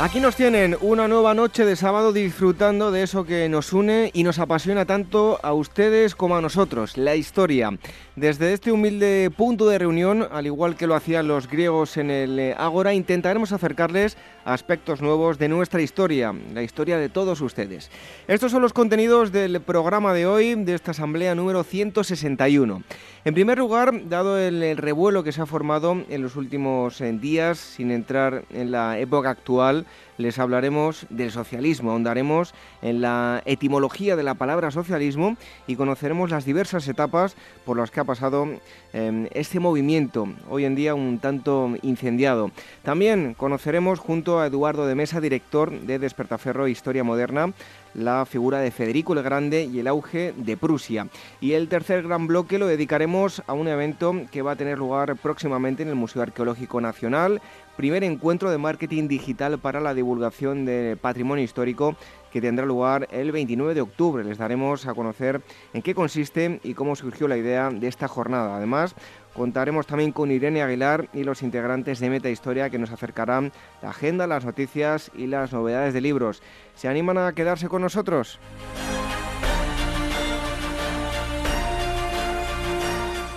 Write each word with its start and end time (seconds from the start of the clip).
Aquí 0.00 0.18
nos 0.18 0.34
tienen 0.34 0.78
una 0.80 1.08
nueva 1.08 1.34
noche 1.34 1.66
de 1.66 1.76
sábado 1.76 2.14
disfrutando 2.14 2.90
de 2.90 3.02
eso 3.02 3.24
que 3.24 3.50
nos 3.50 3.74
une 3.74 4.10
y 4.14 4.22
nos 4.22 4.38
apasiona 4.38 4.86
tanto 4.86 5.38
a 5.42 5.52
ustedes 5.52 6.14
como 6.14 6.38
a 6.38 6.40
nosotros, 6.40 6.96
la 6.96 7.16
historia. 7.16 7.78
Desde 8.16 8.54
este 8.54 8.72
humilde 8.72 9.30
punto 9.36 9.68
de 9.68 9.78
reunión, 9.78 10.26
al 10.32 10.46
igual 10.46 10.76
que 10.76 10.86
lo 10.86 10.94
hacían 10.94 11.28
los 11.28 11.48
griegos 11.48 11.98
en 11.98 12.10
el 12.10 12.38
eh, 12.38 12.54
Ágora, 12.56 12.94
intentaremos 12.94 13.52
acercarles 13.52 14.16
aspectos 14.46 15.02
nuevos 15.02 15.38
de 15.38 15.48
nuestra 15.48 15.82
historia, 15.82 16.34
la 16.54 16.62
historia 16.62 16.96
de 16.96 17.10
todos 17.10 17.42
ustedes. 17.42 17.90
Estos 18.26 18.52
son 18.52 18.62
los 18.62 18.72
contenidos 18.72 19.32
del 19.32 19.60
programa 19.60 20.14
de 20.14 20.26
hoy, 20.26 20.54
de 20.54 20.76
esta 20.76 20.92
asamblea 20.92 21.34
número 21.34 21.62
161. 21.62 22.82
En 23.22 23.34
primer 23.34 23.58
lugar, 23.58 24.08
dado 24.08 24.38
el 24.38 24.78
revuelo 24.78 25.22
que 25.22 25.32
se 25.32 25.42
ha 25.42 25.46
formado 25.46 26.04
en 26.08 26.22
los 26.22 26.36
últimos 26.36 27.02
eh, 27.02 27.12
días, 27.12 27.58
sin 27.58 27.90
entrar 27.90 28.44
en 28.48 28.70
la 28.70 28.98
época 28.98 29.28
actual, 29.28 29.84
les 30.20 30.38
hablaremos 30.38 31.06
del 31.10 31.30
socialismo, 31.30 31.90
ahondaremos 31.90 32.54
en 32.82 33.00
la 33.00 33.42
etimología 33.44 34.16
de 34.16 34.22
la 34.22 34.34
palabra 34.34 34.70
socialismo 34.70 35.36
y 35.66 35.76
conoceremos 35.76 36.30
las 36.30 36.44
diversas 36.44 36.86
etapas 36.88 37.36
por 37.64 37.76
las 37.76 37.90
que 37.90 38.00
ha 38.00 38.04
pasado 38.04 38.46
em, 38.92 39.28
este 39.32 39.60
movimiento, 39.60 40.28
hoy 40.48 40.64
en 40.64 40.74
día 40.74 40.94
un 40.94 41.18
tanto 41.18 41.74
incendiado. 41.82 42.50
También 42.82 43.34
conoceremos 43.34 43.98
junto 43.98 44.40
a 44.40 44.46
Eduardo 44.46 44.86
de 44.86 44.94
Mesa, 44.94 45.20
director 45.20 45.70
de 45.70 45.98
Despertaferro 45.98 46.68
Historia 46.68 47.04
Moderna, 47.04 47.52
la 47.94 48.24
figura 48.26 48.60
de 48.60 48.70
Federico 48.70 49.14
el 49.14 49.22
Grande 49.22 49.64
y 49.64 49.80
el 49.80 49.88
auge 49.88 50.32
de 50.36 50.56
Prusia. 50.56 51.08
Y 51.40 51.52
el 51.52 51.68
tercer 51.68 52.02
gran 52.02 52.26
bloque 52.26 52.58
lo 52.58 52.66
dedicaremos 52.66 53.42
a 53.46 53.52
un 53.52 53.68
evento 53.68 54.14
que 54.30 54.42
va 54.42 54.52
a 54.52 54.56
tener 54.56 54.78
lugar 54.78 55.16
próximamente 55.16 55.82
en 55.82 55.88
el 55.88 55.94
Museo 55.96 56.22
Arqueológico 56.22 56.80
Nacional, 56.80 57.40
primer 57.80 58.04
encuentro 58.04 58.50
de 58.50 58.58
marketing 58.58 59.08
digital 59.08 59.58
para 59.58 59.80
la 59.80 59.94
divulgación 59.94 60.66
del 60.66 60.98
patrimonio 60.98 61.42
histórico 61.42 61.96
que 62.30 62.42
tendrá 62.42 62.66
lugar 62.66 63.08
el 63.10 63.32
29 63.32 63.72
de 63.72 63.80
octubre. 63.80 64.22
Les 64.22 64.36
daremos 64.36 64.86
a 64.86 64.92
conocer 64.92 65.40
en 65.72 65.80
qué 65.80 65.94
consiste 65.94 66.60
y 66.62 66.74
cómo 66.74 66.94
surgió 66.94 67.26
la 67.26 67.38
idea 67.38 67.70
de 67.70 67.88
esta 67.88 68.06
jornada. 68.06 68.54
Además, 68.54 68.94
contaremos 69.32 69.86
también 69.86 70.12
con 70.12 70.30
Irene 70.30 70.60
Aguilar 70.60 71.08
y 71.14 71.24
los 71.24 71.42
integrantes 71.42 72.00
de 72.00 72.10
Meta 72.10 72.28
Historia 72.28 72.68
que 72.68 72.78
nos 72.78 72.90
acercarán 72.90 73.50
la 73.80 73.88
agenda, 73.88 74.26
las 74.26 74.44
noticias 74.44 75.10
y 75.16 75.26
las 75.26 75.54
novedades 75.54 75.94
de 75.94 76.02
libros. 76.02 76.42
¿Se 76.74 76.86
animan 76.86 77.16
a 77.16 77.32
quedarse 77.32 77.70
con 77.70 77.80
nosotros? 77.80 78.38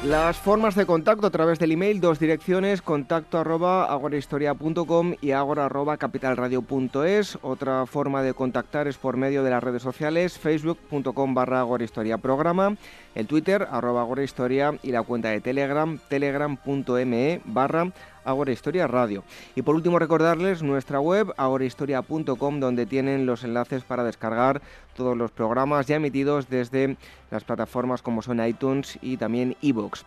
Las 0.05 0.37
formas 0.37 0.75
de 0.75 0.85
contacto 0.85 1.27
a 1.27 1.29
través 1.29 1.59
del 1.59 1.71
email, 1.71 2.01
dos 2.01 2.19
direcciones, 2.19 2.81
contacto 2.81 3.37
arroba 3.37 3.85
agorahistoria.com 3.85 5.13
y 5.21 5.31
agora 5.31 5.67
arroba 5.67 5.95
capitalradio.es. 5.95 7.37
Otra 7.41 7.85
forma 7.85 8.21
de 8.21 8.33
contactar 8.33 8.89
es 8.89 8.97
por 8.97 9.15
medio 9.15 9.43
de 9.45 9.51
las 9.51 9.63
redes 9.63 9.81
sociales, 9.81 10.37
facebook.com 10.37 11.33
barra 11.33 11.61
agorahistoria 11.61 12.17
programa, 12.17 12.75
el 13.15 13.27
twitter 13.27 13.67
arroba 13.69 14.01
agorahistoria 14.01 14.77
y 14.83 14.91
la 14.91 15.03
cuenta 15.03 15.29
de 15.29 15.41
telegram, 15.41 15.99
telegram.me 16.09 17.41
barra 17.45 17.91
Agora 18.25 18.51
Historia 18.51 18.87
Radio. 18.87 19.23
Y 19.55 19.61
por 19.61 19.75
último 19.75 19.99
recordarles 19.99 20.63
nuestra 20.63 20.99
web 20.99 21.33
agorahistoria.com 21.37 22.59
donde 22.59 22.85
tienen 22.85 23.25
los 23.25 23.43
enlaces 23.43 23.83
para 23.83 24.03
descargar 24.03 24.61
todos 24.95 25.17
los 25.17 25.31
programas 25.31 25.87
ya 25.87 25.97
emitidos 25.97 26.49
desde 26.49 26.97
las 27.31 27.43
plataformas 27.43 28.01
como 28.01 28.21
son 28.21 28.45
iTunes 28.45 28.97
y 29.01 29.17
también 29.17 29.55
iVoox. 29.61 30.03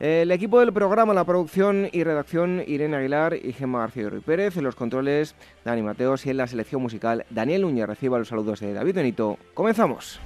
El 0.00 0.32
equipo 0.32 0.58
del 0.58 0.72
programa, 0.72 1.14
la 1.14 1.22
producción 1.22 1.88
y 1.92 2.02
redacción, 2.02 2.64
Irene 2.66 2.96
Aguilar 2.96 3.36
y 3.36 3.52
Gemma 3.52 3.80
García 3.80 4.10
Ruiz 4.10 4.24
Pérez, 4.24 4.56
en 4.56 4.64
los 4.64 4.74
controles, 4.74 5.36
Dani 5.64 5.82
Mateos 5.82 6.26
y 6.26 6.30
en 6.30 6.38
la 6.38 6.48
selección 6.48 6.82
musical, 6.82 7.24
Daniel 7.30 7.62
Núñez. 7.62 7.86
Reciba 7.86 8.18
los 8.18 8.26
saludos 8.26 8.58
de 8.58 8.72
David 8.72 8.96
Benito. 8.96 9.38
Comenzamos. 9.54 10.18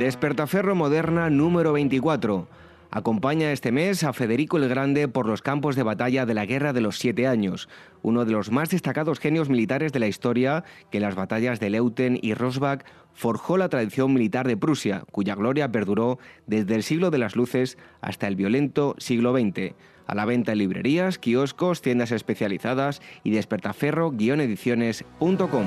Despertaferro 0.00 0.74
Moderna 0.74 1.28
número 1.28 1.74
24. 1.74 2.48
Acompaña 2.90 3.52
este 3.52 3.70
mes 3.70 4.02
a 4.02 4.14
Federico 4.14 4.56
el 4.56 4.66
Grande 4.66 5.08
por 5.08 5.26
los 5.26 5.42
campos 5.42 5.76
de 5.76 5.82
batalla 5.82 6.24
de 6.24 6.32
la 6.32 6.46
Guerra 6.46 6.72
de 6.72 6.80
los 6.80 6.98
Siete 6.98 7.26
Años, 7.26 7.68
uno 8.00 8.24
de 8.24 8.32
los 8.32 8.50
más 8.50 8.70
destacados 8.70 9.18
genios 9.18 9.50
militares 9.50 9.92
de 9.92 9.98
la 9.98 10.06
historia 10.06 10.64
que 10.90 10.96
en 10.96 11.02
las 11.02 11.16
batallas 11.16 11.60
de 11.60 11.68
Leuten 11.68 12.18
y 12.22 12.32
Rosbach 12.32 12.86
forjó 13.12 13.58
la 13.58 13.68
tradición 13.68 14.14
militar 14.14 14.48
de 14.48 14.56
Prusia, 14.56 15.04
cuya 15.12 15.34
gloria 15.34 15.70
perduró 15.70 16.18
desde 16.46 16.76
el 16.76 16.82
siglo 16.82 17.10
de 17.10 17.18
las 17.18 17.36
luces 17.36 17.76
hasta 18.00 18.26
el 18.26 18.36
violento 18.36 18.94
siglo 18.96 19.34
XX. 19.34 19.74
A 20.06 20.14
la 20.14 20.24
venta 20.24 20.52
en 20.52 20.58
librerías, 20.58 21.18
kioscos, 21.18 21.82
tiendas 21.82 22.10
especializadas 22.10 23.02
y 23.22 23.32
despertaferro-ediciones.com. 23.32 25.66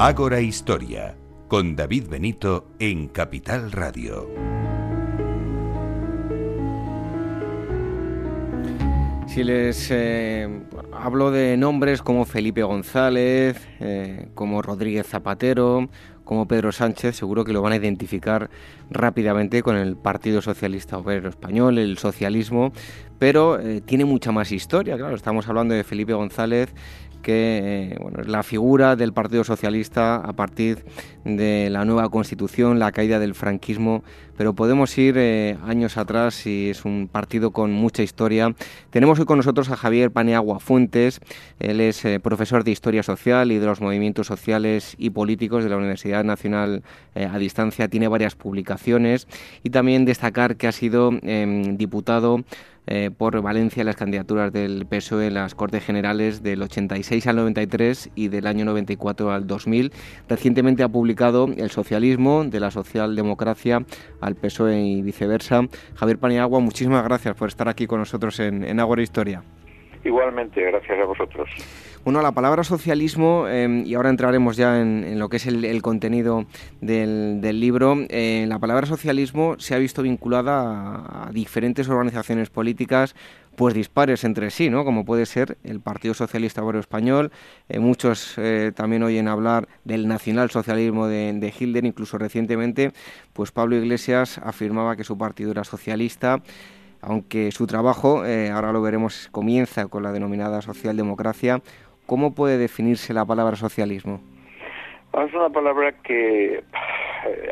Ágora 0.00 0.40
Historia, 0.40 1.16
con 1.48 1.74
David 1.74 2.06
Benito 2.08 2.68
en 2.78 3.08
Capital 3.08 3.72
Radio. 3.72 4.28
Si 9.26 9.42
les 9.42 9.90
eh, 9.90 10.48
hablo 10.92 11.32
de 11.32 11.56
nombres 11.56 12.00
como 12.00 12.24
Felipe 12.26 12.62
González, 12.62 13.60
eh, 13.80 14.28
como 14.34 14.62
Rodríguez 14.62 15.04
Zapatero, 15.08 15.88
como 16.22 16.46
Pedro 16.46 16.72
Sánchez, 16.72 17.16
seguro 17.16 17.42
que 17.42 17.52
lo 17.52 17.62
van 17.62 17.72
a 17.72 17.76
identificar 17.76 18.50
rápidamente 18.90 19.62
con 19.62 19.76
el 19.76 19.96
Partido 19.96 20.42
Socialista 20.42 20.98
Obrero 20.98 21.28
Español, 21.28 21.78
el 21.78 21.98
socialismo, 21.98 22.72
pero 23.18 23.58
eh, 23.58 23.80
tiene 23.80 24.04
mucha 24.04 24.30
más 24.30 24.52
historia, 24.52 24.96
claro, 24.96 25.16
estamos 25.16 25.48
hablando 25.48 25.74
de 25.74 25.84
Felipe 25.84 26.12
González, 26.12 26.68
que 27.22 27.92
eh, 27.92 27.96
bueno, 28.00 28.22
la 28.24 28.42
figura 28.42 28.96
del 28.96 29.12
Partido 29.12 29.44
Socialista 29.44 30.16
a 30.16 30.32
partir 30.34 30.84
de 31.24 31.68
la 31.70 31.84
nueva 31.84 32.08
Constitución, 32.08 32.78
la 32.78 32.92
caída 32.92 33.18
del 33.18 33.34
franquismo, 33.34 34.02
pero 34.36 34.54
podemos 34.54 34.96
ir 34.96 35.16
eh, 35.18 35.56
años 35.66 35.96
atrás 35.96 36.46
y 36.46 36.70
es 36.70 36.84
un 36.84 37.08
partido 37.10 37.50
con 37.50 37.72
mucha 37.72 38.02
historia. 38.02 38.54
Tenemos 38.90 39.18
hoy 39.18 39.24
con 39.24 39.38
nosotros 39.38 39.70
a 39.70 39.76
Javier 39.76 40.10
Paneagua 40.10 40.60
Fuentes, 40.60 41.20
él 41.58 41.80
es 41.80 42.04
eh, 42.04 42.20
profesor 42.20 42.64
de 42.64 42.70
Historia 42.70 43.02
Social 43.02 43.52
y 43.52 43.58
de 43.58 43.66
los 43.66 43.80
movimientos 43.80 44.26
sociales 44.26 44.94
y 44.98 45.10
políticos 45.10 45.64
de 45.64 45.70
la 45.70 45.76
Universidad 45.76 46.24
Nacional 46.24 46.82
a 47.14 47.36
Distancia, 47.38 47.88
tiene 47.88 48.06
varias 48.06 48.36
publicaciones. 48.36 49.26
Y 49.62 49.70
también 49.70 50.04
destacar 50.04 50.56
que 50.56 50.68
ha 50.68 50.72
sido 50.72 51.10
em, 51.22 51.76
diputado 51.76 52.44
eh, 52.90 53.10
por 53.16 53.40
Valencia 53.42 53.84
las 53.84 53.96
candidaturas 53.96 54.52
del 54.52 54.86
PSOE 54.86 55.26
en 55.26 55.34
las 55.34 55.54
Cortes 55.54 55.84
Generales 55.84 56.42
del 56.42 56.62
86 56.62 57.26
al 57.26 57.36
93 57.36 58.10
y 58.14 58.28
del 58.28 58.46
año 58.46 58.64
94 58.64 59.30
al 59.30 59.46
2000. 59.46 59.92
Recientemente 60.28 60.82
ha 60.82 60.88
publicado 60.88 61.48
El 61.56 61.70
socialismo 61.70 62.44
de 62.44 62.60
la 62.60 62.70
socialdemocracia 62.70 63.84
al 64.20 64.36
PSOE 64.36 64.80
y 64.80 65.02
viceversa. 65.02 65.62
Javier 65.96 66.18
Paniagua, 66.18 66.60
muchísimas 66.60 67.04
gracias 67.04 67.34
por 67.36 67.48
estar 67.48 67.68
aquí 67.68 67.86
con 67.86 67.98
nosotros 67.98 68.40
en, 68.40 68.64
en 68.64 68.80
Ágora 68.80 69.02
Historia. 69.02 69.42
Igualmente, 70.04 70.62
gracias 70.62 70.98
a 70.98 71.04
vosotros. 71.04 71.48
Bueno, 72.04 72.22
la 72.22 72.32
palabra 72.32 72.64
socialismo, 72.64 73.48
em, 73.48 73.84
y 73.84 73.94
ahora 73.94 74.08
entraremos 74.08 74.56
ya 74.56 74.80
en, 74.80 75.18
lo 75.18 75.28
que 75.28 75.36
es 75.36 75.46
el, 75.46 75.82
contenido 75.82 76.46
del, 76.80 77.40
libro, 77.60 77.96
eh, 78.08 78.46
la 78.48 78.58
palabra 78.58 78.86
socialismo 78.86 79.56
se 79.58 79.74
ha 79.74 79.78
visto 79.78 80.02
vinculada 80.02 81.26
a, 81.26 81.30
diferentes 81.32 81.88
organizaciones 81.88 82.50
políticas 82.50 83.14
pues 83.56 83.74
dispares 83.74 84.22
entre 84.22 84.50
sí, 84.50 84.70
¿no? 84.70 84.84
Como 84.84 85.04
puede 85.04 85.26
ser 85.26 85.58
el 85.64 85.80
Partido 85.80 86.14
Socialista 86.14 86.62
Obrero 86.62 86.78
Español. 86.78 87.32
Eh, 87.68 87.80
muchos 87.80 88.34
eh, 88.36 88.70
también 88.74 89.02
oyen 89.02 89.26
hablar 89.26 89.66
del 89.84 90.06
nacionalsocialismo 90.06 91.08
de, 91.08 91.32
de 91.32 91.52
Hilder, 91.58 91.84
incluso 91.84 92.16
recientemente, 92.18 92.92
pues 93.32 93.50
Pablo 93.50 93.74
Iglesias 93.74 94.38
afirmaba 94.38 94.94
que 94.94 95.02
su 95.02 95.18
partido 95.18 95.50
era 95.50 95.64
socialista 95.64 96.40
aunque 97.00 97.52
su 97.52 97.68
trabajo, 97.68 98.24
ahora 98.52 98.72
lo 98.72 98.82
veremos, 98.82 99.28
comienza 99.30 99.86
con 99.86 100.02
la 100.02 100.10
denominada 100.10 100.60
socialdemocracia. 100.62 101.62
¿Cómo 102.08 102.34
puede 102.34 102.56
definirse 102.56 103.12
la 103.12 103.26
palabra 103.26 103.54
socialismo? 103.54 104.18
Es 105.12 105.34
una 105.34 105.50
palabra 105.50 105.92
que 106.02 106.54
eh, 106.54 106.62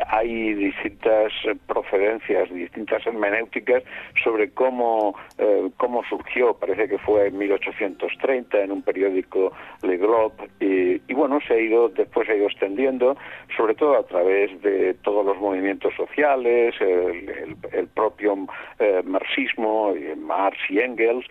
hay 0.07 0.55
distintas 0.55 1.31
procedencias, 1.67 2.49
distintas 2.51 3.05
hermenéuticas 3.05 3.83
sobre 4.23 4.49
cómo, 4.49 5.13
eh, 5.37 5.69
cómo 5.77 6.03
surgió. 6.05 6.55
Parece 6.55 6.89
que 6.89 6.97
fue 6.97 7.27
en 7.27 7.37
1830 7.37 8.63
en 8.63 8.71
un 8.71 8.81
periódico 8.81 9.51
Le 9.83 9.97
Globe 9.97 10.49
y, 10.59 11.13
bueno, 11.13 11.39
se 11.47 11.53
ha 11.53 11.59
ido, 11.59 11.89
después 11.89 12.25
se 12.25 12.33
ha 12.33 12.37
ido 12.37 12.47
extendiendo, 12.47 13.15
sobre 13.55 13.75
todo 13.75 13.95
a 13.95 14.07
través 14.07 14.59
de 14.63 14.95
todos 15.03 15.23
los 15.23 15.37
movimientos 15.37 15.93
sociales, 15.95 16.73
el, 16.81 17.87
propio 17.93 18.47
eh, 18.79 19.03
marxismo, 19.05 19.93
Marx 20.17 20.57
y 20.69 20.79
Engels, 20.79 21.27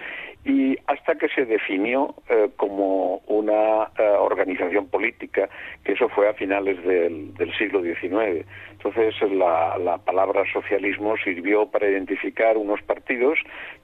y 0.46 0.78
hasta 0.86 1.16
que 1.16 1.28
se 1.28 1.44
definió 1.44 2.14
eh, 2.28 2.50
como 2.56 3.16
una 3.26 3.90
eh, 3.98 4.02
organización 4.02 4.86
política, 4.86 5.48
que 5.82 5.92
eso 5.92 6.08
fue 6.08 6.28
a 6.28 6.34
finales 6.34 6.80
del, 6.84 7.34
siglo 7.58 7.82
XIX. 7.82 8.46
Entonces 8.70 9.14
la, 9.32 9.76
la, 9.78 9.98
palabra 9.98 10.44
socialismo 10.52 11.16
sirvió 11.16 11.66
para 11.66 11.88
identificar 11.88 12.56
unos 12.56 12.80
partidos 12.82 13.38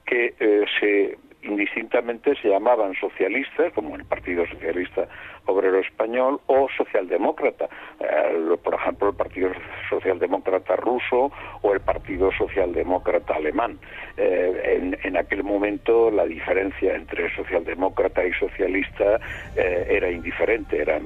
que 0.05 0.33
eh, 0.39 0.65
se 0.79 1.17
indistintamente 1.43 2.35
se 2.41 2.49
llamaban 2.49 2.93
socialistas, 2.95 3.73
como 3.73 3.95
el 3.95 4.05
Partido 4.05 4.45
Socialista 4.47 5.07
Obrero 5.45 5.79
Español, 5.79 6.39
o 6.47 6.67
socialdemócrata, 6.77 7.69
eh, 7.99 8.57
por 8.63 8.73
ejemplo, 8.75 9.09
el 9.09 9.15
Partido 9.15 9.51
Socialdemócrata 9.89 10.75
ruso 10.75 11.31
o 11.61 11.73
el 11.73 11.81
Partido 11.81 12.31
Socialdemócrata 12.37 13.35
alemán. 13.35 13.77
Eh, 14.17 14.97
en, 15.03 15.17
aquel 15.17 15.43
momento 15.43 16.09
la 16.09 16.25
diferencia 16.25 16.95
entre 16.95 17.33
socialdemócrata 17.35 18.25
y 18.25 18.33
socialista 18.33 19.19
eh, 19.55 19.85
era 19.89 20.09
indiferente, 20.09 20.81
eran 20.81 21.03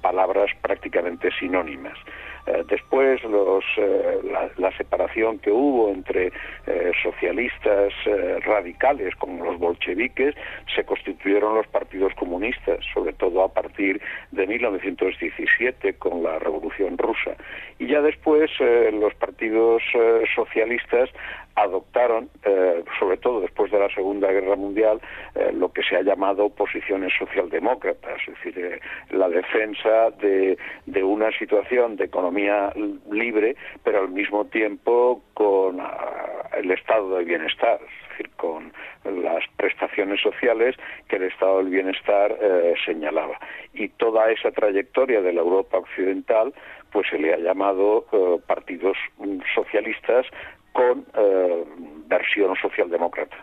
palabras 0.00 0.50
prácticamente 0.60 1.30
sinónimas. 1.38 1.96
Eh, 2.46 2.64
después 2.68 3.22
los, 3.24 3.64
eh, 3.76 4.20
la, 4.56 4.70
separación 4.76 5.38
que 5.38 5.50
hubo 5.50 5.90
entre 5.90 6.32
eh, 6.66 6.92
socialistas 7.02 7.92
radicales 8.44 9.14
como 9.16 9.44
los 9.44 9.58
bolcheviques 9.58 10.34
se 10.74 10.84
constituyeron 10.84 11.54
los 11.54 11.66
partidos 11.66 12.14
comunistas, 12.14 12.78
sobre 12.94 13.12
todo 13.12 13.42
a 13.42 13.52
partir 13.52 14.00
de 14.30 14.46
1917 14.46 15.94
con 15.94 16.22
la 16.22 16.38
Revolución 16.38 16.96
Rusa. 16.96 17.36
Y 17.78 17.88
ya 17.88 18.00
después 18.00 18.50
los 18.92 19.14
partidos 19.14 19.82
socialistas 20.34 21.10
adoptaron, 21.62 22.30
eh, 22.44 22.82
sobre 22.98 23.16
todo 23.18 23.40
después 23.40 23.70
de 23.70 23.78
la 23.78 23.88
Segunda 23.90 24.30
Guerra 24.30 24.56
Mundial, 24.56 25.00
eh, 25.34 25.52
lo 25.52 25.72
que 25.72 25.82
se 25.82 25.96
ha 25.96 26.02
llamado 26.02 26.48
posiciones 26.50 27.12
socialdemócratas, 27.18 28.20
es 28.26 28.34
decir, 28.34 28.64
eh, 28.64 28.80
la 29.10 29.28
defensa 29.28 30.10
de, 30.20 30.56
una 31.02 31.30
situación 31.38 31.96
de 31.96 32.04
economía 32.04 32.72
libre, 33.10 33.56
pero 33.82 34.00
al 34.00 34.10
mismo 34.10 34.44
tiempo 34.44 35.22
con 35.34 35.80
ah, 35.80 36.48
el 36.56 36.70
estado 36.70 37.16
de 37.16 37.24
bienestar, 37.24 37.80
es 37.82 38.08
decir, 38.10 38.30
con 38.36 38.72
las 39.22 39.42
prestaciones 39.56 40.20
sociales 40.20 40.76
que 41.08 41.16
el 41.16 41.24
estado 41.24 41.58
del 41.58 41.68
bienestar 41.68 42.36
señalaba. 42.84 43.38
Y 43.72 43.88
toda 43.88 44.30
esa 44.30 44.50
trayectoria 44.50 45.22
de 45.22 45.32
la 45.32 45.40
Europa 45.40 45.78
occidental 45.78 46.52
pues 46.92 47.08
se 47.08 47.18
le 47.18 47.32
ha 47.32 47.38
llamado 47.38 48.04
partidos 48.46 48.96
socialistas 49.54 50.26
con 50.72 51.04
eh, 51.14 51.64
versión 52.06 52.54
socialdemócrata. 52.60 53.36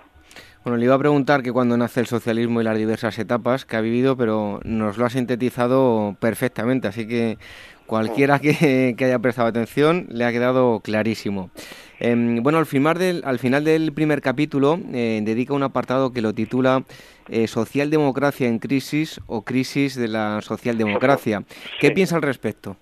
Bueno, 0.64 0.78
le 0.78 0.86
iba 0.86 0.96
a 0.96 1.00
preguntar 1.00 1.44
que 1.44 1.54
cuando 1.54 1.78
nace 1.78 2.02
el 2.02 2.08
socialismo 2.08 2.60
y 2.60 2.64
las 2.66 2.78
diversas 2.78 3.18
etapas 3.20 3.66
que 3.66 3.78
ha 3.78 3.82
vivido, 3.82 4.18
pero 4.18 4.60
nos 4.66 4.98
lo 4.98 5.06
ha 5.06 5.10
sintetizado 5.10 6.18
perfectamente, 6.20 6.90
así 6.90 7.08
que 7.08 7.38
cualquiera 7.86 8.40
que, 8.40 8.94
haya 9.00 9.20
prestado 9.20 9.48
atención 9.48 10.08
le 10.10 10.26
ha 10.26 10.32
quedado 10.32 10.82
clarísimo. 10.82 11.52
Em, 12.00 12.44
bueno, 12.44 12.60
al 12.60 12.66
final, 12.66 12.98
del, 12.98 13.24
al 13.26 13.40
final 13.40 13.64
del 13.64 13.94
primer 13.94 14.22
capítulo 14.22 14.78
eh, 14.94 15.22
dedica 15.24 15.54
un 15.54 15.64
apartado 15.64 16.12
que 16.12 16.22
lo 16.22 16.34
titula 16.34 16.84
eh, 17.30 17.48
Socialdemocracia 17.48 18.48
en 18.48 18.60
crisis 18.60 19.22
o 19.26 19.44
crisis 19.44 19.96
de 19.96 20.10
la 20.10 20.42
socialdemocracia. 20.42 21.44
¿Qué 21.80 21.92
piensa 21.92 22.18
al 22.18 22.24
respecto? 22.24 22.76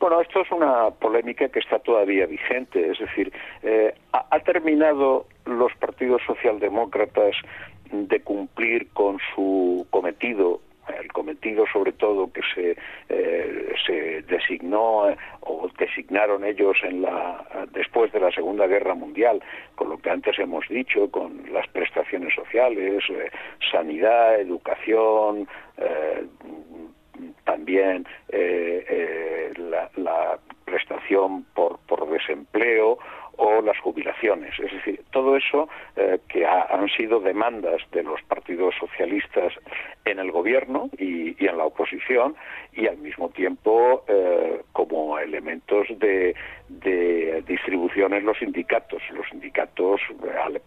Bueno, 0.00 0.20
esto 0.20 0.42
es 0.42 0.50
una 0.52 0.90
polémica 0.90 1.48
que 1.48 1.58
está 1.58 1.80
todavía 1.80 2.26
vigente, 2.26 2.90
es 2.90 2.98
decir, 3.00 3.32
eh, 3.62 3.92
ha, 4.12 4.38
terminado 4.40 5.26
los 5.44 5.74
partidos 5.74 6.22
socialdemócratas 6.24 7.34
de 7.90 8.20
cumplir 8.20 8.88
con 8.92 9.18
su 9.34 9.86
cometido 9.90 10.60
el 11.00 11.12
cometido 11.12 11.66
sobre 11.70 11.92
todo 11.92 12.32
que 12.32 12.40
se, 12.54 12.76
eh, 13.10 13.74
se 13.86 14.22
designó 14.22 15.10
eh, 15.10 15.18
o 15.40 15.68
designaron 15.78 16.44
ellos 16.44 16.78
en 16.82 17.02
la, 17.02 17.44
después 17.72 18.10
de 18.12 18.20
la 18.20 18.30
Segunda 18.30 18.66
Guerra 18.66 18.94
Mundial, 18.94 19.42
con 19.74 19.90
lo 19.90 19.98
que 19.98 20.08
antes 20.08 20.38
hemos 20.38 20.66
dicho, 20.68 21.10
con 21.10 21.52
las 21.52 21.68
prestaciones 21.68 22.34
sociales, 22.34 23.04
sanidad, 23.70 24.40
educación, 24.40 25.46
también 27.44 28.06
eh, 28.28 28.84
eh, 28.88 29.52
la, 29.96 30.38
prestación 30.64 31.44
por, 31.54 31.78
por 31.86 32.10
desempleo 32.10 32.98
o 33.36 33.62
las 33.62 33.78
jubilaciones. 33.78 34.52
Es 34.58 34.70
decir, 34.70 35.02
todo 35.12 35.34
eso 35.34 35.66
eh, 35.96 36.18
que 36.28 36.44
han 36.44 36.88
sido 36.90 37.20
demandas 37.20 37.80
de 37.92 38.02
los 38.02 38.20
partidos 38.24 38.74
socialistas 38.78 39.54
en 40.04 40.18
el 40.18 40.30
gobierno 40.30 40.90
y, 40.98 41.42
en 41.42 41.56
la 41.56 41.64
oposición 41.64 42.34
y 42.74 42.86
al 42.86 42.98
mismo 42.98 43.30
tiempo 43.30 44.04
como 44.72 45.18
elementos 45.18 45.86
de, 45.98 46.34
de, 46.68 47.42
distribución 47.46 48.12
en 48.12 48.26
los 48.26 48.36
sindicatos. 48.38 49.02
Los 49.14 49.26
sindicatos, 49.30 50.02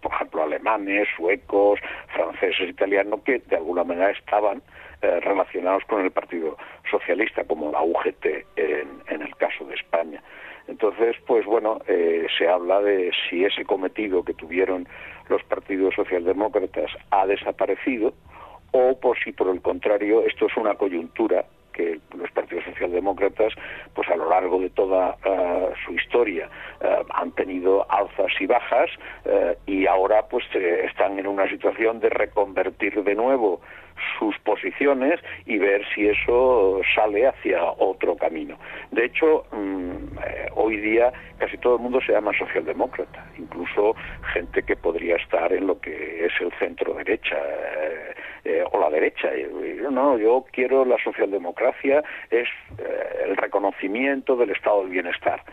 por 0.01 0.13
ejemplo, 0.13 0.43
alemanes, 0.43 1.07
suecos, 1.15 1.79
franceses, 2.15 2.69
italianos, 2.69 3.21
que 3.21 3.39
de 3.39 3.55
alguna 3.55 3.83
manera 3.83 4.09
estaban 4.11 4.63
eh, 5.03 5.19
relacionados 5.19 5.83
con 5.85 6.05
el 6.05 6.11
Partido 6.11 6.57
Socialista, 6.91 7.43
como 7.43 7.71
la 7.71 7.81
UGT 7.81 8.23
en, 8.55 9.21
el 9.21 9.35
caso 9.35 9.65
de 9.65 9.73
España. 9.73 10.21
Entonces, 10.67 11.15
pues 11.25 11.43
bueno, 11.43 11.79
eh, 11.87 12.27
se 12.37 12.47
habla 12.47 12.81
de 12.81 13.11
si 13.27 13.43
ese 13.43 13.65
cometido 13.65 14.23
que 14.23 14.35
tuvieron 14.35 14.87
los 15.27 15.41
partidos 15.45 15.95
socialdemócratas 15.95 16.91
ha 17.09 17.25
desaparecido 17.25 18.13
o 18.73 18.99
por 18.99 19.17
si 19.17 19.31
por 19.31 19.47
el 19.47 19.59
contrario 19.63 20.21
esto 20.21 20.45
es 20.45 20.55
una 20.55 20.75
coyuntura 20.75 21.45
que 21.73 21.99
los 22.15 22.29
partidos 22.29 22.65
socialdemócratas, 22.65 23.53
pues 23.95 24.07
a 24.07 24.15
lo 24.15 24.29
largo 24.29 24.59
de 24.59 24.69
toda 24.69 25.17
eh, 25.25 25.69
su 25.83 25.93
historia, 25.93 26.47
han 27.15 27.31
tenido 27.31 27.89
alzas 27.89 28.31
y 28.39 28.45
bajas 28.45 28.89
y 29.65 29.87
ahora 29.87 30.27
pues 30.27 30.43
están 30.53 31.17
en 31.17 31.27
una 31.27 31.47
situación 31.47 31.99
de 31.99 32.09
reconvertir 32.09 33.03
de 33.03 33.15
nuevo 33.15 33.61
sus 34.17 34.37
posiciones 34.39 35.19
y 35.45 35.57
ver 35.57 35.83
si 35.93 36.07
eso 36.07 36.81
sale 36.95 37.27
hacia 37.27 37.63
otro 37.63 38.15
camino. 38.15 38.57
De 38.91 39.05
hecho, 39.05 39.45
mm, 39.51 40.17
eh, 40.25 40.49
hoy 40.55 40.77
día 40.77 41.11
casi 41.37 41.57
todo 41.57 41.75
el 41.75 41.81
mundo 41.81 41.99
se 42.05 42.11
llama 42.11 42.31
socialdemócrata, 42.37 43.25
incluso 43.37 43.95
gente 44.33 44.63
que 44.63 44.75
podría 44.75 45.15
estar 45.15 45.51
en 45.53 45.67
lo 45.67 45.79
que 45.79 46.25
es 46.25 46.33
el 46.39 46.51
centro 46.59 46.93
derecha 46.93 47.35
eh, 47.35 48.15
eh, 48.45 48.63
o 48.71 48.79
la 48.79 48.89
derecha. 48.89 49.29
No, 49.89 50.17
yo 50.17 50.45
quiero 50.51 50.85
la 50.85 50.97
socialdemocracia, 51.03 52.03
es 52.29 52.47
el 53.25 53.35
reconocimiento 53.37 54.35
del 54.35 54.51
estado 54.51 54.81
del 54.81 54.91
bienestar. 54.91 55.43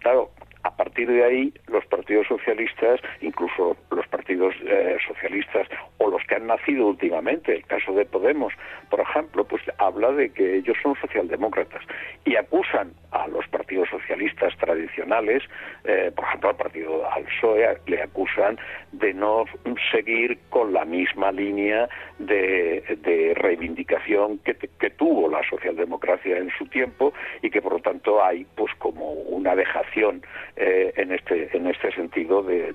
Claro, 0.00 0.30
a 0.66 0.70
partir 0.74 1.08
de 1.08 1.24
ahí, 1.24 1.54
los 1.68 1.86
partidos 1.86 2.26
socialistas, 2.26 3.00
incluso 3.20 3.76
los 3.90 4.06
partidos 4.08 4.52
eh, 4.66 4.96
socialistas 5.06 5.68
o 5.98 6.10
los 6.10 6.22
que 6.24 6.34
han 6.34 6.48
nacido 6.48 6.88
últimamente, 6.88 7.54
el 7.54 7.64
caso 7.66 7.92
de 7.92 8.04
Podemos, 8.04 8.52
por 8.90 9.00
ejemplo, 9.00 9.44
pues 9.44 9.62
habla 9.78 10.10
de 10.10 10.30
que 10.30 10.56
ellos 10.56 10.76
son 10.82 10.96
socialdemócratas 11.00 11.82
y 12.24 12.34
acusan 12.34 12.92
a 13.12 13.28
los 13.28 13.46
partidos 13.48 13.88
socialistas 13.90 14.56
tradicionales 14.56 15.42
eh, 15.84 16.10
por 16.14 16.24
ejemplo, 16.24 16.50
al 16.50 16.56
partido 16.56 17.10
al 17.10 17.24
PSOE 17.24 17.78
le 17.86 18.02
acusan 18.02 18.58
de 18.92 19.14
no 19.14 19.44
seguir 19.92 20.38
con 20.50 20.72
la 20.72 20.84
misma 20.84 21.30
línea 21.30 21.88
de, 22.18 23.34
reivindicación 23.36 24.38
que, 24.38 24.54
tuvo 24.90 25.28
la 25.28 25.42
socialdemocracia 25.48 26.38
en 26.38 26.50
su 26.56 26.66
tiempo 26.66 27.12
y 27.42 27.50
que 27.50 27.60
por 27.60 27.74
lo 27.74 27.78
tanto 27.80 28.24
hay 28.24 28.46
pues 28.54 28.72
como 28.78 29.12
una 29.12 29.54
dejación 29.54 30.22
eh, 30.56 30.92
en 30.96 31.12
este 31.12 31.54
en 31.54 31.66
este 31.66 31.92
sentido 31.92 32.42
de, 32.42 32.74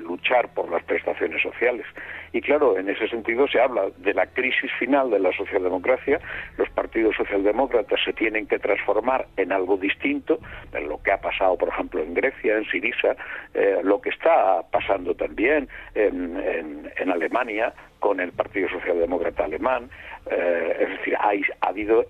luchar 0.00 0.52
por 0.54 0.70
las 0.70 0.82
prestaciones 0.84 1.40
sociales. 1.42 1.86
Y 2.32 2.40
claro 2.40 2.76
en 2.78 2.88
ese 2.88 3.08
sentido 3.08 3.46
se 3.46 3.60
habla 3.60 3.90
de 3.98 4.14
la 4.14 4.26
crisis 4.26 4.70
final 4.78 5.10
de 5.10 5.20
la 5.20 5.32
socialdemocracia. 5.32 6.18
Los 6.56 6.68
partidos 6.70 7.14
socialdemócratas 7.16 8.00
se 8.04 8.12
tienen 8.12 8.46
que 8.46 8.58
transformar 8.58 9.26
en 9.36 9.52
algo 9.52 9.76
distinto 9.76 10.40
en 10.72 10.88
lo 10.88 11.00
que 11.02 11.12
ha 11.12 11.20
pasado 11.20 11.56
por 11.56 11.68
ejemplo 11.68 12.02
en 12.02 12.14
Grecia 12.14 12.56
en 12.56 12.64
Sirisa 12.64 13.16
eh, 13.54 13.80
lo 13.84 14.00
que 14.00 14.10
está 14.10 14.62
pasando 14.72 15.14
también 15.14 15.68
en 15.94 17.10
Alemania 17.10 17.72
con 17.98 18.20
el 18.20 18.32
Partido 18.32 18.68
Socialdemócrata 18.68 19.44
Alemán, 19.44 19.90
eh, 20.30 20.76
es 20.80 20.88
decir, 20.90 21.16
hay, 21.20 21.42
ha 21.60 21.68
habido, 21.68 22.06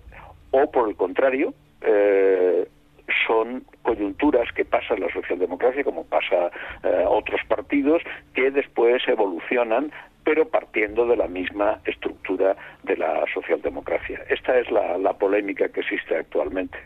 o 0.50 0.71
por 0.71 0.88
el 0.88 0.97
contrario, 0.97 1.54
eh, 1.83 2.68
son 3.26 3.64
coyunturas 3.83 4.52
que 4.52 4.64
pasa 4.64 4.97
la 4.97 5.11
socialdemocracia, 5.12 5.85
como 5.85 6.04
pasa 6.04 6.50
eh, 6.83 7.04
otros 7.07 7.40
partidos, 7.49 8.02
que 8.35 8.50
después 8.50 9.02
evolucionan, 9.09 9.90
pero 10.25 10.47
partiendo 10.49 11.07
de 11.07 11.16
la 11.16 11.26
misma 11.26 11.80
estructura 11.87 12.54
de 12.83 12.97
la 12.97 13.25
socialdemocracia. 13.33 14.21
Esta 14.28 14.59
es 14.59 14.71
la 14.71 15.12
polémica 15.14 15.68
que 15.71 15.80
existe 15.80 16.16
actualmente. 16.16 16.78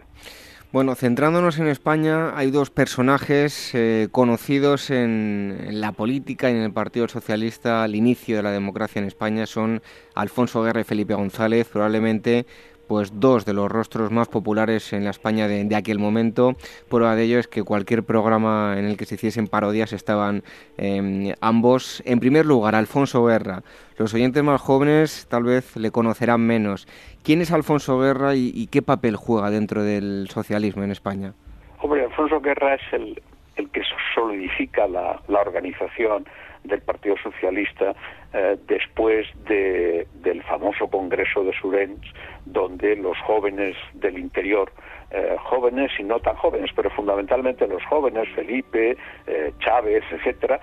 Bueno, 0.72 0.94
centrándonos 0.94 1.58
en 1.58 1.68
España, 1.68 2.34
hay 2.34 2.50
dos 2.50 2.70
personajes 2.70 3.74
eh, 3.74 4.08
conocidos 4.10 4.88
en, 4.88 5.68
la 5.70 5.92
política 5.92 6.50
y 6.50 6.54
en 6.54 6.62
el 6.62 6.72
Partido 6.72 7.08
Socialista 7.08 7.82
al 7.82 7.94
inicio 7.94 8.36
de 8.36 8.42
la 8.42 8.52
democracia 8.52 8.98
en 8.98 9.04
España. 9.04 9.44
Son 9.44 9.82
Alfonso 10.14 10.62
Guerra 10.62 10.80
y 10.80 10.84
Felipe 10.84 11.12
González, 11.12 11.68
probablemente 11.68 12.46
pues 12.92 13.18
dos 13.18 13.46
de 13.46 13.54
los 13.54 13.72
rostros 13.72 14.10
más 14.10 14.28
populares 14.28 14.92
en 14.92 15.04
la 15.04 15.08
España 15.08 15.48
de, 15.48 15.74
aquel 15.74 15.98
momento. 15.98 16.56
Prueba 16.90 17.16
de 17.16 17.22
ello 17.22 17.38
es 17.38 17.48
que 17.48 17.62
cualquier 17.62 18.02
programa 18.02 18.74
en 18.76 18.84
el 18.84 18.98
que 18.98 19.06
se 19.06 19.14
hiciesen 19.14 19.46
parodias 19.46 19.94
estaban 19.94 20.42
em, 20.76 21.32
ambos. 21.40 22.02
En 22.04 22.20
primer 22.20 22.44
lugar, 22.44 22.74
Alfonso 22.74 23.24
Guerra. 23.24 23.62
Los 23.96 24.12
oyentes 24.12 24.42
más 24.42 24.60
jóvenes 24.60 25.26
tal 25.30 25.44
vez 25.44 25.74
le 25.74 25.90
conocerán 25.90 26.42
menos. 26.46 26.86
¿Quién 27.24 27.40
es 27.40 27.50
Alfonso 27.50 27.98
Guerra 27.98 28.34
y, 28.34 28.66
qué 28.66 28.82
papel 28.82 29.16
juega 29.16 29.48
dentro 29.48 29.82
del 29.82 30.28
socialismo 30.28 30.82
en 30.82 30.90
España? 30.90 31.32
Hombre, 31.80 32.04
Alfonso 32.04 32.42
Guerra 32.42 32.74
es 32.74 32.92
el, 32.92 33.22
el 33.56 33.70
que 33.70 33.80
solidifica 34.14 34.86
la, 34.86 35.18
la 35.28 35.40
organización 35.40 36.26
del 36.64 36.80
Partido 36.80 37.16
Socialista 37.22 37.94
eh, 38.34 38.56
después 38.66 39.26
de, 39.46 40.06
del 40.22 40.42
famoso 40.44 40.88
Congreso 40.88 41.44
de 41.44 41.52
Surens, 41.52 42.00
donde 42.46 42.96
los 42.96 43.18
jóvenes 43.18 43.76
del 43.92 44.18
interior, 44.18 44.72
eh, 45.10 45.36
jóvenes 45.38 45.90
y 45.98 46.02
no 46.02 46.18
tan 46.20 46.36
jóvenes, 46.36 46.70
pero 46.74 46.88
fundamentalmente 46.90 47.66
los 47.66 47.84
jóvenes, 47.84 48.26
Felipe, 48.34 48.96
eh, 49.26 49.52
Chávez, 49.58 50.02
etcétera, 50.10 50.60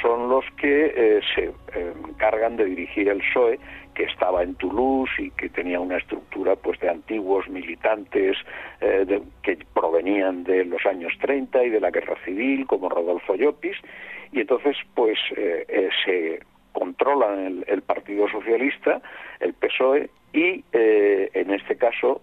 son 0.00 0.28
los 0.30 0.44
que 0.56 1.20
se 1.34 1.52
encargan 2.08 2.56
de 2.56 2.64
dirigir 2.64 3.08
el 3.08 3.18
PSOE 3.18 3.60
que 3.94 4.04
estaba 4.04 4.42
en 4.42 4.54
Toulouse 4.56 5.12
y 5.18 5.30
que 5.30 5.48
tenía 5.48 5.78
una 5.78 5.98
estructura 5.98 6.56
pues 6.56 6.80
de 6.80 6.88
antiguos 6.88 7.48
militantes 7.48 8.36
que 8.80 9.58
provenían 9.74 10.44
de 10.44 10.64
los 10.64 10.84
años 10.86 11.12
30 11.20 11.62
y 11.64 11.70
de 11.70 11.80
la 11.80 11.90
guerra 11.90 12.16
civil 12.24 12.66
como 12.66 12.88
Rodolfo 12.88 13.34
Llopis 13.34 13.76
y 14.32 14.40
entonces 14.40 14.76
pues 14.94 15.18
eh, 15.36 15.64
eh, 15.68 15.88
se 16.04 16.40
controlan 16.72 17.46
el, 17.46 17.64
el, 17.68 17.82
Partido 17.82 18.28
Socialista, 18.28 19.00
el 19.42 19.54
PSOE 19.54 20.10
y 20.32 20.64
eh, 20.72 21.30
en 21.34 21.52
este 21.52 21.76
caso 21.76 22.22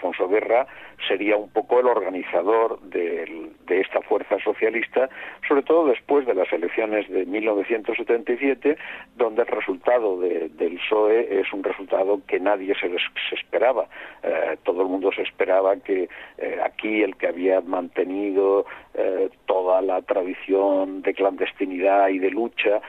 Alfonso 0.00 0.28
Guerra 0.28 0.66
sería 1.06 1.36
un 1.36 1.50
poco 1.50 1.80
el 1.80 1.86
organizador 1.86 2.80
de, 2.80 3.50
esta 3.68 4.02
fuerza 4.02 4.36
socialista, 4.42 5.08
sobre 5.46 5.62
todo 5.62 5.86
después 5.86 6.26
de 6.26 6.34
las 6.34 6.52
elecciones 6.52 7.08
de 7.08 7.24
1977, 7.24 8.76
donde 9.16 9.42
el 9.42 9.48
resultado 9.48 10.20
del 10.20 10.50
PSOE 10.76 11.40
es 11.40 11.52
un 11.52 11.62
resultado 11.62 12.20
que 12.26 12.40
nadie 12.40 12.74
se, 12.74 12.90
esperaba. 13.34 13.86
Eh, 14.22 14.56
todo 14.64 14.82
el 14.82 14.88
mundo 14.88 15.12
se 15.12 15.22
esperaba 15.22 15.76
que 15.76 16.08
eh, 16.38 16.58
aquí 16.62 17.02
el 17.02 17.16
que 17.16 17.28
había 17.28 17.60
mantenido 17.60 18.66
eh, 18.94 19.30
toda 19.46 19.80
la 19.82 20.02
tradición 20.02 21.02
de 21.02 21.14
clandestinidad 21.14 22.08
y 22.08 22.18
de 22.18 22.30
lucha, 22.30 22.80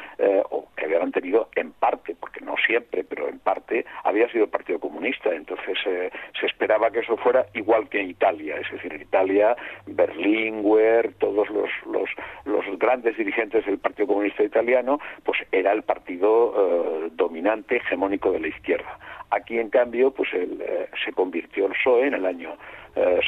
o 0.50 0.68
que 0.76 0.86
había 0.86 1.00
mantenido 1.00 1.50
en 1.56 1.72
parte, 1.72 2.16
porque 2.20 2.42
no 2.42 2.56
siempre, 2.66 3.04
pero 3.04 3.30
en 3.32 3.40
parte, 3.40 3.86
había 4.04 4.30
sido 4.30 4.46
el 4.46 4.50
Partido 4.50 4.80
Comunista. 4.80 5.34
Entonces 5.34 5.78
se 5.84 6.46
esperaba 6.46 6.92
que 6.92 7.00
eso 7.00 7.18
fuera 7.18 7.46
igual 7.54 7.90
que 7.90 8.02
Italia, 8.02 8.58
es 8.58 8.72
decir, 8.72 8.94
Italia, 9.02 9.56
Berlinguer, 9.88 11.14
todos 11.16 11.50
los, 11.50 11.70
los, 11.86 12.10
los 12.46 12.80
grandes 12.80 13.18
dirigentes 13.18 13.66
del 13.66 13.80
Partido 13.80 14.08
Comunista 14.08 14.44
Italiano, 14.44 15.00
pues 15.24 15.40
era 15.52 15.72
el 15.72 15.84
partido 15.84 16.54
eh, 16.56 17.10
dominante, 17.14 17.78
hegemónico 17.78 18.32
de 18.32 18.40
la 18.40 18.48
izquierda. 18.48 19.00
Aquí, 19.30 19.58
en 19.58 19.70
cambio, 19.70 20.12
pues 20.12 20.30
eh, 20.34 20.90
se 21.04 21.14
convirtió 21.14 21.66
el 21.68 21.74
PSOE 21.74 22.08
en 22.08 22.14
el 22.16 22.26
año 22.26 22.56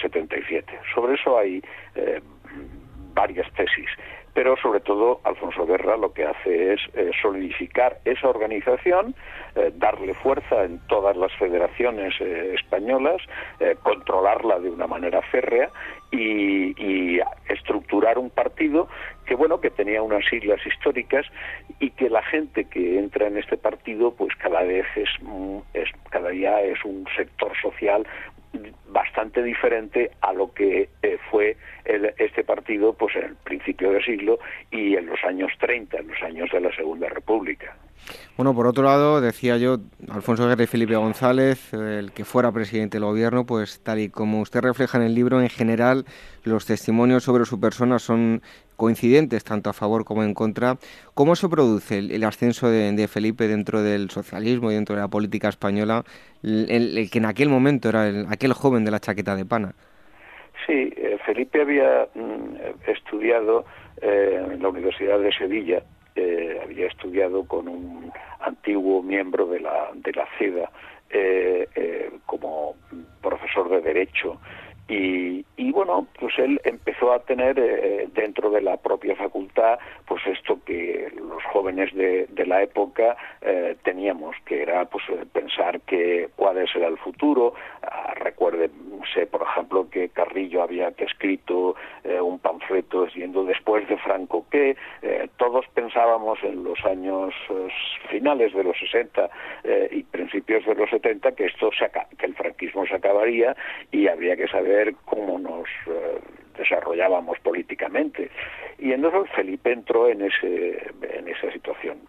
77. 0.02 0.74
Eh, 0.74 0.80
Sobre 0.94 1.16
eso 1.16 1.38
hay 1.38 1.62
varias 3.14 3.52
tesis 3.54 3.88
pero 4.34 4.58
sobre 4.58 4.80
todo 4.80 5.22
Alfonso 5.24 5.66
Guerra 5.66 5.98
lo 5.98 6.14
que 6.14 6.26
hace 6.26 6.74
es 6.74 6.82
eh, 6.94 7.12
solidificar 7.22 8.00
esa 8.06 8.30
organización, 8.30 9.16
eh, 9.56 9.72
darle 9.76 10.14
fuerza 10.16 10.64
en 10.64 10.80
todas 10.88 11.16
las 11.16 11.32
federaciones 11.34 12.14
eh, 12.20 12.56
españolas, 12.56 13.22
controlarla 13.84 14.60
de 14.60 14.70
una 14.70 14.88
manera 14.88 15.22
férrea 15.22 15.70
y, 16.12 17.20
estructurar 17.50 18.18
un 18.18 18.30
partido 18.30 18.88
que 19.26 19.36
bueno 19.36 19.62
que 19.62 19.70
tenía 19.70 20.02
unas 20.02 20.26
siglas 20.26 20.60
históricas 20.66 21.26
y 21.80 21.92
que 21.92 22.10
la 22.10 22.24
gente 22.24 22.66
que 22.66 22.98
entra 22.98 23.28
en 23.28 23.38
este 23.38 23.58
partido 23.58 24.14
pues 24.14 24.36
cada 24.38 24.64
vez 24.64 24.86
es, 24.96 25.10
es 25.74 25.90
cada 26.10 26.30
día 26.30 26.62
es 26.62 26.84
un 26.84 27.06
sector 27.16 27.52
social 27.62 28.06
bastante 28.88 29.44
diferente 29.44 30.12
a 30.22 30.34
lo 30.34 30.54
que 30.54 30.90
eh, 31.02 31.18
fue 31.30 31.58
este 31.86 32.44
partido 32.44 32.94
pues 32.94 33.16
en 33.16 33.24
el 33.24 33.36
principio 33.36 33.92
del 33.92 34.04
siglo 34.04 34.40
y 34.72 34.96
en 34.96 35.08
los 35.08 35.24
años 35.24 35.52
30, 35.60 35.98
en 35.98 36.08
los 36.08 36.22
años 36.22 36.50
de 36.52 36.62
la 36.62 36.76
Segunda 36.76 37.10
República. 37.10 37.76
Bueno, 38.36 38.56
por 38.56 38.66
otro 38.66 38.84
lado, 38.84 39.22
decía 39.22 39.58
yo, 39.58 39.78
Alfonso 40.10 40.48
Guerra 40.48 40.64
y 40.64 40.68
Felipe 40.68 40.96
González, 40.96 41.72
el 41.74 42.12
que 42.12 42.26
fuera 42.26 42.52
presidente 42.52 42.98
del 42.98 43.06
gobierno, 43.06 43.46
pues 43.46 43.82
tal 43.84 44.00
y 44.00 44.10
como 44.10 44.42
usted 44.42 44.62
refleja 44.62 44.98
en 44.98 45.04
el 45.04 45.14
libro, 45.14 45.40
en 45.40 45.50
general 45.50 46.06
los 46.44 46.66
testimonios 46.66 47.24
sobre 47.24 47.46
su 47.46 47.60
persona 47.60 48.00
son 48.00 48.42
coincidentes 48.76 49.44
tanto 49.44 49.70
a 49.70 49.74
favor 49.74 50.04
como 50.04 50.24
en 50.24 50.34
contra. 50.34 50.78
¿Cómo 51.14 51.36
se 51.36 51.48
produce 51.48 52.00
el, 52.00 52.24
ascenso 52.24 52.70
de, 52.70 53.08
Felipe 53.08 53.48
dentro 53.48 53.82
del 53.82 54.10
socialismo 54.10 54.72
y 54.72 54.76
dentro 54.76 54.96
de 54.96 55.02
la 55.02 55.08
política 55.08 55.50
española, 55.50 56.04
el, 56.42 57.10
que 57.12 57.20
en 57.20 57.26
aquel 57.26 57.50
momento 57.50 57.90
era 57.90 58.32
aquel 58.32 58.54
joven 58.54 58.84
de 58.84 58.92
la 58.92 59.00
chaqueta 59.00 59.36
de 59.36 59.46
pana? 59.46 59.74
Sí, 60.66 60.94
eh, 60.96 61.18
Felipe 61.26 61.62
había 61.62 62.08
mm, 62.16 62.90
estudiado 62.90 63.66
eh, 64.02 64.44
en 64.52 64.62
la 64.62 64.70
Universidad 64.70 65.20
de 65.20 65.32
Sevilla, 65.32 65.84
eh, 66.16 66.60
había 66.64 66.88
estudiado 66.88 67.46
con 67.46 67.68
un 67.68 68.12
antiguo 68.40 69.02
miembro 69.02 69.48
de 69.48 69.60
la, 69.60 69.90
de 69.94 70.12
la 70.14 70.28
CEDA 70.38 70.70
como 72.26 72.76
profesor 73.22 73.70
de 73.70 73.82
Derecho 73.82 74.40
y, 74.94 75.46
y, 75.58 75.72
bueno, 75.72 76.08
pues 76.20 76.38
él 76.38 76.62
empezó 76.64 77.14
a 77.14 77.20
tener 77.20 77.58
eh, 77.58 78.08
dentro 78.14 78.52
de 78.52 78.62
la 78.62 78.78
propia 78.78 79.16
facultad, 79.16 79.80
pues 80.06 80.22
esto 80.28 80.60
que 80.66 81.12
los 81.18 81.44
jóvenes 81.52 81.94
de, 81.96 82.28
la 82.46 82.62
época 82.62 83.16
eh, 83.42 83.76
teníamos, 83.84 84.36
que 84.46 84.62
era 84.62 84.86
pues 84.86 85.04
pensar 85.32 85.80
que 85.82 86.30
cuál 86.36 86.68
será 86.72 86.88
el 86.88 86.98
futuro. 86.98 87.54
Ah, 87.82 88.14
recuérdense, 88.16 89.26
por 89.32 89.42
ejemplo, 89.42 89.90
que 89.90 90.10
Carrillo 90.10 90.62
había 90.62 90.92
que 90.92 91.06
escrito 91.06 91.76
eh, 92.04 92.20
un 92.22 92.38
panfleto 92.40 93.06
diciendo 93.06 93.46
después 93.46 93.88
de 93.88 93.98
Franco 93.98 94.46
que 94.52 94.76
todos 95.38 95.66
pensábamos 95.74 96.40
en 96.44 96.64
los 96.64 96.80
años 96.86 97.34
finales 98.10 98.54
de 98.54 98.64
los 98.64 98.78
60 98.78 99.30
y 99.92 100.04
principios 100.04 100.66
de 100.66 100.76
los 100.76 100.90
70 100.90 101.34
que 101.34 101.46
esto 101.46 101.70
se 101.78 101.90
que 102.18 102.26
el 102.26 102.36
franquismo 102.36 102.86
se 102.86 102.96
acabaría 102.96 103.56
y 103.92 104.08
habría 104.08 104.36
que 104.36 104.48
saber 104.48 104.83
ver 104.84 104.96
cómo 105.06 105.40
nos 105.40 105.68
eh, 105.88 106.20
desarrollábamos 106.58 107.40
políticamente. 107.40 108.30
Y 108.80 108.92
entonces 108.92 109.32
Felipe 109.36 109.72
entró 109.72 110.08
en, 110.08 110.22
ese, 110.24 110.92
en 111.02 111.28
esa 111.28 111.52
situación. 111.52 112.00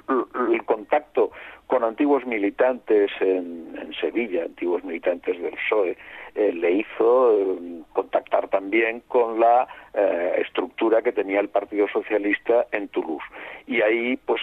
El, 0.50 0.64
contacto 0.64 1.30
con 1.66 1.84
antiguos 1.84 2.24
militantes 2.26 3.10
en, 3.20 3.92
Sevilla, 4.00 4.44
antiguos 4.44 4.82
militantes 4.82 5.40
del 5.40 5.52
PSOE, 5.52 5.96
eh, 6.34 6.52
le 6.52 6.72
hizo 6.72 7.32
eh, 7.32 7.82
contactar 7.92 8.48
también 8.48 9.00
con 9.06 9.38
la 9.38 9.68
eh, 9.94 10.42
estructura 10.44 11.00
que 11.00 11.12
tenía 11.12 11.38
el 11.40 11.48
Partido 11.48 11.86
Socialista 11.88 12.66
en 12.72 12.88
Toulouse. 12.88 13.24
Y 13.66 13.80
ahí, 13.82 14.16
pues, 14.16 14.42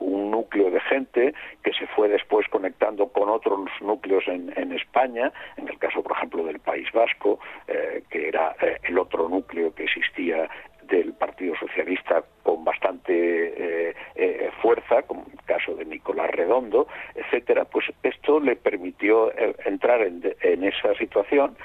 un 0.00 0.30
núcleo 0.30 0.70
de 0.70 0.80
gente 0.80 1.34
que 1.62 1.72
se 1.72 1.86
fue 1.88 2.08
después 2.08 2.48
conectando 2.48 3.08
otros 3.28 3.68
núcleos 3.80 4.26
en, 4.28 4.52
en 4.56 4.72
España, 4.72 5.32
en 5.56 5.68
el 5.68 5.78
caso, 5.78 6.02
por 6.02 6.12
ejemplo, 6.12 6.44
del 6.44 6.58
País 6.60 6.90
Vasco, 6.92 7.38
que 7.66 8.28
era 8.28 8.54
el 8.82 8.98
otro 8.98 9.28
núcleo 9.28 9.74
que 9.74 9.84
existía 9.84 10.48
del 10.88 11.12
Partido 11.14 11.54
Socialista 11.56 12.22
con 12.42 12.64
bastante 12.64 13.12
eh, 13.90 13.94
eh, 14.14 14.50
fuerza, 14.62 15.02
como 15.02 15.26
el 15.32 15.42
caso 15.44 15.74
de 15.74 15.84
Nicolás 15.84 16.30
Redondo, 16.30 16.86
etcétera, 17.14 17.64
pues 17.64 17.86
esto 18.02 18.40
le 18.40 18.56
permitió 18.56 19.32
eh, 19.32 19.54
entrar 19.64 20.02
en, 20.02 20.22
esa 20.64 20.94
situación 20.94 21.56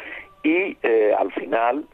y 0.44 0.78
al 1.18 1.32
final 1.34 1.86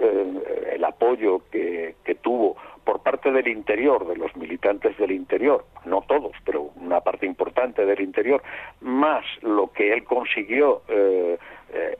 el 0.72 0.84
apoyo 0.84 1.42
que, 1.52 1.96
tuvo 2.22 2.57
por 2.88 3.02
parte 3.02 3.34
del 3.34 3.50
interior, 3.50 4.08
de 4.08 4.16
los 4.16 4.34
militantes 4.38 4.98
del 4.98 5.12
interior, 5.12 5.66
no 5.84 6.06
todos, 6.08 6.32
pero 6.46 6.72
una 6.78 7.02
parte 7.02 7.26
importante 7.26 7.86
del 7.86 8.00
interior, 8.00 8.42
más 8.80 9.26
lo 9.42 9.74
que 9.74 9.92
él 9.92 10.06
consiguió 10.06 10.84
eh, 10.88 11.38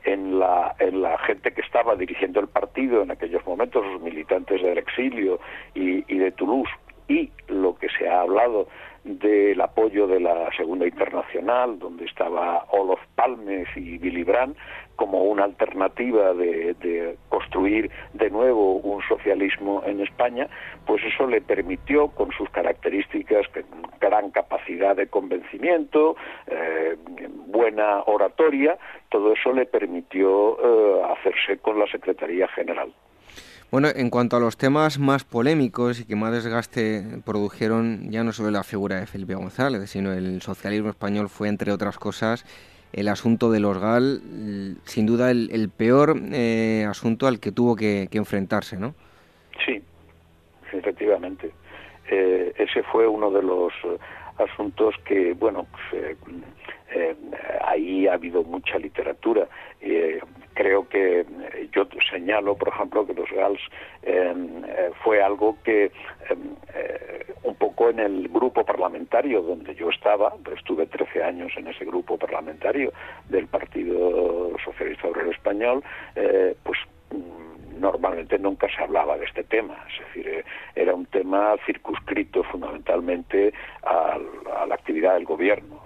en, 0.04 0.38
la, 0.38 0.74
en 0.78 1.02
la 1.02 1.18
gente 1.18 1.52
que 1.52 1.60
estaba 1.60 1.94
dirigiendo 1.94 2.40
el 2.40 2.48
partido 2.48 3.02
en 3.02 3.10
aquellos 3.10 3.44
momentos, 3.46 3.84
los 3.84 4.00
militantes 4.00 4.62
del 4.62 4.78
exilio 4.78 5.40
y, 5.74 6.00
de 6.00 6.32
Toulouse, 6.32 6.72
y 7.06 7.30
lo 7.48 7.76
que 7.76 7.90
se 7.90 8.08
ha 8.08 8.22
hablado 8.22 8.68
del 9.04 9.60
apoyo 9.60 10.06
de 10.06 10.20
la 10.20 10.50
Segunda 10.56 10.86
Internacional, 10.86 11.78
donde 11.78 12.06
estaba 12.06 12.64
Olof 12.70 13.00
Palmes 13.14 13.68
y 13.76 13.98
Willy 13.98 14.24
Brandt, 14.24 14.56
como 14.98 15.22
una 15.22 15.44
alternativa 15.44 16.34
de, 16.34 17.16
construir 17.28 17.88
de 18.14 18.30
nuevo 18.30 18.74
un 18.78 19.00
socialismo 19.08 19.80
en 19.86 20.00
España, 20.00 20.48
pues 20.86 21.00
eso 21.04 21.28
le 21.28 21.40
permitió, 21.40 22.08
con 22.08 22.32
sus 22.32 22.50
características, 22.50 23.46
gran 24.00 24.32
capacidad 24.32 24.96
de 24.96 25.06
convencimiento, 25.06 26.16
eh, 26.48 26.96
buena 27.46 28.02
oratoria, 28.06 28.76
todo 29.08 29.34
eso 29.34 29.52
le 29.52 29.66
permitió 29.66 30.58
eh, 30.58 31.02
hacerse 31.16 31.58
con 31.58 31.78
la 31.78 31.86
Secretaría 31.86 32.48
General. 32.48 32.92
Bueno, 33.70 33.88
en 33.94 34.10
cuanto 34.10 34.36
a 34.36 34.40
los 34.40 34.56
temas 34.56 34.98
más 34.98 35.22
polémicos 35.22 36.00
y 36.00 36.06
que 36.06 36.16
más 36.16 36.32
desgaste 36.32 37.04
produjeron, 37.24 38.10
ya 38.10 38.24
no 38.24 38.32
solo 38.32 38.50
la 38.50 38.64
figura 38.64 38.98
de 38.98 39.06
Felipe 39.06 39.36
González, 39.36 39.88
sino 39.90 40.12
el 40.12 40.42
socialismo 40.42 40.90
español 40.90 41.28
fue, 41.28 41.48
entre 41.48 41.70
otras 41.70 41.98
cosas, 41.98 42.44
el 42.92 43.08
asunto 43.08 43.50
de 43.50 43.60
los 43.60 43.78
GAL, 43.78 44.20
sin 44.84 45.06
duda 45.06 45.30
el, 45.30 45.70
peor 45.76 46.16
eh, 46.32 46.86
asunto 46.88 47.26
al 47.26 47.40
que 47.40 47.52
tuvo 47.52 47.76
que, 47.76 48.08
enfrentarse, 48.12 48.78
¿no? 48.78 48.94
Sí, 49.64 49.82
efectivamente. 50.72 51.50
Eh, 52.10 52.52
ese 52.56 52.82
fue 52.84 53.06
uno 53.06 53.30
de 53.30 53.42
los 53.42 53.72
asuntos 54.38 54.94
que, 55.04 55.34
bueno, 55.34 55.66
pues, 55.70 56.02
eh, 56.02 56.16
ahí 57.64 58.06
ha 58.06 58.14
habido 58.14 58.42
mucha 58.42 58.78
literatura. 58.78 59.48
Creo 60.58 60.88
que 60.88 61.20
eh, 61.20 61.68
yo 61.70 61.86
señalo, 62.10 62.56
por 62.56 62.66
ejemplo, 62.66 63.06
que 63.06 63.14
los 63.14 63.30
GALS 63.30 63.60
em, 64.02 64.64
eh, 64.64 64.90
fue 65.04 65.22
algo 65.22 65.56
que 65.62 65.84
eh, 65.84 67.26
un 67.44 67.54
poco 67.54 67.90
en 67.90 68.00
el 68.00 68.28
grupo 68.28 68.64
parlamentario 68.64 69.40
donde 69.40 69.76
yo 69.76 69.88
estaba, 69.88 70.34
estuve 70.56 70.86
13 70.86 71.22
años 71.22 71.52
en 71.56 71.68
ese 71.68 71.84
grupo 71.84 72.18
parlamentario 72.18 72.92
del 73.28 73.46
Partido 73.46 74.56
Socialista 74.64 75.06
Obrero 75.06 75.30
Español, 75.30 75.84
pues 76.64 76.78
mm, 77.12 77.78
normalmente 77.80 78.36
nunca 78.36 78.66
se 78.68 78.82
hablaba 78.82 79.16
de 79.16 79.26
este 79.26 79.44
tema, 79.44 79.76
es 79.88 80.06
decir, 80.06 80.44
era 80.74 80.92
un 80.92 81.06
tema 81.06 81.54
circunscrito 81.66 82.42
fundamentalmente 82.42 83.52
a, 83.84 84.18
la 84.66 84.74
actividad 84.74 85.14
del 85.14 85.24
gobierno, 85.24 85.80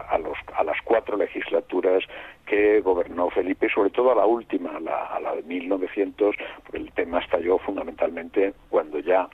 a, 0.00 0.18
los, 0.18 0.36
a 0.54 0.64
las 0.64 0.76
cuatro 0.84 1.16
legislaturas 1.16 2.04
que 2.46 2.80
gobernó 2.80 3.30
Felipe, 3.30 3.68
sobre 3.68 3.90
todo 3.90 4.12
a 4.12 4.14
la 4.14 4.26
última, 4.26 4.76
a 4.76 4.80
la, 4.80 5.06
a 5.06 5.20
la 5.20 5.34
de 5.34 5.42
1900, 5.42 6.36
porque 6.62 6.78
el 6.78 6.92
tema 6.92 7.20
estalló 7.20 7.58
fundamentalmente 7.58 8.54
cuando 8.70 8.98
ya 9.00 9.28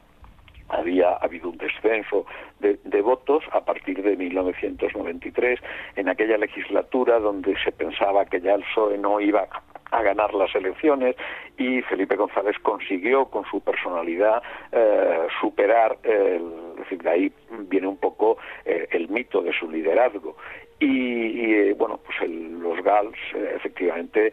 había 0.68 1.16
habido 1.16 1.50
un 1.50 1.58
descenso 1.58 2.24
de, 2.60 2.78
de, 2.84 3.02
votos 3.02 3.44
a 3.52 3.60
partir 3.60 4.02
de 4.02 4.16
1993, 4.16 5.60
en 5.96 6.08
aquella 6.08 6.38
legislatura 6.38 7.18
donde 7.18 7.54
se 7.62 7.72
pensaba 7.72 8.24
que 8.24 8.40
ya 8.40 8.54
el 8.54 8.62
PSOE 8.62 8.96
no 8.96 9.20
iba 9.20 9.48
a 9.92 10.02
ganar 10.02 10.34
las 10.34 10.52
elecciones 10.54 11.14
y 11.58 11.82
Felipe 11.82 12.16
González 12.16 12.56
consiguió 12.62 13.26
con 13.26 13.44
su 13.44 13.60
personalidad 13.60 14.42
eh, 14.72 15.26
superar, 15.40 15.98
el, 16.02 16.42
es 16.72 16.78
decir, 16.78 17.02
de 17.02 17.10
ahí 17.10 17.32
viene 17.68 17.86
un 17.86 17.98
poco 17.98 18.38
eh, 18.64 18.88
el 18.90 19.08
mito 19.08 19.42
de 19.42 19.52
su 19.52 19.70
liderazgo. 19.70 20.36
Y, 20.80 21.54
eh, 21.54 21.74
bueno, 21.78 22.00
pues 22.04 22.28
los 22.28 22.82
GALS 22.82 23.16
efectivamente 23.54 24.32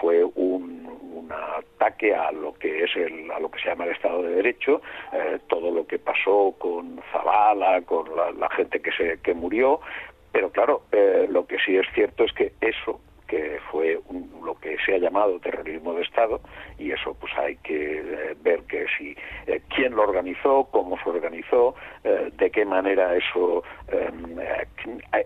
fue 0.00 0.24
un, 0.24 0.78
ataque 1.30 2.14
a 2.14 2.32
lo 2.32 2.54
que 2.54 2.84
es 2.84 2.96
el, 2.96 3.30
a 3.30 3.38
lo 3.38 3.50
que 3.50 3.60
se 3.60 3.68
llama 3.68 3.84
el 3.84 3.90
Estado 3.90 4.22
de 4.22 4.36
Derecho, 4.36 4.80
todo 5.46 5.70
lo 5.70 5.86
que 5.86 5.98
pasó 5.98 6.54
con 6.58 7.02
Zavala, 7.12 7.82
con 7.82 8.06
la, 8.16 8.48
gente 8.48 8.80
que 8.80 8.90
se 8.92 9.20
que 9.20 9.34
murió, 9.34 9.80
pero 10.32 10.50
claro, 10.50 10.84
lo 11.28 11.46
que 11.46 11.58
sí 11.58 11.76
es 11.76 11.86
cierto 11.92 12.24
es 12.24 12.32
que 12.32 12.52
eso 12.62 12.98
que 13.28 13.58
fue 13.70 14.00
lo 14.44 14.54
que 14.58 14.76
se 14.84 14.94
ha 14.94 14.98
llamado 14.98 15.38
terrorismo 15.38 15.94
de 15.94 16.02
Estado 16.02 16.40
y 16.78 16.90
eso 16.90 17.14
pues 17.20 17.32
hay 17.36 17.56
que 17.56 18.00
eh, 18.00 18.36
ver 18.42 18.62
que 18.62 18.86
si 18.96 19.14
eh, 19.46 19.60
quién 19.68 19.94
lo 19.94 20.02
organizó, 20.02 20.68
cómo 20.72 20.98
se 21.02 21.10
organizó, 21.10 21.74
eh, 22.02 22.30
de 22.36 22.50
qué 22.50 22.64
manera 22.64 23.14
eso, 23.14 23.62
em, 23.88 24.38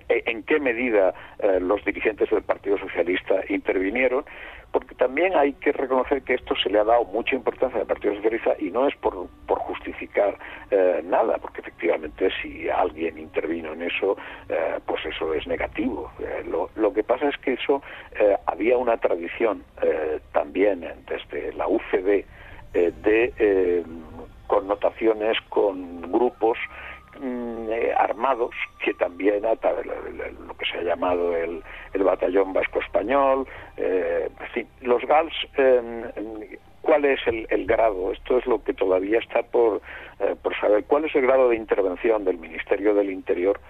en 0.09 0.43
qué 0.43 0.59
medida 0.59 1.15
los 1.61 1.85
dirigentes 1.85 2.29
del 2.31 2.43
Partido 2.43 2.79
Socialista 2.79 3.43
intervinieron 3.49 4.25
también 5.03 5.35
hay 5.35 5.55
que 5.55 5.73
reconocer 5.73 6.23
que 6.23 6.35
esto 6.35 6.55
se 6.55 6.71
le 6.71 6.79
ha 6.79 6.85
dado 6.85 7.05
mucha 7.07 7.35
importancia 7.35 7.81
al 7.81 7.88
Partido 7.88 8.15
Socialista 8.15 8.55
y 8.61 8.71
no 8.71 8.87
es 8.87 8.95
por, 8.99 9.27
justificar 9.49 10.38
eh, 10.71 11.03
nada, 11.05 11.38
porque 11.38 11.61
efectivamente 11.61 12.31
si 12.41 12.69
alguien 12.69 13.19
intervino 13.19 13.73
en 13.73 13.83
eso, 13.83 14.17
eh, 14.49 14.79
pues 14.87 15.05
eso 15.05 15.35
es 15.35 15.45
negativo. 15.49 16.12
Eh, 16.21 16.45
lo, 16.49 16.71
lo, 16.77 16.93
que 16.93 17.03
pasa 17.03 17.29
es 17.29 17.37
que 17.38 17.55
eso 17.55 17.83
había 18.47 18.79
una 18.79 18.97
tradición 18.99 19.65
también 20.33 20.87
desde 21.09 21.53
la 21.55 21.67
UCD 21.67 22.25
de 22.73 23.85
connotaciones 24.47 25.37
con 25.49 26.12
grupos 26.12 26.59
Mm, 27.20 27.70
eh, 27.70 27.92
armados 27.94 28.55
que 28.83 28.94
también 28.94 29.44
a 29.44 29.53
lo 29.53 30.57
que 30.57 30.64
se 30.64 30.79
ha 30.79 30.83
llamado 30.83 31.37
el, 31.37 31.62
el 31.92 32.03
batallón 32.05 32.55
vasco 32.55 32.81
español 32.81 33.46
eh, 33.77 34.31
los 34.81 35.03
GALS 35.05 35.35
em, 35.59 36.05
cuál 36.81 37.05
es 37.05 37.20
el, 37.27 37.46
el, 37.51 37.66
grado 37.66 38.12
esto 38.12 38.38
es 38.38 38.46
lo 38.46 38.64
que 38.64 38.72
todavía 38.72 39.18
está 39.18 39.42
por, 39.42 39.83
eh, 40.20 40.35
por 40.42 40.59
saber. 40.59 40.85
Cuál 40.85 41.05
es 41.05 41.14
el 41.14 41.22
grado 41.22 41.51
de 41.51 41.57
intervención 41.57 42.25
del 42.25 42.38
Ministerio 42.38 42.94
del 42.94 43.11
Interior 43.11 43.61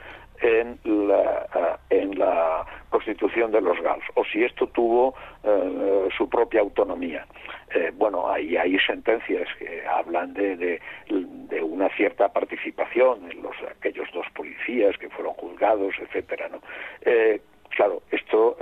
en 0.42 0.78
la, 0.84 1.78
en 1.88 2.18
la 2.18 2.66
constitución 2.90 3.52
de 3.52 3.60
los 3.60 3.80
GALS, 3.80 4.04
o 4.14 4.24
si 4.24 4.44
esto 4.44 4.66
tuvo 4.66 5.14
eh, 5.44 6.08
su 6.16 6.28
propia 6.28 6.60
autonomía. 6.60 7.26
Eh, 7.74 7.90
bueno, 7.94 8.28
ahí 8.28 8.56
hay 8.56 8.78
sentencias 8.80 9.48
que 9.58 9.86
hablan 9.86 10.34
de, 10.34 10.56
de, 10.56 11.62
una 11.62 11.88
cierta 11.96 12.28
participación 12.28 13.30
en 13.30 13.42
los 13.42 13.56
aquellos 13.70 14.08
dos 14.12 14.26
policías 14.34 14.96
que 14.98 15.08
fueron 15.08 15.32
juzgados, 15.34 15.94
etcétera, 15.98 16.48
¿no? 16.48 16.60
Eh, 17.02 17.40
claro, 17.70 18.02
esto 18.10 18.56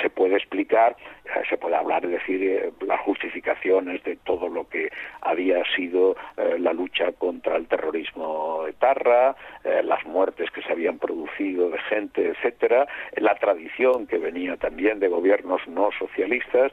se 0.00 0.10
puede 0.10 0.36
explicar, 0.36 0.96
eh, 1.24 1.42
se 1.48 1.56
puede 1.56 1.76
hablar, 1.76 2.04
es 2.04 2.12
decir, 2.12 2.42
eh, 2.42 2.72
las 2.86 3.00
justificaciones 3.00 4.02
de 4.04 4.16
todo 4.16 4.48
lo 4.48 4.68
que 4.68 4.90
había 5.20 5.62
sido 5.74 6.16
eh, 6.36 6.56
la 6.58 6.72
lucha 6.72 7.12
contra 7.12 7.56
el 7.56 7.66
terrorismo 7.66 8.66
etarra, 8.68 9.36
las 9.82 10.04
muertes 10.04 10.50
que 10.50 10.62
se 10.62 10.72
habían 10.72 10.98
producido 10.98 11.70
de 11.70 11.78
gente, 11.88 12.28
etcétera, 12.28 12.86
la 13.16 13.34
tradición 13.36 14.06
que 14.06 14.18
venía 14.18 14.56
también 14.58 15.00
de 15.00 15.08
gobiernos 15.08 15.66
no 15.68 15.90
socialistas, 15.98 16.70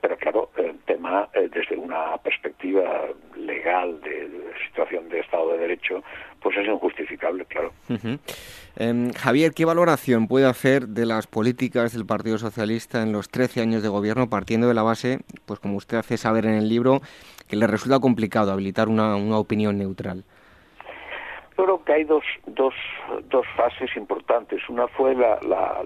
pero 0.00 0.16
claro, 0.18 0.50
el 0.56 0.78
tema 0.80 1.28
desde 1.32 1.76
una 1.76 2.16
perspectiva 2.18 3.06
legal 3.36 4.00
de, 4.02 4.28
situación 4.66 5.08
de 5.08 5.20
Estado 5.20 5.52
de 5.52 5.58
Derecho, 5.58 6.02
pues 6.46 6.58
es 6.58 6.68
injustificable, 6.68 7.44
claro. 7.46 7.72
Em, 8.76 9.10
Javier, 9.14 9.50
¿qué 9.52 9.64
valoración 9.64 10.28
puede 10.28 10.46
hacer 10.46 10.86
de 10.86 11.04
las 11.04 11.26
políticas 11.26 11.92
del 11.92 12.06
Partido 12.06 12.38
Socialista 12.38 13.02
en 13.02 13.10
los 13.10 13.30
13 13.30 13.62
años 13.62 13.82
de 13.82 13.88
gobierno, 13.88 14.30
partiendo 14.30 14.68
de 14.68 14.74
la 14.74 14.84
base, 14.84 15.18
pues 15.44 15.58
como 15.58 15.76
usted 15.76 15.96
hace 15.96 16.16
saber 16.16 16.46
en 16.46 16.54
el 16.54 16.68
libro, 16.68 17.00
que 17.48 17.56
le 17.56 17.66
resulta 17.66 17.98
complicado 17.98 18.52
habilitar 18.52 18.88
una, 18.88 19.16
opinión 19.36 19.76
neutral? 19.76 20.22
creo 21.56 21.82
que 21.82 21.94
hay 21.94 22.04
dos, 22.04 22.22
dos, 22.46 22.74
dos 23.28 23.44
fases 23.56 23.90
importantes. 23.96 24.60
Una 24.68 24.86
fue 24.86 25.16
la, 25.16 25.40
la, 25.42 25.82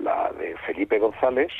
la, 0.00 0.30
de 0.38 0.56
Felipe 0.58 1.00
González, 1.00 1.50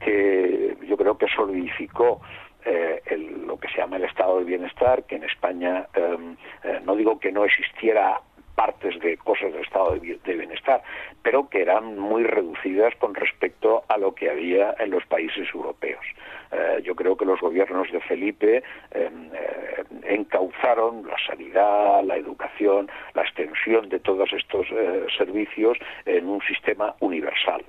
que 0.00 0.78
yo 0.88 0.96
creo 0.96 1.18
que 1.18 1.26
solidificó 1.36 2.22
eh, 2.64 3.02
lo 3.46 3.58
que 3.58 3.68
se 3.68 3.78
llama 3.78 3.96
el 3.96 4.04
estado 4.04 4.38
de 4.38 4.44
bienestar, 4.44 5.04
que 5.04 5.16
en 5.16 5.24
España 5.24 5.86
em, 5.94 6.36
eh, 6.64 6.80
no 6.84 6.96
digo 6.96 7.18
que 7.18 7.32
no 7.32 7.44
existiera 7.44 8.20
partes 8.54 8.98
de 9.00 9.16
cosas 9.16 9.52
del 9.52 9.62
estado 9.62 9.92
de 9.94 10.34
bienestar, 10.34 10.82
pero 11.22 11.48
que 11.48 11.62
eran 11.62 11.98
muy 11.98 12.24
reducidas 12.24 12.94
con 12.96 13.14
respecto 13.14 13.82
a 13.88 13.96
lo 13.96 14.14
que 14.14 14.30
había 14.30 14.74
en 14.78 14.90
los 14.90 15.04
países 15.06 15.48
europeos. 15.54 16.04
Eh, 16.52 16.82
yo 16.84 16.94
creo 16.94 17.16
que 17.16 17.24
los 17.24 17.40
gobiernos 17.40 17.90
de 17.90 18.00
Felipe 18.00 18.62
em, 18.90 19.30
eh, 19.32 19.84
encauzaron 20.04 21.06
la 21.06 21.16
sanidad, 21.26 22.04
la 22.04 22.16
educación, 22.16 22.90
la 23.14 23.22
extensión 23.22 23.88
de 23.88 23.98
todos 23.98 24.30
estos 24.32 24.66
eh, 24.70 25.06
servicios 25.16 25.78
en 26.04 26.28
un 26.28 26.40
sistema 26.42 26.94
universal. 27.00 27.64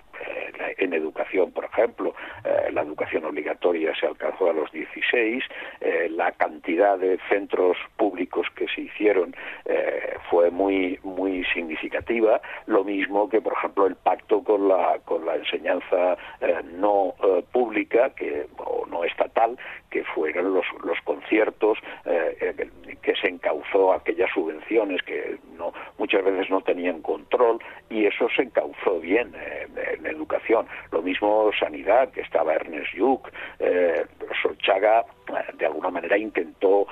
en 0.78 0.94
educación, 0.94 1.52
por 1.52 1.66
ejemplo, 1.66 2.14
la 2.72 2.82
educación 2.82 3.26
obligatoria 3.26 3.94
se 4.00 4.06
alcanzó 4.08 4.50
a 4.50 4.54
los 4.54 4.72
16, 4.72 5.44
la 6.12 6.32
cantidad 6.32 6.98
de 6.98 7.20
centros 7.30 7.78
públicos 7.98 8.48
que 8.56 8.68
se 8.68 8.82
hicieron 8.82 9.36
fue 10.30 10.52
muy 10.52 11.00
muy 11.04 11.44
significativa, 11.54 12.42
lo 12.68 12.84
mismo 12.84 13.30
que, 13.30 13.42
por 13.42 13.54
ejemplo, 13.54 13.88
el 13.88 13.96
pacto 13.96 14.44
con 14.44 14.68
la 14.68 15.00
con 15.06 15.26
la 15.26 15.36
enseñanza 15.36 16.18
no 16.74 17.16
pública 17.52 18.12
que 18.12 18.48
no 18.90 19.04
estatal, 19.04 19.58
que 19.94 20.04
fueron 20.06 20.56
los, 20.56 20.66
los 20.84 21.00
conciertos 21.02 21.78
eh, 22.06 22.36
eh, 22.42 22.96
que 23.04 23.14
se 23.16 23.28
encauzó 23.28 23.94
aquellas 23.94 24.28
subvenciones 24.34 25.04
que 25.04 25.38
no 25.56 25.72
muchas 26.00 26.24
veces 26.26 26.50
no 26.50 26.62
tenían 26.62 27.04
control 27.04 27.60
y 27.92 28.08
eso 28.08 28.28
se 28.36 28.42
encauzó 28.42 29.00
bien 29.00 29.32
eh, 29.36 29.68
en 30.00 30.08
educación. 30.08 30.66
Lo 30.92 31.04
mismo 31.04 31.52
sanidad, 31.60 32.10
que 32.10 32.22
estaba 32.22 32.56
Ernest 32.56 32.92
Lluch, 32.96 33.22
eh, 33.60 34.04
Solchaga 34.42 35.06
de 35.58 35.66
alguna 35.66 35.90
manera 35.90 36.18
intentó 36.18 36.86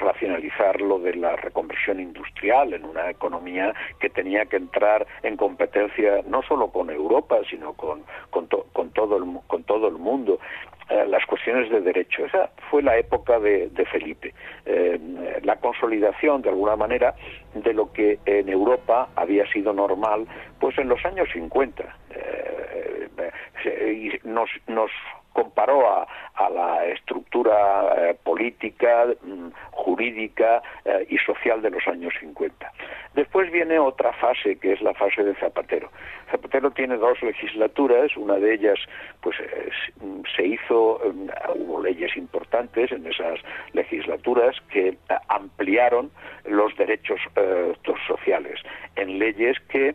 racionalizar 0.00 0.80
lo 0.80 0.98
de 0.98 1.14
la 1.14 1.36
reconversión 1.36 2.00
industrial 2.00 2.72
en 2.72 2.84
una 2.84 3.10
economía 3.10 3.74
que 4.00 4.08
tenía 4.08 4.46
que 4.46 4.56
entrar 4.56 5.06
en 5.22 5.36
competencia 5.36 6.22
no 6.26 6.42
solo 6.42 6.68
con 6.68 6.88
Europa, 6.90 7.38
sino 7.50 7.74
con, 7.74 8.04
con, 8.30 8.48
todo, 8.48 8.66
con 8.72 9.64
todo 9.64 9.88
el 9.88 9.94
mundo. 9.94 10.38
Eh, 10.90 11.06
las 11.08 11.24
cuestiones 11.24 11.70
de 11.70 11.80
derecho. 11.80 12.26
Esa 12.26 12.50
fue 12.70 12.82
la 12.82 12.98
época 12.98 13.38
de, 13.40 13.70
Felipe. 13.90 14.34
Eh, 14.66 15.00
la 15.42 15.56
consolidación, 15.56 16.42
de 16.42 16.50
alguna 16.50 16.76
manera, 16.76 17.14
de 17.54 17.72
lo 17.72 17.90
que 17.92 18.18
en 18.26 18.48
Europa 18.50 19.08
había 19.16 19.46
sido 19.50 19.72
normal, 19.72 20.26
pues 20.60 20.76
en 20.78 20.88
los 20.88 21.02
años 21.06 21.28
50. 21.32 21.84
Eh, 22.10 23.08
y 23.64 24.28
nos, 24.28 24.50
nos 24.66 24.90
comparó 25.34 25.86
a, 25.86 26.06
la 26.50 26.86
estructura 26.86 27.54
eh, 27.96 28.16
política, 28.22 29.06
mm, 29.22 29.48
jurídica 29.72 30.62
eh, 30.84 31.06
y 31.10 31.18
social 31.18 31.60
de 31.62 31.70
los 31.70 31.86
años 31.86 32.14
50. 32.20 32.72
Después 33.14 33.50
viene 33.50 33.78
otra 33.78 34.12
fase, 34.14 34.56
que 34.58 34.72
es 34.72 34.80
la 34.80 34.94
fase 34.94 35.24
de 35.24 35.34
Zapatero. 35.34 35.90
Zapatero 36.30 36.70
tiene 36.70 36.96
dos 36.96 37.20
legislaturas, 37.22 38.16
una 38.16 38.34
de 38.36 38.54
ellas 38.54 38.78
pues 39.20 39.36
mm, 40.00 40.20
se 40.36 40.46
hizo, 40.46 41.00
mm, 41.04 41.28
hubo 41.60 41.82
leyes 41.82 42.16
importantes 42.16 42.92
en 42.92 43.06
esas 43.06 43.40
legislaturas 43.72 44.56
que 44.70 44.88
eh, 44.88 44.96
ampliaron 45.28 46.10
los 46.44 46.76
derechos 46.76 47.20
sociales 48.06 48.60
en 48.96 49.18
leyes 49.18 49.56
que 49.68 49.94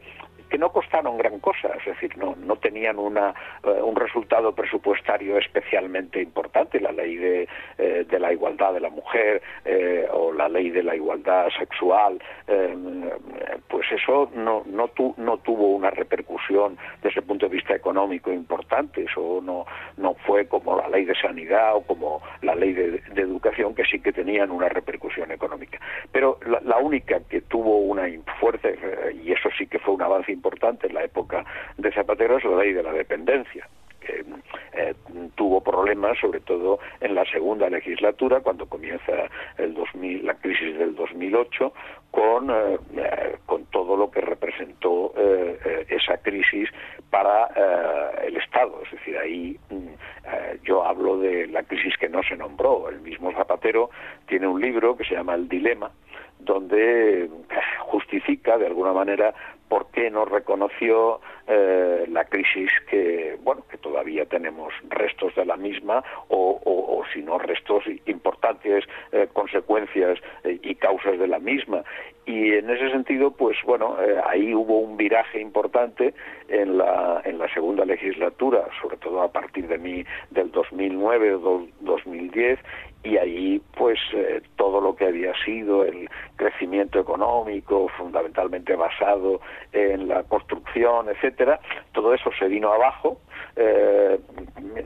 que 0.49 0.57
no 0.57 0.71
costaron 0.71 1.17
gran 1.17 1.39
cosa, 1.39 1.69
es 1.79 1.85
decir, 1.85 2.17
no, 2.17 2.35
no 2.35 2.55
tenían 2.57 2.97
una, 2.97 3.33
eh, 3.63 3.81
un 3.81 3.95
resultado 3.95 4.53
presupuestario 4.53 5.37
especialmente 5.37 6.21
importante, 6.21 6.79
la 6.79 6.91
ley 6.91 7.15
de, 7.15 7.47
eh, 7.77 8.05
de 8.09 8.19
la 8.19 8.33
igualdad 8.33 8.73
de 8.73 8.79
la 8.79 8.89
mujer 8.89 9.41
eh, 9.65 10.07
o 10.11 10.33
la 10.33 10.49
ley 10.49 10.69
de 10.71 10.83
la 10.83 10.95
igualdad 10.95 11.47
sexual, 11.57 12.21
pues 13.67 13.85
eso 13.91 14.31
no, 14.33 14.63
no, 14.65 14.89
no 15.17 15.37
tuvo 15.37 15.69
una 15.69 15.91
repercusión 15.91 16.77
desde 17.01 17.19
el 17.19 17.25
punto 17.27 17.47
de 17.47 17.55
vista 17.55 17.75
económico 17.75 18.31
importante, 18.31 19.03
eso 19.03 19.39
no, 19.43 19.65
no 19.97 20.15
fue 20.25 20.47
como 20.47 20.75
la 20.75 20.89
ley 20.89 21.05
de 21.05 21.15
sanidad 21.15 21.75
o 21.75 21.81
como 21.81 22.21
la 22.41 22.55
ley 22.55 22.73
de, 22.73 23.01
educación 23.15 23.75
que 23.75 23.83
sí 23.83 23.99
que 23.99 24.11
tenían 24.11 24.49
una 24.49 24.69
repercusión 24.69 25.31
económica. 25.31 25.79
Pero 26.11 26.39
la, 26.45 26.59
la 26.61 26.77
única 26.77 27.19
que 27.29 27.41
tuvo 27.41 27.77
una 27.77 28.07
fuerte, 28.39 28.77
y 29.23 29.31
eso 29.31 29.49
sí 29.57 29.67
que 29.67 29.79
fue 29.79 29.93
un 29.93 30.01
avance 30.01 30.31
importante 30.39 30.87
en 30.87 30.93
la 30.93 31.03
época 31.03 31.43
de 31.77 31.91
Zapatero 31.91 32.37
es 32.37 32.45
la 32.45 32.55
ley 32.63 32.71
de 32.71 32.83
la 32.83 32.93
dependencia 32.93 33.67
que 33.99 34.23
eh, 34.73 34.93
tuvo 35.35 35.61
problemas 35.61 36.17
sobre 36.19 36.39
todo 36.39 36.79
en 37.01 37.15
la 37.15 37.25
segunda 37.25 37.69
legislatura 37.69 38.39
cuando 38.39 38.65
comienza 38.65 39.11
el 39.57 39.73
2000, 39.73 40.25
la 40.25 40.35
crisis 40.35 40.77
del 40.77 40.95
2008 40.95 41.73
con 42.11 42.49
eh, 42.49 42.77
eh, 42.95 43.37
con 43.45 43.65
todo 43.65 43.97
lo 43.97 44.09
que 44.09 44.21
representó 44.21 45.13
esa 45.89 46.17
crisis 46.17 46.69
para 47.09 47.47
el 48.23 48.37
Estado. 48.37 48.81
Es 48.85 48.91
decir 48.91 49.17
ahí 49.17 49.59
mm, 49.69 50.63
yo 50.63 50.85
hablo 50.85 51.17
de 51.17 51.47
la 51.47 51.63
crisis 51.63 51.97
que 51.97 52.09
no 52.09 52.21
se 52.23 52.37
nombró. 52.37 52.89
El 52.89 53.01
mismo 53.01 53.31
Zapatero 53.33 53.89
tiene 54.27 54.47
un 54.47 54.61
libro 54.61 54.95
que 54.95 55.03
se 55.03 55.15
llama 55.15 55.35
El 55.35 55.49
dilema 55.49 55.91
donde 56.39 57.29
justifica 57.79 58.57
de 58.57 58.67
alguna 58.67 58.93
manera 58.93 59.33
por 59.69 59.91
qué 59.91 60.09
no 60.09 60.25
reconoció 60.25 61.21
eh, 61.47 62.05
la 62.09 62.25
crisis 62.25 62.71
que 62.89 63.37
bueno 63.43 63.63
que 63.69 63.77
todavía 63.77 64.25
tenemos 64.25 64.73
restos 64.89 65.33
de 65.35 65.45
la 65.45 65.55
misma 65.55 66.03
o, 66.27 66.59
o, 66.65 67.03
si 67.13 67.21
no 67.21 67.39
restos 67.39 67.85
importantes 68.05 68.83
eh, 69.11 69.27
consecuencias 69.33 70.19
eh, 70.43 70.59
y 70.61 70.75
causas 70.75 71.17
de 71.17 71.27
la 71.27 71.39
misma. 71.39 71.83
Y 72.25 72.53
en 72.53 72.69
ese 72.69 72.91
sentido 72.91 73.31
pues 73.31 73.57
bueno 73.65 73.95
ahí 74.25 74.53
hubo 74.53 74.79
un 74.79 74.97
viraje 74.97 75.39
importante 75.39 76.13
en 76.47 76.77
la 76.77 77.21
en 77.25 77.39
la 77.39 77.51
segunda 77.51 77.85
legislatura 77.85 78.67
sobre 78.81 78.97
todo 78.97 79.21
a 79.21 79.31
partir 79.31 79.67
de 79.67 79.77
mi 79.77 80.05
del 80.29 80.51
2009 80.51 81.35
o 81.35 81.67
2010 81.81 82.59
y 83.03 83.17
ahí 83.17 83.61
pues 83.77 83.99
todo 84.55 84.81
lo 84.81 84.95
que 84.95 85.05
había 85.05 85.33
sido 85.45 85.85
el 85.85 86.09
crecimiento 86.35 86.99
económico 86.99 87.87
fundamentalmente 87.97 88.75
basado 88.75 89.41
en 89.71 90.07
la 90.07 90.23
construcción, 90.23 91.09
etcétera, 91.09 91.59
todo 91.93 92.13
eso 92.13 92.29
se 92.37 92.47
vino 92.47 92.71
abajo, 92.73 93.19
eh, 93.55 94.19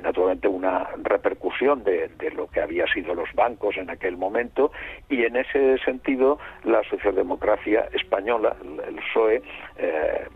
naturalmente 0.03 0.47
una 0.47 0.89
repercusión 1.03 1.83
de, 1.83 2.09
lo 2.35 2.47
que 2.47 2.61
había 2.61 2.85
sido 2.87 3.13
los 3.13 3.31
bancos 3.33 3.77
en 3.77 3.89
aquel 3.89 4.17
momento, 4.17 4.71
y 5.09 5.23
en 5.25 5.35
ese 5.35 5.77
sentido 5.79 6.39
la 6.63 6.83
socialdemocracia 6.89 7.87
española, 7.93 8.55
el 8.87 8.95
PSOE, 8.95 9.41
eh, 9.77 10.27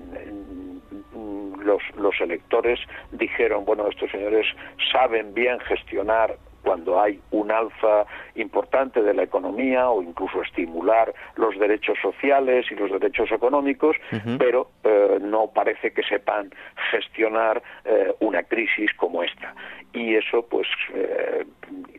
los, 1.63 1.81
los 1.97 2.21
electores 2.21 2.79
dijeron, 3.11 3.65
bueno, 3.65 3.87
estos 3.87 4.09
señores 4.11 4.45
saben 4.91 5.33
bien 5.33 5.59
gestionar 5.61 6.37
cuando 6.63 6.99
hay 6.99 7.19
un 7.31 7.51
alza 7.51 8.05
importante 8.35 9.01
de 9.01 9.13
la 9.13 9.23
economía 9.23 9.89
o 9.89 10.01
incluso 10.01 10.41
estimular 10.41 11.13
los 11.35 11.57
derechos 11.57 11.97
sociales 12.01 12.65
y 12.71 12.75
los 12.75 12.91
derechos 12.91 13.31
económicos, 13.31 13.95
pero 14.37 14.69
eh, 14.83 15.17
no 15.21 15.47
parece 15.47 15.91
que 15.91 16.03
sepan 16.03 16.51
gestionar 16.91 17.61
eh, 17.85 18.13
una 18.19 18.43
crisis 18.43 18.93
como 18.95 19.23
esta. 19.23 19.55
Y 19.93 20.15
eso 20.15 20.45
pues 20.47 20.67
eh, 20.93 21.45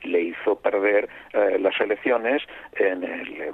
le 0.03 0.21
hizo 0.23 0.57
perder 0.57 1.09
las 1.61 1.79
elecciones, 1.81 2.43
en 2.77 3.05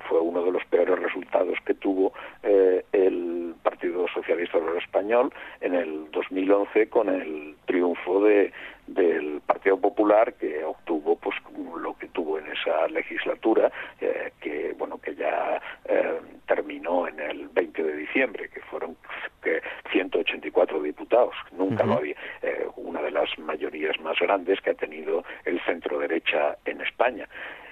fue 0.09 0.21
uno 0.21 0.43
de 0.45 0.53
los 0.53 0.65
peores 0.67 0.99
resultados 0.99 1.59
que 1.67 1.75
tuvo 1.75 2.13
el 2.43 3.55
Partido 3.63 4.07
Socialista 4.09 4.59
Obrero 4.59 4.79
Español 4.79 5.33
en 5.61 5.75
el 5.75 6.11
2011 6.13 6.89
con 6.89 7.09
el 7.09 7.57
triunfo 7.67 8.23
de, 8.23 8.53
del 8.87 9.41
Partido 9.47 9.79
Popular 9.79 10.35
que 10.35 10.63
obtuvo 10.65 11.17
pues 11.17 11.37
lo 11.81 11.97
que 11.99 12.09
tuvo 12.09 12.39
en 12.39 12.47
esa 12.65 12.89
legislatura 12.89 13.71
eh, 14.01 14.33
que 14.41 14.75
bueno 14.79 14.99
que 14.99 15.15
ya 15.15 15.61
eh, 15.85 16.21
terminó 16.47 17.07
en 17.09 17.21
el 17.21 17.49
20 17.49 17.83
de 17.83 17.97
diciembre 17.97 18.49
que 18.49 18.61
fueron 18.63 18.97
que 19.43 19.61
184 19.93 20.83
diputados. 20.83 21.35
Nunca 21.53 21.85
lo 21.85 21.95
había 21.95 22.17
eh, 22.43 22.67
una 22.77 23.03
de 23.03 23.11
las 23.11 23.39
mayorías 23.39 23.99
más 24.01 24.19
grandes 24.19 24.61
que 24.61 24.71
ha 24.71 24.75
tenido 24.75 25.25
el 25.45 25.61
centro 25.65 25.99
derecha 25.99 26.57
en 26.65 26.81
España. 26.81 27.29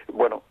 Bueno, 0.09 0.43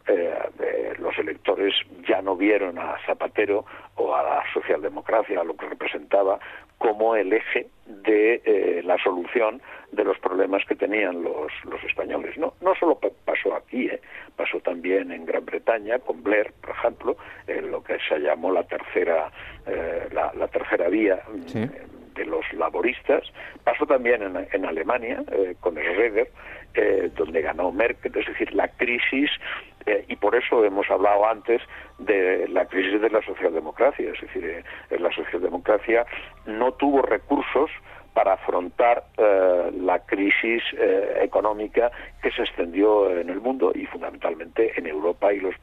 los 0.98 1.16
electores 1.20 1.74
ya 2.08 2.22
no 2.22 2.36
vieron 2.36 2.80
a 2.80 2.98
Zapatero 3.06 3.66
o 3.96 4.16
a 4.16 4.24
la 4.24 4.44
socialdemocracia, 4.54 5.40
a 5.40 5.44
lo 5.44 5.56
que 5.56 5.68
representaba, 5.68 6.40
como 6.82 7.16
el 7.16 7.32
eje 7.32 7.68
de 7.86 8.42
eh, 8.44 8.82
la 8.84 8.98
solución 8.98 9.62
de 9.92 10.04
los 10.04 10.18
problemas 10.18 10.66
que 10.66 10.76
tenían 10.76 11.22
los, 11.22 11.52
los 11.66 11.84
españoles. 11.84 12.36
No, 12.40 12.54
no 12.60 12.74
solo 12.74 13.00
pasó 13.24 13.54
aquí, 13.54 13.86
eh, 13.86 14.02
pasó 14.36 14.60
también 14.62 15.12
en 15.12 15.26
Gran 15.26 15.46
Bretaña, 15.72 16.00
con 16.00 16.24
Blair, 16.24 16.52
por 16.62 16.72
ejemplo, 16.72 17.18
en 17.48 17.72
lo 17.72 17.84
que 17.84 17.98
se 18.08 18.20
llamó 18.20 18.52
la 18.52 18.64
tercera, 18.64 19.32
eh, 19.66 20.08
la, 20.12 20.48
tercera 20.48 20.90
vía. 20.90 21.20
Mm, 21.28 21.92
de 22.12 22.26
los 22.26 22.44
laboristas, 22.52 23.24
pasó 23.64 23.86
también 23.86 24.22
en, 24.22 24.46
en 24.52 24.66
Alemania 24.66 25.24
con 25.62 25.76
Schroeder, 25.76 26.30
donde 27.16 27.42
ganó 27.42 27.72
Merkel, 27.72 28.12
es 28.18 28.28
decir, 28.28 28.54
la 28.54 28.68
crisis 28.68 29.32
eh, 29.86 30.06
y 30.08 30.16
por 30.16 30.36
eso 30.36 30.64
hemos 30.64 30.90
hablado 30.90 31.28
antes 31.28 31.62
de 31.98 32.48
la 32.50 32.66
crisis 32.66 33.02
de 33.02 33.10
la 33.10 33.22
socialdemocracia, 33.24 34.12
es 34.12 34.22
decir, 34.22 34.46
eh, 34.46 35.00
la 35.00 35.12
socialdemocracia 35.12 36.06
no 36.46 36.74
tuvo 36.74 37.02
recursos 37.02 37.72
para 38.14 38.34
afrontar 38.34 39.06
eh, 39.18 39.72
la 39.80 40.00
crisis 40.00 40.62
eh, 40.78 41.20
económica 41.22 41.92
que 42.22 42.32
se 42.32 42.44
extendió 42.44 43.10
en 43.10 43.30
el 43.30 43.40
mundo 43.40 43.72
y 43.74 43.86
fundamentalmente 43.86 44.78
en 44.78 44.86
Europa 44.86 45.32
y 45.34 45.40
los 45.40 45.58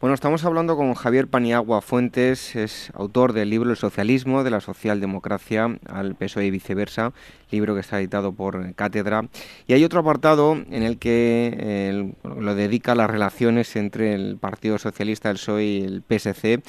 Bueno, 0.00 0.14
estamos 0.14 0.44
hablando 0.44 0.76
con 0.76 0.94
Javier 0.94 1.26
Paniagua 1.26 1.80
Fuentes, 1.80 2.54
es 2.56 2.90
autor 2.94 3.32
del 3.32 3.50
libro 3.50 3.70
El 3.70 3.76
socialismo 3.76 4.44
de 4.44 4.50
la 4.50 4.60
socialdemocracia 4.60 5.78
al 5.88 6.14
PSOE 6.14 6.46
y 6.46 6.50
viceversa, 6.50 7.12
libro 7.50 7.74
que 7.74 7.80
está 7.80 7.98
editado 7.98 8.32
por 8.32 8.74
Cátedra. 8.74 9.26
Y 9.66 9.72
hay 9.72 9.84
otro 9.84 10.00
apartado 10.00 10.52
en 10.52 10.82
el 10.82 10.98
que 10.98 12.14
lo 12.22 12.54
dedica 12.54 12.92
a 12.92 12.96
las 12.96 13.10
relaciones 13.10 13.74
entre 13.76 14.14
el 14.14 14.36
Partido 14.36 14.78
Socialista, 14.78 15.30
el 15.30 15.36
PSOE 15.36 15.64
y 15.64 15.82
el 15.82 16.02
PSC 16.02 16.62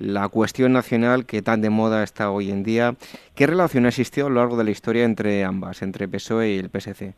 la 0.00 0.28
cuestión 0.28 0.72
nacional 0.72 1.26
que 1.26 1.42
tan 1.42 1.60
de 1.60 1.70
moda 1.70 2.02
está 2.02 2.30
hoy 2.30 2.50
en 2.50 2.62
día. 2.64 2.96
¿Qué 3.34 3.46
relación 3.46 3.84
ha 3.84 3.90
existido 3.90 4.26
a 4.26 4.30
lo 4.30 4.36
largo 4.36 4.56
de 4.56 4.64
la 4.64 4.70
historia 4.70 5.04
entre 5.04 5.44
ambas, 5.44 5.82
entre 5.82 6.08
PSOE 6.08 6.54
y 6.54 6.58
el 6.58 6.70
PSC? 6.70 7.14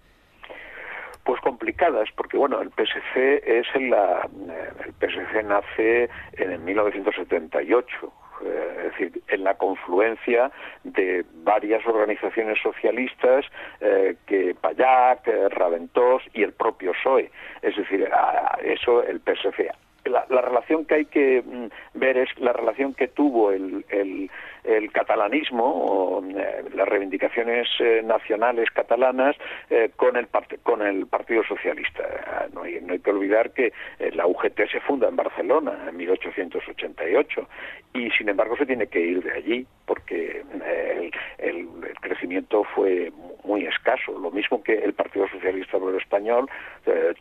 Porque 2.16 2.37
bueno, 2.37 2.61
el 2.61 2.70
PSC 2.70 3.42
es 3.44 3.66
en 3.74 3.90
la, 3.90 4.28
el 4.85 4.92
PSC 4.94 5.42
nace 5.44 6.08
en 6.35 6.64
1978, 6.64 8.12
eh, 8.44 8.74
es 8.78 8.85
decir, 8.92 9.22
en 9.28 9.44
la 9.44 9.54
confluencia 9.54 10.50
de 10.85 11.24
varias 11.44 11.87
organizaciones 11.87 12.58
socialistas, 12.62 13.44
eh, 13.80 14.16
que 14.26 14.54
Payac, 14.61 15.26
eh, 15.26 15.48
Raventós 15.48 16.22
y 16.35 16.42
el 16.42 16.52
propio 16.52 16.92
PSOE. 16.92 17.30
Es 17.62 17.76
decir, 17.76 18.08
eso 18.62 19.02
el 19.02 19.20
PSC 19.20 19.70
la, 20.04 20.40
relación 20.40 20.85
que 20.85 20.94
hay 20.94 21.04
que 21.04 21.42
mm, 21.42 21.98
ver 21.98 22.16
es 22.18 22.28
la 22.38 22.52
relación 22.52 22.94
que 22.94 23.08
tuvo 23.08 23.52
el, 23.52 23.85
el, 23.88 24.30
catalanismo 24.92 25.64
o 25.64 26.25
eh, 26.25 26.64
las 26.75 26.88
reivindicaciones 26.88 27.68
eh, 27.81 28.03
nacionales 28.05 28.70
catalanas 28.70 29.37
eh, 29.70 29.90
con 29.96 30.16
el 30.16 30.29
con 30.62 30.83
el 30.83 31.07
Partido 31.07 31.42
Socialista. 31.44 32.05
Ah, 32.27 32.46
no 32.53 32.62
hay, 32.62 32.81
no 32.81 32.92
hay 32.92 33.01
que 33.01 33.11
olvidar 33.11 33.53
que 33.53 33.72
la 34.14 34.27
UGT 34.27 34.70
se 34.70 34.81
funda 34.81 35.09
en 35.09 35.16
Barcelona 35.16 35.72
en 35.88 35.96
1888 35.96 37.48
y 37.94 38.11
sin 38.11 38.29
embargo 38.29 38.57
se 38.57 38.66
tiene 38.66 38.87
que 38.87 39.01
ir 39.01 39.22
de 39.22 39.33
allí 39.33 39.66
porque 39.87 40.42
el, 40.64 41.12
el, 41.38 41.68
crecimiento 42.01 42.64
fue 42.64 43.12
muy 43.44 43.66
escaso. 43.66 44.12
Lo 44.18 44.31
mismo 44.31 44.62
que 44.62 44.75
el 44.75 44.94
Partido 44.94 45.29
Socialista 45.29 45.77
Obrero 45.77 45.98
Español 45.98 46.48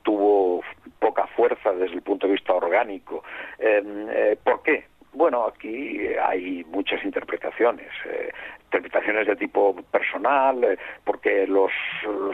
tuvo 0.04 0.64
poca 1.00 1.28
fuerza 1.28 1.72
desde 1.74 1.96
el 1.96 2.02
punto 2.02 2.28
de 2.28 2.34
vista 2.34 2.54
orgánico. 2.54 3.24
Em, 3.60 4.08
¿Por 4.44 4.64
qué? 4.64 4.91
Bueno, 5.14 5.46
aquí 5.46 6.00
hay 6.24 6.64
muchas 6.66 7.04
interpretaciones. 7.04 7.90
Eh, 8.06 8.32
interpretaciones 8.72 9.28
de 9.28 9.36
tipo 9.36 9.76
personal, 9.92 10.64
eh, 10.64 10.78
porque 11.04 11.46
los, 11.46 11.72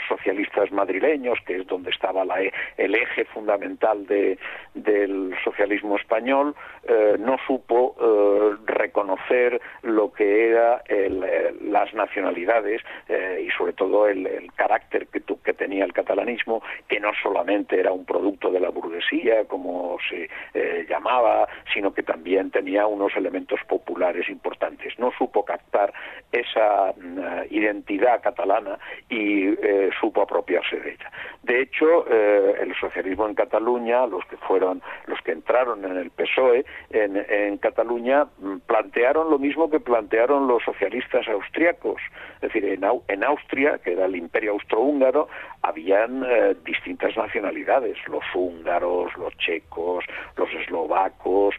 socialistas 0.07 0.71
madrileños, 0.71 1.39
que 1.45 1.57
es 1.57 1.67
donde 1.67 1.89
estaba 1.89 2.23
la, 2.23 2.41
e, 2.41 2.53
el 2.77 2.93
eje 2.93 3.25
fundamental 3.25 4.05
de, 4.05 4.37
del 4.75 5.35
socialismo 5.43 5.97
español, 5.97 6.55
eh, 6.83 7.15
no 7.19 7.37
supo 7.47 7.95
eh, 7.99 8.57
reconocer 8.65 9.59
lo 9.81 10.11
que 10.13 10.49
era 10.49 10.83
las 11.61 11.93
nacionalidades 11.93 12.81
y 13.41 13.49
sobre 13.51 13.73
todo 13.73 14.07
el, 14.07 14.27
carácter 14.55 15.07
que 15.07 15.53
tenía 15.53 15.85
el 15.85 15.93
catalanismo, 15.93 16.61
que 16.87 16.99
no 16.99 17.11
solamente 17.21 17.79
era 17.79 17.91
un 17.91 18.05
producto 18.05 18.51
de 18.51 18.59
la 18.59 18.69
burguesía, 18.69 19.45
como 19.45 19.97
se 20.09 20.29
llamaba, 20.87 21.47
sino 21.73 21.93
que 21.93 22.03
también 22.03 22.51
tenía 22.51 22.85
unos 22.87 23.15
elementos 23.15 23.59
populares 23.67 24.29
importantes. 24.29 24.97
No 24.99 25.11
supo 25.17 25.43
captar 25.45 25.93
esa 26.31 26.93
mm, 26.97 27.19
identidad 27.49 28.21
catalana 28.21 28.77
y 29.09 29.47
eh, 29.47 29.89
supo 29.99 30.21
apropiarse 30.21 30.77
de 30.79 30.91
ella. 30.91 31.11
De 31.47 31.61
hecho, 31.61 32.05
eh, 32.09 32.55
el 32.59 32.75
socialismo 32.75 33.25
en 33.25 33.33
Cataluña, 33.33 34.05
los 34.05 34.25
que 34.25 34.35
fueron, 34.35 34.81
los 35.05 35.17
que 35.21 35.31
entraron 35.31 35.85
en 35.85 35.95
el 35.95 36.11
PSOE 36.11 36.65
en, 36.89 37.57
Cataluña, 37.59 38.25
mm, 38.39 38.57
plantearon 38.67 39.29
lo 39.29 39.39
mismo 39.39 39.69
que 39.69 39.79
plantearon 39.79 40.45
los 40.45 40.61
socialistas 40.63 41.25
austriacos. 41.29 42.01
Es 42.41 42.53
decir, 42.53 42.65
en, 42.65 43.23
Austria, 43.23 43.79
que 43.81 43.93
era 43.93 44.05
el 44.05 44.17
imperio 44.17 44.51
austrohúngaro, 44.51 45.29
habían 45.61 46.25
eh, 46.27 46.55
distintas 46.65 47.15
nacionalidades, 47.15 47.97
los 48.09 48.23
húngaros, 48.35 49.15
los 49.17 49.35
checos, 49.37 50.03
los 50.35 50.49
eslovacos, 50.53 51.55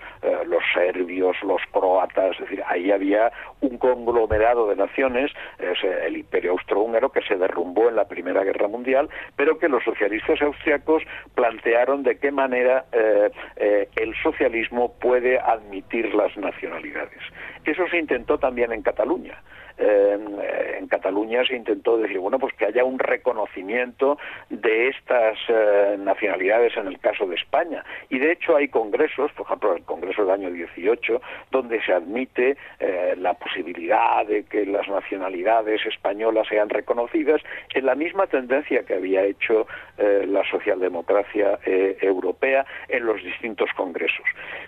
los 0.47 0.63
serbios, 0.75 1.37
los 1.43 1.63
croatas, 1.73 2.33
es 2.33 2.41
decir, 2.41 2.63
ahí 2.67 2.91
había 2.91 3.33
un 3.61 3.79
conglomerado 3.79 4.69
de 4.69 4.77
naciones, 4.77 5.33
es 5.59 5.83
el 5.83 6.17
imperio 6.17 6.53
austrohúngaro 6.53 7.11
que 7.11 7.23
se 7.23 7.37
derrumbó 7.37 7.89
en 7.89 7.97
la 7.97 8.07
Primera 8.07 8.45
Guerra 8.45 8.69
Mundial, 8.69 9.09
pero 9.37 9.59
que 9.59 9.69
socialistas 9.85 10.41
austriacos 10.43 11.03
plantearon 11.35 12.03
de 12.03 12.19
qué 12.19 12.31
manera 12.31 12.85
eh, 12.93 13.31
eh, 13.57 13.89
el 13.97 14.15
socialismo 14.23 14.95
puede 15.01 15.39
admitir 15.39 16.15
las 16.15 16.37
nacionalidades. 16.37 17.21
Eso 17.65 17.87
se 17.89 17.99
intentó 17.99 18.39
también 18.39 18.73
en 18.73 18.83
Cataluña 18.83 19.39
en 19.79 20.87
Cataluña 20.89 21.45
se 21.45 21.57
intentó 21.57 21.99
decir, 21.99 22.19
bueno, 22.19 22.39
pues 22.39 22.55
que 22.55 22.67
haya 22.67 22.85
un 22.85 22.99
reconocimiento 22.99 24.19
de 24.51 24.89
estas 24.89 25.39
eh, 25.49 25.97
nacionalidades 25.99 26.77
en 26.77 26.87
el 26.87 26.99
caso 26.99 27.27
de 27.27 27.37
España. 27.37 27.85
Y 28.09 28.19
de 28.19 28.33
hecho 28.33 28.57
hay 28.57 28.69
congresos, 28.69 29.31
por 29.33 29.47
ejemplo, 29.47 29.77
el 29.77 29.85
Congreso 29.85 30.23
del 30.23 30.33
año 30.33 30.51
18, 30.51 31.21
donde 31.51 31.83
se 31.83 31.93
admite 31.93 32.57
eh, 32.81 33.15
la 33.19 33.35
posibilidad 33.35 34.27
de 34.27 34.45
que 34.45 34.67
las 34.67 34.89
nacionalidades 34.89 35.85
españolas 35.87 36.49
sean 36.49 36.69
reconocidas 36.69 37.41
en 37.75 37.87
la 37.87 37.95
misma 37.95 38.27
tendencia 38.27 38.85
que 38.85 38.95
había 38.95 39.23
hecho 39.23 39.67
eh, 39.99 40.25
la 40.27 40.43
socialdemocracia 40.51 41.59
europea 41.65 42.65
en 42.89 43.05
los 43.05 43.23
distintos 43.23 43.71
congresos. 43.77 44.25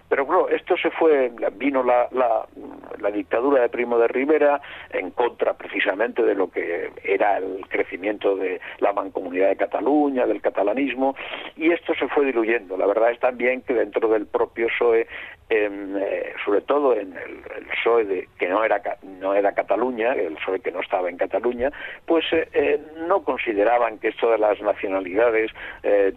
Pero 0.08 0.26
claro, 0.26 0.48
esto 0.48 0.76
se 0.76 0.90
fue, 0.90 1.30
vino 1.54 1.82
la, 1.82 2.08
la, 2.12 2.46
la 2.98 3.10
dictadura 3.10 3.62
de 3.62 3.68
Primo 3.68 3.98
de 3.98 4.08
Rivera, 4.08 4.60
en 5.00 5.10
contra 5.10 5.54
precisamente 5.54 6.22
de 6.22 6.34
lo 6.34 6.50
que 6.50 6.90
era 7.02 7.38
el 7.38 7.66
crecimiento 7.68 8.36
de 8.36 8.60
la 8.78 8.92
mancomunidad 8.92 9.48
de 9.48 9.56
Cataluña, 9.56 10.26
del 10.26 10.40
catalanismo, 10.40 11.16
y 11.56 11.72
esto 11.72 11.94
se 11.94 12.08
fue 12.08 12.26
diluyendo. 12.26 12.76
La 12.76 12.86
verdad 12.86 13.10
es 13.10 13.18
también 13.18 13.62
que 13.62 13.74
dentro 13.74 14.08
del 14.08 14.26
propio 14.26 14.68
PSOE 14.68 15.06
eh, 15.52 16.32
sobre 16.44 16.60
todo 16.60 16.94
en 16.94 17.12
el, 17.12 17.66
PSOE 17.72 18.04
de, 18.04 18.28
que 18.38 18.46
no 18.46 18.62
era 18.62 18.80
no 19.02 19.34
era 19.34 19.52
Cataluña, 19.52 20.12
el 20.12 20.34
PSOE 20.34 20.60
que 20.60 20.70
no 20.70 20.80
estaba 20.80 21.10
en 21.10 21.16
Cataluña, 21.16 21.72
pues 22.06 22.24
eh, 22.32 22.48
eh, 22.52 22.80
no 23.08 23.24
consideraban 23.24 23.98
que 23.98 24.08
esto 24.08 24.30
de 24.30 24.38
las 24.38 24.60
nacionalidades 24.60 25.50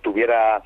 tuviera 0.02 0.62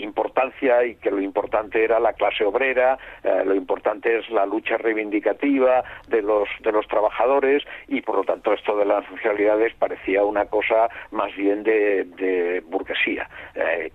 importancia 0.00 0.84
y 0.84 0.96
que 0.96 1.10
lo 1.10 1.20
importante 1.20 1.84
era 1.84 2.00
la 2.00 2.14
clase 2.14 2.44
obrera, 2.44 2.98
lo 3.44 3.54
importante 3.54 4.18
es 4.18 4.28
la 4.30 4.46
lucha 4.46 4.76
reivindicativa 4.78 5.84
de 6.08 6.22
los 6.22 6.48
de 6.62 6.72
los 6.72 6.85
trabajadores 6.88 7.64
y 7.88 8.00
por 8.00 8.16
lo 8.16 8.24
tanto 8.24 8.52
esto 8.52 8.76
de 8.76 8.84
las 8.84 9.10
nacionalidades 9.10 9.74
parecía 9.74 10.24
una 10.24 10.46
cosa 10.46 10.88
más 11.10 11.34
bien 11.36 11.62
de, 11.62 12.62
burguesía, 12.66 13.28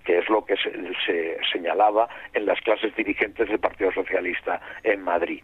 que 0.04 0.18
es 0.18 0.28
lo 0.28 0.44
que 0.44 0.56
se 0.56 1.38
señalaba 1.52 2.08
en 2.32 2.46
las 2.46 2.60
clases 2.60 2.94
dirigentes 2.96 3.48
del 3.48 3.58
Partido 3.58 3.92
Socialista 3.92 4.60
en 4.82 5.02
Madrid. 5.02 5.42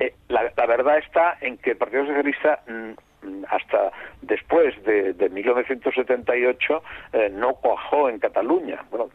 Eh, 0.00 0.14
la, 0.28 0.66
verdad 0.66 0.98
está 0.98 1.36
en 1.40 1.58
que 1.58 1.70
el 1.70 1.76
Partido 1.76 2.06
Socialista 2.06 2.60
mm, 2.66 3.44
hasta 3.48 3.92
después 4.22 4.74
de, 4.84 5.28
1978 5.28 6.82
eh, 7.12 7.30
no 7.32 7.54
cuajó 7.54 8.08
en 8.08 8.18
Cataluña. 8.18 8.82
Bueno, 8.90 9.08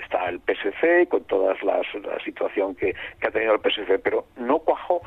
está 0.00 0.28
el 0.28 0.40
PSC 0.40 1.08
con 1.08 1.24
toda 1.24 1.54
la 1.62 1.82
situación 2.24 2.74
que, 2.74 2.94
que, 3.20 3.26
ha 3.26 3.30
tenido 3.30 3.54
el 3.54 3.60
PSC, 3.60 3.98
pero 3.98 4.26
no 4.36 4.60
cuajó 4.60 5.02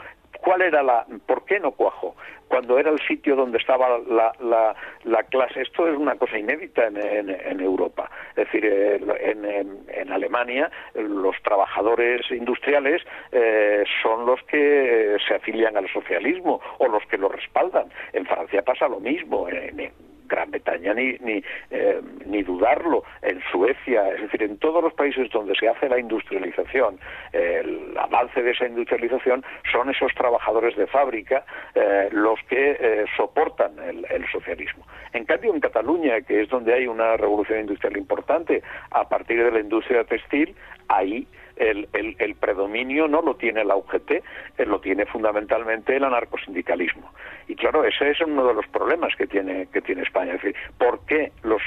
¿Cuál 0.47 0.61
era 0.61 0.81
la, 0.81 1.05
por 1.25 1.43
qué 1.43 1.59
no 1.59 1.71
cuajó? 1.71 2.15
Cuando 2.47 2.79
era 2.79 2.89
el 2.89 3.01
sitio 3.01 3.35
donde 3.35 3.57
estaba 3.57 3.99
la, 4.07 4.73
la, 5.03 5.23
clase, 5.23 5.61
esto 5.61 5.89
es 5.89 5.97
una 5.97 6.15
cosa 6.15 6.39
inédita 6.39 6.87
en, 6.87 6.95
en, 6.95 7.59
Europa. 7.59 8.09
Es 8.29 8.45
decir, 8.45 8.63
en, 8.63 9.45
en, 9.89 10.09
Alemania 10.09 10.71
los 10.95 11.35
trabajadores 11.43 12.21
industriales 12.31 13.01
eh, 13.33 13.83
son 14.01 14.25
los 14.25 14.41
que 14.43 15.17
se 15.27 15.35
afilian 15.35 15.75
al 15.75 15.91
socialismo 15.91 16.61
o 16.77 16.87
los 16.87 17.05
que 17.07 17.17
lo 17.17 17.27
respaldan. 17.27 17.91
En 18.13 18.25
Francia 18.25 18.61
pasa 18.61 18.87
lo 18.87 19.01
mismo. 19.01 19.49
En, 19.49 19.91
Gran 20.27 20.51
Bretaña 20.51 20.93
ni, 20.93 21.17
ni, 21.19 21.43
eh, 21.71 22.01
ni 22.25 22.43
dudarlo, 22.43 23.03
en 23.21 23.41
Suecia, 23.51 24.09
es 24.09 24.21
decir, 24.21 24.43
en 24.43 24.57
todos 24.57 24.83
los 24.83 24.93
países 24.93 25.29
donde 25.31 25.55
se 25.55 25.67
hace 25.67 25.89
la 25.89 25.99
industrialización, 25.99 26.99
el 27.33 27.97
avance 27.97 28.41
de 28.41 28.51
esa 28.51 28.67
industrialización 28.67 29.43
son 29.71 29.89
esos 29.89 30.13
trabajadores 30.13 30.75
de 30.75 30.87
fábrica 30.87 31.45
eh, 31.75 32.09
los 32.11 32.39
que 32.49 32.77
eh, 32.79 33.05
soportan 33.15 33.77
el, 33.79 34.05
el, 34.09 34.25
socialismo. 34.31 34.85
En 35.13 35.25
cambio, 35.25 35.53
en 35.53 35.59
Cataluña, 35.59 36.21
que 36.21 36.41
es 36.41 36.49
donde 36.49 36.73
hay 36.73 36.87
una 36.87 37.17
revolución 37.17 37.59
industrial 37.59 37.97
importante, 37.97 38.61
a 38.91 39.07
partir 39.07 39.43
de 39.43 39.51
la 39.51 39.59
industria 39.59 40.03
textil, 40.03 40.55
ahí 40.87 41.27
el, 41.59 41.87
el, 41.93 42.35
predominio 42.35 43.07
no 43.07 43.21
lo 43.21 43.35
tiene 43.35 43.63
la 43.63 43.75
UGT, 43.75 44.11
eh, 44.11 44.23
lo 44.65 44.79
tiene 44.79 45.05
fundamentalmente 45.05 45.95
el 45.95 46.03
anarcosindicalismo. 46.03 47.11
Y 47.47 47.55
claro, 47.55 47.83
ese 47.83 48.11
es 48.11 48.21
uno 48.21 48.45
de 48.47 48.53
los 48.53 48.67
problemas 48.67 49.15
que 49.15 49.27
tiene, 49.27 49.67
que 49.67 49.81
tiene 49.81 50.03
España. 50.03 50.33
Es 50.33 50.41
decir, 50.41 50.55
¿por 50.77 50.99
qué 51.05 51.31
los, 51.43 51.61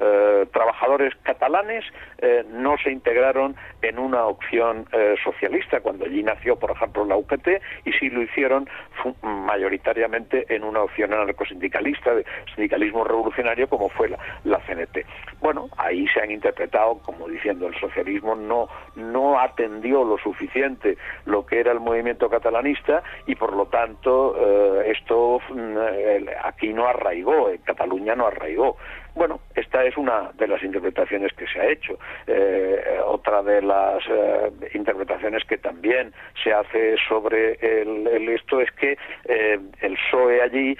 eh, 0.00 0.46
trabajadores 0.52 1.14
catalanes 1.22 1.84
eh, 2.18 2.44
no 2.50 2.76
se 2.78 2.90
integraron 2.90 3.56
en 3.82 3.98
una 3.98 4.26
opción 4.26 4.86
socialista 5.24 5.80
cuando 5.80 6.04
allí 6.04 6.22
nació, 6.22 6.56
por 6.56 6.70
ejemplo, 6.70 7.04
la 7.04 7.16
UGT 7.16 7.48
y 7.84 7.92
sí 7.92 8.10
lo 8.10 8.22
hicieron 8.22 8.68
mayoritariamente 9.22 10.44
en 10.54 10.64
una 10.64 10.82
opción 10.82 11.12
anarcosindicalista, 11.12 12.14
de 12.14 12.24
sindicalismo 12.54 13.04
revolucionario 13.04 13.68
como 13.68 13.88
fue 13.88 14.08
la 14.08 14.58
CNT? 14.60 14.98
Bueno, 15.40 15.68
ahí 15.76 16.06
se 16.08 16.20
han 16.20 16.30
interpretado 16.30 16.98
como 16.98 17.28
diciendo 17.28 17.66
el 17.68 17.74
socialismo 17.80 18.34
no 18.34 18.68
no 19.00 19.40
atendió 19.40 20.04
lo 20.04 20.18
suficiente 20.18 20.96
lo 21.24 21.44
que 21.46 21.60
era 21.60 21.72
el 21.72 21.80
movimiento 21.80 22.28
catalanista 22.28 23.02
y 23.26 23.34
por 23.34 23.54
lo 23.54 23.66
tanto 23.66 24.36
eh, 24.38 24.92
esto 24.96 25.40
mm, 25.50 25.76
aquí 26.44 26.72
no 26.72 26.86
arraigó, 26.86 27.50
en 27.50 27.58
Cataluña 27.58 28.14
no 28.14 28.26
arraigó. 28.26 28.76
Bueno, 29.14 29.40
esta 29.54 29.84
es 29.84 29.96
una 29.96 30.30
de 30.34 30.46
las 30.46 30.62
interpretaciones 30.62 31.32
que 31.32 31.46
se 31.46 31.60
ha 31.60 31.66
hecho. 31.66 31.98
Eh, 32.26 33.00
otra 33.04 33.42
de 33.42 33.60
las 33.60 34.02
eh, 34.08 34.50
interpretaciones 34.74 35.44
que 35.44 35.58
también 35.58 36.12
se 36.42 36.52
hace 36.52 36.96
sobre 37.08 37.58
el, 37.60 38.28
esto 38.28 38.60
es 38.60 38.70
que 38.72 38.96
eh, 39.24 39.58
el 39.80 39.94
PSOE 39.94 40.42
allí 40.42 40.76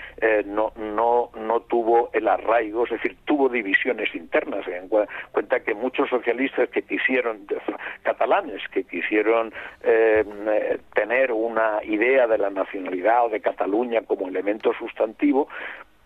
no, 0.46 0.72
no, 0.76 1.30
no 1.36 1.60
tuvo 1.62 2.10
el 2.12 2.28
arraigo, 2.28 2.84
es 2.84 2.90
decir, 2.90 3.16
tuvo 3.24 3.48
divisiones 3.48 4.14
internas. 4.14 4.66
En 4.68 4.88
cuenta 4.88 5.60
que 5.60 5.74
muchos 5.74 6.08
socialistas 6.08 6.68
que 6.70 6.82
quisieron, 6.82 7.46
catalanes, 8.02 8.62
que 8.68 8.84
quisieron 8.84 9.52
tener 10.94 11.32
una 11.32 11.82
idea 11.82 12.26
de 12.26 12.38
la 12.38 12.50
nacionalidad 12.50 13.26
o 13.26 13.28
de 13.28 13.40
Cataluña 13.40 14.02
como 14.02 14.28
elemento 14.28 14.72
sustantivo, 14.74 15.48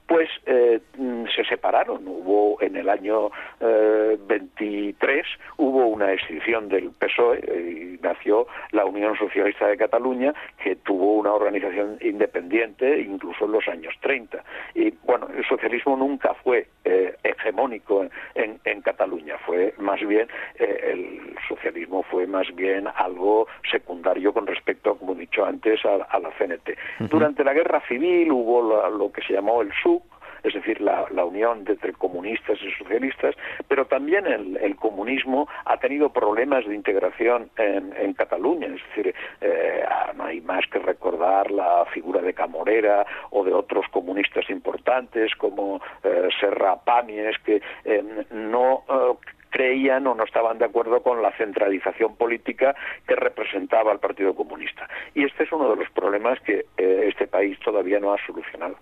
pues 0.07 0.29
eh, 0.47 0.81
mm, 0.97 1.25
se 1.35 1.45
separaron. 1.45 2.07
Hubo 2.07 2.61
en 2.61 2.77
el 2.77 2.89
año 2.89 3.31
23 3.61 5.19
eh, 5.19 5.23
hubo 5.57 5.87
una 5.87 6.13
extinción 6.13 6.69
del 6.69 6.91
PSOE 6.91 7.39
y 7.39 8.03
nació 8.03 8.47
la 8.73 8.85
Unión 8.85 9.17
Socialista 9.17 9.67
de 9.67 9.77
Cataluña, 9.77 10.35
que 10.63 10.77
tuvo 10.77 11.15
una 11.15 11.33
organización 11.33 11.99
independiente 12.01 13.01
incluso 13.01 13.47
en 13.47 13.53
los 13.53 13.67
años 13.69 13.95
30. 14.01 14.43
Y 14.75 14.91
bueno, 15.05 15.29
el 15.37 15.45
socialismo 15.47 15.97
nunca 15.97 16.35
fue 16.35 16.67
eh, 16.85 17.17
hegemónico 17.23 18.07
en, 18.35 18.61
en, 18.65 18.83
Cataluña, 18.83 19.39
fue 19.39 19.73
más 19.79 20.01
bien 20.07 20.29
el 20.59 21.35
socialismo 21.49 22.03
fue 22.03 22.27
más 22.27 22.47
bien 22.55 22.87
algo 22.95 23.47
secundario 23.71 24.33
con 24.33 24.47
respecto, 24.47 24.97
como 24.97 25.13
he 25.13 25.17
dicho 25.17 25.45
antes, 25.45 25.81
a, 25.85 26.19
la 26.19 26.31
CNT. 26.39 26.77
Durante 27.11 27.45
la 27.45 27.55
Guerra 27.55 27.83
Civil 27.89 28.31
hubo 28.31 28.91
lo 28.91 29.13
que 29.13 29.23
se 29.23 29.33
llamó 29.33 29.63
el 29.63 29.73
SUC, 29.83 29.94
es 30.45 30.53
decir, 30.55 30.81
la, 30.81 31.07
unión 31.25 31.65
entre 31.67 31.93
comunistas 31.95 32.59
y 32.63 32.71
socialistas, 32.73 33.35
pero 33.67 33.87
también 33.87 34.27
el, 34.27 34.77
comunismo 34.77 35.49
ha 35.65 35.79
tenido 35.79 36.11
problemas 36.11 36.67
de 36.67 36.75
integración 36.75 37.51
en, 37.57 38.13
Cataluña, 38.15 38.67
es 38.67 38.83
decir, 38.89 39.15
eh, 39.41 39.85
no 40.17 40.25
hay 40.25 40.41
más 40.43 40.65
que 40.71 40.79
recordar 40.79 41.51
la 41.51 41.85
figura 41.87 42.21
de 42.21 42.35
Camorera 42.35 43.05
o 43.31 43.43
de 43.43 43.53
otros 43.53 43.87
comunistas 43.91 44.49
importantes 44.51 45.35
como 45.37 45.81
eh, 46.05 46.29
Serra 46.39 46.77
Pàmies, 46.85 47.37
que 47.45 47.61
eh, 47.85 48.05
no 48.31 48.85
creían 49.55 50.05
o 50.09 50.17
no 50.17 50.25
estaban 50.25 50.59
de 50.59 50.65
acuerdo 50.65 51.01
con 51.01 51.23
la 51.23 51.31
centralización 51.37 52.17
política 52.17 52.75
que 53.07 53.15
representaba 53.15 53.93
el 53.93 54.01
Partido 54.01 54.35
Comunista. 54.35 54.89
Y 55.15 55.23
este 55.25 55.45
es 55.45 55.53
uno 55.53 55.71
de 55.71 55.77
los 55.77 55.89
problemas 55.91 56.41
que 56.41 56.67
este 56.77 57.29
país 57.29 57.57
todavía 57.65 58.01
no 58.01 58.13
ha 58.13 58.17
solucionado. 58.27 58.75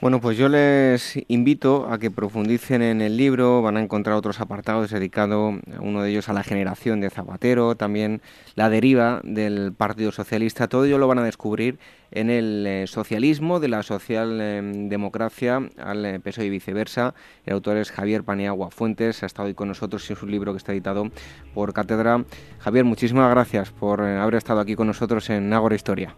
Bueno, 0.00 0.20
pues 0.20 0.36
yo 0.36 0.48
les 0.48 1.16
invito 1.28 1.86
a 1.88 1.98
que 1.98 2.10
profundicen 2.10 2.82
en 2.82 3.02
el 3.02 3.16
libro, 3.16 3.62
van 3.62 3.76
a 3.76 3.82
encontrar 3.82 4.16
otros 4.16 4.40
apartados 4.40 4.90
dedicados, 4.90 5.60
uno 5.78 6.02
de 6.02 6.10
ellos 6.10 6.28
a 6.28 6.32
la 6.32 6.42
generación 6.42 7.00
de 7.00 7.10
Zapatero, 7.10 7.76
también 7.76 8.20
la 8.56 8.68
deriva 8.68 9.20
del 9.22 9.72
Partido 9.76 10.10
Socialista, 10.10 10.66
todo 10.66 10.86
ello 10.86 10.98
lo 10.98 11.06
van 11.06 11.18
a 11.18 11.24
descubrir 11.24 11.78
en 12.12 12.30
el 12.30 12.66
eh, 12.66 12.86
socialismo 12.86 13.60
de 13.60 13.68
la 13.68 13.82
socialdemocracia 13.82 15.56
em, 15.56 15.68
al 15.78 16.04
eh, 16.06 16.20
PSOE 16.20 16.46
y 16.46 16.50
viceversa. 16.50 17.14
El 17.44 17.54
autor 17.54 17.76
es 17.76 17.90
Javier 17.90 18.24
Paniagua 18.24 18.70
Fuentes, 18.70 19.22
ha 19.22 19.26
estado 19.26 19.48
hoy 19.48 19.54
con 19.54 19.68
nosotros 19.68 20.08
y 20.10 20.12
es 20.12 20.22
un 20.22 20.30
libro 20.30 20.52
que 20.52 20.58
está 20.58 20.72
editado 20.72 21.08
por 21.54 21.72
Cátedra. 21.72 22.24
Javier, 22.58 22.84
muchísimas 22.84 23.30
gracias 23.30 23.70
por 23.70 24.00
eh, 24.00 24.18
haber 24.18 24.34
estado 24.36 24.60
aquí 24.60 24.74
con 24.74 24.86
nosotros 24.86 25.30
en 25.30 25.52
Ágora 25.52 25.74
Historia. 25.74 26.14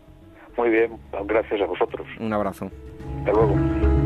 Muy 0.57 0.71
bien, 0.71 0.93
gracias 1.25 1.61
a 1.61 1.67
vosotros. 1.67 2.07
Un 2.21 2.33
abrazo. 2.33 2.71
Hasta 3.21 3.33
luego. 3.33 4.02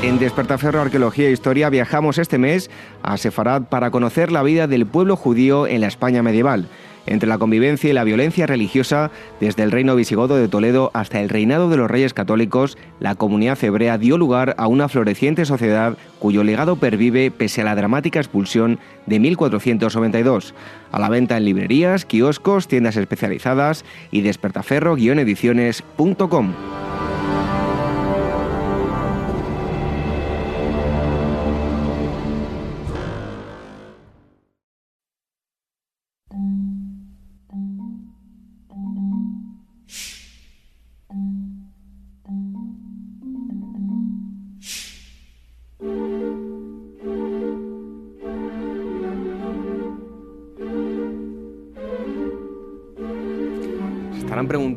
En 0.00 0.20
Despertaferro 0.20 0.80
Arqueología 0.80 1.26
e 1.26 1.32
Historia 1.32 1.70
viajamos 1.70 2.18
este 2.18 2.38
mes 2.38 2.70
a 3.02 3.16
Sefarad 3.16 3.62
para 3.62 3.90
conocer 3.90 4.30
la 4.30 4.44
vida 4.44 4.68
del 4.68 4.86
pueblo 4.86 5.16
judío 5.16 5.66
en 5.66 5.80
la 5.80 5.88
España 5.88 6.22
medieval. 6.22 6.68
Entre 7.06 7.28
la 7.28 7.38
convivencia 7.38 7.90
y 7.90 7.92
la 7.92 8.04
violencia 8.04 8.46
religiosa, 8.46 9.10
desde 9.40 9.64
el 9.64 9.72
reino 9.72 9.96
visigodo 9.96 10.36
de 10.36 10.46
Toledo 10.46 10.92
hasta 10.94 11.20
el 11.20 11.28
reinado 11.28 11.68
de 11.68 11.78
los 11.78 11.90
reyes 11.90 12.14
católicos, 12.14 12.78
la 13.00 13.16
comunidad 13.16 13.58
hebrea 13.64 13.98
dio 13.98 14.16
lugar 14.18 14.54
a 14.56 14.68
una 14.68 14.88
floreciente 14.88 15.44
sociedad 15.44 15.98
cuyo 16.20 16.44
legado 16.44 16.76
pervive 16.76 17.32
pese 17.32 17.62
a 17.62 17.64
la 17.64 17.74
dramática 17.74 18.20
expulsión 18.20 18.78
de 19.06 19.18
1492. 19.18 20.54
A 20.92 21.00
la 21.00 21.08
venta 21.08 21.36
en 21.36 21.44
librerías, 21.44 22.04
kioscos, 22.04 22.68
tiendas 22.68 22.96
especializadas 22.96 23.84
y 24.12 24.20
despertaferro-ediciones.com. 24.20 26.52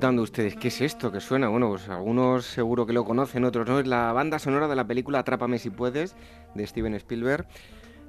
preguntando 0.02 0.24
ustedes, 0.24 0.56
¿qué 0.56 0.70
es 0.70 0.82
esto 0.82 1.12
que 1.12 1.20
suena? 1.20 1.48
Bueno, 1.50 1.70
pues 1.70 1.88
algunos 1.88 2.48
seguro 2.48 2.88
que 2.88 2.94
lo 2.94 3.06
conocen, 3.06 3.46
otros 3.46 3.68
no. 3.68 3.80
Es 3.80 3.86
la 3.86 4.12
banda 4.14 4.40
sonora 4.40 4.68
de 4.68 4.76
la 4.76 4.84
película 4.84 5.20
Atrápame 5.20 5.60
si 5.60 5.70
puedes, 5.70 6.16
de 6.56 6.66
Steven 6.66 6.96
Spielberg. 6.96 7.46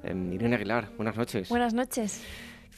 Em, 0.01 0.33
Irene 0.33 0.55
Aguilar, 0.55 0.89
buenas 0.97 1.15
noches. 1.15 1.49
Buenas 1.49 1.75
noches. 1.75 2.23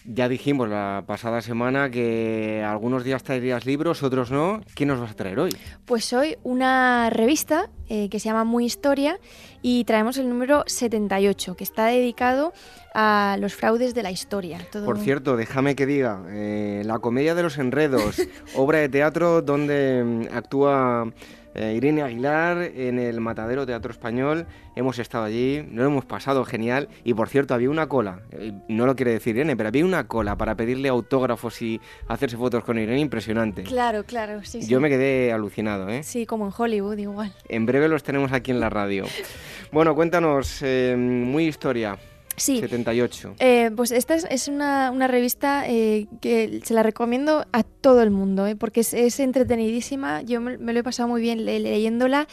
Ya 0.07 0.29
dijimos 0.29 0.69
la 0.69 1.03
pasada 1.07 1.41
semana 1.41 1.89
que 1.89 2.63
algunos 2.63 3.03
días 3.03 3.23
traerías 3.23 3.65
libros, 3.65 4.03
otros 4.03 4.29
no. 4.29 4.61
¿Qué 4.75 4.85
nos 4.85 4.99
vas 4.99 5.11
a 5.11 5.15
traer 5.15 5.39
hoy? 5.39 5.49
Pues 5.85 6.13
hoy 6.13 6.37
una 6.43 7.09
revista 7.09 7.71
eh, 7.89 8.07
que 8.09 8.19
se 8.19 8.29
llama 8.29 8.43
Muy 8.43 8.65
Historia 8.65 9.19
y 9.63 9.83
traemos 9.85 10.17
el 10.17 10.29
número 10.29 10.63
78, 10.67 11.55
que 11.55 11.63
está 11.63 11.87
dedicado 11.87 12.53
a 12.93 13.37
los 13.39 13.55
fraudes 13.55 13.95
de 13.95 14.03
la 14.03 14.11
historia. 14.11 14.59
Por 14.71 14.99
cierto, 14.99 15.37
déjame 15.37 15.75
que 15.75 15.87
diga, 15.87 16.23
eh, 16.29 16.83
La 16.85 16.99
Comedia 16.99 17.33
de 17.33 17.41
los 17.41 17.57
Enredos, 17.57 18.21
obra 18.55 18.79
de 18.79 18.89
teatro 18.89 19.41
donde 19.41 20.03
mm, 20.03 20.37
actúa 20.37 21.11
eh, 21.55 21.73
Irene 21.75 22.01
Aguilar 22.01 22.61
en 22.61 22.99
el 22.99 23.19
Matadero 23.21 23.65
Teatro 23.65 23.91
Español. 23.91 24.45
Hemos 24.75 24.99
estado 24.99 25.23
allí, 25.23 25.65
nos 25.69 25.85
hemos 25.85 26.05
pasado 26.05 26.43
genial. 26.45 26.89
Y 27.03 27.13
por 27.13 27.29
cierto, 27.29 27.53
había 27.53 27.69
una 27.69 27.87
cola, 27.87 28.21
eh, 28.31 28.53
no 28.67 28.85
lo 28.85 28.95
quiere 28.95 29.11
decir 29.11 29.35
Irene, 29.35 29.55
pero 29.55 29.69
había 29.69 29.85
una 29.85 30.07
cola 30.07 30.37
para 30.37 30.55
pedirle 30.55 30.89
autógrafos 30.89 31.61
y 31.61 31.79
hacerse 32.07 32.37
fotos 32.37 32.63
con 32.63 32.77
Irene 32.77 32.99
impresionante. 32.99 33.63
Claro, 33.63 34.03
claro, 34.03 34.43
sí. 34.43 34.67
Yo 34.67 34.79
me 34.79 34.89
quedé 34.89 35.31
alucinado, 35.31 35.89
¿eh? 35.89 36.03
Sí, 36.03 36.25
como 36.25 36.45
en 36.45 36.53
Hollywood 36.55 36.97
igual. 36.97 37.33
En 37.49 37.65
breve 37.65 37.87
los 37.87 38.03
tenemos 38.03 38.31
aquí 38.31 38.51
en 38.51 38.59
la 38.59 38.69
radio. 38.69 39.05
Bueno, 39.71 39.95
cuéntanos, 39.95 40.61
eh, 40.61 40.95
muy 40.97 41.47
historia. 41.47 41.97
Sí. 42.37 42.59
78. 42.59 43.35
Eh, 43.39 43.71
pues 43.75 43.91
esta 43.91 44.15
es, 44.15 44.47
una, 44.47 44.91
revista 45.07 45.67
eh, 45.67 46.07
que 46.21 46.59
se 46.63 46.73
la 46.73 46.83
recomiendo 46.83 47.45
a 47.51 47.63
todo 47.63 48.01
el 48.01 48.11
mundo, 48.11 48.47
eh, 48.47 48.55
porque 48.55 48.81
es, 48.81 49.19
entretenidísima. 49.19 50.21
Yo 50.21 50.41
me, 50.41 50.57
lo 50.57 50.79
he 50.79 50.83
pasado 50.83 51.07
muy 51.07 51.21
bien 51.21 51.45
leyéndola 51.45 52.27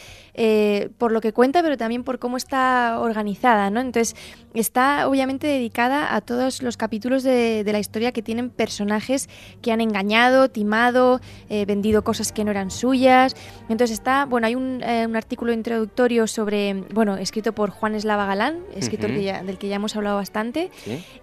por 0.99 1.13
lo 1.13 1.21
que 1.21 1.33
cuenta, 1.33 1.63
pero 1.63 1.77
también 1.77 2.05
por 2.05 2.19
cómo 2.19 2.37
está 2.37 2.99
organizada, 3.01 3.71
¿no? 3.71 3.81
Entonces, 3.81 4.17
está 4.55 5.09
obviamente 5.09 5.47
dedicada 5.47 6.15
a 6.15 6.21
todos 6.21 6.63
los 6.63 6.77
capítulos 6.77 7.23
de, 7.23 7.65
la 7.73 7.79
historia 7.79 8.13
que 8.13 8.23
tienen 8.23 8.51
personajes 8.51 9.29
que 9.63 9.73
han 9.73 9.81
engañado, 9.81 10.51
timado, 10.51 11.21
vendido 11.49 12.05
cosas 12.05 12.33
que 12.33 12.45
no 12.45 12.51
eran 12.51 12.71
suyas. 12.71 13.35
Entonces 13.69 13.99
está, 13.99 14.27
bueno, 14.27 14.47
hay 14.47 14.55
un, 14.55 14.83
artículo 15.17 15.53
introductorio 15.53 16.27
sobre, 16.27 16.75
bueno, 16.93 17.17
escrito 17.17 17.53
por 17.55 17.71
Juan 17.71 17.95
Eslava 17.95 18.27
Galán, 18.27 18.59
escritor 18.75 19.11
del 19.11 19.59
que 19.59 19.69
ya 19.69 19.77
hemos 19.77 19.97
hablado 19.97 20.17
bastante, 20.17 20.71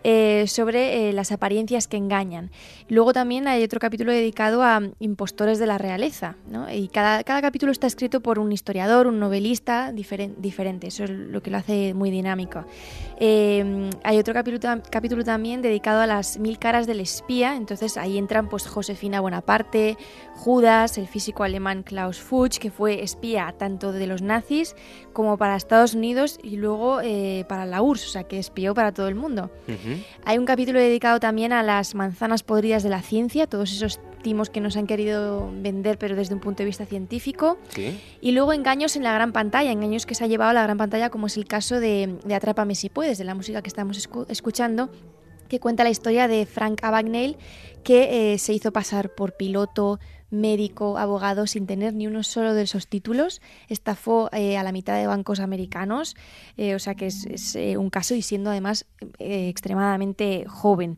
eh, 0.04 0.46
sobre 0.48 1.10
eh, 1.10 1.14
las 1.14 1.32
apariencias 1.32 1.88
que 1.88 1.98
engañan. 1.98 2.52
Luego 2.88 3.14
también 3.14 3.48
hay 3.48 3.64
otro 3.64 3.80
capítulo 3.80 4.12
dedicado 4.12 4.64
a 4.64 4.82
impostores 5.00 5.60
de 5.60 5.68
la 5.68 5.78
realeza, 5.78 6.36
y 6.74 6.88
cada, 6.88 7.24
cada 7.24 7.42
capítulo 7.42 7.72
está 7.72 7.88
escrito 7.88 8.22
por 8.22 8.40
un 8.40 8.52
historiador, 8.52 9.08
un 9.08 9.20
novelista 9.20 9.92
diferente, 9.92 10.88
eso 10.88 11.04
es 11.04 11.10
lo 11.10 11.42
que 11.42 11.52
lo 11.52 11.58
hace 11.58 11.94
muy 11.94 12.12
dinámico. 12.12 12.66
Eh, 13.20 13.90
hay 14.04 14.18
otro 14.18 14.34
capítulo, 14.34 14.82
capítulo 14.90 15.24
también 15.24 15.62
dedicado 15.62 16.02
a 16.02 16.08
las 16.08 16.40
mil 16.40 16.58
caras 16.58 16.88
del 16.88 17.00
espía, 17.02 17.56
entonces 17.56 17.98
ahí 17.98 18.18
entran 18.18 18.48
pues 18.48 18.66
Josefina 18.68 19.20
Bonaparte, 19.20 19.98
Judas, 20.36 20.98
el 20.98 21.08
físico 21.08 21.44
alemán 21.44 21.84
Klaus 21.84 22.20
Fuchs, 22.20 22.60
que 22.60 22.72
fue 22.72 23.04
espía 23.04 23.54
tanto 23.58 23.92
de 23.92 24.08
los 24.08 24.22
nazis 24.22 24.76
como 25.12 25.38
para 25.38 25.56
Estados 25.56 25.96
Unidos 25.96 26.40
y 26.42 26.56
luego 26.58 27.00
para 27.48 27.66
la 27.66 27.82
URSS, 27.82 28.08
o 28.08 28.10
sea 28.12 28.24
que 28.24 28.40
es 28.40 28.50
para 28.74 28.92
todo 28.92 29.08
el 29.08 29.16
mundo. 29.16 29.52
Hay 30.26 30.38
un 30.38 30.46
capítulo 30.46 30.80
dedicado 30.80 31.20
también 31.20 31.54
a 31.54 31.64
las 31.64 31.96
manzanas 31.96 32.44
podridas 32.44 32.84
de 32.84 32.90
la 32.90 33.02
ciencia, 33.02 33.48
todos 33.48 33.72
esos 33.72 34.00
que 34.50 34.62
nos 34.62 34.78
han 34.78 34.88
querido 34.88 35.52
vender 35.52 35.98
pero 35.98 36.16
desde 36.16 36.34
un 36.34 36.40
punto 36.40 36.64
de 36.64 36.66
vista 36.66 36.86
científico. 36.86 37.58
Y 38.22 38.32
luego 38.32 38.54
engaños 38.54 38.96
en 38.96 39.04
la 39.04 39.14
gran 39.14 39.32
pantalla, 39.32 39.72
engaños 39.72 40.06
que 40.06 40.16
se 40.16 40.24
ha 40.24 40.28
llevado 40.28 40.52
a 40.52 40.54
la 40.54 40.64
gran 40.64 40.78
pantalla 40.78 41.10
como 41.10 41.28
es 41.28 41.38
el 41.38 41.46
caso 41.46 41.80
de, 41.80 42.18
de 42.24 42.36
Atrápame 42.36 42.76
si 42.76 42.90
puedes, 42.90 43.18
de 43.18 43.24
la 43.24 43.36
música 43.36 43.62
que 43.62 43.70
estamos 43.70 44.10
escuchando 44.30 44.90
que 45.50 45.60
cuenta 45.60 45.84
la 45.84 45.90
historia 45.90 46.28
de 46.28 46.46
Frank 46.46 46.84
Abagnale, 46.84 47.36
que 47.84 48.34
eh, 48.34 48.38
se 48.38 48.54
hizo 48.54 48.72
pasar 48.72 49.16
por 49.16 49.36
piloto, 49.36 50.00
médico, 50.32 50.98
abogado, 50.98 51.48
sin 51.48 51.66
tener 51.66 51.94
ni 51.94 52.08
uno 52.08 52.24
solo 52.24 52.54
de 52.54 52.64
esos 52.64 52.88
títulos. 52.88 53.42
Estafó 53.68 54.30
eh, 54.32 54.58
a 54.58 54.64
la 54.64 54.72
mitad 54.72 54.98
de 54.98 55.08
bancos 55.08 55.40
americanos, 55.40 56.16
eh, 56.58 56.76
o 56.76 56.80
sea 56.80 56.96
que 56.96 57.08
es, 57.08 57.56
eh, 57.56 57.78
un 57.78 57.90
caso 57.90 58.16
y 58.16 58.22
siendo 58.22 58.50
además 58.50 58.86
extremadamente 59.20 60.46
joven. 60.48 60.98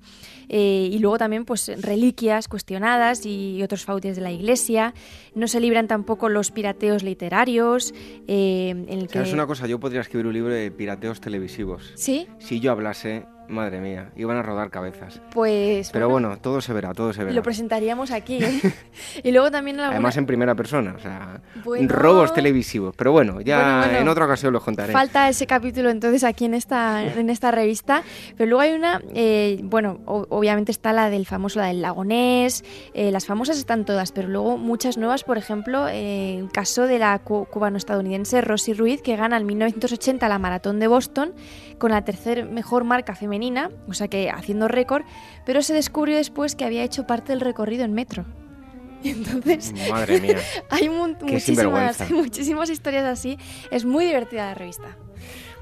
y 0.49 0.97
luego 0.99 1.17
también 1.17 1.45
pues 1.45 1.71
reliquias 1.82 2.47
cuestionadas 2.47 3.25
y, 3.25 3.61
otros 3.63 3.86
fraudes 3.86 4.15
de 4.15 4.21
la 4.21 4.32
iglesia. 4.32 4.93
No 5.36 5.47
se 5.47 5.59
libran 5.59 5.88
tampoco 5.88 6.29
los 6.29 6.51
pirateos 6.51 7.03
literarios. 7.03 7.93
en 8.27 8.88
el 8.89 9.07
que... 9.07 9.21
Es 9.21 9.34
una 9.34 9.47
cosa, 9.47 9.67
yo 9.67 9.79
podría 9.79 10.01
escribir 10.01 10.27
un 10.27 10.34
libro 10.34 10.53
de 10.53 10.71
pirateos 10.71 11.21
televisivos. 11.21 11.93
Sí. 11.95 12.27
Si 12.39 12.59
yo 12.59 12.71
hablase 12.71 13.25
Madre 13.47 13.81
mía, 13.81 14.11
iban 14.15 14.37
a 14.37 14.41
rodar 14.41 14.69
cabezas. 14.69 15.21
Pues. 15.33 15.89
Pero 15.91 16.09
bueno, 16.09 16.37
todo 16.37 16.61
se 16.61 16.71
verá, 16.73 16.93
todo 16.93 17.11
se 17.11 17.23
verá. 17.23 17.35
Lo 17.35 17.43
presentaríamos 17.43 18.11
aquí. 18.11 18.43
¿eh? 18.43 18.61
y 19.23 19.31
luego 19.31 19.51
también. 19.51 19.79
Además 19.79 20.15
en 20.17 20.25
primera 20.25 20.55
persona, 20.55 20.95
o 20.95 20.99
sea. 20.99 21.41
Robos 21.87 22.33
televisivos. 22.33 22.95
Pero 22.95 23.11
bueno, 23.11 23.41
ya 23.41 23.99
en 23.99 24.07
otra 24.07 24.25
ocasión 24.25 24.53
los 24.53 24.63
contaré. 24.63 24.93
Falta 24.93 25.27
ese 25.27 25.47
capítulo 25.47 25.89
entonces 25.89 26.23
aquí 26.23 26.45
en 26.45 26.53
esta, 26.53 27.03
en 27.03 27.29
esta 27.29 27.51
revista. 27.51 28.03
Pero 28.37 28.49
luego 28.49 28.61
hay 28.61 28.73
una. 28.73 29.01
Eh, 29.13 29.59
bueno, 29.63 29.99
obviamente 30.05 30.71
está 30.71 30.93
la 30.93 31.09
del 31.09 31.25
famoso, 31.25 31.59
la 31.59 31.67
del 31.67 31.81
lagonés. 31.81 32.63
Eh, 32.93 33.11
las 33.11 33.25
famosas 33.25 33.57
están 33.57 33.85
todas, 33.85 34.11
pero 34.11 34.27
luego 34.29 34.57
muchas 34.57 34.97
nuevas. 34.97 35.23
Por 35.23 35.37
ejemplo, 35.37 35.87
el 35.87 36.49
caso 36.51 36.87
de 36.87 36.99
la 36.99 37.19
cubano-estadounidense 37.19 38.41
Rosy 38.41 38.73
Ruiz, 38.73 39.01
que 39.01 39.15
gana 39.15 39.37
en 39.37 39.45
1980 39.45 40.27
la 40.29 40.39
maratón 40.39 40.79
de 40.79 40.87
Boston 40.87 41.33
con 41.82 41.91
la 41.91 42.03
tercer 42.03 42.45
mejor 42.45 42.84
marca 42.84 43.15
femenina 43.15 43.71
o 43.88 43.93
sea 43.93 44.07
que 44.07 44.29
haciendo 44.29 44.67
récord, 44.67 45.03
pero 45.47 45.63
se 45.63 45.73
descubrió 45.73 46.15
después 46.15 46.55
que 46.55 46.63
había 46.63 46.84
hecho 46.84 47.07
parte 47.07 47.32
del 47.32 47.41
recorrido 47.41 47.84
en 47.84 47.93
metro. 47.93 48.23
Entonces, 49.03 49.73
Madre 49.89 50.21
mía. 50.21 50.38
hay 50.69 50.89
muchísimas, 50.89 52.11
muchísimas 52.11 52.69
historias 52.69 53.05
así. 53.05 53.39
Es 53.71 53.84
muy 53.84 54.05
divertida 54.05 54.45
la 54.45 54.53
revista. 54.53 54.95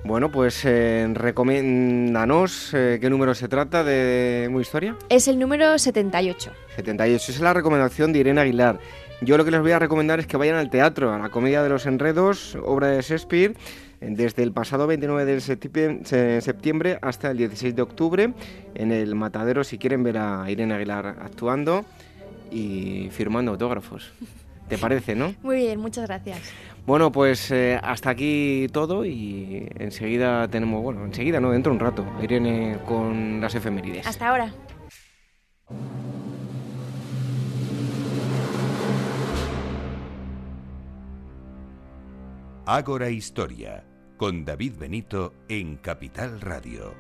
Bueno, 0.04 0.30
pues 0.30 0.64
eh, 0.66 1.08
recomiéndanos 1.14 2.74
eh, 2.74 2.98
qué 3.00 3.10
número 3.10 3.34
se 3.34 3.48
trata 3.48 3.86
de 3.86 4.50
Muy 4.52 4.62
Historia. 4.62 4.98
Es 5.08 5.30
el 5.30 5.40
número 5.40 5.78
78. 5.78 6.52
78, 6.76 7.32
es 7.32 7.40
la 7.40 7.54
recomendación 7.54 8.12
de 8.12 8.20
Irene 8.20 8.42
Aguilar. 8.42 8.80
Yo 9.22 9.38
lo 9.38 9.46
que 9.46 9.52
les 9.52 9.62
voy 9.62 9.72
a 9.72 9.80
recomendar 9.80 10.20
es 10.20 10.28
que 10.28 10.36
vayan 10.36 10.56
al 10.56 10.70
teatro, 10.70 11.14
a 11.14 11.18
la 11.18 11.30
Comedia 11.30 11.64
de 11.64 11.70
los 11.70 11.86
Enredos, 11.86 12.58
obra 12.62 12.88
de 12.88 13.02
Shakespeare 13.02 13.56
desde 14.02 14.44
el 14.44 14.52
pasado 14.52 14.88
29 14.88 15.26
de 15.26 16.42
septiembre 16.42 17.00
hasta 17.02 17.32
el 17.32 17.38
16 17.38 17.76
de 17.76 17.82
octubre 17.82 18.34
en 18.76 18.92
el 18.92 19.16
Matadero 19.16 19.64
si 19.64 19.78
quieren 19.78 20.04
ver 20.04 20.18
a 20.18 20.50
Irene 20.50 20.74
Aguilar 20.74 21.18
actuando 21.22 21.86
y 22.52 23.10
firmando 23.12 23.52
autógrafos. 23.52 24.12
¿Te 24.68 24.78
parece, 24.80 25.16
no? 25.16 25.36
Muy 25.44 25.58
bien, 25.58 25.80
muchas 25.80 26.08
gracias. 26.08 26.40
Bueno, 26.86 27.12
pues 27.12 27.52
eh, 27.52 27.80
hasta 27.84 28.10
aquí 28.10 28.68
todo 28.72 29.06
y 29.06 29.68
enseguida 29.76 30.48
tenemos, 30.48 30.82
bueno, 30.82 31.06
enseguida 31.06 31.40
no, 31.40 31.52
dentro 31.52 31.72
de 31.72 31.78
un 31.78 31.80
rato, 31.80 32.06
Irene 32.22 32.80
con 32.86 33.42
las 33.42 33.54
efemérides. 33.54 34.08
Hasta 34.08 34.30
ahora. 34.30 34.52
Ágora 42.66 43.10
Historia 43.10 43.89
con 44.20 44.44
David 44.44 44.74
Benito 44.78 45.34
en 45.48 45.78
Capital 45.78 46.42
Radio. 46.42 46.94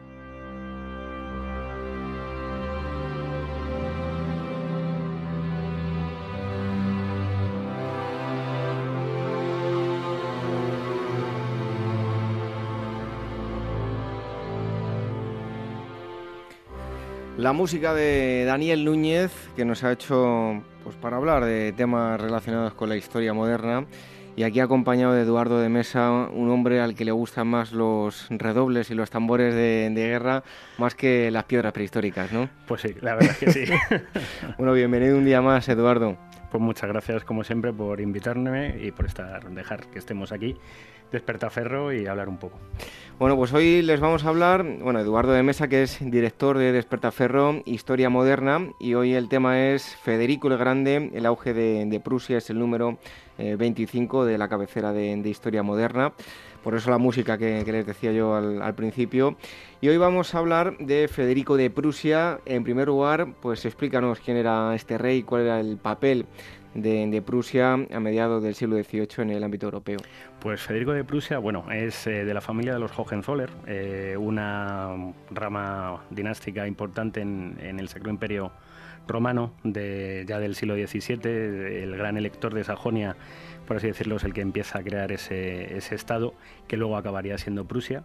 La 17.37 17.51
música 17.51 17.93
de 17.93 18.45
Daniel 18.45 18.85
Núñez, 18.85 19.33
que 19.57 19.65
nos 19.65 19.83
ha 19.83 19.91
hecho 19.91 20.63
pues, 20.85 20.95
para 20.95 21.17
hablar 21.17 21.43
de 21.43 21.73
temas 21.73 22.19
relacionados 22.21 22.73
con 22.75 22.87
la 22.87 22.95
historia 22.95 23.33
moderna, 23.33 23.85
y 24.39 24.43
aquí 24.43 24.61
acompañado 24.61 25.11
de 25.15 25.23
Eduardo 25.23 25.59
de 25.59 25.67
Mesa, 25.67 26.11
un 26.11 26.49
hombre 26.49 26.79
al 26.79 26.95
que 26.95 27.03
le 27.03 27.11
gustan 27.11 27.45
más 27.45 27.73
los 27.73 28.25
redobles 28.29 28.89
y 28.89 28.95
los 28.95 29.09
tambores 29.09 29.53
de, 29.53 29.91
guerra 29.93 30.45
más 30.77 30.95
que 30.95 31.29
las 31.29 31.43
piedras 31.43 31.73
prehistóricas, 31.73 32.31
¿no? 32.31 32.49
Pues 32.65 32.83
sí, 32.83 32.95
la 33.01 33.15
verdad 33.15 33.31
es 33.31 33.37
que 33.37 33.51
sí. 33.51 33.65
bueno, 34.57 34.71
bienvenido 34.71 35.17
un 35.17 35.25
día 35.25 35.41
más, 35.41 35.67
Eduardo. 35.67 36.15
Pues 36.51 36.63
muchas 36.63 36.87
gracias, 36.87 37.25
como 37.25 37.43
siempre, 37.43 37.73
por 37.73 37.99
invitarme 37.99 38.77
y 38.81 38.91
por 38.91 39.07
estar, 39.07 39.43
dejar 39.49 39.87
que 39.87 39.99
estemos 39.99 40.31
aquí, 40.31 40.55
Despertaferro 41.11 41.91
y 41.91 42.07
hablar 42.07 42.29
un 42.29 42.37
poco. 42.37 42.59
Bueno, 43.19 43.35
pues 43.35 43.51
hoy 43.51 43.81
les 43.81 43.99
vamos 43.99 44.23
a 44.23 44.29
hablar, 44.29 44.63
bueno, 44.63 45.01
Eduardo 45.01 45.33
de 45.33 45.43
Mesa, 45.43 45.67
que 45.67 45.83
es 45.83 45.97
director 45.99 46.57
de 46.57 46.71
Despertaferro, 46.71 47.61
Historia 47.65 48.09
Moderna, 48.09 48.69
y 48.79 48.93
hoy 48.93 49.15
el 49.15 49.27
tema 49.27 49.59
es 49.59 49.97
Federico 49.97 50.47
el 50.47 50.57
Grande, 50.57 51.11
el 51.13 51.25
auge 51.25 51.53
de, 51.53 51.85
de 51.85 51.99
Prusia, 51.99 52.37
es 52.37 52.49
el 52.49 52.57
número 52.57 52.99
25 53.57 54.25
eh, 54.25 54.31
de 54.31 54.37
la 54.37 54.47
cabecera 54.47 54.91
de, 54.91 55.17
Historia 55.29 55.63
Moderna. 55.63 56.13
Por 56.63 56.75
eso 56.75 56.89
la 56.89 56.97
música 56.97 57.37
que, 57.37 57.63
les 57.65 57.85
decía 57.85 58.11
yo 58.11 58.35
al, 58.35 58.75
principio. 58.75 59.37
Y 59.81 59.87
hoy 59.87 59.97
vamos 59.97 60.35
a 60.35 60.39
hablar 60.39 60.77
de 60.77 61.07
Federico 61.07 61.55
de 61.55 61.69
Prusia. 61.69 62.39
En 62.45 62.63
primer 62.63 62.87
lugar, 62.87 63.27
pues 63.41 63.65
explícanos 63.65 64.19
quién 64.19 64.37
era 64.37 64.75
este 64.75 64.97
rey, 64.97 65.23
cuál 65.23 65.43
era 65.43 65.59
el 65.59 65.77
papel 65.77 66.25
de, 66.73 67.23
Prusia 67.25 67.73
a 67.73 67.99
mediados 67.99 68.43
del 68.43 68.55
siglo 68.55 68.75
XVIII 68.77 69.07
en 69.19 69.29
el 69.31 69.43
ámbito 69.43 69.67
europeo. 69.67 69.99
Pues 70.39 70.61
Federico 70.61 70.91
de 70.91 71.03
Prusia, 71.03 71.37
bueno, 71.39 71.65
es 71.71 72.07
eh, 72.07 72.25
de 72.25 72.33
la 72.33 72.41
familia 72.41 72.73
de 72.73 72.79
los 72.79 72.91
Hohenzoller, 72.97 73.49
eh, 73.67 74.15
una 74.17 75.13
rama 75.31 76.03
dinástica 76.09 76.67
importante 76.67 77.21
en, 77.21 77.57
en 77.61 77.79
el 77.79 77.87
Sacro 77.89 78.09
Imperio 78.09 78.51
romano 79.09 79.53
de, 79.63 80.23
ya 80.27 80.39
del 80.39 80.55
siglo 80.55 80.75
XVII, 80.75 81.19
el 81.83 81.97
gran 81.97 82.17
elector 82.17 82.53
de 82.53 82.63
Sajonia, 82.63 83.15
por 83.67 83.77
así 83.77 83.87
decirlo, 83.87 84.15
es 84.15 84.23
el 84.23 84.33
que 84.33 84.41
empieza 84.41 84.79
a 84.79 84.83
crear 84.83 85.11
ese, 85.11 85.75
ese 85.77 85.95
estado 85.95 86.33
que 86.67 86.77
luego 86.77 86.95
acabaría 86.95 87.37
siendo 87.37 87.65
Prusia. 87.65 88.03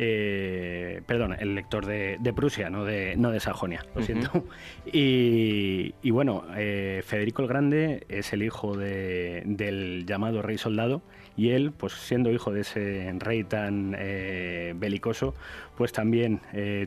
Eh, 0.00 1.02
perdón, 1.06 1.34
el 1.40 1.56
lector 1.56 1.84
de, 1.84 2.32
Prusia, 2.32 2.70
no 2.70 2.84
de, 2.84 3.16
no 3.16 3.32
de 3.32 3.40
Sajonia, 3.40 3.84
lo 3.96 4.02
siento. 4.02 4.44
Y, 4.92 5.92
bueno, 6.12 6.44
eh, 6.56 7.02
Federico 7.04 7.42
el 7.42 7.48
Grande 7.48 8.06
es 8.08 8.32
el 8.32 8.44
hijo 8.44 8.76
del 8.76 10.04
llamado 10.06 10.40
rey 10.40 10.56
soldado 10.56 11.02
y 11.36 11.50
él, 11.50 11.72
pues 11.72 11.94
siendo 11.94 12.30
hijo 12.30 12.52
de 12.52 12.60
ese 12.60 13.12
rey 13.18 13.42
tan 13.42 13.96
eh, 13.98 14.72
belicoso, 14.76 15.34
pues 15.76 15.90
también 15.90 16.42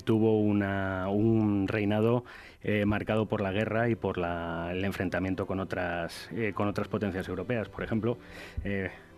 tuvo 0.05 0.39
un 0.39 1.67
reinado 1.67 2.23
marcado 2.85 3.25
por 3.25 3.41
la 3.41 3.51
guerra 3.51 3.89
y 3.89 3.95
por 3.95 4.17
el 4.19 4.85
enfrentamiento 4.85 5.45
con 5.45 5.59
otras, 5.59 6.29
con 6.53 6.67
otras 6.67 6.87
potencias 6.87 7.27
europeas. 7.27 7.69
Por 7.69 7.83
ejemplo, 7.83 8.17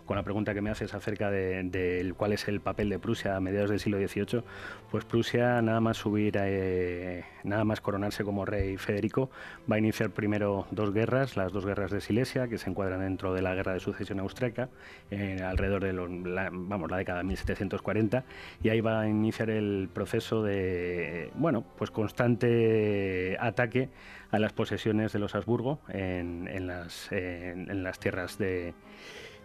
con 0.06 0.18
la 0.18 0.24
pregunta 0.24 0.54
que 0.54 0.62
me 0.62 0.70
haces 0.70 0.94
acerca 0.94 1.32
de, 1.32 2.14
cuál 2.18 2.34
es 2.34 2.48
el 2.48 2.60
papel 2.62 2.90
de 2.90 3.00
Prusia 3.00 3.36
a 3.36 3.40
mediados 3.40 3.70
del 3.70 3.80
siglo 3.80 3.98
XVIII, 3.98 4.44
pues 4.92 5.06
Prusia 5.06 5.62
nada 5.62 5.80
más 5.80 5.98
subir, 5.98 6.38
eh, 6.40 7.24
nada 7.44 7.64
más 7.64 7.82
coronarse 7.82 8.24
como 8.24 8.46
rey 8.46 8.78
Federico, 8.78 9.30
va 9.72 9.76
a 9.78 9.80
iniciar 9.80 10.12
primero 10.12 10.68
dos 10.72 10.94
guerras, 10.94 11.38
las 11.38 11.52
dos 11.52 11.66
guerras 11.66 11.92
de 11.92 12.02
Silesia, 12.02 12.48
que 12.48 12.58
se 12.58 12.70
encuadran 12.70 13.00
dentro 13.00 13.34
de 13.34 13.42
la 13.42 13.56
guerra 13.56 13.74
de 13.74 13.80
sucesión 13.80 14.20
austríaca, 14.20 14.70
alrededor 15.12 15.84
de 15.84 15.94
la, 15.94 16.50
vamos, 16.52 16.92
la 16.92 16.98
década 16.98 17.20
de 17.20 17.26
1740, 17.26 18.24
y 18.62 18.70
ahí 18.70 18.82
va 18.82 19.02
a 19.02 19.08
iniciar 19.08 19.50
el 19.50 19.90
proceso 19.94 20.44
de, 20.44 21.32
bueno, 21.36 21.64
pues 21.78 21.92
constante 21.92 23.38
ataque 23.40 23.90
a 24.32 24.40
las 24.40 24.54
posesiones 24.54 25.14
de 25.14 25.20
los 25.20 25.36
Habsburgo 25.36 25.80
en 25.90 26.68
las 26.68 28.00
tierras 28.00 28.38
de 28.38 28.74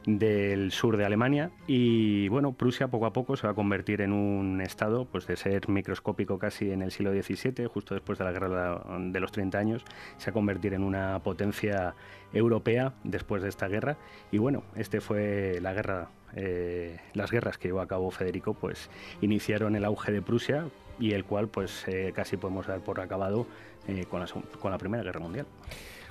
del 0.07 0.73
sur 0.73 0.97
de 0.97 1.05
Alemania 1.05 1.51
y 1.67 2.29
bueno, 2.29 2.53
Prusia 2.53 2.89
poco 2.89 3.07
a 3.07 3.13
poco 3.13 3.37
se 3.37 3.47
va 3.47 3.53
a 3.53 3.55
convertir 3.55 4.01
en 4.01 4.13
un 4.13 4.61
estado 4.61 5.05
pues 5.05 5.27
de 5.27 5.37
ser 5.37 5.69
microscópico 5.69 6.39
casi 6.39 6.71
en 6.71 6.83
el 6.83 6.91
siglo 6.91 7.13
XVII, 7.13 7.67
justo 7.67 7.95
después 7.95 8.19
de 8.19 8.25
la 8.25 8.33
guerra 8.33 8.83
de 8.99 9.21
los 9.21 9.33
30 9.33 9.59
años, 9.59 9.85
se 10.17 10.31
va 10.31 10.33
a 10.33 10.35
convertir 10.35 10.75
en 10.75 10.83
una 10.83 11.19
potencia 11.21 11.95
europea 12.33 12.95
después 13.05 13.43
de 13.43 13.49
esta 13.49 13.69
guerra 13.69 13.97
y 14.31 14.39
bueno, 14.39 14.63
este 14.77 15.01
fue 15.01 15.59
la 15.61 15.73
guerra 15.73 16.09
eh, 16.37 16.99
las 17.15 17.31
guerras 17.31 17.57
que 17.59 17.69
llevó 17.69 17.81
a 17.81 17.89
cabo 17.89 18.11
Federico 18.11 18.55
pues 18.55 18.91
iniciaron 19.21 19.77
el 19.77 19.85
auge 19.85 20.13
de 20.13 20.23
Prusia 20.23 20.67
y 20.99 21.13
el 21.13 21.25
cual 21.25 21.49
pues 21.49 21.85
eh, 21.89 22.13
casi 22.15 22.37
podemos 22.37 22.67
dar 22.67 22.81
por 22.81 23.01
acabado 23.01 23.47
eh, 23.87 24.05
con, 24.11 24.21
la, 24.21 24.27
con 24.61 24.71
la 24.71 24.79
Primera 24.79 25.03
Guerra 25.03 25.21
Mundial. 25.21 25.47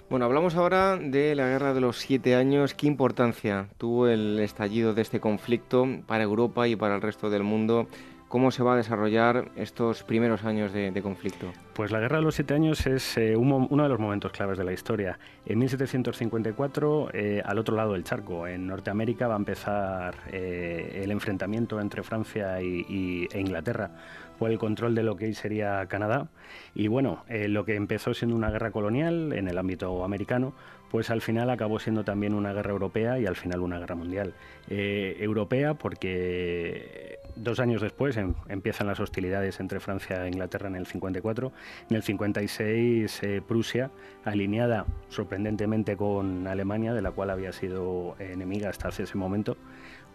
Bueno, 0.09 0.23
hablamos 0.23 0.55
ahora 0.55 0.95
de 0.95 1.35
la 1.35 1.49
Guerra 1.49 1.73
de 1.73 1.81
los 1.81 1.97
Siete 1.97 2.33
Años. 2.35 2.73
¿Qué 2.73 2.87
importancia 2.87 3.67
tuvo 3.77 4.07
el 4.07 4.39
estallido 4.39 4.93
de 4.93 5.01
este 5.01 5.19
conflicto 5.19 5.85
para 6.07 6.23
Europa 6.23 6.65
y 6.65 6.77
para 6.77 6.95
el 6.95 7.01
resto 7.01 7.29
del 7.29 7.43
mundo? 7.43 7.89
¿Cómo 8.29 8.51
se 8.51 8.63
va 8.63 8.73
a 8.73 8.75
desarrollar 8.77 9.51
estos 9.57 10.03
primeros 10.03 10.45
años 10.45 10.71
de, 10.71 11.01
conflicto? 11.01 11.51
Pues 11.73 11.91
la 11.91 11.99
Guerra 11.99 12.17
de 12.17 12.23
los 12.23 12.35
Siete 12.35 12.53
Años 12.53 12.85
es 12.85 13.17
eh, 13.17 13.35
uno 13.35 13.83
de 13.83 13.89
los 13.89 13.99
momentos 13.99 14.31
claves 14.31 14.57
de 14.57 14.65
la 14.65 14.73
historia. 14.73 15.19
En 15.45 15.59
1754, 15.59 17.09
eh, 17.13 17.41
al 17.45 17.57
otro 17.57 17.75
lado 17.75 17.93
del 17.93 18.03
charco, 18.03 18.45
en 18.45 18.67
Norteamérica, 18.67 19.27
va 19.27 19.35
a 19.35 19.37
empezar 19.37 20.15
eh, 20.31 21.01
el 21.03 21.11
enfrentamiento 21.11 21.79
entre 21.79 22.03
Francia 22.03 22.61
y, 22.61 23.27
e 23.31 23.39
Inglaterra 23.39 23.91
por 24.37 24.51
el 24.51 24.57
control 24.57 24.95
de 24.95 25.03
lo 25.03 25.15
que 25.15 25.25
hoy 25.25 25.33
sería 25.33 25.85
Canadá. 25.87 26.29
Y 26.73 26.87
bueno, 26.87 27.23
lo 27.29 27.65
que 27.65 27.75
empezó 27.75 28.13
siendo 28.13 28.35
una 28.35 28.49
guerra 28.49 28.71
colonial 28.71 29.33
en 29.33 29.47
el 29.47 29.57
ámbito 29.57 30.03
americano, 30.03 30.53
pues 30.91 31.09
al 31.09 31.21
final 31.21 31.49
acabó 31.49 31.79
siendo 31.79 32.03
también 32.03 32.33
una 32.33 32.53
guerra 32.53 32.71
europea 32.71 33.19
y 33.19 33.25
al 33.25 33.35
final 33.35 33.61
una 33.61 33.79
guerra 33.79 33.95
mundial. 33.95 34.33
europea 34.69 35.73
porque 35.73 37.17
dos 37.37 37.59
años 37.59 37.81
después 37.81 38.17
em, 38.17 38.33
empiezan 38.49 38.87
las 38.87 38.99
hostilidades 38.99 39.59
entre 39.59 39.79
Francia 39.79 40.25
e 40.25 40.27
Inglaterra 40.27 40.67
en 40.67 40.75
el 40.75 40.85
54. 40.85 41.51
En 41.89 41.95
el 41.95 42.03
56 42.03 43.23
eh, 43.23 43.41
Prusia, 43.47 43.91
alineada 44.25 44.85
sorprendentemente 45.09 45.95
con 45.95 46.47
Alemania, 46.47 46.93
de 46.93 47.01
la 47.01 47.11
cual 47.11 47.29
había 47.29 47.51
sido 47.53 48.15
enemiga 48.19 48.69
hasta 48.69 48.89
hace 48.89 49.03
ese 49.03 49.17
momento, 49.17 49.57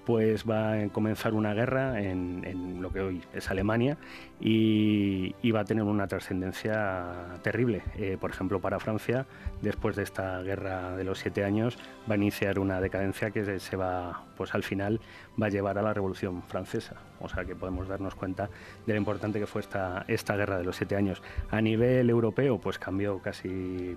pues 0.04 0.48
va 0.48 0.72
a 0.72 0.88
comenzar 0.88 1.34
una 1.34 1.54
guerra 1.54 2.00
en, 2.00 2.80
lo 2.80 2.92
que 2.92 3.00
hoy 3.00 3.22
es 3.32 3.50
Alemania 3.50 3.98
y, 4.40 5.34
va 5.52 5.60
a 5.60 5.64
tener 5.64 5.84
una 5.84 6.06
trascendencia 6.06 7.36
terrible. 7.42 7.82
Eh, 7.96 8.16
por 8.18 8.30
ejemplo, 8.30 8.60
para 8.60 8.80
Francia, 8.80 9.26
después 9.60 9.96
de 9.96 10.02
esta 10.02 10.40
guerra 10.42 10.96
de 10.96 11.04
los 11.04 11.18
siete 11.18 11.44
años, 11.44 11.78
va 12.10 12.14
a 12.14 12.16
iniciar 12.16 12.58
una 12.58 12.80
decadencia 12.80 13.30
que 13.30 13.60
se 13.60 13.76
va, 13.76 14.24
pues 14.36 14.54
al 14.54 14.62
final, 14.62 15.00
va 15.40 15.46
a 15.46 15.50
llevar 15.50 15.78
a 15.78 15.82
la 15.82 15.92
Revolución 15.92 16.42
Francesa. 16.42 16.96
O 17.20 17.28
sea 17.28 17.44
que 17.44 17.54
podemos 17.54 17.86
darnos 17.86 18.14
cuenta 18.14 18.48
de 18.86 18.94
lo 18.94 18.98
importante 18.98 19.38
que 19.38 19.46
fue 19.46 19.60
esta, 19.60 20.04
esta 20.08 20.36
guerra 20.36 20.58
de 20.58 20.64
los 20.64 20.76
siete 20.76 20.96
años. 20.96 21.22
A 21.50 21.60
nivel 21.60 22.08
europeo, 22.08 22.58
pues 22.58 22.78
cambió 22.78 23.18
casi 23.18 23.96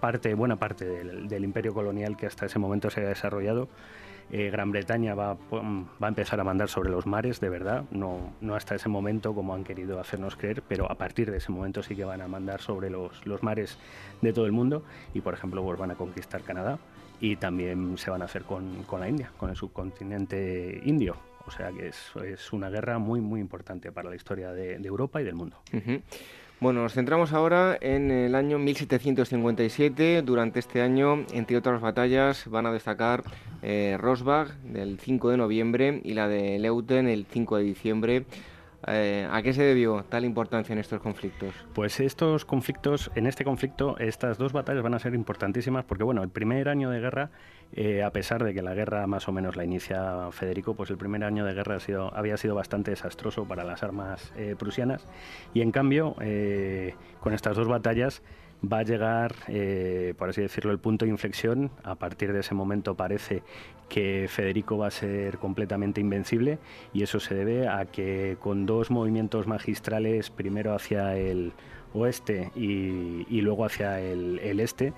parte, 0.00 0.34
buena 0.34 0.56
parte 0.56 0.84
del 0.84 1.44
imperio 1.44 1.74
colonial 1.74 2.16
que 2.16 2.26
hasta 2.26 2.46
ese 2.46 2.58
momento 2.58 2.90
se 2.90 3.00
había 3.00 3.10
desarrollado. 3.10 3.68
Eh, 4.30 4.50
Gran 4.50 4.72
Bretaña 4.72 5.14
va, 5.14 5.34
va, 5.34 6.06
a 6.06 6.08
empezar 6.08 6.40
a 6.40 6.44
mandar 6.44 6.68
sobre 6.68 6.90
los 6.90 7.06
mares, 7.06 7.40
de 7.40 7.48
verdad, 7.48 7.84
no, 7.92 8.34
no 8.40 8.56
hasta 8.56 8.74
ese 8.74 8.88
momento 8.88 9.34
como 9.34 9.54
han 9.54 9.62
querido 9.62 10.00
hacernos 10.00 10.36
creer, 10.36 10.62
pero 10.66 10.90
a 10.90 10.96
partir 10.96 11.30
de 11.30 11.36
ese 11.36 11.52
momento 11.52 11.82
sí 11.82 11.94
que 11.94 12.04
van 12.04 12.20
a 12.20 12.28
mandar 12.28 12.60
sobre 12.60 12.90
los, 12.90 13.24
los 13.24 13.42
mares 13.42 13.78
de 14.22 14.32
todo 14.32 14.46
el 14.46 14.52
mundo 14.52 14.82
y, 15.14 15.20
por 15.20 15.34
ejemplo, 15.34 15.62
pues 15.62 15.78
van 15.78 15.92
a 15.92 15.94
conquistar 15.94 16.42
Canadá 16.42 16.78
y 17.20 17.36
también 17.36 17.96
se 17.98 18.10
van 18.10 18.22
a 18.22 18.24
hacer 18.24 18.42
con, 18.42 18.82
con 18.82 19.00
la 19.00 19.08
India, 19.08 19.30
con 19.36 19.50
el 19.50 19.56
subcontinente 19.56 20.80
indio. 20.84 21.16
O 21.46 21.50
sea 21.50 21.70
que 21.70 21.88
es, 21.88 22.12
es, 22.24 22.52
una 22.52 22.68
guerra 22.70 22.98
muy, 22.98 23.20
muy 23.20 23.40
importante 23.40 23.92
para 23.92 24.10
la 24.10 24.16
historia 24.16 24.52
de, 24.52 24.74
Europa 24.74 25.20
y 25.20 25.24
del 25.24 25.36
mundo. 25.36 25.56
Bueno, 26.58 26.80
nos 26.80 26.94
centramos 26.94 27.34
ahora 27.34 27.76
en 27.82 28.10
el 28.10 28.34
año 28.34 28.58
1757. 28.58 30.22
Durante 30.22 30.58
este 30.58 30.80
año, 30.80 31.26
entre 31.34 31.58
otras 31.58 31.82
batallas, 31.82 32.48
van 32.48 32.64
a 32.64 32.72
destacar 32.72 33.24
eh, 33.60 33.98
Rosbach 34.00 34.48
del 34.62 34.98
5 34.98 35.30
de 35.30 35.36
noviembre 35.36 36.00
y 36.02 36.14
la 36.14 36.28
de 36.28 36.58
Leuten 36.58 37.08
el 37.08 37.26
5 37.30 37.58
de 37.58 37.62
diciembre. 37.62 38.24
Eh, 38.88 39.28
¿A 39.30 39.42
qué 39.42 39.52
se 39.52 39.62
debió 39.62 40.04
tal 40.04 40.24
importancia 40.24 40.72
en 40.72 40.78
estos 40.78 41.00
conflictos? 41.00 41.54
Pues 41.74 41.98
estos 41.98 42.44
conflictos, 42.44 43.10
en 43.14 43.26
este 43.26 43.44
conflicto, 43.44 43.98
estas 43.98 44.38
dos 44.38 44.52
batallas 44.52 44.82
van 44.82 44.94
a 44.94 44.98
ser 44.98 45.14
importantísimas 45.14 45.84
porque, 45.84 46.04
bueno, 46.04 46.22
el 46.22 46.28
primer 46.28 46.68
año 46.68 46.90
de 46.90 47.00
guerra, 47.00 47.30
eh, 47.72 48.04
a 48.04 48.10
pesar 48.10 48.44
de 48.44 48.54
que 48.54 48.62
la 48.62 48.74
guerra 48.74 49.06
más 49.06 49.28
o 49.28 49.32
menos 49.32 49.56
la 49.56 49.64
inicia 49.64 50.30
Federico, 50.30 50.74
pues 50.74 50.90
el 50.90 50.98
primer 50.98 51.24
año 51.24 51.44
de 51.44 51.54
guerra 51.54 51.76
ha 51.76 51.80
sido, 51.80 52.14
había 52.14 52.36
sido 52.36 52.54
bastante 52.54 52.92
desastroso 52.92 53.44
para 53.44 53.64
las 53.64 53.82
armas 53.82 54.32
eh, 54.36 54.54
prusianas 54.56 55.06
y, 55.52 55.62
en 55.62 55.72
cambio, 55.72 56.14
con 57.20 57.32
estas 57.32 57.56
dos 57.56 57.66
batallas, 57.68 58.22
va 58.64 58.78
a 58.78 58.82
llegar, 58.82 59.34
eh, 59.48 60.14
por 60.18 60.30
así 60.30 60.40
decirlo, 60.40 60.72
el 60.72 60.78
punto 60.78 61.04
de 61.04 61.10
inflexión. 61.10 61.70
A 61.84 61.94
partir 61.94 62.32
de 62.32 62.40
ese 62.40 62.54
momento 62.54 62.94
parece 62.94 63.42
que 63.88 64.26
Federico 64.28 64.78
va 64.78 64.88
a 64.88 64.90
ser 64.90 65.38
completamente 65.38 66.00
invencible 66.00 66.58
y 66.92 67.02
eso 67.02 67.20
se 67.20 67.34
debe 67.34 67.68
a 67.68 67.84
que 67.86 68.36
con 68.40 68.66
dos 68.66 68.90
movimientos 68.90 69.46
magistrales, 69.46 70.30
primero 70.30 70.74
hacia 70.74 71.16
el 71.16 71.52
oeste 71.94 72.50
y, 72.54 73.40
luego 73.40 73.64
hacia 73.64 74.00
el, 74.00 74.60
este, 74.60 74.92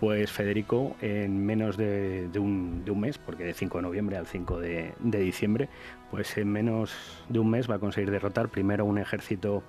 pues 0.00 0.32
Federico 0.32 0.96
en 1.02 1.44
menos 1.44 1.76
de, 1.76 2.30
un, 2.38 2.82
mes, 2.98 3.18
porque 3.18 3.44
de 3.44 3.54
5 3.54 3.78
de 3.78 3.82
noviembre 3.82 4.16
al 4.16 4.26
5 4.26 4.58
de, 4.58 4.94
de, 4.98 5.20
diciembre, 5.20 5.68
pues 6.10 6.36
en 6.38 6.50
menos 6.50 6.94
de 7.28 7.38
un 7.38 7.50
mes 7.50 7.70
va 7.70 7.74
a 7.74 7.78
conseguir 7.78 8.10
derrotar 8.10 8.48
primero 8.48 8.86
un 8.86 8.98
ejército, 8.98 9.62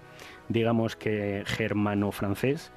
digamos 0.48 0.96
que 0.96 1.44
germano-francés, 1.46 2.72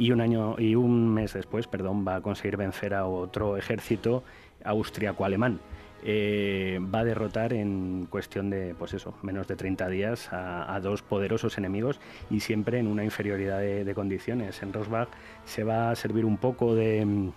y 0.00 0.12
un 0.12 0.22
año 0.22 0.56
y 0.58 0.74
un 0.74 1.12
mes 1.12 1.34
después, 1.34 1.66
perdón, 1.66 2.06
va 2.08 2.16
a 2.16 2.20
conseguir 2.22 2.56
vencer 2.56 2.94
a 2.94 3.04
otro 3.04 3.58
ejército 3.58 4.24
austriaco-alemán. 4.64 5.60
Eh, 6.02 6.80
va 6.82 7.00
a 7.00 7.04
derrotar 7.04 7.52
en 7.52 8.06
cuestión 8.08 8.48
de, 8.48 8.74
pues 8.78 8.94
eso, 8.94 9.14
menos 9.20 9.46
de 9.46 9.56
30 9.56 9.88
días 9.90 10.30
a, 10.32 10.80
dos 10.82 11.02
poderosos 11.02 11.58
enemigos 11.58 12.00
y 12.30 12.40
siempre 12.40 12.78
en 12.78 12.86
una 12.86 13.04
inferioridad 13.04 13.58
de, 13.60 13.94
condiciones. 13.94 14.62
En 14.62 14.72
Rosbach 14.72 15.10
se 15.44 15.64
va 15.64 15.90
a 15.90 15.94
servir 15.96 16.24
un 16.24 16.38
poco 16.38 16.74
de, 16.74 17.30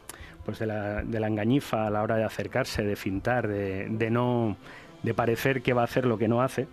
pues 0.46 0.60
de, 0.60 0.66
la, 0.66 1.28
engañifa 1.28 1.88
a 1.88 1.90
la 1.90 2.02
hora 2.02 2.16
de 2.16 2.24
acercarse, 2.24 2.86
de 2.86 2.96
fintar, 2.96 3.50
de, 3.50 4.10
no 4.10 4.56
de 5.04 5.14
parecer 5.14 5.62
que 5.62 5.74
va 5.74 5.82
a 5.82 5.86
hacer 5.86 6.06
lo 6.06 6.18
que 6.18 6.30
no 6.30 6.42
hace. 6.42 6.68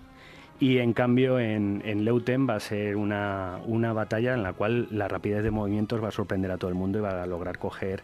Y 0.61 0.79
en 0.79 0.93
cambio 0.93 1.41
en, 1.41 1.83
en 1.87 2.05
Leuten 2.05 2.47
va 2.47 2.57
a 2.57 2.61
ser 2.61 2.97
una, 2.97 3.59
una 3.65 3.95
batalla 3.95 4.35
en 4.35 4.43
la 4.43 4.53
cual 4.53 4.89
la 4.91 5.09
rapidez 5.09 5.43
de 5.43 5.51
movimientos 5.51 6.05
va 6.05 6.09
a 6.09 6.13
sorprender 6.13 6.51
a 6.51 6.59
todo 6.59 6.69
el 6.69 6.77
mundo 6.77 6.99
y 6.99 7.01
va 7.01 7.23
a 7.23 7.27
lograr 7.27 7.59
coger 7.59 8.03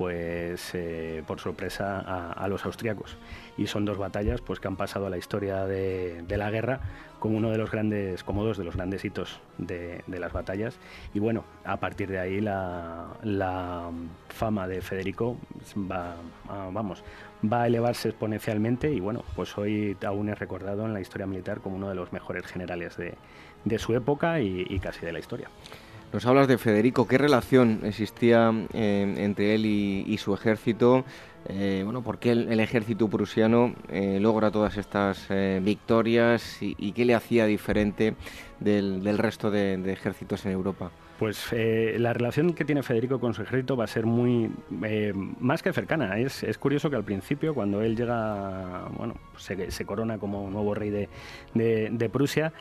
pues 0.00 0.74
eh, 0.74 1.22
por 1.26 1.40
sorpresa 1.40 1.98
a, 2.32 2.48
los 2.48 2.64
austriacos. 2.64 3.18
Y 3.58 3.66
son 3.66 3.84
dos 3.84 3.98
batallas 3.98 4.40
pues, 4.40 4.58
que 4.58 4.66
han 4.66 4.76
pasado 4.76 5.06
a 5.06 5.10
la 5.10 5.18
historia 5.18 5.66
de, 5.66 6.24
la 6.26 6.50
guerra 6.50 6.80
como 7.18 7.36
uno 7.36 7.50
de 7.50 7.58
los 7.58 7.70
grandes, 7.70 8.24
como 8.24 8.42
dos 8.42 8.56
de 8.56 8.64
los 8.64 8.76
grandes 8.76 9.04
hitos 9.04 9.40
de, 9.58 10.02
las 10.06 10.32
batallas. 10.32 10.78
Y 11.12 11.18
bueno, 11.18 11.44
a 11.66 11.76
partir 11.76 12.08
de 12.08 12.18
ahí 12.18 12.40
la, 12.40 13.90
fama 14.30 14.66
de 14.66 14.80
Federico 14.80 15.36
va 15.76 16.14
a, 16.48 16.70
vamos, 16.72 17.04
va 17.42 17.62
a 17.62 17.66
elevarse 17.66 18.08
exponencialmente 18.08 18.92
y 18.92 19.00
bueno, 19.00 19.24
pues 19.34 19.56
hoy 19.56 19.96
aún 20.04 20.28
es 20.28 20.38
recordado 20.38 20.84
en 20.86 20.92
la 20.92 21.00
historia 21.00 21.26
militar 21.26 21.60
como 21.60 21.76
uno 21.76 21.88
de 21.88 21.94
los 21.94 22.12
mejores 22.12 22.46
generales 22.46 22.96
de, 22.96 23.78
su 23.78 23.94
época 23.94 24.40
y 24.40 24.78
casi 24.80 25.06
de 25.06 25.12
la 25.12 25.18
historia. 25.18 25.48
Nos 26.12 26.26
hablas 26.26 26.48
de 26.48 26.58
Federico, 26.58 27.06
¿qué 27.06 27.18
relación 27.18 27.82
existía 27.84 28.52
eh, 28.72 29.14
entre 29.18 29.54
él 29.54 29.64
y, 29.64 30.18
su 30.18 30.34
ejército? 30.34 31.04
Eh, 31.48 31.82
bueno, 31.84 32.02
¿por 32.02 32.18
qué 32.18 32.32
el, 32.32 32.58
ejército 32.58 33.06
prusiano 33.06 33.74
eh, 33.88 34.18
logra 34.20 34.50
todas 34.50 34.76
estas 34.76 35.28
victorias 35.62 36.58
y, 36.60 36.92
qué 36.92 37.04
le 37.04 37.14
hacía 37.14 37.46
diferente 37.46 38.16
del, 38.58 39.18
resto 39.18 39.52
de, 39.52 39.74
ejércitos 39.92 40.44
en 40.46 40.52
Europa? 40.52 40.90
Pues 41.20 41.52
la 41.52 42.14
relación 42.14 42.54
que 42.54 42.64
tiene 42.64 42.82
Federico 42.82 43.20
con 43.20 43.34
su 43.34 43.42
ejército 43.42 43.76
va 43.76 43.84
a 43.84 43.88
ser 43.88 44.06
muy 44.06 44.50
más 45.38 45.62
que 45.62 45.70
cercana. 45.70 46.18
Es, 46.18 46.56
curioso 46.56 46.88
que 46.88 46.96
al 46.96 47.04
principio, 47.04 47.52
cuando 47.52 47.82
él 47.82 47.94
llega, 47.94 48.88
bueno, 48.96 49.16
se, 49.36 49.84
corona 49.84 50.16
como 50.16 50.48
nuevo 50.48 50.74
rey 50.74 50.88
de, 50.88 51.10
de 51.92 52.08
Prusia, 52.08 52.54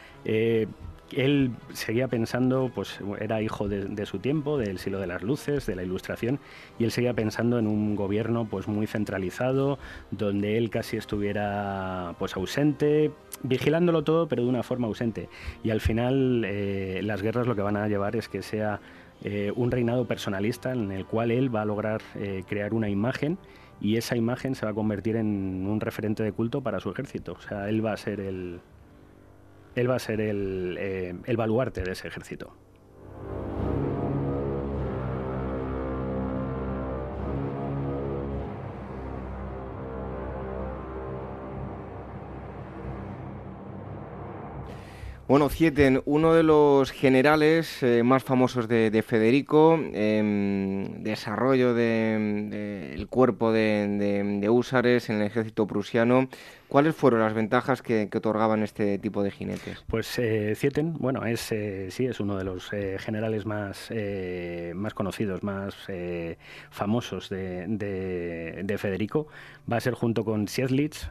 él 1.16 1.51
seguía 1.74 2.07
pensando, 2.07 2.72
pues 2.74 2.99
era 3.20 3.41
hijo 3.41 3.68
de, 3.68 4.05
su 4.05 4.20
tiempo, 4.20 4.57
del 4.57 4.80
siglo 4.80 4.99
de 4.99 5.07
las 5.07 5.24
luces, 5.24 5.66
de 5.66 5.76
la 5.76 5.84
ilustración, 5.84 6.39
y 6.78 6.84
él 6.84 6.91
seguía 6.91 7.14
pensando 7.14 7.60
en 7.60 7.68
un 7.68 7.95
gobierno 7.95 8.45
pues 8.45 8.68
muy 8.68 8.88
centralizado, 8.88 9.80
donde 10.12 10.57
él 10.57 10.70
casi 10.70 10.97
estuviera 10.97 12.16
pues 12.20 12.36
ausente, 12.36 13.12
vigilándolo 13.43 14.03
todo, 14.03 14.28
pero 14.28 14.43
de 14.43 14.49
una 14.49 14.64
forma 14.64 14.88
ausente. 14.88 15.30
Y 15.64 15.72
al 15.72 15.82
final 15.82 16.43
eh, 16.45 17.01
las 17.03 17.22
guerras 17.22 17.47
lo 17.47 17.55
que 17.55 17.62
van 17.62 17.78
a 17.78 17.88
llevar 17.88 18.16
es 18.16 18.30
que 18.30 18.41
sea 18.41 18.80
eh, 19.24 19.51
un 19.55 19.72
reinado 19.72 20.05
personalista 20.05 20.72
en 20.72 20.91
el 20.91 21.05
cual 21.05 21.32
él 21.32 21.53
va 21.53 21.64
a 21.64 21.66
lograr 21.66 22.01
eh, 22.16 22.43
crear 22.47 22.74
una 22.74 22.89
imagen 22.89 23.38
y 23.82 23.97
esa 23.97 24.16
imagen 24.16 24.55
se 24.55 24.66
va 24.66 24.72
a 24.72 24.76
convertir 24.76 25.16
en 25.16 25.66
un 25.68 25.80
referente 25.80 26.24
de 26.24 26.32
culto 26.32 26.62
para 26.62 26.80
su 26.80 26.89
ejército. 26.89 27.34
O 27.34 27.41
sea, 27.41 27.70
él 27.70 27.86
va 27.86 27.93
a 27.93 27.97
ser 27.97 28.20
el, 28.20 28.60
él 29.76 29.89
va 29.89 29.95
a 29.95 29.99
ser 29.99 30.22
el, 30.22 30.78
eh, 30.80 31.15
el 31.26 31.38
baluarte 31.38 31.82
de 31.82 31.91
ese 31.91 32.07
ejército. 32.07 32.53
Bueno, 45.30 45.47
Zieten, 45.49 46.01
uno 46.05 46.34
de 46.34 46.41
los 46.41 46.89
generales 46.89 47.84
eh, 47.84 48.01
más 48.01 48.24
famosos 48.24 48.67
de, 48.67 49.03
Federico, 49.05 49.80
em, 49.93 51.03
desarrollo 51.03 51.76
del 51.76 53.07
cuerpo 53.09 53.51
de, 53.51 54.39
de, 54.41 54.49
húsares 54.49 55.07
en 55.11 55.17
el 55.17 55.28
ejército 55.28 55.67
prusiano, 55.67 56.30
¿Cuáles 56.70 56.95
fueron 56.95 57.22
las 57.22 57.34
ventajas 57.34 57.82
que, 57.82 58.07
otorgaban 58.15 58.61
este 58.61 58.99
tipo 58.99 59.24
de 59.24 59.32
jinetes? 59.32 59.84
Pues 59.88 60.20
eh, 60.20 60.53
Zieten, 60.55 60.93
bueno, 60.99 61.26
es 61.26 61.51
eh, 61.51 61.88
sí 61.89 62.05
es 62.05 62.20
uno 62.20 62.38
de 62.38 62.43
los 62.43 62.72
eh, 62.74 62.97
generales 62.99 63.47
más 63.47 63.88
eh, 63.89 64.74
más 64.76 64.93
conocidos, 64.93 65.41
más 65.41 65.76
famosos 66.70 67.30
de, 67.30 68.76
Federico. 68.78 69.28
Va 69.72 69.78
a 69.78 69.80
ser 69.80 69.95
junto 69.95 70.24
con 70.24 70.47
Siedlitz, 70.47 71.09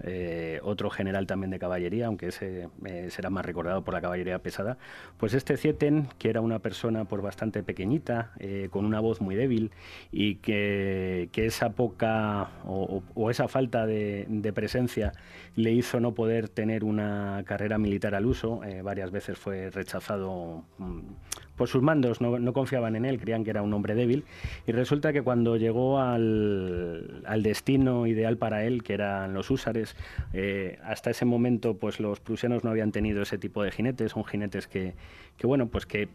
otro 0.62 0.90
general 0.90 1.26
también 1.26 1.50
de 1.50 1.58
caballería, 1.58 2.06
aunque 2.06 2.28
ese 2.28 2.68
será 3.08 3.28
más 3.28 3.44
recordado 3.44 3.82
por 3.82 3.94
la 3.94 4.00
caballería 4.00 4.38
pesada. 4.38 4.78
Pues 5.16 5.34
este 5.34 5.56
Zieten, 5.56 6.08
que 6.18 6.30
era 6.30 6.40
una 6.40 6.60
persona 6.60 7.04
por 7.04 7.20
bastante 7.20 7.64
pequeñita, 7.64 8.32
con 8.70 8.84
una 8.84 9.00
voz 9.00 9.20
muy 9.20 9.34
débil 9.34 9.72
y 10.12 10.36
que, 10.36 11.28
esa 11.34 11.70
poca 11.70 12.50
o, 12.64 13.30
esa 13.30 13.48
falta 13.48 13.86
de 13.86 14.52
presencia 14.54 15.12
le 15.58 15.72
hizo 15.72 15.98
no 15.98 16.14
poder 16.14 16.48
tener 16.48 16.84
una 16.84 17.42
carrera 17.44 17.78
militar 17.78 18.14
al 18.14 18.26
uso. 18.26 18.62
Eh, 18.62 18.80
varias 18.80 19.10
veces 19.10 19.36
fue 19.36 19.70
rechazado 19.70 20.62
mm, 20.78 21.00
por 21.56 21.66
sus 21.66 21.82
mandos, 21.82 22.20
no, 22.20 22.52
confiaban 22.52 22.94
en 22.94 23.04
él, 23.04 23.18
creían 23.18 23.42
que 23.42 23.50
era 23.50 23.62
un 23.62 23.74
hombre 23.74 23.96
débil. 23.96 24.24
Y 24.68 24.72
resulta 24.72 25.12
que 25.12 25.22
cuando 25.22 25.56
llegó 25.56 25.98
al, 25.98 27.24
destino 27.42 28.06
ideal 28.06 28.36
para 28.36 28.64
él, 28.64 28.84
que 28.84 28.94
eran 28.94 29.34
los 29.34 29.50
húsares, 29.50 29.96
eh, 30.32 30.78
hasta 30.84 31.10
ese 31.10 31.24
momento 31.24 31.76
pues 31.76 31.98
los 31.98 32.20
prusianos 32.20 32.62
no 32.62 32.70
habían 32.70 32.92
tenido 32.92 33.22
ese 33.22 33.36
tipo 33.36 33.64
de 33.64 33.72
jinetes, 33.72 34.12
son 34.12 34.24
jinetes 34.24 34.68
que, 34.68 34.94
que 35.36 35.46
bueno, 35.48 35.66
pues 35.66 35.86
que 35.86 36.08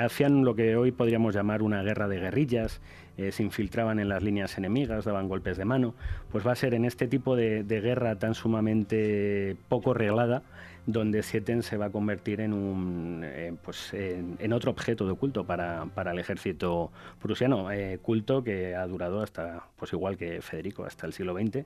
hacían 0.00 0.42
lo 0.42 0.54
que 0.54 0.74
hoy 0.74 0.90
podríamos 0.90 1.34
llamar 1.34 1.62
una 1.62 1.82
guerra 1.82 2.08
de 2.08 2.18
guerrillas, 2.18 2.80
eh, 3.18 3.32
se 3.32 3.42
infiltraban 3.42 3.98
en 3.98 4.08
las 4.08 4.22
líneas 4.22 4.58
enemigas, 4.58 5.04
daban 5.04 5.28
golpes 5.28 5.56
de 5.56 5.64
mano, 5.64 5.94
pues 6.30 6.46
va 6.46 6.52
a 6.52 6.56
ser 6.56 6.74
en 6.74 6.84
este 6.84 7.08
tipo 7.08 7.34
de, 7.34 7.62
guerra 7.62 8.18
tan 8.18 8.34
sumamente 8.34 9.56
poco 9.68 9.94
reglada 9.94 10.42
donde 10.86 11.22
Sieten 11.22 11.62
se 11.62 11.76
va 11.76 11.86
a 11.86 11.90
convertir 11.90 12.40
en 12.40 12.52
un 12.52 13.22
eh, 13.24 13.54
pues 13.64 13.92
en, 13.92 14.52
otro 14.52 14.70
objeto 14.70 15.06
de 15.08 15.14
culto 15.14 15.44
para, 15.44 15.88
el 16.12 16.18
ejército 16.18 16.92
prusiano, 17.20 17.68
culto 18.02 18.44
que 18.44 18.74
ha 18.74 18.86
durado 18.86 19.20
hasta, 19.22 19.66
pues 19.76 19.92
igual 19.92 20.16
que 20.16 20.40
Federico, 20.42 20.84
hasta 20.84 21.06
el 21.06 21.12
siglo 21.12 21.34
XX. 21.34 21.64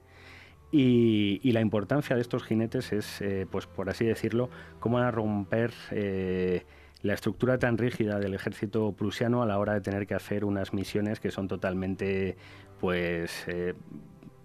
Y, 0.72 1.52
la 1.52 1.60
importancia 1.60 2.16
de 2.16 2.22
estos 2.22 2.44
jinetes 2.44 2.92
es, 2.92 3.22
pues 3.50 3.66
por 3.66 3.90
así 3.90 4.06
decirlo, 4.06 4.48
cómo 4.78 4.96
van 4.96 5.06
a 5.06 5.10
romper 5.10 5.72
la 7.02 7.14
estructura 7.14 7.58
tan 7.58 7.78
rígida 7.78 8.18
del 8.18 8.34
ejército 8.34 8.92
prusiano 8.92 9.42
a 9.42 9.46
la 9.46 9.58
hora 9.58 9.74
de 9.74 9.80
tener 9.80 10.06
que 10.06 10.14
hacer 10.14 10.44
unas 10.44 10.72
misiones 10.72 11.20
que 11.20 11.30
son 11.30 11.48
totalmente, 11.48 12.36
pues, 12.78 13.44
eh, 13.46 13.74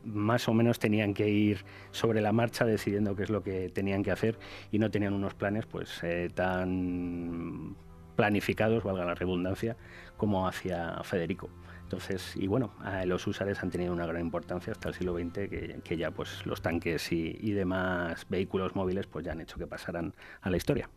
más 0.06 0.48
o 0.48 0.54
menos 0.54 0.80
tenían 0.80 1.14
que 1.14 1.28
ir 1.30 1.66
sobre 1.92 2.22
la 2.22 2.32
marcha 2.32 2.64
decidiendo 2.66 3.16
qué 3.16 3.24
es 3.24 3.30
lo 3.30 3.44
que 3.44 3.70
tenían 3.70 4.04
que 4.04 4.12
hacer 4.12 4.38
y 4.72 4.80
no 4.80 4.92
tenían 4.92 5.14
unos 5.14 5.34
planes, 5.34 5.66
pues, 5.66 6.00
eh, 6.04 6.30
tan 6.34 7.76
planificados, 8.16 8.84
valga 8.84 9.04
la 9.04 9.16
redundancia, 9.16 9.76
como 10.16 10.48
hacía 10.48 11.02
Federico. 11.04 11.50
Entonces, 11.84 12.36
y 12.36 12.48
bueno, 12.48 12.74
los 13.06 13.28
húsares 13.28 13.62
han 13.62 13.70
tenido 13.70 13.94
una 13.94 14.08
gran 14.08 14.22
importancia 14.22 14.72
hasta 14.72 14.90
el 14.90 14.96
siglo 14.96 15.14
XX, 15.18 15.82
que, 15.84 15.98
ya 15.98 16.10
pues 16.10 16.44
los 16.46 16.62
tanques 16.62 17.12
y, 17.12 17.38
y 17.40 17.52
demás 17.52 18.26
vehículos 18.28 18.76
móviles 18.76 19.06
pues 19.06 19.24
ya 19.24 19.34
han 19.34 19.42
hecho 19.42 19.58
que 19.58 19.68
pasaran 19.68 20.16
a 20.42 20.50
la 20.50 20.58
historia. 20.58 20.90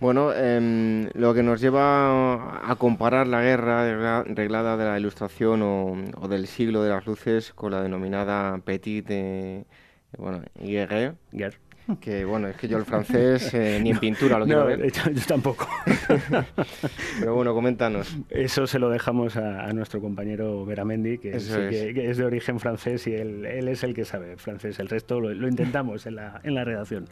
Bueno, 0.00 0.32
em, 0.32 1.08
lo 1.14 1.34
que 1.34 1.42
nos 1.42 1.60
lleva 1.60 2.70
a 2.70 2.76
comparar 2.76 3.26
la 3.26 3.42
guerra 3.42 4.22
reglada 4.22 4.76
de 4.76 4.84
la 4.84 4.98
Ilustración 4.98 5.62
o, 5.62 6.28
del 6.28 6.46
siglo 6.46 6.84
de 6.84 6.90
las 6.90 7.04
luces 7.04 7.52
con 7.52 7.72
la 7.72 7.82
denominada 7.82 8.58
Petite 8.58 9.64
bueno, 10.16 10.42
Guerre. 10.54 11.14
Guerre. 11.32 11.58
Que 12.00 12.24
bueno, 12.24 12.48
es 12.48 12.56
que 12.56 12.68
yo 12.68 12.76
el 12.76 12.84
francés 12.84 13.52
eh, 13.54 13.80
ni 13.82 13.90
en 13.90 13.98
pintura 14.00 14.38
lo 14.38 14.44
quiero 14.44 14.66
ver. 14.66 14.92
Yo, 14.92 15.22
tampoco. 15.26 15.66
Pero 17.18 17.34
bueno, 17.34 17.54
coméntanos. 17.54 18.16
Eso 18.28 18.66
se 18.66 18.78
lo 18.78 18.90
dejamos 18.90 19.36
a, 19.36 19.72
nuestro 19.72 20.00
compañero 20.00 20.64
Veramendi, 20.66 21.18
que 21.18 21.36
es. 21.36 21.48
que, 21.48 22.10
es. 22.10 22.18
de 22.18 22.24
origen 22.24 22.60
francés 22.60 23.06
y 23.06 23.14
él, 23.14 23.46
él, 23.46 23.68
es 23.68 23.82
el 23.84 23.94
que 23.94 24.04
sabe 24.04 24.36
francés. 24.36 24.78
El 24.78 24.88
resto 24.88 25.18
lo, 25.18 25.32
lo 25.32 25.48
intentamos 25.48 26.06
en 26.06 26.16
la, 26.16 26.40
en 26.44 26.54
la 26.54 26.64
redacción. 26.64 27.06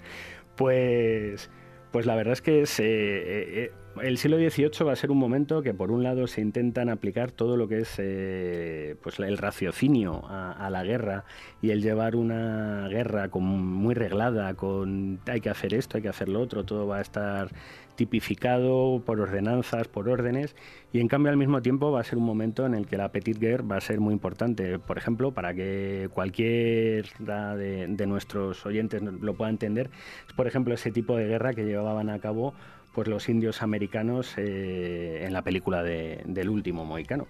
Pues. 0.57 1.51
Pues 1.97 2.05
la 2.05 2.15
verdad 2.15 2.35
es 2.35 2.43
que 2.43 2.61
eh, 2.61 2.67
eh, 2.79 3.73
el 4.03 4.19
siglo 4.19 4.37
XVIII 4.37 4.85
va 4.87 4.93
a 4.93 4.97
ser 4.97 5.11
un 5.11 5.17
momento 5.17 5.63
que 5.63 5.73
por 5.73 5.91
un 5.91 6.03
lado 6.03 6.27
se 6.27 6.43
intentan 6.43 6.91
aplicar 6.91 7.31
todo 7.31 7.57
lo 7.57 7.69
que 7.69 7.79
es 7.79 7.95
eh, 7.97 8.97
pues 9.03 9.19
el 9.19 9.39
raciocinio 9.39 10.23
a, 10.29 10.69
la 10.69 10.85
guerra 10.85 11.25
y 11.63 11.71
el 11.71 11.81
llevar 11.81 12.15
una 12.15 12.87
guerra 12.89 13.31
muy 13.33 13.95
reglada, 13.95 14.53
con 14.53 15.21
hay 15.27 15.41
que 15.41 15.49
hacer 15.49 15.73
esto, 15.73 15.97
hay 15.97 16.03
que 16.03 16.11
hacer 16.11 16.29
lo 16.29 16.43
otro, 16.43 16.67
todo 16.67 16.87
va 16.87 16.99
a 16.99 17.01
estar 17.01 17.49
tipificado 17.97 19.03
por 19.05 19.21
ordenanzas, 19.21 19.89
por 19.89 20.09
órdenes, 20.09 20.55
y 20.93 21.01
en 21.01 21.09
cambio 21.09 21.31
al 21.31 21.37
mismo 21.37 21.63
tiempo 21.63 21.91
va 21.91 22.01
a 22.01 22.05
ser 22.05 22.19
un 22.19 22.25
momento 22.25 22.67
en 22.67 22.75
el 22.75 22.87
que 22.87 22.97
la 22.97 23.11
petite 23.11 23.39
guerre 23.39 23.65
va 23.65 23.77
a 23.77 23.81
ser 23.81 24.01
muy 24.01 24.13
importante. 24.13 24.79
Por 24.79 24.99
ejemplo, 24.99 25.33
para 25.33 25.55
que 25.55 26.09
cualquiera 26.13 27.57
de, 27.57 28.07
nuestros 28.07 28.65
oyentes 28.65 29.03
lo 29.03 29.35
pueda 29.35 29.51
entender, 29.51 29.91
es 30.29 30.35
por 30.35 30.47
ejemplo 30.47 30.75
ese 30.75 30.93
tipo 30.93 31.17
de 31.17 31.27
guerra 31.27 31.55
que 31.55 31.65
llevaban 31.65 32.11
a 32.11 32.19
cabo 32.19 32.55
pues 32.95 33.09
los 33.09 33.29
indios 33.29 33.63
americanos 33.63 34.35
eh, 34.39 35.25
en 35.27 35.33
la 35.33 35.43
película 35.43 35.83
de, 35.83 36.23
del 36.27 36.49
último 36.49 36.85
mohicano. 36.85 37.27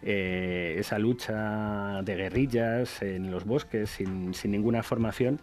Eh, 0.00 0.76
esa 0.78 0.98
lucha 1.00 2.02
de 2.04 2.14
guerrillas 2.14 3.02
en 3.02 3.32
los 3.32 3.44
bosques 3.44 3.90
sin, 3.90 4.32
sin 4.32 4.52
ninguna 4.52 4.84
formación 4.84 5.40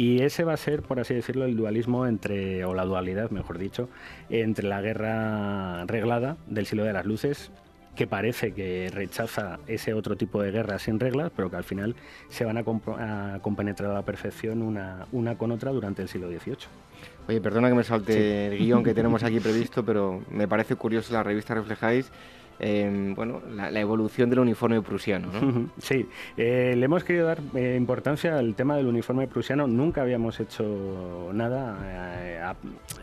Y 0.00 0.22
ese 0.22 0.44
va 0.44 0.54
a 0.54 0.56
ser, 0.56 0.80
por 0.80 0.98
así 0.98 1.12
decirlo, 1.12 1.44
el 1.44 1.54
dualismo 1.54 2.06
entre, 2.06 2.64
o 2.64 2.72
la 2.72 2.86
dualidad, 2.86 3.28
mejor 3.28 3.58
dicho, 3.58 3.90
entre 4.30 4.66
la 4.66 4.80
guerra 4.80 5.84
reglada 5.84 6.38
del 6.46 6.64
siglo 6.64 6.84
de 6.84 6.94
las 6.94 7.04
luces 7.04 7.50
que 7.94 8.06
parece 8.06 8.54
que 8.54 8.88
rechaza 8.90 9.58
ese 9.66 9.92
otro 9.92 10.16
tipo 10.16 10.40
de 10.40 10.52
guerra 10.52 10.78
sin 10.78 10.98
reglas, 10.98 11.30
pero 11.36 11.50
que 11.50 11.56
al 11.56 11.64
final 11.64 11.96
se 12.30 12.46
van 12.46 12.56
a, 12.56 13.40
compenetrar 13.42 13.90
a 13.90 13.92
la 13.92 14.02
perfección 14.02 14.62
una, 14.62 15.06
una 15.12 15.36
con 15.36 15.52
otra 15.52 15.70
durante 15.70 16.00
el 16.00 16.08
siglo 16.08 16.28
XVIII. 16.28 16.56
Oye, 17.28 17.42
perdona 17.42 17.68
que 17.68 17.74
me 17.74 17.84
salte 17.84 18.46
el 18.46 18.58
guion 18.58 18.82
que 18.82 18.94
tenemos 18.94 19.22
aquí 19.22 19.38
previsto, 19.38 19.84
pero 19.84 20.22
me 20.30 20.48
parece 20.48 20.76
curioso 20.76 21.12
la 21.12 21.22
revista 21.22 21.54
reflejáis 21.54 22.10
em, 22.60 23.14
bueno, 23.14 23.40
la, 23.54 23.80
evolución 23.80 24.30
del 24.30 24.40
uniforme 24.40 24.82
prusiano. 24.82 25.28
¿no? 25.32 25.70
Sí, 25.78 26.06
eh, 26.36 26.74
le 26.76 26.84
hemos 26.84 27.04
querido 27.04 27.26
dar 27.26 27.40
eh, 27.54 27.74
importancia 27.76 28.38
al 28.38 28.54
tema 28.54 28.76
del 28.76 28.86
uniforme 28.86 29.26
prusiano. 29.26 29.66
Nunca 29.66 30.02
habíamos 30.02 30.38
hecho 30.40 31.30
nada, 31.32 32.54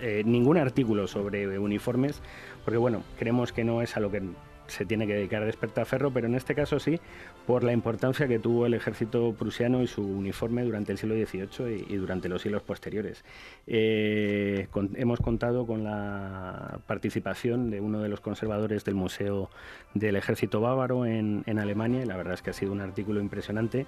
eh, 0.02 0.24
ningún 0.26 0.58
artículo 0.58 1.08
sobre 1.08 1.58
uniformes, 1.58 2.22
porque 2.64 2.78
bueno, 2.78 3.04
creemos 3.18 3.52
que 3.52 3.64
no 3.64 3.82
es 3.82 3.98
a 3.98 4.00
lo 4.00 4.12
que 4.12 4.22
se 4.68 4.86
tiene 4.86 5.08
que 5.08 5.14
dedicar 5.14 5.42
a 5.42 5.46
despertaferro, 5.46 6.12
pero 6.12 6.28
en 6.28 6.36
este 6.36 6.56
caso 6.56 6.80
sí, 6.80 7.00
por 7.46 7.64
la 7.64 7.74
importancia 7.74 8.28
que 8.28 8.40
tuvo 8.40 8.66
el 8.66 8.74
ejército 8.74 9.34
prusiano 9.34 9.82
y 9.82 9.88
su 9.88 10.02
uniforme 10.02 10.64
durante 10.64 10.92
el 10.92 10.98
siglo 10.98 11.16
XVIII 11.16 11.86
y, 11.90 11.96
durante 11.96 12.30
los 12.30 12.42
siglos 12.42 12.64
posteriores. 12.64 13.24
Eh, 13.66 14.68
hemos 14.96 15.20
contado 15.20 15.66
con 15.66 15.84
la 15.84 16.80
participación 16.88 17.70
de 17.70 17.80
uno 17.80 18.02
de 18.02 18.10
los 18.10 18.20
conservadores 18.20 18.86
del 18.86 18.96
Museo 18.96 19.50
del 19.94 20.16
Ejército 20.16 20.62
Bávaro 20.62 21.06
en, 21.06 21.44
Alemania, 21.58 22.04
y 22.04 22.06
la 22.06 22.18
verdad 22.18 22.34
es 22.34 22.42
que 22.42 22.52
ha 22.52 22.54
sido 22.54 22.72
un 22.72 22.82
artículo 22.82 23.20
impresionante. 23.20 23.86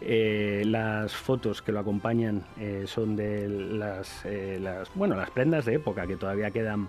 Eh, 0.00 0.62
las 0.64 1.14
fotos 1.14 1.60
que 1.60 1.72
lo 1.72 1.80
acompañan 1.80 2.46
eh, 2.58 2.84
son 2.86 3.16
de 3.16 3.46
las, 3.48 4.24
las, 4.24 4.94
bueno, 4.94 5.14
las 5.14 5.30
prendas 5.30 5.66
de 5.66 5.74
época 5.74 6.06
que 6.06 6.16
todavía 6.16 6.50
quedan 6.50 6.88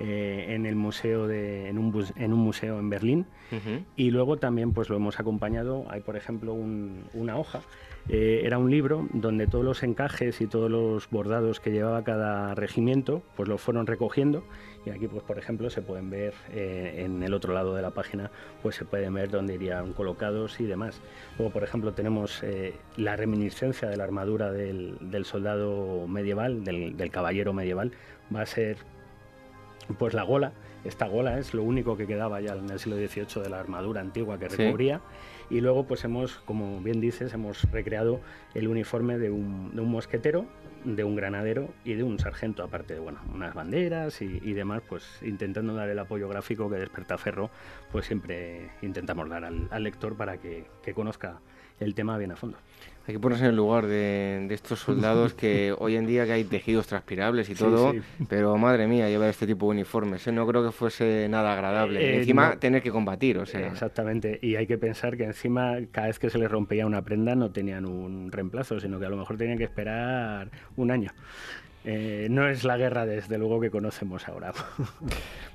eh, 0.00 0.46
en 0.50 0.64
el 0.64 0.76
museo 0.76 1.26
de, 1.26 1.68
en, 1.68 1.76
un, 1.76 2.06
en 2.16 2.32
un 2.32 2.38
museo 2.38 2.78
en 2.78 2.88
Berlín. 2.88 3.26
Y 3.96 4.10
luego 4.10 4.36
también 4.36 4.72
pues 4.72 4.90
lo 4.90 4.96
hemos 4.96 5.18
acompañado. 5.18 5.86
Hay 5.88 6.00
por 6.00 6.16
ejemplo 6.16 6.52
una 6.52 7.36
hoja. 7.36 7.62
Eh, 8.08 8.42
era 8.44 8.58
un 8.58 8.70
libro 8.70 9.08
donde 9.12 9.46
todos 9.46 9.64
los 9.64 9.82
encajes 9.82 10.40
y 10.40 10.46
todos 10.46 10.70
los 10.70 11.10
bordados 11.10 11.60
que 11.60 11.70
llevaba 11.70 12.04
cada 12.04 12.54
regimiento 12.54 13.22
pues 13.36 13.48
los 13.48 13.60
fueron 13.60 13.86
recogiendo. 13.86 14.44
Y 14.86 14.90
aquí 14.90 15.08
pues 15.08 15.22
por 15.24 15.38
ejemplo 15.38 15.70
se 15.70 15.82
pueden 15.82 16.10
ver 16.10 16.34
eh, 16.52 17.04
en 17.04 17.22
el 17.22 17.34
otro 17.34 17.52
lado 17.52 17.74
de 17.74 17.82
la 17.82 17.90
página 17.90 18.30
pues 18.62 18.76
se 18.76 18.84
pueden 18.84 19.14
ver 19.14 19.30
dónde 19.30 19.54
irían 19.54 19.94
colocados 19.94 20.60
y 20.60 20.66
demás. 20.66 21.00
Luego 21.38 21.52
por 21.52 21.64
ejemplo 21.64 21.92
tenemos 21.92 22.42
la 22.96 23.16
reminiscencia 23.16 23.88
de 23.88 23.96
la 23.96 24.04
armadura 24.04 24.52
del, 24.52 25.24
soldado 25.24 26.06
medieval 26.06 26.64
del, 26.64 26.96
del 26.96 27.10
caballero 27.10 27.52
medieval. 27.52 27.92
Va 28.34 28.42
a 28.42 28.46
ser 28.46 28.76
pues 29.96 30.14
la 30.14 30.22
gola, 30.22 30.52
esta 30.84 31.06
gola 31.06 31.38
es 31.38 31.54
lo 31.54 31.62
único 31.62 31.96
que 31.96 32.06
quedaba 32.06 32.40
ya 32.40 32.54
en 32.54 32.70
el 32.70 32.78
siglo 32.78 32.96
XVIII 32.96 33.42
de 33.42 33.48
la 33.48 33.60
armadura 33.60 34.00
antigua 34.00 34.38
que 34.38 34.48
recubría. 34.48 35.00
Y 35.50 35.60
luego, 35.60 35.86
pues 35.86 36.04
hemos, 36.04 36.34
como 36.40 36.80
bien 36.80 37.00
dices, 37.00 37.32
hemos 37.32 37.62
recreado 37.70 38.20
el 38.54 38.68
uniforme 38.68 39.18
de 39.18 39.30
un, 39.30 39.74
de 39.74 39.80
un 39.80 39.90
mosquetero, 39.90 40.44
de 40.84 41.04
un 41.04 41.16
granadero 41.16 41.70
y 41.84 41.94
de 41.94 42.02
un 42.02 42.18
sargento, 42.18 42.62
aparte 42.62 42.94
de 42.94 43.00
bueno, 43.00 43.20
unas 43.34 43.54
banderas 43.54 44.20
y, 44.20 44.52
demás, 44.52 44.82
pues 44.86 45.04
intentando 45.22 45.74
dar 45.74 45.88
el 45.88 45.98
apoyo 45.98 46.28
gráfico 46.28 46.68
que 46.68 46.76
Despertaferro, 46.76 47.50
pues 47.90 48.06
siempre 48.06 48.70
intentamos 48.82 49.28
dar 49.30 49.44
al, 49.44 49.68
al 49.70 49.82
lector 49.82 50.16
para 50.16 50.36
que, 50.36 50.66
que 50.82 50.92
conozca 50.92 51.40
el 51.80 51.94
tema 51.94 52.18
bien 52.18 52.32
a 52.32 52.36
fondo. 52.36 52.58
Hay 53.08 53.14
que 53.14 53.20
ponerse 53.20 53.44
en 53.44 53.50
el 53.50 53.56
lugar 53.56 53.86
de, 53.86 54.46
estos 54.50 54.80
soldados 54.80 55.32
que 55.32 55.74
hoy 55.78 55.96
en 55.96 56.06
día 56.06 56.26
que 56.26 56.32
hay 56.32 56.44
tejidos 56.44 56.86
transpirables 56.88 57.48
y 57.48 57.54
todo, 57.54 57.94
pero 58.28 58.58
madre 58.58 58.86
mía, 58.86 59.08
llevar 59.08 59.30
este 59.30 59.46
tipo 59.46 59.64
de 59.64 59.78
uniformes, 59.78 60.26
¿eh? 60.26 60.32
no 60.32 60.46
creo 60.46 60.62
que 60.62 60.72
fuese 60.72 61.26
nada 61.30 61.54
agradable. 61.54 62.04
Eh, 62.04 62.18
encima 62.18 62.56
tener 62.56 62.82
que 62.82 62.90
combatir, 62.90 63.38
o 63.38 63.46
sea. 63.46 63.66
Exactamente, 63.66 64.38
y 64.42 64.56
hay 64.56 64.66
que 64.66 64.76
pensar 64.76 65.16
que 65.16 65.24
encima 65.24 65.78
cada 65.90 66.08
vez 66.08 66.18
que 66.18 66.28
se 66.28 66.36
les 66.36 66.50
rompía 66.50 66.84
una 66.84 67.00
prenda 67.00 67.34
no 67.34 67.50
tenían 67.50 67.86
un 67.86 68.30
reemplazo, 68.30 68.78
sino 68.78 69.00
que 69.00 69.06
a 69.06 69.08
lo 69.08 69.16
mejor 69.16 69.38
tenían 69.38 69.56
que 69.56 69.64
esperar 69.64 70.50
un 70.76 70.90
año. 70.90 71.10
Eh, 71.90 72.26
no 72.28 72.46
es 72.46 72.64
la 72.64 72.76
guerra 72.76 73.06
desde 73.06 73.38
luego 73.38 73.60
que 73.60 73.70
conocemos 73.70 74.28
ahora. 74.28 74.52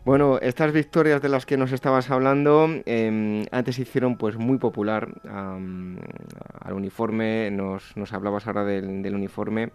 Bueno, 0.05 0.37
estas 0.41 0.73
victorias 0.73 1.21
de 1.21 1.29
las 1.29 1.45
que 1.45 1.55
nos 1.55 1.71
estabas 1.71 2.11
hablando 2.11 2.67
em, 2.85 3.45
antes 3.51 3.79
hicieron 3.79 4.17
pues 4.17 4.35
muy 4.35 4.57
popular 4.57 5.07
al 5.23 6.73
uniforme, 6.73 7.49
nos, 7.51 7.95
nos, 7.95 8.11
hablabas 8.11 8.45
ahora 8.45 8.65
del, 8.65 9.15
uniforme. 9.15 9.69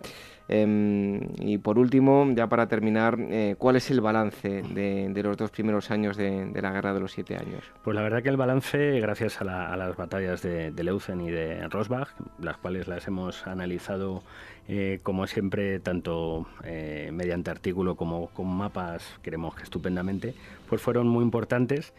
Em, 0.47 1.21
y 1.39 1.57
por 1.57 1.79
último, 1.79 2.27
ya 2.35 2.47
para 2.47 2.69
terminar, 2.69 3.17
eh, 3.19 3.55
¿cuál 3.57 3.77
es 3.77 3.91
el 3.91 4.03
balance 4.03 4.63
de, 4.63 5.23
los 5.23 5.39
dos 5.39 5.51
primeros 5.51 5.91
años 5.91 6.19
de, 6.19 6.51
la 6.61 6.73
Guerra 6.73 6.93
de 6.93 7.01
los 7.01 7.13
Siete 7.13 7.37
Años? 7.37 7.65
Pues 7.83 7.95
la 7.95 8.03
verdad 8.03 8.23
que 8.23 8.29
el 8.29 8.37
balance, 8.37 9.01
gracias 9.01 9.41
a, 9.41 9.75
las 9.79 9.97
batallas 9.97 10.43
de, 10.43 10.73
de 10.73 10.85
Leuzen 10.85 11.23
y 11.23 11.31
de 11.31 11.67
Rosbach, 11.69 12.11
las 12.39 12.59
cuales 12.59 12.87
las 12.87 13.09
hemos 13.09 13.47
analizado 13.47 14.23
eh, 14.71 15.01
como 15.03 15.27
siempre, 15.27 15.81
tanto 15.81 16.47
eh, 16.63 17.09
mediante 17.11 17.51
artículo 17.51 17.97
como 17.97 18.29
con 18.29 18.47
mapas, 18.49 19.03
creemos 19.23 19.55
que 19.55 19.63
estupendamente, 19.63 20.35
pues 20.69 20.83
fueron 20.83 21.09
muy 21.09 21.25
importantes 21.25 21.95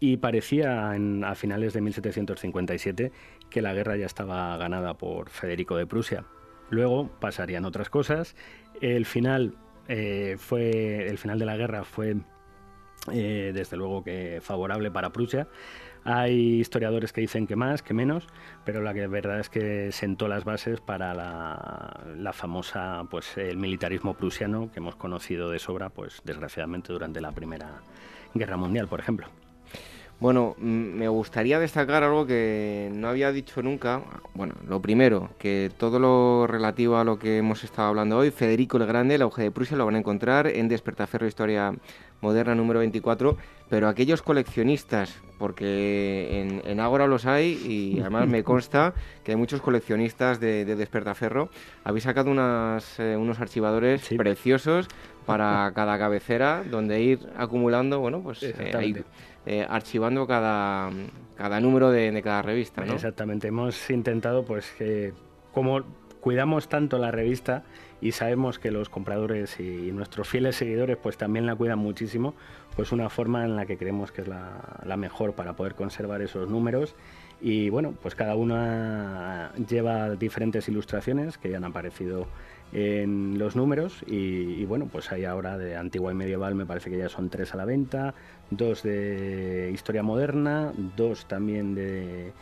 y 0.00 0.16
parecía 0.16 0.90
a 0.90 1.34
finales 1.34 1.74
de 1.74 1.82
1757 1.82 3.12
que 3.50 3.62
la 3.62 3.74
guerra 3.74 3.96
ya 3.96 4.06
estaba 4.06 4.56
ganada 4.56 4.94
por 4.94 5.28
Federico 5.28 5.76
de 5.76 5.86
Prusia. 5.86 6.24
Luego 6.70 7.10
pasarían 7.20 7.66
otras 7.66 7.90
cosas. 7.90 8.36
El 8.80 9.04
final 9.04 9.56
eh, 9.88 10.36
fue 10.38 11.06
el 11.06 11.18
final 11.18 11.38
de 11.38 11.44
la 11.44 11.58
guerra 11.58 11.84
fue 11.84 12.16
desde 13.06 13.76
luego 13.76 14.02
que 14.02 14.40
favorable 14.40 14.90
para 14.90 15.12
Prusia 15.12 15.46
hay 16.04 16.60
historiadores 16.60 17.12
que 17.12 17.22
dicen 17.22 17.46
que 17.46 17.56
más, 17.56 17.82
que 17.82 17.94
menos, 17.94 18.26
pero 18.64 18.82
la 18.82 18.92
que 18.92 19.06
verdad 19.06 19.40
es 19.40 19.48
que 19.48 19.90
sentó 19.90 20.28
las 20.28 20.44
bases 20.44 20.80
para 20.80 21.14
la, 21.14 22.32
famosa, 22.32 23.04
pues 23.10 23.36
el 23.38 23.56
militarismo 23.56 24.14
prusiano 24.14 24.70
que 24.70 24.80
hemos 24.80 24.96
conocido 24.96 25.50
de 25.50 25.58
sobra, 25.58 25.88
pues 25.88 26.20
desgraciadamente 26.24 26.92
durante 26.92 27.20
la 27.20 27.32
Primera 27.32 27.80
Guerra 28.34 28.56
Mundial, 28.56 28.86
por 28.86 29.00
ejemplo. 29.00 29.28
Bueno, 30.20 30.54
me 30.58 31.08
gustaría 31.08 31.58
destacar 31.58 32.04
algo 32.04 32.24
que 32.24 32.88
no 32.94 33.08
había 33.08 33.32
dicho 33.32 33.62
nunca. 33.62 34.02
Bueno, 34.32 34.54
lo 34.66 34.80
primero, 34.80 35.30
que 35.38 35.72
todo 35.76 35.98
lo 35.98 36.46
relativo 36.46 36.98
a 36.98 37.04
lo 37.04 37.18
que 37.18 37.38
hemos 37.38 37.64
estado 37.64 37.88
hablando 37.88 38.18
hoy, 38.18 38.30
Federico 38.30 38.76
el 38.76 38.86
Grande, 38.86 39.18
la 39.18 39.24
auge 39.24 39.42
de 39.42 39.50
Prusia, 39.50 39.76
lo 39.76 39.84
van 39.86 39.96
a 39.96 39.98
encontrar 39.98 40.46
en 40.46 40.68
Despertaferro 40.68 41.26
Historia 41.26 41.74
Moderna 42.24 42.54
número 42.54 42.80
24, 42.80 43.36
pero 43.68 43.86
aquellos 43.86 44.22
coleccionistas, 44.22 45.20
porque 45.38 46.40
en, 46.40 46.62
en 46.64 46.80
Ágora 46.80 47.06
los 47.06 47.26
hay 47.26 47.52
y 47.66 48.00
además 48.00 48.26
me 48.26 48.42
consta 48.42 48.94
que 49.22 49.32
hay 49.32 49.36
muchos 49.36 49.60
coleccionistas 49.60 50.40
de, 50.40 50.64
Despertaferro, 50.64 51.50
habéis 51.84 52.04
sacado 52.04 52.30
unas, 52.30 52.98
eh, 52.98 53.16
unos 53.16 53.40
archivadores 53.40 54.08
preciosos 54.16 54.88
para 55.26 55.70
cada 55.74 55.98
cabecera 55.98 56.64
donde 56.68 57.02
ir 57.02 57.20
acumulando, 57.36 58.00
bueno, 58.00 58.22
pues 58.22 58.42
eh, 58.42 59.04
eh, 59.44 59.66
archivando 59.68 60.26
cada, 60.26 60.90
cada 61.36 61.60
número 61.60 61.90
de, 61.90 62.20
cada 62.22 62.40
revista. 62.40 62.84
¿no? 62.86 62.94
Exactamente, 62.94 63.48
hemos 63.48 63.90
intentado 63.90 64.46
pues 64.46 64.72
que 64.78 65.12
como 65.52 65.82
cuidamos 66.20 66.68
tanto 66.68 66.96
la 66.96 67.10
revista 67.10 67.64
y 68.04 68.12
sabemos 68.12 68.58
que 68.58 68.70
los 68.70 68.90
compradores 68.90 69.58
y 69.58 69.90
nuestros 69.90 70.28
fieles 70.28 70.56
seguidores 70.56 70.98
pues 70.98 71.16
también 71.16 71.46
la 71.46 71.56
cuidan 71.56 71.78
muchísimo, 71.78 72.34
pues 72.76 72.92
una 72.92 73.08
forma 73.08 73.46
en 73.46 73.56
la 73.56 73.64
que 73.64 73.78
creemos 73.78 74.12
que 74.12 74.20
es 74.20 74.28
la, 74.28 74.96
mejor 74.98 75.32
para 75.32 75.54
poder 75.54 75.74
conservar 75.74 76.20
esos 76.20 76.50
números. 76.50 76.94
Y 77.40 77.70
bueno, 77.70 77.94
pues 78.02 78.14
cada 78.14 78.36
una 78.36 79.52
lleva 79.54 80.16
diferentes 80.16 80.68
ilustraciones 80.68 81.38
que 81.38 81.48
ya 81.48 81.56
han 81.56 81.64
aparecido 81.64 82.26
en 82.74 83.38
los 83.38 83.56
números 83.56 84.04
y, 84.06 84.66
bueno, 84.66 84.86
pues 84.92 85.10
hay 85.10 85.24
ahora 85.24 85.56
de 85.56 85.74
antigua 85.74 86.12
y 86.12 86.14
medieval 86.14 86.54
me 86.54 86.66
parece 86.66 86.90
que 86.90 86.98
ya 86.98 87.08
son 87.08 87.30
tres 87.30 87.54
a 87.54 87.56
la 87.56 87.64
venta, 87.64 88.12
dos 88.50 88.82
de 88.82 89.70
historia 89.72 90.02
moderna, 90.02 90.74
dos 90.94 91.24
también 91.24 91.74
de, 91.74 92.34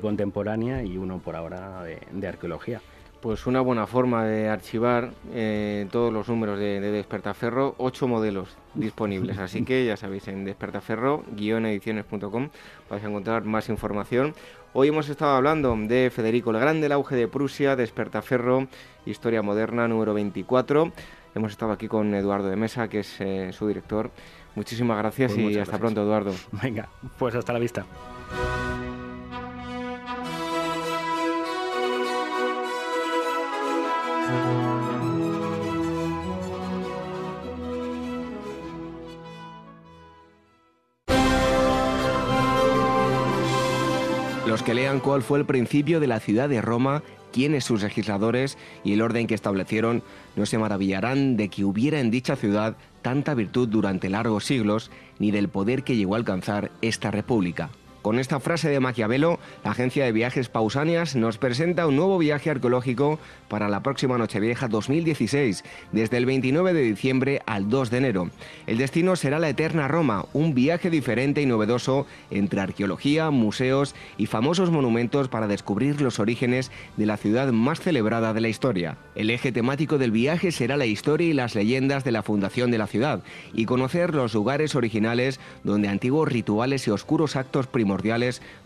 contemporánea 0.00 0.84
y 0.84 0.96
uno 0.96 1.18
por 1.18 1.34
ahora 1.34 1.82
de 1.82 2.28
arqueología 2.28 2.80
pues 3.20 3.46
una 3.46 3.60
buena 3.60 3.86
forma 3.86 4.24
de 4.24 4.48
archivar 4.48 5.12
eh, 5.32 5.86
todos 5.90 6.12
los 6.12 6.28
números 6.28 6.58
de, 6.58 6.80
Despertaferro, 6.80 7.76
ocho 7.78 8.08
modelos 8.08 8.56
disponibles. 8.74 9.38
Así 9.38 9.64
que 9.64 9.86
ya 9.86 9.96
sabéis, 9.96 10.28
en 10.28 10.44
despertaferro-ediciones.com 10.44 12.50
vais 12.88 13.04
a 13.04 13.08
encontrar 13.08 13.44
más 13.44 13.68
información. 13.68 14.34
Hoy 14.72 14.88
hemos 14.88 15.08
estado 15.08 15.32
hablando 15.32 15.74
de 15.76 16.10
Federico 16.14 16.50
el 16.50 16.60
Grande, 16.60 16.86
el 16.86 16.92
auge 16.92 17.16
de 17.16 17.26
Prusia, 17.26 17.74
Despertaferro, 17.74 18.68
Historia 19.06 19.42
Moderna 19.42 19.88
número 19.88 20.14
24. 20.14 20.92
Hemos 21.34 21.50
estado 21.52 21.72
aquí 21.72 21.88
con 21.88 22.14
Eduardo 22.14 22.48
de 22.48 22.56
Mesa, 22.56 22.88
que 22.88 23.00
es 23.00 23.20
eh, 23.20 23.50
su 23.52 23.66
director. 23.66 24.10
Muchísimas 24.54 24.98
gracias 24.98 25.32
pues 25.32 25.56
y 25.56 25.58
hasta 25.58 25.78
pronto, 25.78 26.02
Eduardo. 26.02 26.32
Venga, 26.62 26.88
pues 27.18 27.34
hasta 27.34 27.52
la 27.52 27.58
vista. 27.58 27.84
Los 44.58 44.64
que 44.64 44.74
lean 44.74 44.98
cuál 44.98 45.22
fue 45.22 45.38
el 45.38 45.44
principio 45.44 46.00
de 46.00 46.08
la 46.08 46.18
ciudad 46.18 46.48
de 46.48 46.60
Roma, 46.60 47.04
quiénes 47.32 47.62
sus 47.62 47.84
legisladores 47.84 48.58
y 48.82 48.92
el 48.92 49.02
orden 49.02 49.28
que 49.28 49.36
establecieron, 49.36 50.02
no 50.34 50.46
se 50.46 50.58
maravillarán 50.58 51.36
de 51.36 51.48
que 51.48 51.64
hubiera 51.64 52.00
en 52.00 52.10
dicha 52.10 52.34
ciudad 52.34 52.76
tanta 53.00 53.34
virtud 53.34 53.68
durante 53.68 54.10
largos 54.10 54.46
siglos, 54.46 54.90
ni 55.20 55.30
del 55.30 55.48
poder 55.48 55.84
que 55.84 55.94
llegó 55.94 56.14
a 56.14 56.18
alcanzar 56.18 56.72
esta 56.82 57.12
república. 57.12 57.70
Con 58.02 58.20
esta 58.20 58.38
frase 58.38 58.68
de 58.68 58.78
Maquiavelo, 58.78 59.40
la 59.64 59.72
agencia 59.72 60.04
de 60.04 60.12
viajes 60.12 60.48
Pausanias 60.48 61.16
nos 61.16 61.36
presenta 61.36 61.88
un 61.88 61.96
nuevo 61.96 62.16
viaje 62.16 62.48
arqueológico 62.48 63.18
para 63.48 63.68
la 63.68 63.82
próxima 63.82 64.16
Nochevieja 64.16 64.68
2016, 64.68 65.64
desde 65.90 66.16
el 66.16 66.24
29 66.24 66.72
de 66.74 66.82
diciembre 66.82 67.42
al 67.44 67.68
2 67.68 67.90
de 67.90 67.98
enero. 67.98 68.30
El 68.68 68.78
destino 68.78 69.16
será 69.16 69.40
la 69.40 69.48
Eterna 69.48 69.88
Roma, 69.88 70.26
un 70.32 70.54
viaje 70.54 70.90
diferente 70.90 71.42
y 71.42 71.46
novedoso 71.46 72.06
entre 72.30 72.60
arqueología, 72.60 73.30
museos 73.30 73.96
y 74.16 74.26
famosos 74.26 74.70
monumentos 74.70 75.28
para 75.28 75.48
descubrir 75.48 76.00
los 76.00 76.20
orígenes 76.20 76.70
de 76.96 77.06
la 77.06 77.16
ciudad 77.16 77.50
más 77.50 77.80
celebrada 77.80 78.32
de 78.32 78.40
la 78.40 78.48
historia. 78.48 78.96
El 79.16 79.28
eje 79.30 79.50
temático 79.50 79.98
del 79.98 80.12
viaje 80.12 80.52
será 80.52 80.76
la 80.76 80.86
historia 80.86 81.28
y 81.28 81.32
las 81.32 81.56
leyendas 81.56 82.04
de 82.04 82.12
la 82.12 82.22
fundación 82.22 82.70
de 82.70 82.78
la 82.78 82.86
ciudad 82.86 83.24
y 83.52 83.64
conocer 83.64 84.14
los 84.14 84.34
lugares 84.34 84.76
originales 84.76 85.40
donde 85.64 85.88
antiguos 85.88 86.28
rituales 86.28 86.86
y 86.86 86.92
oscuros 86.92 87.34
actos 87.34 87.66
primordiales 87.66 87.87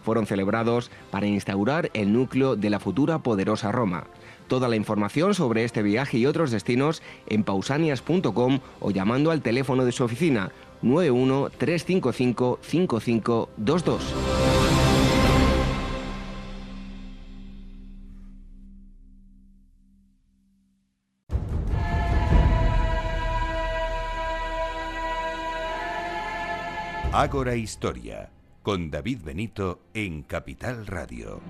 fueron 0.02 0.26
celebrados 0.26 0.90
para 1.10 1.26
instaurar 1.26 1.90
el 1.94 2.12
núcleo 2.12 2.56
de 2.56 2.70
la 2.70 2.80
futura 2.80 3.18
poderosa 3.20 3.72
Roma. 3.72 4.04
Toda 4.48 4.68
la 4.68 4.76
información 4.76 5.34
sobre 5.34 5.64
este 5.64 5.82
viaje 5.82 6.18
y 6.18 6.26
otros 6.26 6.50
destinos 6.50 7.02
en 7.26 7.44
pausanias.com 7.44 8.60
o 8.80 8.90
llamando 8.90 9.30
al 9.30 9.42
teléfono 9.42 9.84
de 9.84 9.92
su 9.92 10.04
oficina 10.04 10.50
91 10.82 11.50
355 11.56 12.58
5522. 12.62 14.02
Ágora 27.14 27.54
Historia 27.54 28.30
con 28.62 28.90
David 28.90 29.18
Benito 29.24 29.80
en 29.92 30.22
Capital 30.22 30.86
Radio. 30.86 31.40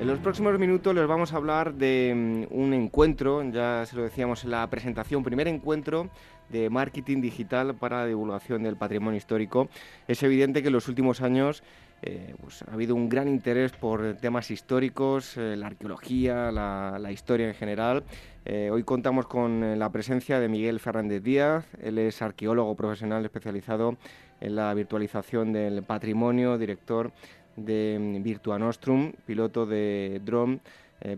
En 0.00 0.06
los 0.06 0.20
próximos 0.20 0.56
minutos 0.58 0.94
les 0.94 1.06
vamos 1.06 1.32
a 1.32 1.36
hablar 1.36 1.74
de 1.74 2.12
mm, 2.14 2.54
un 2.56 2.74
encuentro, 2.74 3.42
ya 3.50 3.84
se 3.86 3.96
lo 3.96 4.02
decíamos 4.02 4.44
en 4.44 4.52
la 4.52 4.68
presentación, 4.68 5.24
primer 5.24 5.48
encuentro 5.48 6.10
de 6.48 6.70
marketing 6.70 7.20
digital 7.20 7.74
para 7.74 8.02
la 8.02 8.06
divulgación 8.06 8.62
del 8.62 8.76
patrimonio 8.76 9.18
histórico. 9.18 9.68
Es 10.06 10.22
evidente 10.22 10.62
que 10.62 10.68
en 10.68 10.74
los 10.74 10.86
últimos 10.86 11.22
años 11.22 11.64
eh, 12.02 12.34
pues 12.40 12.62
ha 12.62 12.72
habido 12.72 12.94
un 12.94 13.08
gran 13.08 13.26
interés 13.26 13.72
por 13.72 14.16
temas 14.16 14.50
históricos, 14.50 15.36
eh, 15.36 15.56
la 15.56 15.68
arqueología, 15.68 16.52
la, 16.52 17.10
historia 17.10 17.48
en 17.48 17.54
general. 17.54 18.04
Eh, 18.44 18.70
hoy 18.70 18.84
contamos 18.84 19.26
con 19.26 19.78
la 19.78 19.90
presencia 19.90 20.38
de 20.38 20.48
Miguel 20.48 20.78
Fernández 20.78 21.22
Díaz. 21.22 21.64
Él 21.80 21.98
es 21.98 22.20
arqueólogo 22.20 22.74
profesional 22.76 23.24
especializado 23.24 23.96
en 24.40 24.56
la 24.56 24.72
virtualización 24.74 25.52
del 25.52 25.82
patrimonio, 25.82 26.58
director 26.58 27.12
de 27.56 27.96
mm, 27.98 28.22
Virtua 28.22 28.58
Nostrum, 28.58 29.12
piloto 29.24 29.66
de 29.66 30.20
drone, 30.24 30.60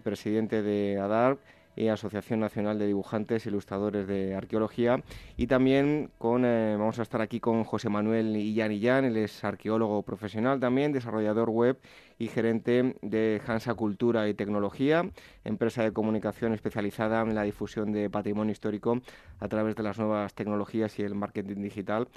presidente 0.02 0.60
de 0.60 0.98
ADAR 0.98 1.38
y 1.78 1.88
Asociación 1.88 2.40
Nacional 2.40 2.78
de 2.78 2.86
Dibujantes 2.86 3.46
e 3.46 3.48
Ilustradores 3.50 4.06
de 4.06 4.34
Arqueología. 4.34 5.02
Y 5.36 5.46
también 5.46 6.10
con, 6.18 6.44
eh, 6.44 6.76
vamos 6.76 6.98
a 6.98 7.02
estar 7.02 7.20
aquí 7.20 7.40
con 7.40 7.64
José 7.64 7.88
Manuel 7.88 8.36
Illán 8.36 8.72
Illán, 8.72 9.04
él 9.04 9.16
es 9.16 9.44
arqueólogo 9.44 10.02
profesional 10.02 10.60
también, 10.60 10.92
desarrollador 10.92 11.50
web 11.50 11.78
y 12.18 12.26
gerente 12.26 12.96
de 13.00 13.40
Hansa 13.46 13.74
Cultura 13.74 14.28
y 14.28 14.34
Tecnología, 14.34 15.08
empresa 15.44 15.82
de 15.82 15.92
comunicación 15.92 16.52
especializada 16.52 17.22
en 17.22 17.34
la 17.34 17.42
difusión 17.42 17.92
de 17.92 18.10
patrimonio 18.10 18.52
histórico 18.52 19.00
a 19.38 19.48
través 19.48 19.76
de 19.76 19.84
las 19.84 19.98
nuevas 19.98 20.34
tecnologías 20.34 20.98
y 20.98 21.02
el 21.02 21.14
marketing 21.14 21.62
digital. 21.62 22.08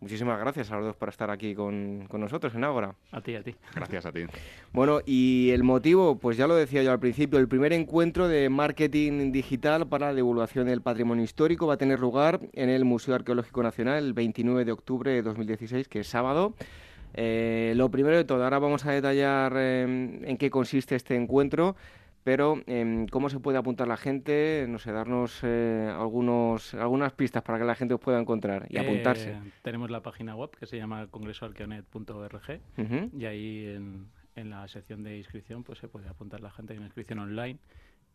Muchísimas 0.00 0.38
gracias 0.38 0.70
a 0.70 0.76
los 0.76 0.84
dos 0.84 0.96
por 0.96 1.08
estar 1.08 1.30
aquí 1.30 1.54
con, 1.54 2.06
nosotros 2.12 2.54
en 2.54 2.64
Ágora. 2.64 2.94
A 3.12 3.22
ti, 3.22 3.34
a 3.34 3.42
ti. 3.42 3.54
Gracias 3.74 4.04
a 4.04 4.12
ti. 4.12 4.24
Bueno, 4.72 5.00
y 5.06 5.50
el 5.50 5.62
motivo, 5.62 6.18
pues 6.18 6.36
ya 6.36 6.46
lo 6.46 6.54
decía 6.54 6.82
yo 6.82 6.92
al 6.92 7.00
principio, 7.00 7.38
el 7.38 7.48
primer 7.48 7.72
encuentro 7.72 8.28
de 8.28 8.50
marketing 8.50 9.32
digital 9.32 9.86
para 9.88 10.08
la 10.08 10.14
divulgación 10.14 10.66
del 10.66 10.82
patrimonio 10.82 11.24
histórico 11.24 11.66
va 11.66 11.74
a 11.74 11.78
tener 11.78 11.98
lugar 11.98 12.40
en 12.52 12.68
el 12.68 12.84
Museo 12.84 13.14
Arqueológico 13.14 13.62
Nacional 13.62 14.04
el 14.04 14.12
29 14.12 14.66
de 14.66 14.72
octubre 14.72 15.10
de 15.12 15.22
2016, 15.22 15.88
que 15.88 16.00
es 16.00 16.06
sábado. 16.08 16.52
Eh, 17.14 17.72
lo 17.76 17.90
primero 17.90 18.16
de 18.16 18.24
todo, 18.24 18.44
ahora 18.44 18.58
vamos 18.58 18.84
a 18.84 18.92
detallar 18.92 19.54
eh, 19.56 19.82
en 20.22 20.36
qué 20.36 20.50
consiste 20.50 20.94
este 20.94 21.16
encuentro. 21.16 21.74
Pero, 22.26 22.60
em, 22.66 23.06
¿cómo 23.06 23.28
se 23.28 23.38
puede 23.38 23.56
apuntar 23.56 23.86
la 23.86 23.96
gente? 23.96 24.66
No 24.68 24.80
sé, 24.80 24.90
darnos 24.90 25.38
eh, 25.44 25.88
algunos, 25.96 26.74
algunas 26.74 27.12
pistas 27.12 27.44
para 27.44 27.56
que 27.56 27.64
la 27.64 27.76
gente 27.76 27.94
os 27.94 28.00
pueda 28.00 28.18
encontrar 28.18 28.66
y 28.68 28.78
apuntarse. 28.78 29.30
Eh, 29.30 29.52
tenemos 29.62 29.92
la 29.92 30.02
página 30.02 30.34
web 30.34 30.50
que 30.50 30.66
se 30.66 30.76
llama 30.76 31.06
congresoarqueonet.org 31.06 32.60
y 33.16 33.24
ahí 33.26 33.66
en, 33.66 34.08
en, 34.34 34.50
la 34.50 34.66
sección 34.66 35.04
de 35.04 35.18
inscripción 35.18 35.62
pues 35.62 35.78
se 35.78 35.86
puede 35.86 36.08
apuntar 36.08 36.40
la 36.40 36.50
gente 36.50 36.74
en 36.74 36.82
inscripción 36.82 37.20
online 37.20 37.60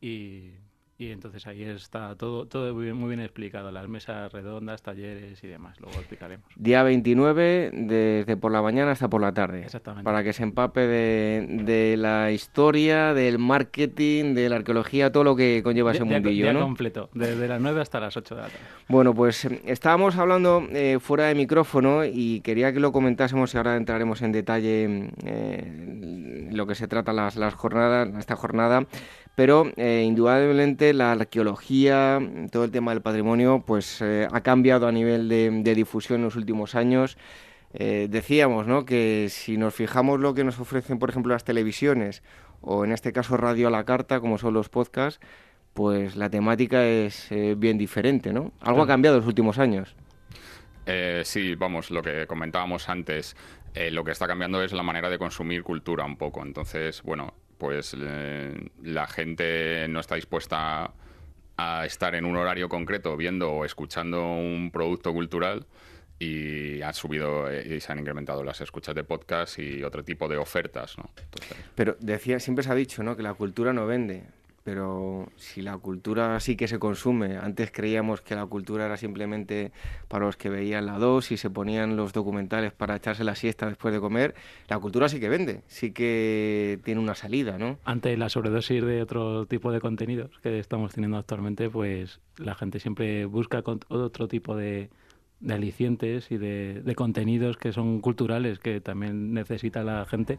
y 0.02 0.56
y 1.02 1.12
entonces 1.12 1.48
ahí 1.48 1.64
está 1.64 2.16
todo, 2.16 2.46
todo 2.46 2.72
muy, 2.76 2.84
bien, 2.84 2.96
muy 2.96 3.10
bien 3.10 3.22
explicado, 3.22 3.72
las 3.72 3.88
mesas 3.88 4.32
redondas, 4.32 4.84
talleres 4.84 5.44
y 5.44 5.48
demás, 5.48 5.80
luego 5.80 5.98
explicaremos. 5.98 6.46
Día 6.56 6.84
29, 6.84 7.72
desde 7.74 8.38
por 8.38 8.52
la 8.52 8.62
mañana 8.62 8.92
hasta 8.92 9.10
por 9.10 9.20
la 9.20 9.34
tarde. 9.34 9.64
Exactamente. 9.64 10.04
Para 10.04 10.24
que 10.24 10.32
se 10.32 10.44
empape 10.44 10.82
de, 10.82 11.64
de 11.64 11.98
la 11.98 12.32
historia, 12.32 13.16
del 13.16 13.40
marketing, 13.40 14.36
de 14.36 14.48
la 14.48 14.58
arqueología, 14.58 15.12
todo 15.12 15.24
lo 15.24 15.36
que 15.36 15.62
conlleva 15.64 15.92
ese 15.92 16.04
mundillo, 16.04 16.44
día 16.44 16.54
¿no? 16.54 16.62
completo, 16.62 17.10
desde 17.16 17.48
las 17.48 17.60
9 17.60 17.82
hasta 17.82 18.00
las 18.00 18.16
8 18.16 18.36
de 18.36 18.42
la 18.42 18.48
tarde. 18.48 18.64
Bueno, 18.88 19.16
pues 19.16 19.46
estábamos 19.66 20.18
hablando 20.18 20.68
eh, 20.70 21.00
fuera 21.02 21.26
de 21.26 21.34
micrófono 21.34 22.06
y 22.06 22.42
quería 22.42 22.74
que 22.74 22.80
lo 22.80 22.92
comentásemos 22.92 23.52
y 23.56 23.58
ahora 23.58 23.76
entraremos 23.76 24.22
en 24.22 24.34
detalle 24.34 25.10
eh, 25.26 26.48
lo 26.52 26.68
que 26.68 26.76
se 26.76 26.88
trata 26.88 27.12
las, 27.12 27.38
las 27.38 27.56
jornadas, 27.56 28.10
esta 28.20 28.36
jornada 28.36 28.86
pero 29.42 29.72
eh, 29.76 30.04
indudablemente 30.06 30.94
la 30.94 31.14
arqueología, 31.14 32.20
todo 32.52 32.64
el 32.64 32.70
tema 32.70 32.92
del 32.92 33.02
patrimonio, 33.02 33.64
pues 33.66 34.00
eh, 34.00 34.28
ha 34.32 34.42
cambiado 34.42 34.88
a 34.88 34.92
nivel 34.92 35.28
de, 35.28 35.74
difusión 35.74 36.20
en 36.20 36.26
los 36.26 36.36
últimos 36.36 36.76
años. 36.76 37.18
Eh, 37.74 38.06
decíamos 38.08 38.68
¿no? 38.68 38.86
que 38.86 39.30
si 39.32 39.58
nos 39.58 39.74
fijamos 39.74 40.20
lo 40.20 40.36
que 40.36 40.44
nos 40.44 40.60
ofrecen, 40.60 41.00
por 41.00 41.10
ejemplo, 41.10 41.34
las 41.34 41.44
televisiones 41.44 42.22
o 42.62 42.86
en 42.86 42.92
este 42.92 43.12
caso 43.14 43.36
radio 43.36 43.70
a 43.70 43.72
la 43.72 43.84
carta, 43.84 44.20
como 44.20 44.38
son 44.38 44.54
los 44.54 44.70
podcasts, 44.70 45.20
pues 45.74 46.16
la 46.16 46.30
temática 46.30 46.86
es 46.86 47.30
bien 47.58 47.80
diferente, 47.80 48.34
¿no? 48.34 48.52
Algo 48.60 48.84
ha 48.84 48.88
cambiado 48.88 49.18
en 49.18 49.22
los 49.22 49.28
últimos 49.28 49.58
años. 49.58 49.96
sí, 51.24 51.56
vamos, 51.56 51.90
lo 51.90 52.04
que 52.04 52.28
comentábamos 52.28 52.90
antes, 52.90 53.36
lo 53.90 54.04
que 54.04 54.12
está 54.12 54.28
cambiando 54.28 54.62
es 54.62 54.72
la 54.72 54.84
manera 54.84 55.10
de 55.10 55.18
consumir 55.18 55.64
cultura 55.64 56.06
un 56.06 56.18
poco. 56.18 56.44
Entonces, 56.44 57.02
bueno, 57.02 57.34
pues 57.62 57.94
la 57.94 59.06
gente 59.06 59.88
no 59.88 60.00
está 60.00 60.16
dispuesta 60.16 60.92
a 61.58 61.86
estar 61.86 62.16
en 62.16 62.26
un 62.26 62.36
horario 62.36 62.68
concreto 62.68 63.16
viendo 63.16 63.52
o 63.52 63.66
escuchando 63.66 64.34
un 64.34 64.72
producto 64.74 65.14
cultural 65.14 65.68
y 66.18 66.82
han 66.82 66.96
subido 66.96 67.52
eh, 67.52 67.76
y 67.76 67.80
se 67.80 67.92
han 67.92 68.00
incrementado 68.00 68.44
las 68.44 68.62
escuchas 68.62 68.96
de 68.96 69.04
podcast 69.04 69.60
y 69.60 69.84
otro 69.84 70.04
tipo 70.04 70.28
de 70.28 70.38
ofertas. 70.38 70.98
¿no? 70.98 71.12
Pero 71.76 71.96
decía, 72.00 72.40
siempre 72.40 72.64
se 72.64 72.72
ha 72.72 72.74
dicho 72.74 73.04
¿no? 73.04 73.16
que 73.16 73.22
la 73.22 73.36
cultura 73.36 73.74
no 73.74 73.86
vende 73.86 74.24
pero 74.64 75.30
si 75.38 75.62
la 75.62 75.78
cultura 75.78 76.40
sí 76.40 76.56
que 76.56 76.68
se 76.68 76.80
consume, 76.80 77.38
antes 77.38 77.72
creíamos 77.72 78.22
que 78.22 78.36
la 78.36 78.46
cultura 78.46 78.86
era 78.86 78.98
simplemente 78.98 79.72
para 80.08 80.26
los 80.26 80.38
que 80.38 80.50
veían 80.50 80.86
la 80.86 81.00
2 81.00 81.32
y 81.32 81.38
se 81.38 81.50
ponían 81.50 81.96
los 81.96 82.14
documentales 82.14 82.72
para 82.72 82.96
echarse 82.96 83.24
la 83.24 83.36
siesta 83.36 83.68
después 83.68 83.94
de 83.94 84.00
comer, 84.00 84.36
la 84.68 84.80
cultura 84.80 85.10
sí 85.10 85.20
que 85.20 85.30
vende, 85.30 85.62
sí 85.68 85.92
que 85.92 86.80
tiene 86.84 87.02
una 87.02 87.16
salida, 87.16 87.58
¿no? 87.58 87.80
Ante 87.86 88.16
la 88.18 88.30
sobredosis 88.30 88.84
de 88.84 89.02
otro 89.02 89.46
tipo 89.46 89.72
de 89.72 89.82
contenidos 89.82 90.32
que 90.44 90.60
estamos 90.60 90.94
teniendo 90.94 91.18
actualmente, 91.18 91.70
pues 91.70 92.20
la 92.38 92.56
gente 92.56 92.80
siempre 92.80 93.26
busca 93.26 93.64
otro 93.90 94.28
tipo 94.28 94.56
de, 94.56 94.90
de 95.40 95.54
alicientes 95.54 96.32
y 96.32 96.38
de, 96.38 96.82
de, 96.84 96.96
contenidos 96.96 97.58
que 97.58 97.74
son 97.74 98.00
culturales 98.00 98.60
que 98.60 98.80
también 98.80 99.34
necesita 99.34 99.84
la 99.84 100.06
gente 100.06 100.38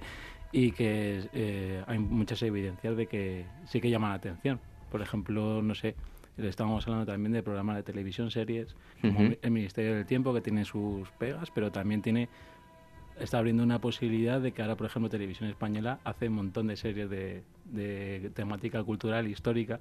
y 0.52 0.72
que 0.72 1.28
eh, 1.32 1.82
hay 1.86 1.98
muchas 1.98 2.42
evidencias 2.42 2.96
de 2.96 3.06
que 3.06 3.46
sí 3.66 3.80
que 3.80 3.90
llaman 3.90 4.10
la 4.10 4.16
atención. 4.16 4.60
Por 4.90 5.00
ejemplo, 5.00 5.62
no 5.62 5.74
sé, 5.74 5.96
estábamos 6.36 6.86
hablando 6.86 7.10
también 7.10 7.32
de 7.32 7.42
programas 7.42 7.76
de 7.76 7.82
televisión, 7.82 8.30
series, 8.30 8.76
como 9.00 9.20
el 9.40 9.50
Ministerio 9.50 9.94
del 9.94 10.06
Tiempo, 10.06 10.34
que 10.34 10.42
tiene 10.42 10.64
sus 10.64 11.10
pegas, 11.12 11.50
pero 11.50 11.72
también 11.72 12.02
tiene 12.02 12.28
está 13.18 13.38
abriendo 13.38 13.62
una 13.62 13.78
posibilidad 13.78 14.40
de 14.40 14.52
que 14.52 14.62
ahora, 14.62 14.76
por 14.76 14.86
ejemplo, 14.86 15.08
Televisión 15.08 15.48
Española 15.48 16.00
hace 16.04 16.28
un 16.28 16.34
montón 16.34 16.66
de 16.66 16.76
series 16.76 17.08
de, 17.10 17.42
de 17.66 18.30
temática 18.34 18.82
cultural, 18.82 19.28
histórica, 19.28 19.80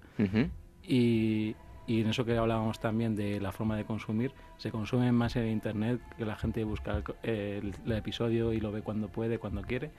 y, 0.84 1.56
y 1.88 2.02
en 2.02 2.08
eso 2.08 2.26
que 2.26 2.38
hablábamos 2.38 2.80
también 2.80 3.16
de 3.16 3.40
la 3.42 3.52
forma 3.52 3.76
de 3.76 3.86
consumir, 3.86 4.32
se 4.58 4.72
consume 4.72 5.12
más 5.12 5.36
en 5.36 5.48
Internet, 5.48 6.00
que 6.18 6.26
la 6.26 6.36
gente 6.36 6.64
busca 6.64 7.04
el, 7.24 7.74
episodio 7.92 8.54
y 8.54 8.60
lo 8.60 8.72
ve 8.72 8.82
cuando 8.82 9.08
puede, 9.10 9.40
cuando 9.40 9.62
quiere. 9.62 9.92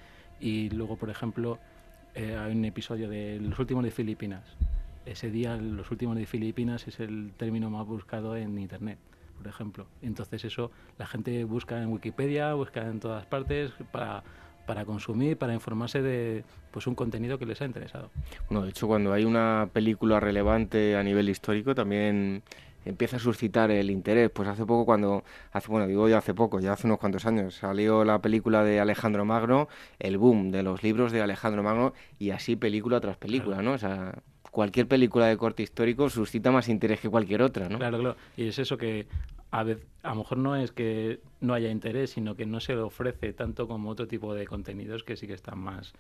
Y 0.43 0.71
luego, 0.71 0.97
por 0.97 1.09
ejemplo, 1.09 1.59
eh, 2.15 2.37
hay 2.37 2.53
un 2.53 2.65
episodio 2.65 3.09
de 3.09 3.39
Los 3.41 3.59
últimos 3.61 3.85
de 3.85 3.93
Filipinas. 3.93 4.43
Ese 5.07 5.31
día, 5.31 5.57
Los 5.57 5.91
últimos 5.91 6.17
de 6.17 6.27
Filipinas 6.27 6.87
es 6.89 6.99
el 7.01 7.33
término 7.37 7.71
más 7.71 7.87
buscado 7.87 8.37
en 8.37 8.59
Internet, 8.59 8.99
por 9.39 9.47
ejemplo. 9.47 9.87
Entonces 10.03 10.45
eso 10.45 10.73
la 10.99 11.07
gente 11.07 11.45
busca 11.45 11.81
en 11.81 11.89
Wikipedia, 11.89 12.55
busca 12.55 12.87
en 12.87 12.99
todas 12.99 13.25
partes 13.25 13.73
para 13.93 14.25
para 14.67 14.85
consumir, 14.85 15.37
para 15.37 15.55
informarse 15.55 16.03
de 16.03 16.45
pues 16.71 16.87
un 16.87 16.95
contenido 16.95 17.39
que 17.39 17.47
les 17.47 17.61
ha 17.61 17.65
interesado. 17.65 18.11
Bueno, 18.49 18.65
de 18.65 18.71
hecho, 18.71 18.87
cuando 18.87 19.13
hay 19.13 19.25
una 19.25 19.69
película 19.73 20.21
relevante 20.21 20.97
a 20.97 21.03
nivel 21.03 21.29
histórico, 21.29 21.75
también 21.75 22.43
empieza 22.85 23.17
a 23.17 23.21
suscitar 23.21 23.71
el 23.71 23.91
interés. 23.91 24.31
Pues 24.31 24.49
hace 24.49 24.65
poco, 24.65 24.85
cuando, 24.85 25.25
hace, 25.53 25.69
bueno, 25.69 25.87
digo 25.87 26.09
ya 26.09 26.19
hace 26.19 26.35
poco, 26.35 26.61
ya 26.61 26.73
hace 26.73 26.87
unos 26.87 26.99
cuantos 26.99 27.27
años, 27.27 27.55
salió 27.55 28.05
la 28.05 28.21
película 28.21 28.65
de 28.65 28.81
Alejandro 28.81 29.25
Magno, 29.25 29.69
el 29.99 30.19
boom 30.19 30.51
de 30.51 30.63
los 30.63 30.83
libros 30.83 31.13
de 31.13 31.23
Alejandro 31.23 31.63
Magno, 31.63 31.93
y 32.19 32.31
así 32.31 32.57
película 32.57 33.01
tras 33.01 33.17
película, 33.17 33.63
¿no? 33.63 33.73
O 33.73 33.79
sea, 33.79 34.15
cualquier 34.51 34.87
película 34.87 35.27
de 35.27 35.37
corte 35.37 35.63
histórico 35.63 36.11
suscita 36.11 36.51
más 36.51 36.69
interés 36.69 37.01
que 37.01 37.09
cualquier 37.09 37.43
otra, 37.43 37.69
¿no? 37.69 37.79
Claro, 37.79 37.99
claro. 37.99 38.17
Y 38.37 38.49
es 38.49 38.59
eso 38.59 38.77
que 38.77 39.07
a, 39.51 39.65
vez, 39.65 39.87
a 40.03 40.11
lo 40.11 40.17
mejor 40.17 40.39
no 40.39 40.57
es 40.57 40.73
que 40.73 41.21
no 41.41 41.55
haya 41.55 41.71
interés, 41.71 42.11
sino 42.11 42.37
que 42.37 42.47
no 42.47 42.61
se 42.61 42.75
le 42.75 42.81
ofrece 42.81 43.33
tanto 43.33 43.69
como 43.69 43.91
otro 43.91 44.09
tipo 44.09 44.35
de 44.35 44.47
contenidos 44.47 45.05
que 45.05 45.17
sí 45.17 45.27
que 45.27 45.35
están 45.35 45.59
más, 45.59 45.93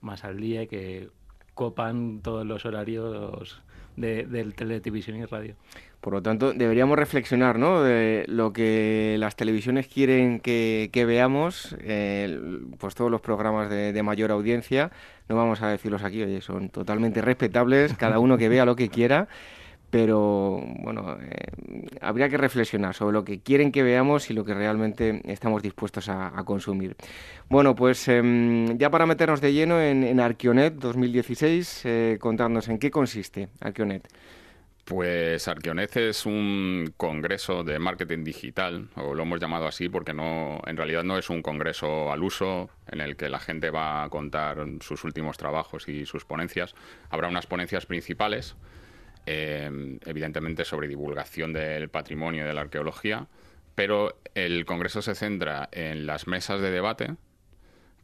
más 0.00 0.24
al 0.24 0.38
día 0.38 0.62
y 0.62 0.66
que 0.66 1.10
copan 1.56 2.20
todos 2.22 2.46
los 2.46 2.66
horarios 2.66 3.60
de, 3.96 4.24
de 4.26 4.44
televisión 4.52 5.16
y 5.16 5.24
radio. 5.24 5.56
Por 6.00 6.12
lo 6.12 6.22
tanto, 6.22 6.52
deberíamos 6.52 6.96
reflexionar 6.96 7.58
¿no? 7.58 7.82
de 7.82 8.24
lo 8.28 8.52
que 8.52 9.16
las 9.18 9.34
televisiones 9.34 9.88
quieren 9.88 10.38
que, 10.38 11.04
veamos, 11.06 11.74
eh, 11.80 12.38
pues 12.78 12.94
todos 12.94 13.10
los 13.10 13.22
programas 13.22 13.70
de, 13.70 13.92
de, 13.92 14.02
mayor 14.04 14.30
audiencia, 14.30 14.92
no 15.28 15.34
vamos 15.34 15.62
a 15.62 15.68
decirlos 15.68 16.04
aquí, 16.04 16.22
oye, 16.22 16.42
son 16.42 16.68
totalmente 16.68 17.22
respetables, 17.22 17.94
cada 17.94 18.20
uno 18.20 18.38
que 18.38 18.48
vea 18.48 18.64
lo 18.64 18.76
que 18.76 18.88
quiera 18.88 19.26
pero 19.90 20.62
bueno, 20.80 21.16
eh, 21.20 21.86
habría 22.00 22.28
que 22.28 22.36
reflexionar 22.36 22.94
sobre 22.94 23.12
lo 23.12 23.24
que 23.24 23.40
quieren 23.40 23.72
que 23.72 23.82
veamos 23.82 24.30
y 24.30 24.34
lo 24.34 24.44
que 24.44 24.54
realmente 24.54 25.22
estamos 25.24 25.62
dispuestos 25.62 26.08
a, 26.08 26.42
consumir. 26.44 26.96
Bueno, 27.48 27.74
pues 27.74 28.06
em, 28.08 28.76
ya 28.78 28.90
para 28.90 29.06
meternos 29.06 29.40
de 29.40 29.52
lleno 29.52 29.80
en, 29.80 30.20
Arqueonet 30.20 30.74
2016, 30.74 31.82
eh, 31.84 32.18
en 32.22 32.78
qué 32.78 32.90
consiste 32.90 33.48
Arqueonet. 33.60 34.08
Pues 34.86 35.48
Arqueonet 35.48 35.96
es 35.96 36.26
un 36.26 36.94
congreso 36.96 37.64
de 37.64 37.80
marketing 37.80 38.22
digital, 38.22 38.88
o 38.94 39.14
lo 39.14 39.24
hemos 39.24 39.40
llamado 39.40 39.66
así 39.66 39.88
porque 39.88 40.14
no, 40.14 40.60
en 40.64 40.76
realidad 40.76 41.02
no 41.02 41.18
es 41.18 41.28
un 41.28 41.42
congreso 41.42 42.12
al 42.12 42.22
uso 42.22 42.70
en 42.86 43.00
el 43.00 43.16
que 43.16 43.28
la 43.28 43.40
gente 43.40 43.70
va 43.70 44.04
a 44.04 44.08
contar 44.10 44.64
sus 44.80 45.02
últimos 45.02 45.38
trabajos 45.38 45.88
y 45.88 46.06
sus 46.06 46.24
ponencias. 46.24 46.76
Habrá 47.10 47.26
unas 47.26 47.48
ponencias 47.48 47.84
principales 47.84 48.54
eh, 49.26 49.98
evidentemente 50.06 50.64
sobre 50.64 50.88
divulgación 50.88 51.52
del 51.52 51.88
patrimonio 51.88 52.44
y 52.44 52.46
de 52.46 52.54
la 52.54 52.62
arqueología, 52.62 53.26
pero 53.74 54.18
el 54.34 54.64
Congreso 54.64 55.02
se 55.02 55.14
centra 55.14 55.68
en 55.72 56.06
las 56.06 56.26
mesas 56.26 56.60
de 56.60 56.70
debate, 56.70 57.16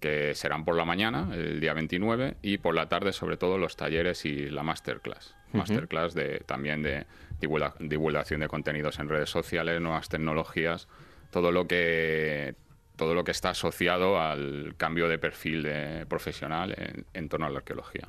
que 0.00 0.34
serán 0.34 0.64
por 0.64 0.76
la 0.76 0.84
mañana, 0.84 1.28
el 1.32 1.60
día 1.60 1.72
29, 1.74 2.36
y 2.42 2.58
por 2.58 2.74
la 2.74 2.88
tarde, 2.88 3.12
sobre 3.12 3.36
todo, 3.36 3.56
los 3.56 3.76
talleres 3.76 4.24
y 4.26 4.50
la 4.50 4.62
masterclass. 4.62 5.34
Masterclass 5.52 6.12
de, 6.14 6.40
también 6.44 6.82
de 6.82 7.06
divulgación 7.40 8.40
de 8.40 8.48
contenidos 8.48 8.98
en 8.98 9.08
redes 9.08 9.30
sociales, 9.30 9.80
nuevas 9.80 10.08
tecnologías, 10.08 10.88
todo 11.30 11.52
lo 11.52 11.66
que 11.66 12.54
todo 12.96 13.14
lo 13.14 13.24
que 13.24 13.30
está 13.30 13.50
asociado 13.50 14.20
al 14.20 14.74
cambio 14.76 15.08
de 15.08 15.18
perfil 15.18 15.62
de 15.62 16.04
profesional 16.06 16.74
en, 16.76 17.06
en 17.14 17.28
torno 17.28 17.46
a 17.46 17.50
la 17.50 17.58
arqueología. 17.58 18.06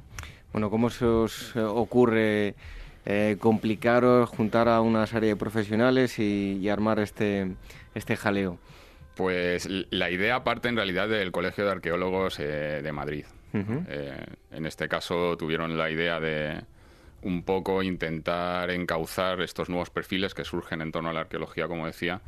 Bueno, 0.52 0.70
¿cómo 0.70 0.90
se 0.90 1.06
os 1.06 1.56
ocurre 1.56 2.56
eh, 3.06 3.38
complicaros 3.40 4.30
juntar 4.30 4.70
a 4.70 4.82
una 4.82 5.06
serie 5.08 5.30
de 5.30 5.36
profesionales 5.36 6.20
y, 6.20 6.68
armar 6.70 7.00
este, 7.00 7.54
este 7.96 8.16
jaleo? 8.16 8.60
Pues 9.16 9.68
la 9.90 10.10
idea 10.10 10.44
parte 10.44 10.70
en 10.70 10.76
realidad 10.76 11.08
del 11.10 11.32
Colegio 11.32 11.66
de 11.66 11.72
Arqueólogos 11.72 12.40
eh, 12.40 12.82
de 12.84 12.92
Madrid. 12.92 13.26
Eh, 13.56 14.26
en 14.52 14.66
este 14.66 14.88
caso 14.88 15.38
tuvieron 15.38 15.78
la 15.78 15.92
idea 15.92 16.20
de 16.20 16.60
un 17.22 17.44
poco 17.44 17.84
intentar 17.84 18.72
encauzar 18.72 19.42
estos 19.42 19.70
nuevos 19.70 19.92
perfiles 19.92 20.34
que 20.34 20.44
surgen 20.44 20.82
en 20.82 20.92
torno 20.92 21.12
a 21.12 21.14
la 21.14 21.20
arqueología, 21.20 21.68
como 21.68 21.86
decía, 21.86 22.22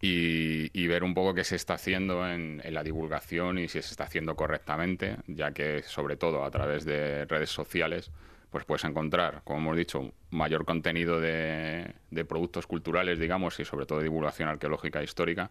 y, 0.00 0.86
ver 0.88 1.04
un 1.04 1.14
poco 1.14 1.34
qué 1.34 1.44
se 1.44 1.54
está 1.54 1.74
haciendo 1.74 2.28
en, 2.28 2.60
en, 2.64 2.74
la 2.74 2.82
divulgación 2.82 3.58
y 3.58 3.68
si 3.68 3.80
se 3.80 3.92
está 3.92 4.04
haciendo 4.04 4.34
correctamente, 4.34 5.18
ya 5.28 5.52
que 5.52 5.84
sobre 5.84 6.16
todo 6.16 6.44
a 6.44 6.50
través 6.50 6.84
de 6.84 7.24
redes 7.26 7.50
sociales 7.50 8.10
pues 8.52 8.66
puedes 8.66 8.84
encontrar, 8.84 9.40
como 9.44 9.58
hemos 9.58 9.76
dicho, 9.78 10.12
mayor 10.30 10.66
contenido 10.66 11.20
de, 11.20 11.94
productos 12.28 12.66
culturales, 12.66 13.18
digamos, 13.18 13.58
y 13.58 13.64
sobre 13.64 13.86
todo 13.86 13.98
de 13.98 14.04
divulgación 14.04 14.48
arqueológica 14.48 15.00
e 15.00 15.04
histórica, 15.04 15.50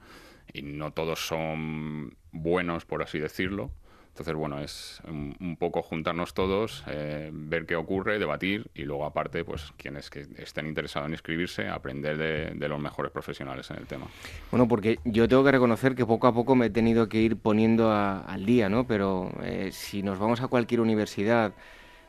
y 0.54 0.62
no 0.62 0.92
todos 0.92 1.28
son 1.28 2.16
buenos, 2.32 2.86
por 2.86 3.02
así 3.02 3.20
decirlo. 3.20 3.72
Entonces, 4.10 4.36
bueno, 4.36 4.60
es 4.60 5.02
un, 5.08 5.56
poco 5.58 5.82
juntarnos 5.82 6.34
todos, 6.34 6.84
eh, 6.88 7.32
ver 7.34 7.66
qué 7.66 7.76
ocurre, 7.76 8.20
debatir 8.20 8.70
y 8.76 8.84
luego, 8.84 9.06
aparte, 9.06 9.44
pues 9.46 9.74
quienes 9.78 10.10
que 10.10 10.28
estén 10.38 10.68
interesados 10.68 11.08
en 11.08 11.14
inscribirse, 11.14 11.70
aprender 11.70 12.18
de, 12.18 12.68
los 12.68 12.80
mejores 12.80 13.12
profesionales 13.12 13.72
en 13.72 13.78
el 13.78 13.88
tema. 13.88 14.08
Bueno, 14.52 14.68
porque 14.68 15.00
yo 15.06 15.28
tengo 15.28 15.44
que 15.44 15.54
reconocer 15.54 15.96
que 15.96 16.06
poco 16.06 16.28
a 16.28 16.34
poco 16.34 16.56
me 16.56 16.68
he 16.68 16.70
tenido 16.70 17.10
que 17.10 17.20
ir 17.20 17.38
poniendo 17.38 17.92
al 17.92 18.46
día, 18.46 18.70
¿no? 18.70 18.86
Pero 18.86 19.32
eh, 19.44 19.70
si 19.72 20.04
nos 20.04 20.20
vamos 20.20 20.42
a 20.42 20.50
cualquier 20.50 20.82
universidad, 20.82 21.54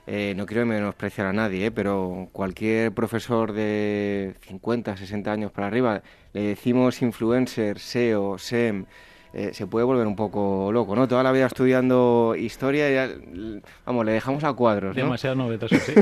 eh, 0.06 0.34
no 0.36 0.46
quiero 0.46 0.66
menospreciar 0.66 1.28
a 1.28 1.32
nadie, 1.32 1.66
eh, 1.66 1.70
pero 1.70 2.28
cualquier 2.32 2.92
profesor 2.92 3.52
de 3.52 4.34
50, 4.40 4.96
60 4.96 5.30
años 5.30 5.52
para 5.52 5.68
arriba, 5.68 6.02
le 6.32 6.40
decimos 6.42 7.02
influencer, 7.02 7.78
SEO, 7.78 8.36
SEM, 8.36 8.86
eh, 9.32 9.50
se 9.54 9.66
puede 9.66 9.86
volver 9.86 10.06
un 10.06 10.16
poco 10.16 10.70
loco, 10.72 10.96
¿no? 10.96 11.06
Toda 11.06 11.22
la 11.22 11.30
vida 11.30 11.46
estudiando 11.46 12.34
historia 12.36 13.06
y 13.06 13.62
vamos, 13.86 14.04
le 14.04 14.12
dejamos 14.12 14.42
a 14.44 14.52
cuadros, 14.52 14.94
¿no? 14.94 15.02
Demasiado 15.04 15.36
novedoso, 15.36 15.76
sí. 15.76 15.94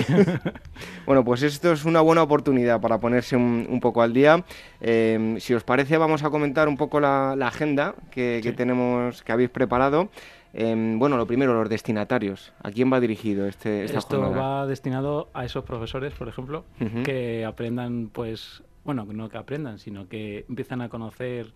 bueno, 1.07 1.23
pues 1.23 1.43
esto 1.43 1.71
es 1.71 1.85
una 1.85 2.01
buena 2.01 2.23
oportunidad 2.23 2.81
para 2.81 2.99
ponerse 2.99 3.37
un, 3.37 3.79
poco 3.81 4.03
al 4.03 4.15
día. 4.15 4.43
si 4.81 5.55
os 5.55 5.63
parece, 5.63 5.99
vamos 5.99 6.25
a 6.25 6.31
comentar 6.31 6.69
un 6.69 6.77
poco 6.77 7.01
la, 7.01 7.33
agenda 7.47 7.95
que, 8.11 8.41
que 8.43 8.53
tenemos, 8.53 9.23
que 9.23 9.31
habéis 9.31 9.51
preparado. 9.51 10.09
Em, 10.53 10.99
bueno, 10.99 11.17
lo 11.17 11.27
primero, 11.27 11.55
los 11.55 11.69
destinatarios. 11.69 12.53
¿A 12.63 12.71
quién 12.71 12.93
va 12.93 13.01
dirigido 13.01 13.47
este, 13.47 13.85
esta 13.85 13.99
Esto 13.99 14.21
va 14.21 14.67
destinado 14.67 15.29
a 15.33 15.45
esos 15.45 15.65
profesores, 15.65 16.13
por 16.15 16.29
ejemplo, 16.29 16.65
que 17.05 17.45
aprendan, 17.45 18.11
pues, 18.13 18.63
bueno, 18.85 19.05
no 19.05 19.29
que 19.29 19.39
aprendan, 19.39 19.79
sino 19.79 20.09
que 20.09 20.45
empiezan 20.49 20.81
a 20.81 20.89
conocer 20.89 21.53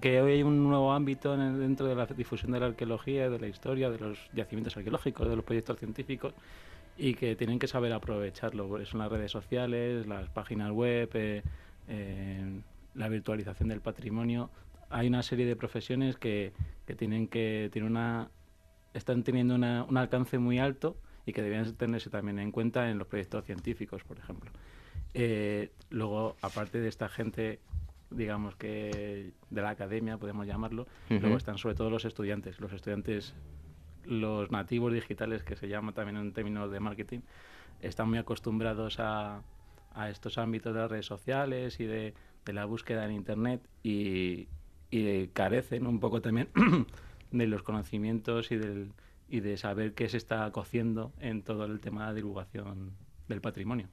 que 0.00 0.20
hoy 0.20 0.32
hay 0.32 0.42
un 0.42 0.62
nuevo 0.62 0.92
ámbito 0.92 1.36
dentro 1.36 1.86
de 1.86 1.94
la 1.94 2.06
difusión 2.06 2.52
de 2.52 2.60
la 2.60 2.66
arqueología, 2.66 3.28
de 3.28 3.38
la 3.38 3.48
historia, 3.48 3.90
de 3.90 3.98
los 3.98 4.18
yacimientos 4.32 4.76
arqueológicos, 4.76 5.28
de 5.28 5.36
los 5.36 5.44
proyectos 5.44 5.78
científicos 5.78 6.34
y 6.96 7.14
que 7.14 7.36
tienen 7.36 7.58
que 7.58 7.66
saber 7.66 7.92
aprovecharlo. 7.92 8.68
Por 8.68 8.80
eso 8.80 8.96
en 8.96 9.00
las 9.00 9.10
redes 9.10 9.30
sociales, 9.30 10.06
las 10.06 10.28
páginas 10.28 10.70
web, 10.70 11.10
eh, 11.14 11.42
eh, 11.88 12.60
la 12.94 13.08
virtualización 13.08 13.68
del 13.68 13.80
patrimonio, 13.80 14.50
hay 14.92 15.08
una 15.08 15.22
serie 15.22 15.46
de 15.46 15.56
profesiones 15.56 16.16
que, 16.16 16.52
que 16.86 16.94
tienen 16.94 17.26
que 17.26 17.70
tienen 17.72 17.90
una 17.90 18.30
están 18.94 19.22
teniendo 19.22 19.54
una, 19.54 19.84
un 19.84 19.96
alcance 19.96 20.38
muy 20.38 20.58
alto 20.58 20.96
y 21.24 21.32
que 21.32 21.42
debían 21.42 21.74
tenerse 21.74 22.10
también 22.10 22.38
en 22.38 22.52
cuenta 22.52 22.90
en 22.90 22.98
los 22.98 23.06
proyectos 23.06 23.44
científicos, 23.44 24.04
por 24.04 24.18
ejemplo. 24.18 24.50
Eh, 25.14 25.70
luego, 25.90 26.36
aparte 26.42 26.80
de 26.80 26.88
esta 26.88 27.08
gente, 27.08 27.60
digamos 28.10 28.56
que 28.56 29.32
de 29.50 29.62
la 29.62 29.70
academia, 29.70 30.18
podemos 30.18 30.46
llamarlo, 30.46 30.86
luego 31.08 31.36
están 31.36 31.58
sobre 31.58 31.74
todo 31.74 31.90
los 31.90 32.04
estudiantes. 32.04 32.60
Los 32.60 32.72
estudiantes, 32.72 33.34
los 34.04 34.50
nativos 34.50 34.92
digitales, 34.92 35.42
que 35.42 35.56
se 35.56 35.68
llama 35.68 35.92
también 35.92 36.16
en 36.18 36.32
términos 36.32 36.70
de 36.70 36.80
marketing, 36.80 37.20
están 37.80 38.08
muy 38.08 38.18
acostumbrados 38.18 38.98
a, 38.98 39.42
a 39.94 40.10
estos 40.10 40.38
ámbitos 40.38 40.74
de 40.74 40.80
las 40.80 40.90
redes 40.90 41.06
sociales 41.06 41.80
y 41.80 41.86
de, 41.86 42.14
de 42.44 42.52
la 42.52 42.64
búsqueda 42.64 43.04
en 43.06 43.12
Internet 43.12 43.62
y, 43.82 44.48
y 44.92 45.26
carecen 45.28 45.88
un 45.88 45.98
poco 45.98 46.20
también 46.20 46.48
de 47.32 47.46
los 47.48 47.64
conocimientos 47.64 48.52
y, 48.52 48.56
del, 48.56 48.92
y 49.28 49.40
de 49.40 49.56
saber 49.56 49.94
qué 49.94 50.08
se 50.08 50.18
está 50.18 50.48
cociendo 50.52 51.12
en 51.18 51.42
todo 51.42 51.64
el 51.64 51.80
tema 51.80 52.08
de 52.10 52.16
divulgación 52.16 52.92
del 53.26 53.40
patrimonio. 53.40 53.88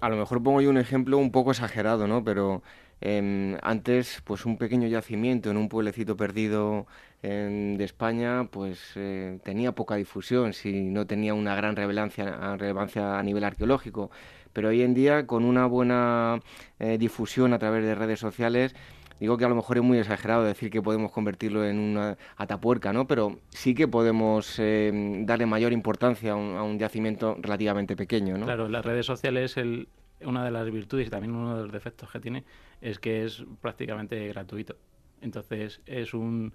a 0.00 0.08
lo 0.08 0.16
mejor 0.16 0.42
pongo 0.42 0.60
yo 0.60 0.70
un 0.70 0.78
ejemplo 0.78 1.18
un 1.18 1.32
poco 1.32 1.50
exagerado, 1.50 2.06
¿no? 2.06 2.22
Pero 2.22 2.62
Em, 3.00 3.58
antes, 3.62 4.22
pues 4.24 4.46
un 4.46 4.56
pequeño 4.56 4.88
yacimiento 4.88 5.50
en 5.50 5.58
un 5.58 5.68
pueblecito 5.68 6.16
perdido 6.16 6.86
de 7.22 7.82
España, 7.84 8.48
pues 8.52 8.92
eh, 8.94 9.40
tenía 9.42 9.72
poca 9.72 9.96
difusión, 9.96 10.52
si 10.52 10.84
no 10.90 11.06
tenía 11.08 11.34
una 11.34 11.56
gran 11.56 11.74
relevancia, 11.74 12.56
relevancia 12.56 13.18
a 13.18 13.22
nivel 13.24 13.42
arqueológico. 13.42 14.12
Pero 14.52 14.68
hoy 14.68 14.82
en 14.82 14.94
día, 14.94 15.26
con 15.26 15.44
una 15.44 15.66
buena 15.66 16.40
eh, 16.78 16.98
difusión 16.98 17.52
a 17.52 17.58
través 17.58 17.84
de 17.84 17.96
redes 17.96 18.20
sociales, 18.20 18.76
digo 19.20 19.36
que 19.36 19.44
a 19.44 19.48
lo 19.48 19.54
mejor 19.54 19.78
es 19.78 19.82
muy 19.82 19.98
exagerado 19.98 20.44
decir 20.44 20.70
que 20.70 20.82
podemos 20.82 21.10
convertirlo 21.12 21.64
en 21.64 21.78
una 21.78 22.16
atapuerca, 22.36 22.92
¿no? 22.92 23.06
Pero 23.06 23.38
sí 23.50 23.74
que 23.74 23.88
podemos 23.88 24.58
em, 24.58 25.26
darle 25.26 25.46
mayor 25.46 25.72
importancia 25.72 26.32
a 26.32 26.36
un, 26.36 26.78
yacimiento 26.78 27.36
relativamente 27.40 27.96
pequeño, 27.96 28.36
¿no? 28.36 28.44
Claro, 28.44 28.68
las 28.68 28.84
redes 28.84 29.06
sociales, 29.06 29.56
el, 29.56 29.88
una 30.20 30.44
de 30.44 30.50
las 30.50 30.70
virtudes 30.70 31.06
y 31.06 31.10
también 31.10 31.34
uno 31.34 31.56
de 31.56 31.62
los 31.62 31.72
defectos 31.72 32.10
que 32.10 32.20
tiene 32.20 32.44
es 32.80 32.98
que 32.98 33.24
es 33.24 33.44
prácticamente 33.60 34.28
gratuito. 34.28 34.76
Entonces 35.22 35.80
es 35.86 36.14
un 36.14 36.52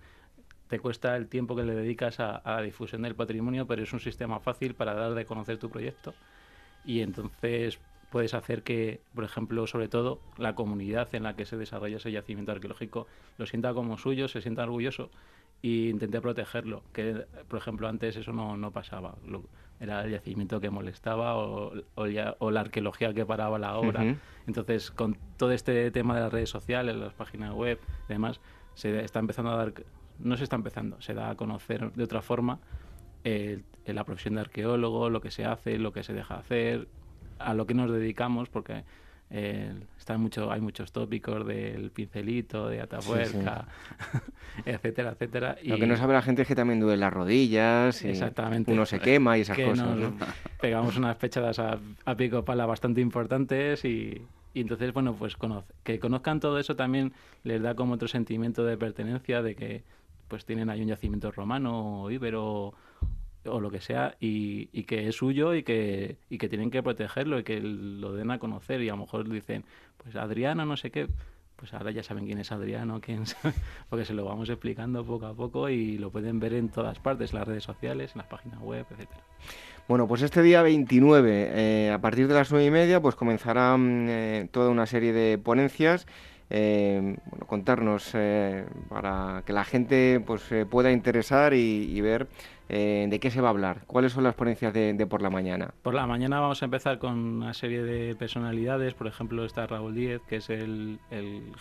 te 0.68 0.80
cuesta 0.80 1.18
el 1.18 1.28
tiempo 1.28 1.54
que 1.54 1.64
le 1.64 1.76
dedicas 1.76 2.22
a, 2.22 2.42
la 2.46 2.62
difusión 2.62 3.02
del 3.02 3.14
patrimonio, 3.14 3.68
pero 3.68 3.84
es 3.84 3.92
un 3.92 4.00
sistema 4.00 4.40
fácil 4.40 4.74
para 4.74 4.94
dar 4.94 5.14
de 5.14 5.26
conocer 5.26 5.58
tu 5.58 5.70
proyecto 5.70 6.14
y 6.86 7.02
entonces 7.02 7.78
puedes 8.12 8.34
hacer 8.34 8.62
que, 8.62 9.02
por 9.16 9.24
ejemplo, 9.24 9.66
sobre 9.66 9.88
todo 9.88 10.20
la 10.38 10.54
comunidad 10.54 11.16
en 11.16 11.24
la 11.24 11.36
que 11.36 11.46
se 11.46 11.58
desarrolla 11.58 11.98
ese 11.98 12.12
yacimiento 12.12 12.52
arqueológico 12.52 13.08
lo 13.38 13.46
sienta 13.48 13.74
como 13.74 13.98
suyo, 13.98 14.28
se 14.28 14.42
sienta 14.42 14.64
orgulloso 14.64 15.10
e 15.64 15.90
intente 15.90 16.20
protegerlo, 16.22 16.84
que 16.92 17.26
por 17.48 17.58
ejemplo 17.58 17.88
antes 17.88 18.18
eso 18.18 18.34
no, 18.34 18.58
no 18.58 18.72
pasaba 18.72 19.16
era 19.80 20.04
el 20.04 20.12
yacimiento 20.12 20.60
que 20.60 20.70
molestaba 20.70 21.36
o, 21.36 21.74
o, 21.96 22.52
la 22.52 22.60
arqueología 22.60 23.14
que 23.16 23.26
paraba 23.26 23.58
la 23.58 23.78
obra. 23.78 24.16
Entonces, 24.46 24.92
con 24.92 25.18
todo 25.38 25.52
este 25.54 25.90
tema 25.90 26.14
de 26.14 26.22
las 26.22 26.32
redes 26.32 26.50
sociales, 26.50 26.96
las 26.96 27.14
páginas 27.14 27.52
web 27.54 27.80
y 28.08 28.14
demás, 28.14 28.42
se 28.76 29.04
está 29.04 29.18
empezando 29.18 29.50
a 29.50 29.56
dar, 29.56 29.74
no 30.20 30.38
se 30.38 30.44
está 30.44 30.56
empezando, 30.56 31.02
se 31.02 31.16
da 31.16 31.32
a 31.32 31.36
conocer 31.36 31.92
de 31.94 32.04
otra 32.04 32.22
forma 32.22 32.60
la 33.24 34.04
profesión 34.04 34.36
de 34.36 34.42
arqueólogo, 34.42 35.10
lo 35.10 35.20
que 35.20 35.32
se 35.32 35.46
hace, 35.46 35.80
lo 35.80 35.92
que 35.94 36.04
se 36.04 36.14
deja 36.14 36.36
hacer, 36.36 36.88
a 37.44 37.54
lo 37.54 37.66
que 37.66 37.74
nos 37.74 37.92
dedicamos, 37.92 38.50
porque 38.50 38.84
eh, 39.34 39.74
mucho, 40.18 40.52
hay 40.52 40.60
muchos 40.60 40.92
tópicos 40.92 41.48
del 41.48 41.90
pincelito, 41.92 42.68
de 42.68 42.82
Atapuerca, 42.82 43.66
etcétera, 44.66 45.12
etcétera. 45.12 45.58
Lo 45.64 45.78
que 45.78 45.88
no 45.88 45.96
sabe 45.96 46.14
la 46.14 46.22
gente 46.22 46.42
es 46.42 46.48
que 46.48 46.56
también 46.56 46.82
duele 46.82 46.98
las 46.98 47.14
rodillas, 47.14 48.04
Exactamente. 48.04 48.74
uno 48.74 48.86
se 48.86 49.00
quema 49.00 49.38
y 49.38 49.42
esas 49.42 49.58
cosas. 49.58 49.98
Pegamos 50.60 50.98
unas 50.98 51.16
pechadas 51.16 51.60
a, 51.60 51.80
pico 52.18 52.44
pala 52.44 52.66
bastante 52.66 53.00
importantes 53.00 53.86
y, 53.86 54.22
entonces, 54.54 54.92
bueno, 54.92 55.16
pues 55.16 55.38
que 55.84 56.00
conozcan 56.00 56.42
todo 56.42 56.60
eso 56.60 56.76
también 56.76 57.14
les 57.44 57.62
da 57.62 57.74
como 57.74 57.94
otro 57.94 58.10
sentimiento 58.10 58.66
de 58.66 58.78
pertenencia, 58.78 59.42
de 59.42 59.56
que 59.56 59.84
pues 60.28 60.46
tienen 60.46 60.70
ahí 60.70 60.82
un 60.82 60.88
yacimiento 60.88 61.32
romano 61.32 62.04
o 62.04 62.12
íbero 62.12 62.74
o 63.46 63.60
lo 63.60 63.72
que 63.72 63.82
sea 63.82 64.16
y, 64.20 64.68
que 64.84 65.08
es 65.08 65.16
suyo 65.16 65.54
y 65.54 65.64
que, 65.64 66.18
y 66.30 66.38
que 66.38 66.50
tienen 66.50 66.72
que 66.72 66.84
protegerlo 66.84 67.40
y 67.40 67.44
que 67.44 67.60
lo 67.60 68.14
den 68.14 68.32
a 68.32 68.40
conocer 68.40 68.82
y 68.82 68.90
a 68.90 68.94
lo 68.94 69.00
mejor 69.00 69.30
dicen, 69.30 69.64
pues 69.98 70.16
Adriano 70.16 70.66
no 70.66 70.78
sé 70.78 70.92
qué, 70.92 71.08
pues 71.56 71.74
ahora 71.74 71.92
ya 71.92 72.04
saben 72.04 72.26
quién 72.26 72.40
es 72.40 72.52
Adriano, 72.52 73.00
quién 73.02 73.24
porque 73.90 74.06
se 74.06 74.14
lo 74.14 74.26
vamos 74.26 74.50
explicando 74.50 75.06
poco 75.06 75.28
a 75.28 75.34
poco 75.34 75.70
y 75.70 75.98
lo 75.98 76.12
pueden 76.12 76.40
ver 76.40 76.54
en 76.54 76.70
todas 76.70 77.00
partes, 77.00 77.34
las 77.34 77.48
redes 77.48 77.64
sociales, 77.64 78.12
en 78.16 78.20
las 78.20 78.28
páginas 78.28 78.60
web, 78.60 78.86
etcétera. 78.90 79.22
Bueno, 79.88 80.08
pues 80.08 80.22
este 80.22 80.42
día 80.42 80.62
29, 80.62 81.50
eh, 81.54 81.92
a 81.92 82.00
partir 82.00 82.28
de 82.28 82.34
las 82.34 82.52
nueve 82.52 82.66
y 82.66 82.72
media, 82.72 83.02
pues 83.02 83.16
comenzará 83.16 83.78
eh, 83.80 84.48
toda 84.52 84.70
una 84.70 84.86
serie 84.86 85.14
de 85.14 85.38
ponencias 85.38 86.08
eh, 86.54 87.16
bueno, 87.30 87.46
contarnos 87.48 88.12
eh, 88.14 88.66
para 88.90 89.42
que 89.46 89.54
la 89.54 89.64
gente 89.64 90.22
pues 90.26 90.44
pueda 90.70 90.92
interesar 90.92 91.54
y, 91.54 92.02
ver 92.02 92.28
eh, 92.68 93.08
de 93.10 93.20
qué 93.22 93.32
se 93.32 93.40
va 93.40 93.48
a 93.48 93.52
hablar. 93.52 93.84
¿Cuáles 93.88 94.12
son 94.12 94.26
las 94.26 94.36
ponencias 94.36 94.74
de, 94.74 95.08
por 95.10 95.22
la 95.22 95.30
mañana? 95.30 95.74
Por 95.82 95.94
la 95.94 96.06
mañana 96.06 96.42
vamos 96.42 96.62
a 96.62 96.66
empezar 96.66 97.00
con 97.00 97.18
una 97.18 97.54
serie 97.54 97.84
de 97.84 98.16
personalidades. 98.16 98.94
Por 98.94 99.08
ejemplo, 99.08 99.46
está 99.46 99.66
Raúl 99.66 99.96
Díez, 99.96 100.22
que 100.28 100.38
es 100.38 100.50
el, 100.50 101.00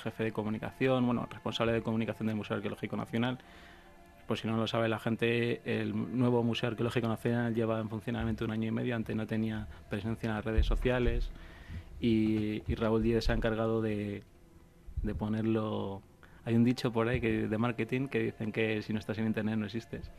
jefe 0.02 0.24
de 0.24 0.32
comunicación, 0.32 1.06
bueno, 1.06 1.26
responsable 1.30 1.72
de 1.72 1.82
comunicación 1.82 2.26
del 2.26 2.36
Museo 2.36 2.56
Arqueológico 2.56 2.96
Nacional. 2.96 3.38
Por 4.26 4.38
si 4.38 4.48
no 4.48 4.56
lo 4.56 4.66
sabe 4.66 4.88
la 4.88 4.98
gente, 4.98 5.60
el 5.64 6.18
nuevo 6.18 6.42
Museo 6.42 6.68
Arqueológico 6.68 7.06
Nacional 7.06 7.54
lleva 7.54 7.78
en 7.80 7.88
funcionamiento 7.88 8.44
un 8.44 8.50
año 8.50 8.66
y 8.66 8.72
medio. 8.72 8.96
Antes 8.96 9.14
no 9.14 9.26
tenía 9.28 9.68
presencia 9.88 10.28
en 10.28 10.34
las 10.34 10.44
redes 10.44 10.66
sociales. 10.66 11.30
Y, 12.00 12.62
y 12.66 12.74
Raúl 12.74 13.02
Díez 13.02 13.24
se 13.24 13.32
ha 13.32 13.34
encargado 13.34 13.82
de, 13.82 14.22
de 15.02 15.14
ponerlo... 15.14 16.02
Hay 16.44 16.54
un 16.54 16.64
dicho 16.64 16.90
por 16.90 17.06
ahí 17.08 17.20
que, 17.20 17.48
de 17.48 17.58
marketing 17.58 18.08
que 18.08 18.20
dicen 18.20 18.50
que 18.50 18.80
si 18.82 18.92
no 18.92 18.98
estás 18.98 19.18
en 19.18 19.26
Internet 19.26 19.58
no 19.58 19.66
existes. 19.66 20.10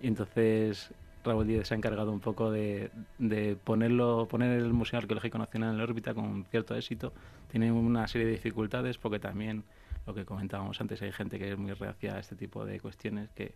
Y 0.00 0.06
entonces 0.06 0.92
Raúl 1.24 1.46
Díez 1.46 1.66
se 1.66 1.74
ha 1.74 1.76
encargado 1.76 2.12
un 2.12 2.20
poco 2.20 2.50
de, 2.50 2.90
de, 3.18 3.56
ponerlo, 3.56 4.28
poner 4.28 4.58
el 4.58 4.72
Museo 4.72 4.98
Arqueológico 4.98 5.38
Nacional 5.38 5.74
en 5.74 5.80
órbita 5.80 6.12
con 6.14 6.44
cierto 6.50 6.74
éxito. 6.74 7.12
Tiene 7.50 7.72
una 7.72 8.06
serie 8.06 8.26
de 8.26 8.32
dificultades 8.34 8.98
porque 8.98 9.18
también, 9.18 9.64
lo 10.06 10.14
que 10.14 10.24
comentábamos 10.26 10.80
antes, 10.80 11.00
hay 11.00 11.12
gente 11.12 11.38
que 11.38 11.52
es 11.52 11.58
muy 11.58 11.72
reacia 11.72 12.16
a 12.16 12.20
este 12.20 12.36
tipo 12.36 12.64
de 12.66 12.78
cuestiones, 12.78 13.30
que 13.30 13.54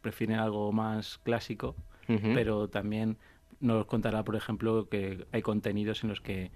prefiere 0.00 0.34
algo 0.34 0.72
más 0.72 1.18
clásico, 1.18 1.76
pero 2.06 2.68
también 2.68 3.16
nos 3.60 3.86
contará, 3.86 4.24
por 4.24 4.36
ejemplo, 4.36 4.88
que 4.88 5.26
hay 5.32 5.42
contenidos 5.42 6.02
en 6.02 6.10
los 6.10 6.20
que 6.20 6.50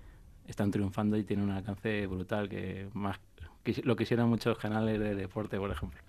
están 0.47 0.71
triunfando 0.71 1.17
y 1.17 1.25
tienen 1.25 1.47
un 1.47 1.53
alcance 1.53 2.07
brutal 2.07 2.49
que 2.49 2.89
más 2.93 3.21
lo 3.85 3.97
quisieran 3.97 4.29
muchos 4.29 4.59
canales 4.59 4.99
de 4.99 5.15
deporte, 5.15 5.59
por 5.59 5.71
ejemplo. 5.71 6.01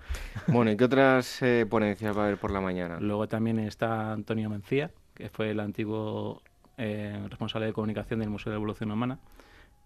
Bueno, 0.48 0.72
¿y 0.72 0.78
qué 0.78 0.84
otras 0.86 1.42
eh, 1.42 1.66
ponencias 1.70 2.16
va 2.16 2.24
a 2.24 2.26
haber 2.28 2.38
por 2.38 2.52
la 2.52 2.62
mañana? 2.62 3.00
Luego 3.00 3.28
también 3.28 3.60
está 3.60 4.12
Antonio 4.12 4.50
Mencía, 4.50 4.92
que 5.14 5.30
fue 5.30 5.52
el 5.52 5.60
antiguo 5.60 6.42
eh, 6.78 7.26
responsable 7.30 7.68
de 7.68 7.74
comunicación 7.74 8.20
del 8.20 8.30
Museo 8.30 8.52
de 8.52 8.58
Evolución 8.58 8.92
Humana. 8.92 9.20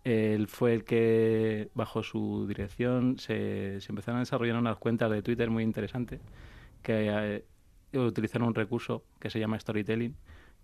Él 0.03 0.47
fue 0.47 0.74
el 0.74 0.84
que, 0.84 1.69
bajo 1.74 2.03
su 2.03 2.45
dirección, 2.47 3.19
se, 3.19 3.78
empezaron 3.88 4.17
a 4.17 4.19
desarrollar 4.22 4.57
unas 4.57 4.78
cuentas 4.78 5.11
de 5.11 5.22
Twitter 5.22 5.49
muy 5.49 5.63
interesantes 5.63 6.19
que 6.82 7.43
eh, 7.93 7.97
utilizaron 7.97 8.47
un 8.47 8.55
recurso 8.55 9.03
que 9.19 9.30
se 9.30 9.39
llama 9.39 9.59
storytelling, 9.59 10.15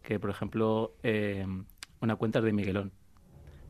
que, 0.02 0.20
por 0.20 0.32
ejemplo, 0.32 0.96
una 2.02 2.16
cuenta 2.16 2.42
de 2.42 2.52
Miguelón, 2.52 2.92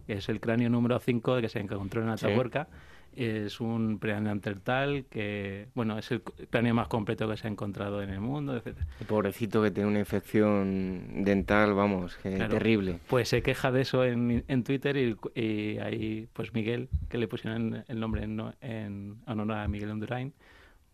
es 0.08 0.30
el 0.30 0.40
cráneo 0.40 0.70
número 0.70 1.00
5 1.00 1.42
que 1.42 1.50
se 1.50 1.60
encontró 1.60 2.02
en 2.02 2.10
Atahuerca 2.10 2.68
es 3.16 3.60
un 3.60 4.00
preandertal 4.00 5.06
que, 5.10 5.68
bueno, 5.74 5.98
es 5.98 6.12
el 6.12 6.22
cráneo 6.22 6.74
más 6.74 6.88
completo 6.88 7.28
que 7.28 7.38
se 7.38 7.48
ha 7.48 7.52
encontrado 7.52 8.02
en 8.02 8.10
el 8.10 8.20
mundo, 8.20 8.56
etc. 8.56 8.78
El 9.00 9.08
pobrecito 9.08 9.62
que 9.64 9.72
tiene 9.72 9.90
una 9.90 10.00
infección 10.00 11.24
dental, 11.24 11.74
vamos, 11.74 12.16
que 12.18 12.32
terrible. 12.32 13.00
Pues 13.08 13.30
se 13.30 13.42
queja 13.42 13.72
de 13.72 13.82
eso 13.82 14.06
en, 14.06 14.44
en 14.48 14.64
Twitter 14.64 14.98
y, 15.36 15.78
ahí, 15.80 16.28
pues 16.34 16.54
Miguel, 16.54 16.90
que 17.10 17.18
le 17.18 17.28
pusieron 17.28 17.84
el 17.88 18.00
nombre 18.00 18.24
en, 18.24 18.42
en 18.62 19.18
honor 19.26 19.58
a 19.58 19.68
Miguel 19.68 19.90
Indurain, 19.90 20.34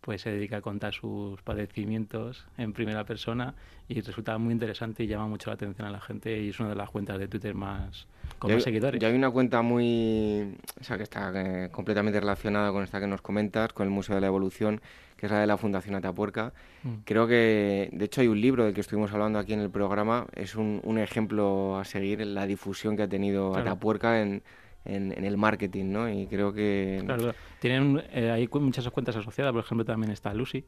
pues 0.04 0.22
se 0.22 0.32
dedica 0.32 0.58
a 0.58 0.62
contar 0.62 0.94
sus 0.94 1.42
padecimientos 1.44 2.46
en 2.58 2.74
primera 2.74 3.06
persona 3.06 3.54
y 3.88 4.02
resulta 4.02 4.38
muy 4.38 4.52
interesante 4.52 5.06
y 5.06 5.08
llama 5.08 5.28
mucho 5.28 5.50
la 5.50 5.54
atención 5.54 5.88
a 5.88 5.92
la 5.92 6.02
gente 6.02 6.42
y 6.42 6.50
es 6.50 6.60
una 6.60 6.70
de 6.70 6.76
las 6.76 6.90
cuentas 6.90 7.18
de 7.18 7.30
Twitter 7.30 7.56
más 7.56 8.06
con 8.38 8.54
más 8.54 8.64
seguidores. 8.64 9.00
Ya 9.02 9.08
hay 9.08 9.16
una 9.16 9.32
cuenta 9.32 9.62
muy, 9.62 10.58
o 10.80 10.84
sea, 10.84 10.98
que 10.98 11.04
está 11.04 11.32
eh, 11.36 11.70
completamente 11.72 12.20
relacionada 12.20 12.74
con 12.74 12.84
esta 12.84 13.00
que 13.00 13.08
nos 13.08 13.22
comentas, 13.22 13.72
con 13.72 13.86
el 13.86 13.92
Museo 13.92 14.16
de 14.16 14.22
la 14.22 14.28
Evolución, 14.28 14.82
que 15.16 15.28
es 15.28 15.32
la 15.32 15.40
de 15.40 15.48
la 15.48 15.56
Fundación 15.56 15.96
Atapuerca. 15.96 16.52
Mm. 16.84 16.96
Creo 17.06 17.26
que, 17.26 17.90
de 17.94 18.06
hecho, 18.06 18.20
hay 18.20 18.28
un 18.28 18.42
libro 18.42 18.66
del 18.66 18.74
que 18.74 18.82
estuvimos 18.82 19.14
hablando 19.14 19.40
aquí 19.40 19.54
en 19.54 19.62
el 19.62 19.70
programa, 19.70 20.28
es 20.36 20.56
un, 20.56 20.82
un 20.84 20.98
ejemplo 20.98 21.80
a 21.80 21.86
seguir 21.86 22.20
en 22.20 22.34
la 22.34 22.46
difusión 22.46 22.98
que 22.98 23.04
ha 23.04 23.08
tenido 23.08 23.56
Atapuerca 23.56 24.22
en 24.22 24.44
en, 24.86 25.12
el 25.24 25.38
marketing, 25.38 25.86
¿no? 25.92 26.10
Y 26.10 26.28
creo 26.28 26.54
que... 26.54 27.02
Claro, 27.06 27.34
tienen, 27.60 28.02
eh, 28.12 28.32
hay 28.32 28.50
muchas 28.52 28.88
cuentas 28.90 29.16
asociadas, 29.16 29.54
por 29.54 29.64
ejemplo, 29.64 29.86
también 29.86 30.12
está 30.12 30.34
Lucy, 30.34 30.66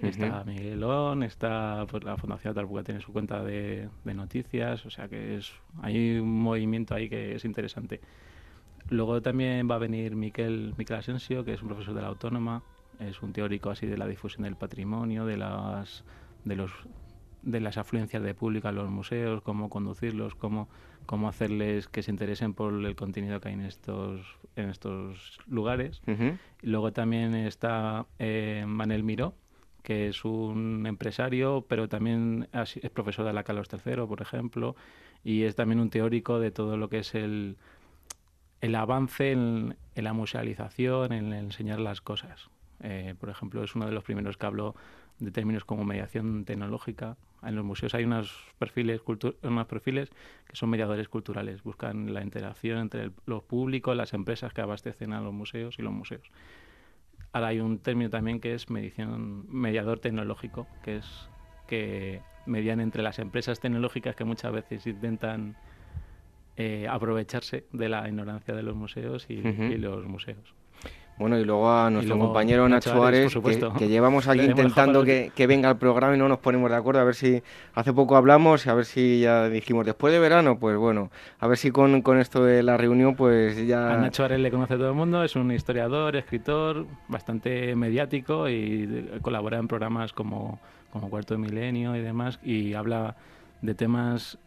está 0.00 0.44
Miguelón, 0.44 1.22
está 1.22 1.86
pues, 1.88 2.04
la 2.04 2.16
Fundación 2.16 2.54
Tarbuca 2.54 2.82
tiene 2.82 3.00
su 3.00 3.12
cuenta 3.12 3.42
de, 3.42 3.88
noticias, 4.04 4.84
o 4.84 4.90
sea 4.90 5.08
que 5.08 5.36
es 5.36 5.52
hay 5.80 6.18
un 6.18 6.42
movimiento 6.42 6.94
ahí 6.94 7.08
que 7.08 7.34
es 7.34 7.44
interesante. 7.44 8.00
Luego 8.88 9.20
también 9.20 9.68
va 9.68 9.76
a 9.76 9.78
venir 9.78 10.14
Miquel, 10.14 10.74
Miquel 10.76 10.96
Asensio, 10.96 11.44
que 11.44 11.54
es 11.54 11.62
un 11.62 11.68
profesor 11.68 11.94
de 11.94 12.02
la 12.02 12.08
Autónoma, 12.08 12.62
es 13.00 13.20
un 13.22 13.32
teórico 13.32 13.70
así 13.70 13.86
de 13.86 13.96
la 13.96 14.06
difusión 14.06 14.44
del 14.44 14.56
patrimonio, 14.56 15.26
de 15.26 15.36
las 15.36 16.04
de 16.44 16.56
los 16.56 16.70
de 17.42 17.60
las 17.60 17.78
afluencias 17.78 18.22
de 18.22 18.34
público 18.34 18.68
a 18.68 18.72
los 18.72 18.90
museos, 18.90 19.40
cómo 19.40 19.70
conducirlos, 19.70 20.34
cómo, 20.34 20.68
cómo 21.06 21.28
hacerles 21.28 21.88
que 21.88 22.02
se 22.02 22.10
interesen 22.10 22.54
por 22.54 22.72
el 22.72 22.96
contenido 22.96 23.40
que 23.40 23.48
hay 23.48 23.54
en 23.54 23.62
estos, 23.62 24.20
en 24.56 24.68
estos 24.68 25.38
lugares. 25.46 26.02
y 26.62 26.66
luego 26.66 26.92
también 26.92 27.34
está 27.34 28.06
eh, 28.18 28.64
Manel 28.66 29.04
Miró, 29.04 29.34
que 29.82 30.08
es 30.08 30.24
un 30.24 30.84
empresario, 30.86 31.64
pero 31.68 31.88
también 31.88 32.48
es 32.52 32.90
profesor 32.90 33.24
de 33.24 33.32
la 33.32 33.44
Carlos 33.44 33.68
III, 33.72 34.06
por 34.06 34.20
ejemplo, 34.20 34.76
y 35.24 35.44
es 35.44 35.54
también 35.54 35.80
un 35.80 35.90
teórico 35.90 36.40
de 36.40 36.50
todo 36.50 36.76
lo 36.76 36.88
que 36.88 36.98
es 36.98 37.14
el, 37.14 37.56
el 38.60 38.74
avance 38.74 39.32
en, 39.32 39.76
la 39.94 40.12
musealización, 40.12 41.12
en 41.12 41.32
enseñar 41.32 41.80
las 41.80 42.00
cosas. 42.00 42.50
por 43.18 43.30
ejemplo, 43.30 43.64
es 43.64 43.74
uno 43.74 43.86
de 43.86 43.92
los 43.92 44.04
primeros 44.04 44.36
que 44.36 44.46
habló 44.46 44.74
de 45.18 45.30
términos 45.30 45.64
como 45.64 45.84
mediación 45.84 46.44
tecnológica. 46.44 47.16
En 47.42 47.54
los 47.54 47.64
museos 47.64 47.94
hay 47.94 48.04
unos 48.04 48.34
perfiles, 48.58 49.00
unos 49.42 49.66
perfiles 49.66 50.10
que 50.46 50.56
son 50.56 50.70
mediadores 50.70 51.08
culturales, 51.08 51.62
buscan 51.62 52.12
la 52.12 52.22
interacción 52.22 52.78
entre 52.78 53.10
los 53.24 53.42
públicos, 53.42 53.96
las 53.96 54.14
empresas 54.14 54.52
que 54.52 54.60
abastecen 54.60 55.12
a 55.12 55.20
los 55.20 55.32
museos 55.32 55.78
y 55.78 55.82
los 55.82 55.92
museos. 55.92 56.30
Ahora 57.32 57.48
hay 57.48 57.60
un 57.60 57.78
término 57.78 58.10
también 58.10 58.40
que 58.40 58.54
es 58.54 58.70
mediación, 58.70 59.46
mediador 59.48 60.00
tecnológico, 60.00 60.66
que 60.82 60.96
es 60.96 61.28
que 61.66 62.22
median 62.46 62.80
entre 62.80 63.02
las 63.02 63.18
empresas 63.18 63.60
tecnológicas 63.60 64.16
que 64.16 64.24
muchas 64.24 64.52
veces 64.52 64.86
intentan 64.86 65.56
eh, 66.56 66.86
aprovecharse 66.88 67.66
de 67.72 67.88
la 67.88 68.08
ignorancia 68.08 68.54
de 68.54 68.62
los 68.62 68.74
museos 68.76 69.26
y 69.28 69.36
los 69.42 70.06
museos. 70.06 70.54
Bueno, 71.18 71.38
y 71.38 71.44
luego 71.44 71.70
a 71.70 71.88
nuestro 71.88 72.18
compañero 72.18 72.68
Nacho 72.68 72.92
Suárez, 72.92 73.34
que, 73.78 73.88
llevamos 73.88 74.28
aquí 74.28 74.42
intentando 74.42 75.02
que, 75.02 75.46
venga 75.46 75.70
al 75.70 75.78
programa 75.78 76.14
y 76.14 76.18
no 76.18 76.28
nos 76.28 76.38
ponemos 76.38 76.70
de 76.70 76.76
acuerdo. 76.76 77.00
A 77.00 77.04
ver 77.04 77.14
si 77.14 77.42
hace 77.74 77.92
poco 77.92 78.16
hablamos 78.16 78.66
y 78.66 78.68
a 78.68 78.74
ver 78.74 78.84
si 78.84 79.20
ya 79.20 79.48
dijimos 79.48 79.86
después 79.86 80.12
de 80.12 80.18
verano, 80.18 80.58
pues 80.58 80.76
bueno, 80.76 81.10
a 81.38 81.46
ver 81.46 81.56
si 81.56 81.70
con, 81.70 82.02
esto 82.18 82.44
de 82.44 82.62
la 82.62 82.76
reunión, 82.76 83.14
pues 83.16 83.66
ya. 83.66 83.94
A 83.94 83.96
Nacho 83.96 84.16
Suárez 84.16 84.40
le 84.40 84.50
conoce 84.50 84.76
todo 84.76 84.88
el 84.88 84.94
mundo, 84.94 85.24
es 85.24 85.36
un 85.36 85.50
historiador, 85.52 86.16
escritor, 86.16 86.86
bastante 87.08 87.74
mediático 87.74 88.48
y 88.50 89.18
colabora 89.22 89.58
en 89.58 89.68
programas 89.68 90.12
como, 90.12 90.58
como 90.92 91.08
Cuarto 91.08 91.38
Milenio 91.38 91.96
y 91.96 92.00
demás, 92.02 92.38
y 92.42 92.74
habla 92.74 93.16
de 93.62 93.74
temas 93.74 94.38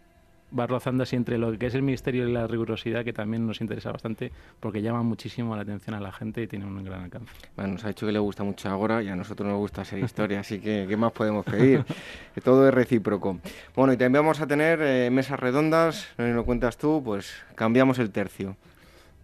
va 0.57 0.67
rozando 0.67 1.03
así 1.03 1.15
entre 1.15 1.37
lo 1.37 1.57
que 1.57 1.67
es 1.67 1.75
el 1.75 1.81
misterio 1.81 2.27
y 2.27 2.31
la 2.31 2.47
rigurosidad, 2.47 3.03
que 3.03 3.13
también 3.13 3.45
nos 3.45 3.61
interesa 3.61 3.91
bastante, 3.91 4.31
porque 4.59 4.81
llama 4.81 5.03
muchísimo 5.03 5.55
la 5.55 5.61
atención 5.61 5.95
a 5.95 5.99
la 5.99 6.11
gente 6.11 6.41
y 6.41 6.47
tiene 6.47 6.65
un 6.65 6.83
gran 6.83 7.03
alcance. 7.03 7.31
Bueno, 7.55 7.73
nos 7.73 7.85
ha 7.85 7.89
dicho 7.89 8.05
que 8.05 8.11
le 8.11 8.19
gusta 8.19 8.43
mucho 8.43 8.69
ahora 8.69 9.03
y 9.03 9.09
a 9.09 9.15
nosotros 9.15 9.47
nos 9.47 9.57
gusta 9.57 9.81
hacer 9.81 9.99
historia, 10.03 10.39
así 10.39 10.59
que 10.59 10.85
¿qué 10.87 10.97
más 10.97 11.11
podemos 11.11 11.45
pedir? 11.45 11.83
que 12.35 12.41
todo 12.41 12.67
es 12.67 12.73
recíproco. 12.73 13.39
Bueno, 13.75 13.93
y 13.93 13.97
también 13.97 14.23
vamos 14.23 14.41
a 14.41 14.47
tener 14.47 14.81
eh, 14.81 15.09
mesas 15.11 15.39
redondas, 15.39 16.07
no 16.17 16.27
lo 16.27 16.45
cuentas 16.45 16.77
tú, 16.77 17.01
pues 17.03 17.33
cambiamos 17.55 17.99
el 17.99 18.11
tercio. 18.11 18.55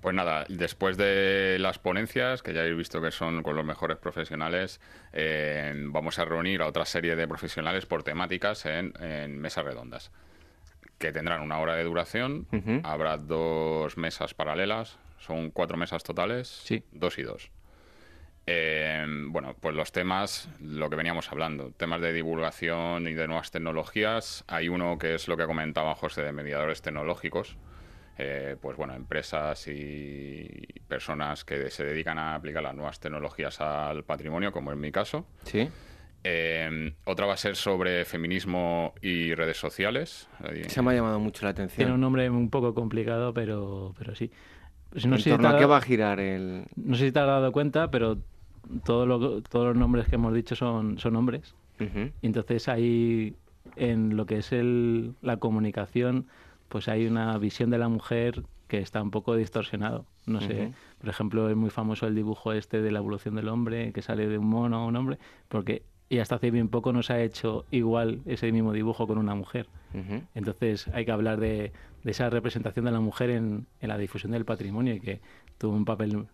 Pues 0.01 0.13
nada, 0.13 0.45
después 0.49 0.97
de 0.97 1.57
las 1.59 1.79
ponencias, 1.79 2.43
que 2.43 2.53
ya 2.53 2.61
habéis 2.61 2.77
visto 2.77 3.01
que 3.01 3.09
son 3.09 3.41
con 3.41 3.55
los 3.55 3.65
mejores 3.65 3.97
profesionales, 3.97 4.79
eh, 5.13 5.73
vamos 5.87 6.19
a 6.19 6.25
reunir 6.25 6.61
a 6.61 6.67
otra 6.67 6.85
serie 6.85 7.15
de 7.15 7.27
profesionales 7.27 7.87
por 7.87 8.03
temáticas 8.03 8.67
en 8.67 9.39
mesas 9.39 9.65
redondas 9.65 10.11
que 10.97 11.11
tendrán 11.11 11.41
una 11.41 11.59
hora 11.59 11.75
de 11.75 11.83
duración. 11.83 12.47
Habrá 12.83 13.17
dos 13.17 13.97
mesas 13.97 14.33
paralelas, 14.33 14.97
son 15.19 15.51
cuatro 15.51 15.77
mesas 15.77 16.03
totales, 16.03 16.47
sí. 16.47 16.83
dos 16.91 17.17
y 17.17 17.23
dos. 17.23 17.51
Eh, 18.47 19.05
bueno, 19.29 19.55
pues 19.59 19.75
los 19.75 19.91
temas, 19.91 20.49
lo 20.59 20.89
que 20.89 20.95
veníamos 20.95 21.31
hablando, 21.31 21.71
temas 21.71 21.99
de 22.01 22.13
divulgación 22.13 23.07
y 23.07 23.13
de 23.13 23.27
nuevas 23.27 23.51
tecnologías. 23.51 24.43
Hay 24.47 24.69
uno 24.69 24.97
que 24.99 25.15
es 25.15 25.27
lo 25.27 25.35
que 25.35 25.45
comentaba 25.45 25.95
José 25.95 26.21
de 26.21 26.31
mediadores 26.31 26.81
tecnológicos. 26.81 27.57
Eh, 28.17 28.55
pues 28.61 28.77
bueno, 28.77 28.93
empresas 28.93 29.67
y 29.67 30.47
personas 30.87 31.43
que 31.43 31.69
se 31.69 31.83
dedican 31.83 32.17
a 32.17 32.35
aplicar 32.35 32.63
las 32.63 32.75
nuevas 32.75 32.99
tecnologías 32.99 33.59
al 33.59 34.03
patrimonio, 34.03 34.51
como 34.51 34.71
en 34.71 34.79
mi 34.79 34.91
caso. 34.91 35.25
Sí. 35.43 35.69
Eh, 36.27 36.91
otra 37.03 37.27
va 37.27 37.33
a 37.33 37.37
ser 37.37 37.55
sobre 37.55 38.03
feminismo 38.03 38.95
y 38.99 39.35
redes 39.35 39.57
sociales. 39.57 40.27
Se 40.67 40.81
me 40.81 40.91
ha 40.91 40.95
llamado 40.95 41.19
mucho 41.19 41.45
la 41.45 41.51
atención. 41.51 41.77
Tiene 41.77 41.93
un 41.93 42.01
nombre 42.01 42.27
un 42.31 42.49
poco 42.49 42.73
complicado, 42.73 43.31
pero, 43.31 43.93
pero 43.99 44.15
sí. 44.15 44.31
No 45.05 45.19
sé 45.19 45.29
torno 45.29 45.49
a 45.49 45.57
qué 45.59 45.65
va 45.65 45.77
a 45.77 45.81
girar 45.81 46.19
el...? 46.19 46.65
No 46.75 46.95
sé 46.95 47.05
si 47.05 47.11
te 47.11 47.19
has 47.19 47.27
dado 47.27 47.51
cuenta, 47.51 47.91
pero 47.91 48.17
todo 48.83 49.41
todos 49.41 49.67
los 49.67 49.75
nombres 49.75 50.07
que 50.07 50.15
hemos 50.15 50.33
dicho 50.33 50.55
son, 50.55 50.97
son 50.97 51.15
hombres. 51.15 51.53
y 51.79 52.25
entonces 52.25 52.69
ahí, 52.69 53.35
en 53.75 54.17
lo 54.17 54.25
que 54.25 54.37
es 54.37 54.51
el, 54.51 55.13
la 55.21 55.37
comunicación, 55.37 56.25
pues 56.69 56.87
hay 56.87 57.05
una 57.05 57.37
visión 57.37 57.69
de 57.69 57.77
la 57.77 57.87
mujer 57.87 58.41
que 58.67 58.79
está 58.79 58.99
un 58.99 59.11
poco 59.11 59.35
distorsionado. 59.35 60.07
No 60.25 60.41
sé, 60.41 60.73
por 60.97 61.09
ejemplo, 61.09 61.49
es 61.51 61.55
muy 61.55 61.69
famoso 61.69 62.07
el 62.07 62.15
dibujo 62.15 62.51
este 62.51 62.81
de 62.81 62.91
la 62.91 62.97
evolución 62.97 63.35
del 63.35 63.49
hombre, 63.49 63.93
que 63.93 64.01
sale 64.01 64.27
de 64.27 64.39
un 64.39 64.47
mono 64.47 64.77
a 64.77 64.85
un 64.87 64.95
hombre, 64.95 65.19
porque 65.49 65.83
y 66.09 66.19
hasta 66.19 66.35
hace 66.35 66.51
bien 66.51 66.69
poco 66.69 66.93
no 66.93 67.03
se 67.03 67.13
ha 67.13 67.21
hecho 67.21 67.65
igual 67.71 68.21
ese 68.25 68.51
mismo 68.51 68.73
dibujo 68.73 69.07
con 69.07 69.17
una 69.17 69.35
mujer. 69.35 69.67
Entonces 70.33 70.89
hay 70.89 71.05
que 71.05 71.11
hablar 71.11 71.39
de, 71.39 71.71
esa 72.03 72.29
representación 72.29 72.83
de 72.85 72.91
la 72.91 72.99
mujer 72.99 73.29
en, 73.29 73.65
la 73.79 73.97
difusión 73.97 74.33
del 74.33 74.43
patrimonio 74.43 74.93
y 74.93 74.99
que 74.99 75.21
tuvo 75.57 75.75
un 75.75 75.85
papel 75.85 76.27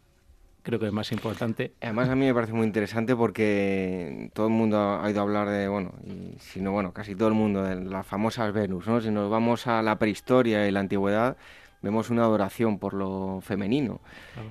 creo 0.63 0.79
que 0.79 0.87
es 0.87 0.93
más 0.93 1.11
importante. 1.11 1.73
Además 1.81 2.09
a 2.09 2.15
mí 2.15 2.25
me 2.25 2.33
parece 2.33 2.53
muy 2.53 2.65
interesante 2.65 3.15
porque 3.15 4.29
todo 4.33 4.47
el 4.47 4.53
mundo 4.53 4.77
ha 4.77 5.03
oído 5.03 5.21
hablar 5.21 5.49
de, 5.49 5.67
bueno, 5.67 5.93
y 6.05 6.39
si 6.39 6.61
no, 6.61 6.71
bueno, 6.71 6.91
casi 6.91 7.15
todo 7.15 7.27
el 7.27 7.33
mundo, 7.33 7.63
de 7.63 7.75
las 7.75 8.05
famosas 8.05 8.51
Venus, 8.53 8.87
¿no? 8.87 9.01
Si 9.01 9.09
nos 9.09 9.29
vamos 9.29 9.67
a 9.67 9.81
la 9.81 9.97
prehistoria 9.97 10.67
y 10.67 10.71
la 10.71 10.79
antigüedad, 10.79 11.37
vemos 11.81 12.09
una 12.09 12.23
adoración 12.23 12.79
por 12.79 12.93
lo 12.93 13.39
femenino. 13.41 14.01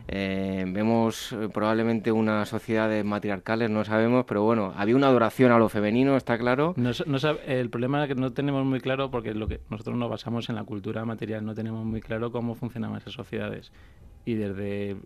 Eh, 0.08 0.64
vemos 0.68 1.32
eh, 1.32 1.48
probablemente 1.52 2.12
unas 2.12 2.48
sociedades 2.48 3.04
matriarcales, 3.04 3.70
no 3.70 3.84
sabemos, 3.84 4.24
pero 4.26 4.42
bueno, 4.42 4.72
había 4.76 4.96
una 4.96 5.08
adoración 5.08 5.52
a 5.52 5.58
lo 5.58 5.68
femenino, 5.68 6.16
está 6.16 6.38
claro. 6.38 6.74
No, 6.76 6.90
el 7.46 7.70
problema 7.70 8.02
es 8.02 8.08
que 8.08 8.14
no 8.14 8.32
tenemos 8.32 8.64
muy 8.64 8.80
claro, 8.80 9.10
porque 9.10 9.34
lo 9.34 9.46
que 9.46 9.60
nosotros 9.70 9.96
nos 9.96 10.10
basamos 10.10 10.48
en 10.48 10.56
la 10.56 10.64
cultura 10.64 11.04
material, 11.04 11.44
no 11.44 11.54
tenemos 11.54 11.84
muy 11.84 12.00
claro 12.00 12.32
cómo 12.32 12.54
funcionaban 12.54 12.98
esas 12.98 13.12
sociedades. 13.12 13.72
Y 14.24 14.34
desde 14.34 14.96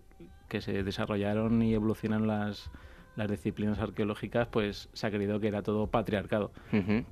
que 0.49 0.61
se 0.61 0.83
desarrollaron 0.83 1.61
y 1.61 1.73
evolucionaron 1.73 2.27
las, 2.27 2.69
las 3.15 3.29
disciplinas 3.29 3.79
arqueológicas, 3.79 4.47
pues 4.47 4.89
se 4.93 5.07
ha 5.07 5.11
creído 5.11 5.39
que 5.39 5.47
era 5.47 5.61
todo 5.61 5.87
patriarcado. 5.87 6.51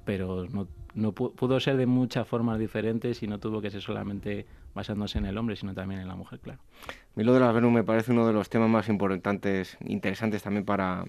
Pero 0.06 0.46
no, 0.52 0.68
no 0.94 1.12
pudo 1.14 1.60
ser 1.60 1.78
de 1.78 1.86
muchas 1.86 2.28
formas 2.28 2.60
diferentes 2.60 3.24
y 3.24 3.28
no 3.28 3.40
tuvo 3.40 3.62
que 3.62 3.72
ser 3.72 3.82
solamente 3.82 4.46
basándose 4.74 5.18
en 5.18 5.26
el 5.26 5.38
hombre, 5.38 5.56
sino 5.56 5.74
también 5.74 6.02
en 6.02 6.08
la 6.08 6.16
mujer, 6.16 6.40
claro. 6.40 6.60
A 6.86 7.20
mí 7.20 7.24
lo 7.24 7.34
de 7.36 7.40
la 7.40 7.52
Venus 7.52 7.72
me 7.72 7.84
parece 7.84 8.12
uno 8.12 8.26
de 8.26 8.34
los 8.34 8.50
temas 8.50 8.70
más 8.70 8.90
importantes, 8.90 9.78
interesantes 9.86 10.42
también 10.42 10.66
para, 10.66 11.04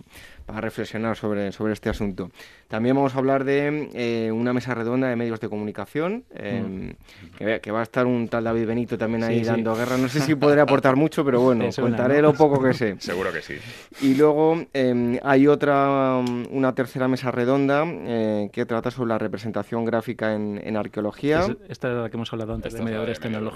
para 0.45 0.61
reflexionar 0.61 1.17
sobre, 1.17 1.51
sobre 1.51 1.73
este 1.73 1.89
asunto. 1.89 2.31
También 2.69 2.95
vamos 2.95 3.15
a 3.15 3.19
hablar 3.19 3.45
de 3.45 3.89
eh, 3.95 4.31
una 4.31 4.53
mesa 4.53 4.75
redonda 4.75 5.09
de 5.09 5.17
medios 5.17 5.41
de 5.41 5.49
comunicación, 5.49 6.25
em, 6.35 6.89
mm. 6.91 7.61
que, 7.63 7.71
va 7.71 7.81
a 7.81 7.85
estar 7.85 8.05
un 8.05 8.29
tal 8.29 8.45
David 8.45 8.67
Benito 8.67 8.99
también 8.99 9.25
ahí 9.25 9.43
dando 9.43 9.75
guerra. 9.75 9.97
No 9.97 10.09
sé 10.11 10.21
si 10.21 10.35
podré 10.35 10.61
aportar 10.61 10.95
mucho, 10.95 11.25
pero 11.25 11.41
bueno, 11.43 11.65
contaré 11.75 12.21
lo 12.21 12.35
poco 12.35 12.63
que 12.63 12.75
sé. 12.75 12.97
Seguro 12.99 13.33
que 13.33 13.41
sí. 13.41 13.55
Y 14.03 14.15
luego 14.15 14.63
em, 14.75 15.19
hay 15.23 15.47
otra, 15.47 16.19
um, 16.19 16.45
una 16.51 16.75
tercera 16.75 17.09
mesa 17.09 17.31
redonda 17.31 17.85
eh, 17.87 18.51
que 18.53 18.67
trata 18.67 18.91
sobre 18.91 19.09
la 19.09 19.19
representación 19.19 19.87
gráfica 19.87 20.35
en, 20.35 20.77
arqueología. 20.77 21.47
esta 21.69 21.89
es 21.89 21.95
la 21.95 22.11
que 22.11 22.17
hemos 22.17 22.31
hablado 22.33 22.53
antes, 22.53 22.75
de 22.75 22.83
mediadores 22.83 23.21
tecnológicos 23.21 23.54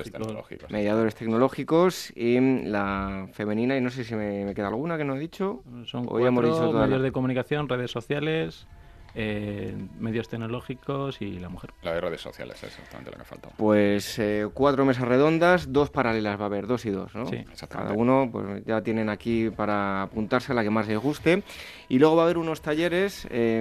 mediadores 0.70 1.14
tecnológicos. 1.14 2.12
y 2.16 2.38
la 2.64 3.28
femenina, 3.32 3.76
y 3.76 3.80
no 3.80 3.90
sé 3.90 4.04
si 4.04 4.14
me, 4.14 4.54
queda 4.54 4.68
alguna 4.68 4.96
que 4.96 5.04
no 5.04 5.16
he 5.16 5.18
dicho. 5.18 5.62
Son 5.84 6.04
cuatro 6.04 6.32
medios 6.32 7.02
de 7.02 7.12
comunicación, 7.12 7.68
redes 7.68 7.90
sociales, 7.90 8.66
eh, 9.14 9.74
medios 9.98 10.28
tecnológicos 10.28 11.20
y 11.22 11.38
la 11.38 11.48
mujer. 11.48 11.72
La 11.82 11.94
de 11.94 12.00
redes 12.00 12.20
sociales 12.20 12.56
es 12.62 12.64
exactamente 12.64 13.10
la 13.10 13.18
que 13.18 13.24
falta. 13.24 13.48
Pues 13.56 14.18
eh, 14.18 14.46
cuatro 14.52 14.84
mesas 14.84 15.08
redondas, 15.08 15.72
dos 15.72 15.90
paralelas 15.90 16.38
va 16.38 16.44
a 16.44 16.46
haber, 16.46 16.66
dos 16.66 16.84
y 16.86 16.90
dos, 16.90 17.14
¿no? 17.14 17.26
Sí, 17.26 17.44
Cada 17.68 17.92
uno 17.92 18.28
pues 18.30 18.64
ya 18.64 18.82
tienen 18.82 19.08
aquí 19.08 19.50
para 19.50 20.02
apuntarse 20.02 20.52
a 20.52 20.54
la 20.54 20.62
que 20.62 20.70
más 20.70 20.86
les 20.88 20.98
guste. 20.98 21.42
Y 21.88 21.98
luego 21.98 22.16
va 22.16 22.22
a 22.22 22.24
haber 22.26 22.38
unos 22.38 22.60
talleres. 22.60 23.26
Eh, 23.30 23.58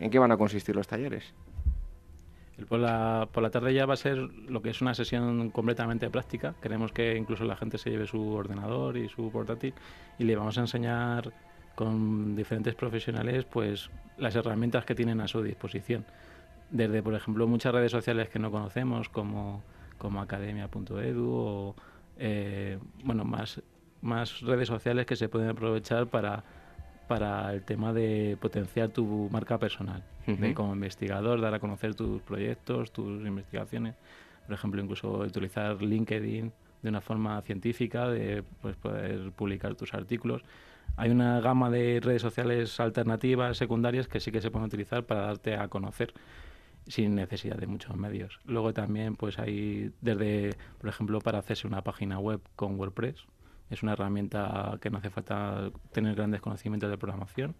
¿En 0.00 0.10
qué 0.10 0.18
van 0.18 0.32
a 0.32 0.36
consistir 0.36 0.74
los 0.74 0.88
talleres? 0.88 1.34
Por 2.66 2.80
la, 2.80 3.28
por 3.30 3.42
la 3.42 3.50
tarde 3.50 3.72
ya 3.72 3.86
va 3.86 3.94
a 3.94 3.96
ser 3.96 4.16
lo 4.16 4.62
que 4.62 4.70
es 4.70 4.80
una 4.80 4.94
sesión 4.94 5.50
completamente 5.50 6.10
práctica. 6.10 6.54
Queremos 6.60 6.92
que 6.92 7.16
incluso 7.16 7.44
la 7.44 7.56
gente 7.56 7.78
se 7.78 7.90
lleve 7.90 8.06
su 8.06 8.32
ordenador 8.32 8.96
y 8.96 9.08
su 9.08 9.30
portátil 9.30 9.74
y 10.18 10.24
le 10.24 10.34
vamos 10.34 10.58
a 10.58 10.62
enseñar 10.62 11.32
con 11.76 12.34
diferentes 12.34 12.74
profesionales 12.74 13.44
pues 13.44 13.90
las 14.16 14.34
herramientas 14.34 14.84
que 14.84 14.96
tienen 14.96 15.20
a 15.20 15.28
su 15.28 15.42
disposición. 15.42 16.04
Desde, 16.70 17.02
por 17.02 17.14
ejemplo, 17.14 17.46
muchas 17.46 17.72
redes 17.72 17.92
sociales 17.92 18.28
que 18.28 18.40
no 18.40 18.50
conocemos 18.50 19.08
como, 19.08 19.62
como 19.96 20.20
academia.edu 20.20 21.30
o 21.30 21.76
eh, 22.18 22.78
bueno, 23.04 23.24
más, 23.24 23.62
más 24.02 24.40
redes 24.40 24.66
sociales 24.66 25.06
que 25.06 25.14
se 25.14 25.28
pueden 25.28 25.50
aprovechar 25.50 26.08
para 26.08 26.42
para 27.08 27.52
el 27.54 27.62
tema 27.62 27.92
de 27.92 28.36
potenciar 28.40 28.90
tu 28.90 29.28
marca 29.32 29.58
personal, 29.58 30.04
de 30.26 30.54
como 30.54 30.74
investigador, 30.74 31.40
dar 31.40 31.54
a 31.54 31.58
conocer 31.58 31.94
tus 31.94 32.20
proyectos, 32.22 32.92
tus 32.92 33.26
investigaciones. 33.26 33.94
Por 34.46 34.54
ejemplo, 34.54 34.80
incluso 34.82 35.10
utilizar 35.18 35.82
LinkedIn 35.82 36.52
de 36.82 36.88
una 36.88 37.00
forma 37.00 37.40
científica, 37.42 38.08
de 38.08 38.44
pues, 38.62 38.76
poder 38.76 39.32
publicar 39.32 39.74
tus 39.74 39.94
artículos. 39.94 40.42
Hay 40.96 41.10
una 41.10 41.40
gama 41.40 41.70
de 41.70 42.00
redes 42.00 42.22
sociales 42.22 42.78
alternativas, 42.78 43.56
secundarias, 43.56 44.06
que 44.06 44.20
sí 44.20 44.30
que 44.30 44.40
se 44.40 44.50
pueden 44.50 44.66
utilizar 44.66 45.04
para 45.04 45.22
darte 45.22 45.54
a 45.56 45.68
conocer. 45.68 46.12
sin 46.88 47.14
necesidad 47.14 47.56
de 47.56 47.66
muchos 47.66 47.96
medios. 47.96 48.40
Luego 48.44 48.72
también 48.72 49.14
pues 49.14 49.38
hay 49.38 49.92
desde, 50.00 50.54
por 50.78 50.88
ejemplo, 50.88 51.20
para 51.20 51.38
hacerse 51.38 51.66
una 51.66 51.82
página 51.82 52.18
web 52.18 52.40
con 52.56 52.78
WordPress, 52.78 53.26
es 53.70 53.82
una 53.82 53.92
herramienta 53.92 54.78
que 54.80 54.90
no 54.90 54.98
hace 54.98 55.10
falta 55.10 55.70
tener 55.92 56.14
grandes 56.14 56.40
conocimientos 56.40 56.90
de 56.90 56.98
programación 56.98 57.54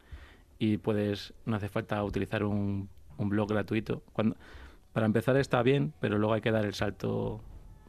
y 0.58 0.78
puedes 0.78 1.34
no 1.44 1.56
hace 1.56 1.68
falta 1.68 2.02
utilizar 2.02 2.42
un, 2.44 2.88
un 3.16 3.28
blog 3.28 3.48
gratuito. 3.48 4.02
Cuando, 4.12 4.36
para 4.92 5.06
empezar 5.06 5.36
está 5.36 5.62
bien, 5.62 5.92
pero 6.00 6.18
luego 6.18 6.34
hay 6.34 6.40
que 6.40 6.50
dar 6.50 6.64
el 6.64 6.74
salto 6.74 7.42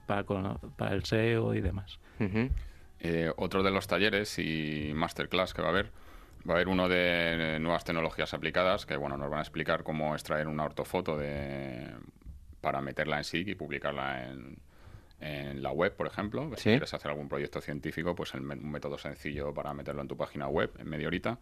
para, 0.06 0.24
para 0.24 0.94
el 0.94 1.04
SEO 1.06 1.54
y 1.54 1.62
demás. 1.62 2.00
Eh, 3.00 3.32
otro 3.38 3.64
de 3.64 3.72
los 3.72 3.88
talleres 3.88 4.38
y 4.40 4.92
masterclass 4.94 5.54
que 5.54 5.62
va 5.62 5.70
a 5.70 5.72
haber 5.72 5.92
Va 6.48 6.54
a 6.54 6.56
haber 6.56 6.70
uno 6.70 6.88
de 6.88 7.58
nuevas 7.60 7.84
tecnologías 7.84 8.34
aplicadas 8.34 8.86
que 8.86 8.96
bueno 8.96 9.18
nos 9.18 9.30
van 9.30 9.40
a 9.40 9.42
explicar 9.42 9.84
cómo 9.84 10.14
extraer 10.14 10.48
una 10.48 10.64
ortofoto 10.64 11.18
de, 11.18 11.92
para 12.62 12.82
meterla 12.82 13.18
en 13.18 13.24
SIG 13.26 13.50
y 13.50 13.56
publicarla 13.56 14.30
en, 14.30 14.58
en 15.20 15.62
la 15.62 15.72
web, 15.72 15.96
por 15.96 16.08
ejemplo. 16.08 16.50
Si 16.56 16.64
quieres 16.64 16.94
hacer 16.94 17.12
algún 17.12 17.30
proyecto 17.30 17.62
científico, 17.62 18.16
pues 18.16 18.34
el, 18.34 18.42
un 18.42 18.72
método 18.72 18.98
sencillo 18.98 19.54
para 19.54 19.74
meterlo 19.74 20.02
en 20.02 20.08
tu 20.08 20.18
página 20.18 20.48
web 20.48 20.72
en 20.80 20.90
media 20.90 21.08
horita. 21.08 21.40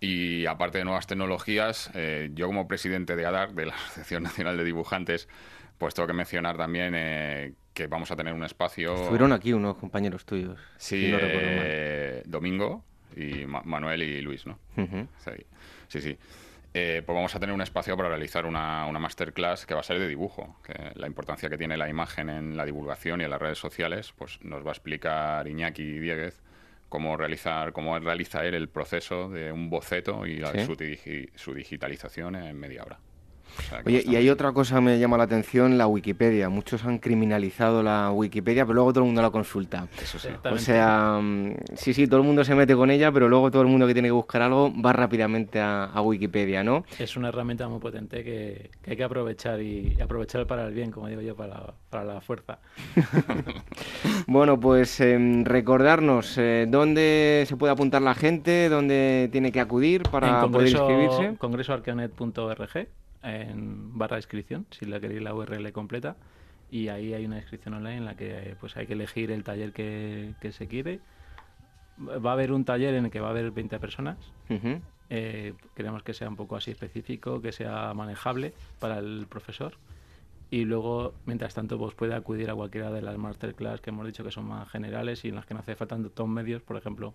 Y 0.00 0.46
aparte 0.46 0.78
de 0.78 0.84
nuevas 0.84 1.06
tecnologías, 1.06 1.90
eh, 1.94 2.30
yo 2.34 2.46
como 2.46 2.68
presidente 2.68 3.16
de 3.16 3.26
ADAR, 3.26 3.54
de 3.54 3.66
la 3.66 3.74
Asociación 3.86 4.22
Nacional 4.24 4.56
de 4.56 4.64
Dibujantes, 4.64 5.28
pues 5.78 5.94
tengo 5.94 6.06
que 6.06 6.12
mencionar 6.12 6.56
también 6.56 6.94
eh, 6.96 7.54
que 7.72 7.86
vamos 7.86 8.10
a 8.10 8.16
tener 8.16 8.34
un 8.34 8.44
espacio... 8.44 8.96
Fueron 8.96 9.32
aquí 9.32 9.52
unos 9.52 9.76
compañeros 9.76 10.24
tuyos. 10.24 10.58
Sí, 10.76 11.12
eh, 11.12 12.22
Domingo, 12.26 12.84
y 13.14 13.46
Manuel 13.46 14.02
y 14.02 14.20
Luis, 14.20 14.46
¿no? 14.46 14.58
sí, 15.88 16.00
sí. 16.00 16.18
Eh, 16.78 17.02
pues 17.06 17.16
vamos 17.16 17.34
a 17.34 17.40
tener 17.40 17.54
un 17.54 17.62
espacio 17.62 17.96
para 17.96 18.10
realizar 18.10 18.44
una, 18.44 18.84
una, 18.84 18.98
masterclass 18.98 19.64
que 19.64 19.72
va 19.72 19.80
a 19.80 19.82
ser 19.82 19.98
de 19.98 20.06
dibujo. 20.06 20.56
Que 20.62 20.92
la 20.94 21.06
importancia 21.06 21.48
que 21.48 21.56
tiene 21.56 21.78
la 21.78 21.88
imagen 21.88 22.28
en 22.28 22.54
la 22.54 22.66
divulgación 22.66 23.22
y 23.22 23.24
en 23.24 23.30
las 23.30 23.40
redes 23.40 23.56
sociales, 23.56 24.12
pues 24.14 24.38
nos 24.42 24.62
va 24.62 24.68
a 24.68 24.72
explicar 24.72 25.48
Iñaki 25.48 25.98
Dieguez 25.98 26.42
cómo 26.90 27.16
realizar, 27.16 27.72
cómo 27.72 27.98
realiza 27.98 28.44
él 28.44 28.52
el 28.52 28.68
proceso 28.68 29.30
de 29.30 29.52
un 29.52 29.70
boceto 29.70 30.26
y 30.26 30.42
su, 30.66 30.76
su 31.34 31.54
digitalización 31.54 32.36
en 32.36 32.58
media 32.58 32.82
hora. 32.82 32.98
Oye, 33.84 34.02
y 34.06 34.16
hay 34.16 34.28
otra 34.30 34.52
cosa 34.52 34.76
que 34.76 34.80
me 34.82 34.98
llama 34.98 35.16
la 35.16 35.24
atención, 35.24 35.78
la 35.78 35.86
Wikipedia. 35.86 36.48
Muchos 36.48 36.84
han 36.84 36.98
criminalizado 36.98 37.82
la 37.82 38.10
Wikipedia, 38.10 38.64
pero 38.64 38.74
luego 38.74 38.92
todo 38.92 39.04
el 39.04 39.06
mundo 39.06 39.22
la 39.22 39.30
consulta. 39.30 39.88
Eso 40.00 40.18
sí. 40.18 40.28
O 40.44 40.58
sea, 40.58 41.18
mm, 41.22 41.54
sí, 41.74 41.94
sí, 41.94 42.06
todo 42.06 42.20
el 42.20 42.26
mundo 42.26 42.44
se 42.44 42.54
mete 42.54 42.74
con 42.74 42.90
ella, 42.90 43.10
pero 43.12 43.28
luego 43.28 43.50
todo 43.50 43.62
el 43.62 43.68
mundo 43.68 43.86
que 43.86 43.94
tiene 43.94 44.08
que 44.08 44.12
buscar 44.12 44.42
algo 44.42 44.72
va 44.80 44.92
rápidamente 44.92 45.60
a, 45.60 46.00
Wikipedia, 46.06 46.62
¿no? 46.62 46.84
Es 46.98 47.16
una 47.16 47.28
herramienta 47.28 47.68
muy 47.68 47.80
potente 47.80 48.22
que, 48.22 48.70
hay 48.86 48.96
que 48.96 49.02
aprovechar 49.02 49.60
y 49.60 50.00
aprovechar 50.00 50.46
para 50.46 50.66
el 50.66 50.74
bien, 50.74 50.90
como 50.92 51.08
digo 51.08 51.20
yo, 51.20 51.34
para, 51.34 51.74
la 52.04 52.20
fuerza. 52.20 52.58
bueno, 54.26 54.60
pues 54.60 55.00
em, 55.00 55.44
recordarnos 55.44 56.36
eh, 56.38 56.66
dónde 56.68 57.44
se 57.48 57.56
puede 57.56 57.72
apuntar 57.72 58.02
la 58.02 58.14
gente, 58.14 58.68
dónde 58.68 59.28
tiene 59.32 59.50
que 59.50 59.60
acudir 59.60 60.02
para 60.04 60.46
poder 60.46 60.68
inscribirse. 60.68 61.36
Congresoarqueonet.org 61.38 63.05
en 63.26 63.98
barra 63.98 64.16
inscripción, 64.16 64.66
si 64.70 64.86
la 64.86 65.00
queréis 65.00 65.22
la 65.22 65.34
URL 65.34 65.72
completa. 65.72 66.16
Y 66.70 66.88
ahí 66.88 67.14
hay 67.14 67.24
una 67.24 67.36
inscripción 67.36 67.74
online 67.74 67.98
en 67.98 68.04
la 68.04 68.16
que 68.16 68.56
pues 68.60 68.76
hay 68.76 68.86
que 68.86 68.94
elegir 68.94 69.30
el 69.30 69.44
taller 69.44 69.72
que, 69.72 70.34
se 70.50 70.66
quiere. 70.66 71.00
Va 71.98 72.30
a 72.30 72.32
haber 72.34 72.52
un 72.52 72.64
taller 72.64 72.94
en 72.94 73.06
el 73.06 73.10
que 73.10 73.20
va 73.20 73.28
a 73.28 73.30
haber 73.30 73.50
20 73.50 73.78
personas. 73.78 74.18
Eh, 75.08 75.54
queremos 75.74 76.02
que 76.02 76.14
sea 76.14 76.28
un 76.28 76.36
poco 76.36 76.56
así 76.56 76.72
específico, 76.72 77.40
que 77.40 77.52
sea 77.52 77.94
manejable 77.94 78.52
para 78.80 78.98
el 78.98 79.26
profesor. 79.28 79.74
Y 80.50 80.64
luego, 80.64 81.14
mientras 81.24 81.54
tanto, 81.54 81.78
pues 81.78 81.94
puede 81.94 82.14
acudir 82.14 82.50
a 82.50 82.54
cualquiera 82.54 82.90
de 82.90 83.02
las 83.02 83.16
masterclass 83.16 83.80
que 83.80 83.90
hemos 83.90 84.06
dicho 84.06 84.22
que 84.22 84.30
son 84.30 84.46
más 84.46 84.68
generales 84.68 85.24
y 85.24 85.28
en 85.28 85.36
las 85.36 85.46
que 85.46 85.54
no 85.54 85.60
hace 85.60 85.74
falta 85.74 85.96
tantos 85.96 86.28
medios, 86.28 86.62
por 86.62 86.76
ejemplo, 86.76 87.14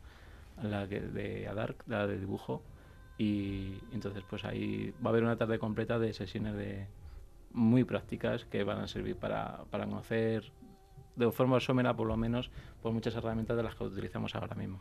la 0.61 0.87
que 0.87 0.99
de 0.99 1.47
ADARC, 1.47 1.83
la 1.87 2.07
de 2.07 2.19
dibujo, 2.19 2.61
y 3.21 3.77
entonces 3.91 4.23
pues 4.27 4.43
ahí 4.45 4.95
va 5.05 5.09
a 5.09 5.11
haber 5.11 5.21
una 5.21 5.35
tarde 5.35 5.59
completa 5.59 5.99
de 5.99 6.11
sesiones 6.11 6.55
de 6.55 6.87
muy 7.53 7.83
prácticas 7.83 8.45
que 8.45 8.63
van 8.63 8.79
a 8.79 8.87
servir 8.87 9.15
para, 9.15 9.65
para 9.69 9.85
conocer 9.85 10.51
de 11.15 11.31
forma 11.31 11.59
somera 11.59 11.95
por 11.95 12.07
lo 12.07 12.17
menos 12.17 12.49
por 12.81 12.91
muchas 12.91 13.15
herramientas 13.15 13.55
de 13.55 13.63
las 13.63 13.75
que 13.75 13.83
utilizamos 13.83 14.33
ahora 14.35 14.55
mismo. 14.55 14.79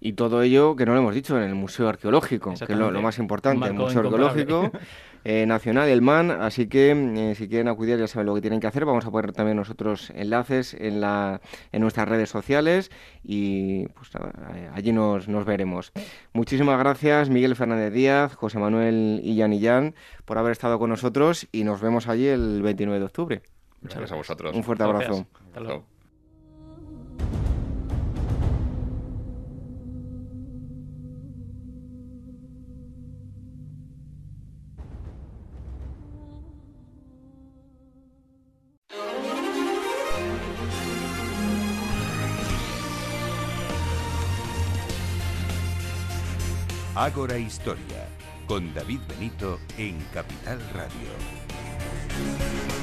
Y 0.00 0.14
todo 0.14 0.42
ello 0.42 0.74
que 0.74 0.86
no 0.86 0.94
lo 0.94 1.00
hemos 1.00 1.14
dicho 1.14 1.36
en 1.36 1.44
el 1.44 1.54
Museo 1.54 1.88
Arqueológico, 1.88 2.54
que 2.54 2.72
es 2.72 2.78
lo, 2.78 2.90
más 3.02 3.18
importante, 3.18 3.66
el 3.66 3.74
Museo 3.74 4.00
Arqueológico 4.00 4.70
eh, 5.24 5.44
Nacional, 5.46 5.88
el 5.88 6.00
MAN, 6.00 6.30
así 6.30 6.66
que 6.66 6.90
eh, 6.90 7.34
si 7.34 7.48
quieren 7.48 7.68
acudir 7.68 7.98
ya 7.98 8.06
saben 8.06 8.26
lo 8.26 8.34
que 8.34 8.40
tienen 8.40 8.60
que 8.60 8.66
hacer, 8.66 8.84
vamos 8.84 9.04
a 9.04 9.10
poner 9.10 9.32
también 9.32 9.56
nosotros 9.56 10.10
enlaces 10.10 10.74
en, 10.74 11.00
la, 11.00 11.40
en 11.72 11.82
nuestras 11.82 12.08
redes 12.08 12.30
sociales 12.30 12.90
y 13.22 13.86
pues 13.88 14.10
eh, 14.54 14.70
allí 14.72 14.92
nos, 14.92 15.28
nos 15.28 15.44
veremos. 15.44 15.92
Muchísimas 16.32 16.78
gracias 16.78 17.28
Miguel 17.28 17.54
Fernández 17.54 17.92
Díaz, 17.92 18.34
José 18.34 18.58
Manuel 18.58 19.20
Illán 19.22 19.94
por 20.24 20.38
haber 20.38 20.52
estado 20.52 20.78
con 20.78 20.90
nosotros 20.90 21.46
y 21.52 21.64
nos 21.64 21.80
vemos 21.80 22.08
allí 22.08 22.26
el 22.26 22.62
29 22.62 22.98
de 22.98 23.04
octubre. 23.04 23.42
Muchas 23.82 23.98
gracias 23.98 24.12
a 24.12 24.16
vosotros. 24.16 24.56
Un 24.56 24.62
fuerte 24.62 24.84
abrazo. 24.84 25.26
Ágora 46.94 47.36
Historia, 47.36 48.06
con 48.46 48.72
David 48.74 49.00
Benito 49.08 49.58
en 49.76 49.98
Capital 50.12 50.60
Radio. 50.72 52.81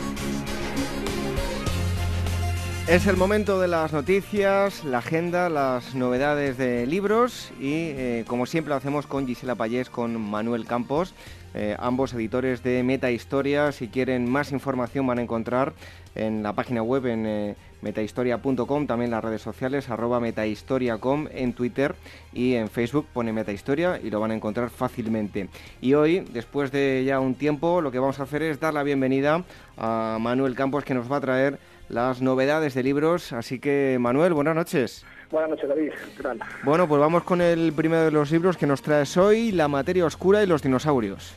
Es 2.90 3.06
el 3.06 3.18
momento 3.18 3.62
de 3.62 3.68
las 3.68 3.94
noticias, 3.94 4.84
la 4.84 4.98
agenda, 4.98 5.48
las 5.48 5.94
novedades 5.94 6.58
de 6.58 6.88
libros 6.88 7.52
y 7.60 7.92
eh, 7.92 8.26
como 8.26 8.48
siempre 8.48 8.70
lo 8.70 8.78
hacemos 8.78 9.06
con 9.06 9.28
Gisela 9.28 9.54
Payés, 9.54 9.92
con 9.92 10.20
Manuel 10.20 10.66
Campos, 10.66 11.14
eh, 11.54 11.76
ambos 11.78 12.16
editores 12.16 12.64
de 12.64 12.82
Meta 12.82 13.12
Historia. 13.12 13.72
Si 13.74 13.90
quieren 13.90 14.28
más 14.28 14.52
información 14.52 15.06
van 15.06 15.20
a 15.20 15.22
encontrar 15.22 15.74
en 16.16 16.42
la 16.42 16.54
página 16.54 16.82
web 16.82 17.06
en 17.06 17.28
eh, 17.28 17.56
metahistoria.com, 17.84 18.88
también 18.88 19.12
las 19.12 19.24
redes 19.24 19.44
sociales, 19.44 19.88
arroba 19.92 20.20
metahistoriacom 20.20 21.28
en 21.32 21.54
Twitter 21.54 21.94
y 22.34 22.56
en 22.56 22.70
Facebook 22.70 23.06
pone 23.14 23.32
Metahistoria 23.32 24.00
y 24.04 24.10
lo 24.10 24.20
van 24.20 24.32
a 24.32 24.36
encontrar 24.36 24.72
fácilmente. 24.72 25.48
Y 25.80 25.94
hoy, 25.94 26.22
después 26.34 26.72
de 26.72 27.04
ya 27.06 27.20
un 27.20 27.36
tiempo, 27.36 27.82
lo 27.82 27.92
que 27.92 28.00
vamos 28.00 28.20
a 28.20 28.24
hacer 28.24 28.42
es 28.42 28.60
dar 28.60 28.74
la 28.74 28.82
bienvenida 28.82 29.44
a 29.78 30.18
Manuel 30.20 30.56
Campos 30.56 30.84
que 30.84 30.96
nos 30.96 31.10
va 31.10 31.18
a 31.18 31.22
traer 31.22 31.60
las 31.90 32.22
novedades 32.22 32.74
de 32.74 32.84
libros. 32.84 33.34
Así 33.34 33.60
que, 33.60 33.98
Manuel, 34.00 34.34
buenas 34.34 34.56
noches. 34.56 35.06
Buenas 35.32 35.52
noches, 35.52 35.70
David. 35.70 35.92
¿Qué 36.18 36.24
tal? 36.24 36.40
Bueno, 36.64 36.88
pues 36.88 37.00
vamos 37.00 37.24
con 37.24 37.42
el 37.42 37.74
primero 37.74 38.04
de 38.04 38.12
los 38.12 38.32
libros 38.32 38.58
que 38.58 38.66
nos 38.66 38.82
traes 38.82 39.16
hoy, 39.18 39.52
La 39.52 39.68
materia 39.68 40.06
oscura 40.06 40.42
y 40.42 40.48
los 40.48 40.64
dinosaurios. 40.64 41.34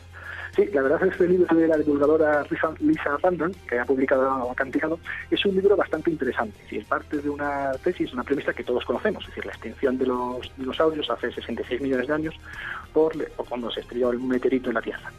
Sí, 0.54 0.66
la 0.66 0.82
verdad 0.82 1.02
es 1.02 1.16
que 1.16 1.24
este 1.24 1.28
libro 1.28 1.56
de 1.56 1.66
la 1.66 1.78
divulgadora 1.78 2.44
Lisa 2.80 3.16
Randall, 3.22 3.56
que 3.66 3.78
ha 3.78 3.86
publicado 3.86 4.50
Acanticado, 4.50 4.98
es 5.30 5.42
un 5.46 5.54
libro 5.54 5.76
bastante 5.76 6.10
interesante. 6.10 6.58
Es 6.70 6.84
parte 6.84 7.18
de 7.18 7.30
una 7.30 7.72
tesis, 7.82 8.12
una 8.12 8.22
premisa 8.22 8.52
que 8.52 8.62
todos 8.62 8.84
conocemos, 8.84 9.24
es 9.24 9.30
decir, 9.30 9.46
la 9.46 9.52
extinción 9.52 9.96
de 9.96 10.06
los 10.06 10.52
dinosaurios 10.58 11.08
hace 11.08 11.32
66 11.32 11.80
millones 11.80 12.06
de 12.06 12.12
años 12.12 12.34
por, 12.92 13.12
cuando 13.48 13.70
se 13.70 13.80
estrelló 13.80 14.10
el 14.10 14.20
meteorito 14.20 14.68
en 14.68 14.74
la 14.74 14.82
Tierra. 14.82 15.10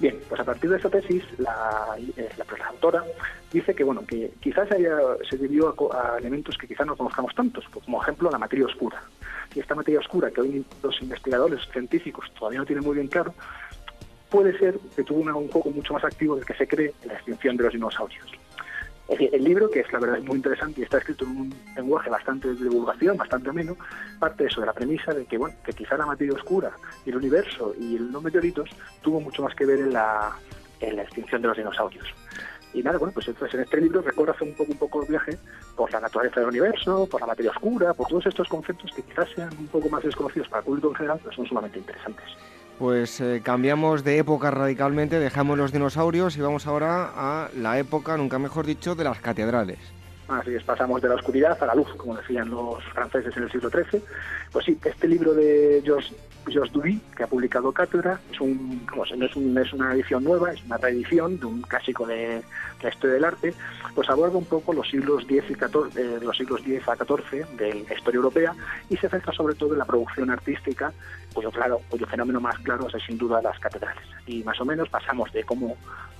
Bien, 0.00 0.18
pues 0.28 0.40
a 0.40 0.44
partir 0.44 0.68
de 0.70 0.76
esta 0.76 0.90
tesis, 0.90 1.22
la, 1.38 1.96
eh, 2.16 2.28
la, 2.36 2.66
autora 2.66 3.04
dice 3.52 3.74
que 3.74 3.84
bueno 3.84 4.04
que 4.06 4.32
quizás 4.40 4.68
se 4.68 5.36
debió 5.36 5.74
a, 5.92 6.18
elementos 6.18 6.58
que 6.58 6.66
quizás 6.66 6.86
no 6.86 6.96
conozcamos 6.96 7.32
tantos, 7.34 7.64
pues 7.72 7.84
como 7.84 8.02
ejemplo 8.02 8.28
la 8.30 8.38
materia 8.38 8.66
oscura. 8.66 9.00
Y 9.54 9.60
esta 9.60 9.74
materia 9.74 10.00
oscura 10.00 10.30
que 10.30 10.40
hoy 10.40 10.64
los 10.82 11.00
investigadores 11.02 11.60
científicos 11.72 12.30
todavía 12.38 12.60
no 12.60 12.66
tienen 12.66 12.84
muy 12.84 12.94
bien 12.94 13.08
claro, 13.08 13.34
puede 14.30 14.56
ser 14.58 14.78
que 14.96 15.02
tuvo 15.02 15.20
un 15.20 15.48
juego 15.48 15.70
mucho 15.70 15.92
más 15.92 16.04
activo 16.04 16.36
del 16.36 16.44
que 16.44 16.54
se 16.54 16.66
cree 16.66 16.94
en 17.02 17.08
la 17.08 17.14
extinción 17.14 17.56
de 17.56 17.64
los 17.64 17.72
dinosaurios. 17.72 18.26
Es 19.08 19.18
decir, 19.18 19.34
el 19.34 19.42
libro, 19.42 19.68
que 19.68 19.80
es 19.80 19.92
la 19.92 19.98
verdad 19.98 20.18
es 20.18 20.24
muy 20.24 20.36
interesante 20.36 20.80
y 20.80 20.84
está 20.84 20.98
escrito 20.98 21.24
en 21.24 21.30
un 21.36 21.54
lenguaje 21.74 22.08
bastante 22.08 22.46
de 22.46 22.54
divulgación, 22.54 23.16
bastante 23.16 23.50
ameno, 23.50 23.76
parte 24.20 24.44
de 24.44 24.48
eso, 24.48 24.60
de 24.60 24.68
la 24.68 24.72
premisa 24.72 25.12
de 25.12 25.26
que, 25.26 25.36
bueno, 25.36 25.56
que 25.64 25.72
quizá 25.72 25.96
la 25.96 26.06
materia 26.06 26.32
oscura 26.32 26.70
y 27.04 27.10
el 27.10 27.16
universo 27.16 27.74
y 27.76 27.98
los 27.98 28.22
meteoritos 28.22 28.70
tuvo 29.02 29.20
mucho 29.20 29.42
más 29.42 29.52
que 29.56 29.66
ver 29.66 29.80
en 29.80 29.92
la, 29.92 30.30
en 30.78 30.94
la 30.94 31.02
extinción 31.02 31.42
de 31.42 31.48
los 31.48 31.56
dinosaurios. 31.56 32.06
Y 32.72 32.84
nada, 32.84 32.98
bueno, 32.98 33.12
pues 33.12 33.26
entonces 33.26 33.52
en 33.54 33.64
este 33.64 33.80
libro 33.80 34.00
recorre 34.00 34.32
un 34.42 34.54
poco, 34.54 34.70
un 34.70 34.78
poco 34.78 35.02
el 35.02 35.08
viaje 35.08 35.36
por 35.74 35.90
la 35.92 35.98
naturaleza 35.98 36.38
del 36.38 36.50
universo, 36.50 37.08
por 37.10 37.20
la 37.20 37.26
materia 37.26 37.50
oscura, 37.50 37.92
por 37.94 38.06
todos 38.06 38.26
estos 38.26 38.48
conceptos 38.48 38.92
que 38.94 39.02
quizás 39.02 39.28
sean 39.34 39.50
un 39.58 39.66
poco 39.66 39.88
más 39.88 40.04
desconocidos 40.04 40.48
para 40.48 40.60
el 40.60 40.66
público 40.66 40.88
en 40.90 40.94
general, 40.94 41.18
pero 41.20 41.34
son 41.34 41.46
sumamente 41.46 41.80
interesantes. 41.80 42.26
Pues 42.80 43.20
eh, 43.20 43.42
cambiamos 43.44 44.04
de 44.04 44.16
época 44.16 44.50
radicalmente, 44.50 45.20
dejamos 45.20 45.58
los 45.58 45.70
dinosaurios 45.70 46.38
y 46.38 46.40
vamos 46.40 46.66
ahora 46.66 47.10
a 47.14 47.50
la 47.54 47.78
época, 47.78 48.16
nunca 48.16 48.38
mejor 48.38 48.64
dicho, 48.64 48.94
de 48.94 49.04
las 49.04 49.20
catedrales. 49.20 49.78
Así 50.28 50.54
es, 50.54 50.62
pasamos 50.62 51.02
de 51.02 51.10
la 51.10 51.16
oscuridad 51.16 51.62
a 51.62 51.66
la 51.66 51.74
luz, 51.74 51.94
como 51.98 52.16
decían 52.16 52.48
los 52.48 52.82
franceses 52.94 53.36
en 53.36 53.42
el 53.42 53.52
siglo 53.52 53.68
XIII. 53.68 54.02
Pues 54.50 54.64
sí, 54.64 54.78
este 54.82 55.08
libro 55.08 55.34
de 55.34 55.82
Georges, 55.84 56.72
Duby, 56.72 56.98
que 57.14 57.24
ha 57.24 57.26
publicado 57.26 57.70
Cátedra, 57.70 58.18
es, 58.32 58.40
un, 58.40 58.86
es 59.62 59.72
una 59.74 59.92
edición 59.92 60.24
nueva, 60.24 60.52
es 60.52 60.64
una 60.64 60.78
reedición 60.78 61.38
de 61.38 61.46
un 61.46 61.60
clásico 61.60 62.06
de 62.06 62.42
la 62.82 62.88
historia 62.88 63.14
del 63.14 63.24
arte, 63.24 63.54
pues 63.94 64.08
aborda 64.08 64.38
un 64.38 64.46
poco 64.46 64.72
los 64.72 64.88
siglos 64.88 65.24
X 65.24 65.44
y 65.50 65.54
14, 65.54 66.00
eh, 66.00 66.18
los 66.22 66.34
siglos 66.34 66.62
X 66.62 66.88
a 66.88 66.96
XIV 66.96 67.46
de 67.58 67.84
la 67.86 67.94
historia 67.94 68.16
europea 68.16 68.54
y 68.88 68.96
se 68.96 69.08
centra 69.08 69.34
sobre 69.34 69.54
todo 69.54 69.74
en 69.74 69.80
la 69.80 69.84
producción 69.84 70.30
artística, 70.30 70.92
cuyo, 71.32 71.50
claro, 71.50 71.80
fenómeno 72.08 72.40
más 72.40 72.58
claro 72.58 72.88
es 72.88 73.02
sin 73.04 73.18
duda 73.18 73.40
las 73.42 73.58
catedrales. 73.58 74.04
Y 74.26 74.42
más 74.44 74.60
o 74.60 74.64
menos 74.64 74.88
pasamos 74.88 75.32
de 75.32 75.44
cómo 75.44 75.76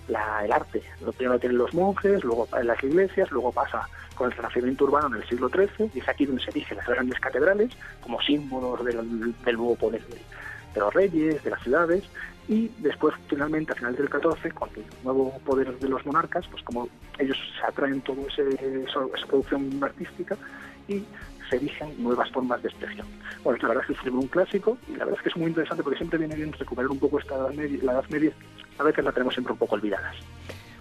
el 0.09 0.53
arte. 0.53 0.83
Lo 1.05 1.13
primero 1.13 1.39
tienen 1.39 1.59
los 1.59 1.73
monjes, 1.73 2.25
luego 2.25 2.49
las 2.63 2.83
iglesias, 2.83 3.31
luego 3.31 3.53
pasa 3.53 3.89
con 4.15 4.31
el 4.31 4.37
renacimiento 4.37 4.85
urbano 4.85 5.09
en 5.09 5.23
el 5.23 5.29
siglo 5.29 5.49
XIII, 5.49 5.91
y 5.95 6.01
es 6.01 6.09
aquí 6.09 6.27
donde 6.27 6.43
se 6.43 6.51
erigen 6.51 6.79
las 6.79 6.87
grandes 6.87 7.19
catedrales 7.21 7.71
como 8.03 8.21
símbolos 8.21 8.85
del, 8.85 9.35
nuevo 9.45 9.77
poder 9.77 10.03
de, 10.09 10.81
los 10.81 10.93
reyes, 10.93 11.43
de 11.43 11.51
las 11.51 11.63
ciudades, 11.63 12.05
y 12.49 12.69
después 12.79 13.15
finalmente 13.29 13.73
a 13.73 13.77
finales 13.77 13.99
del 13.99 14.09
XIV, 14.09 14.53
con 14.53 14.69
el 14.75 14.85
nuevo 15.05 15.39
poder 15.45 15.79
de 15.79 15.89
los 15.89 16.05
monarcas, 16.05 16.47
pues 16.49 16.63
como 16.65 16.89
ellos 17.19 17.39
se 17.59 17.67
atraen 17.67 18.01
toda 18.01 18.23
esa 18.27 19.27
producción 19.27 19.79
artística 19.83 20.37
y 20.89 21.05
se 21.51 21.57
erigen 21.57 22.03
nuevas 22.03 22.31
formas 22.31 22.63
de 22.63 22.69
expresión. 22.69 23.07
Bueno, 23.45 23.59
la 23.63 23.69
verdad 23.69 23.85
es 23.89 23.99
que 23.99 24.09
es 24.09 24.15
un 24.15 24.29
clásico 24.29 24.79
y 24.89 24.93
la 24.93 25.05
verdad 25.05 25.19
es 25.19 25.23
que 25.23 25.29
es 25.31 25.37
muy 25.37 25.49
interesante 25.49 25.83
porque 25.83 25.99
siempre 25.99 26.19
viene 26.19 26.37
bien 26.37 26.53
recuperar 26.53 26.91
un 26.91 26.99
poco 26.99 27.19
esta 27.19 27.35
edad 27.35 27.51
media, 27.51 27.79
la 27.83 27.93
Edad 27.93 28.05
Media 28.09 28.33
a 28.79 28.85
veces 28.85 29.05
la 29.05 29.13
tenemos 29.13 29.35
siempre 29.35 29.53
un 29.53 29.59
poco 29.59 29.75
olvidadas. 29.75 30.17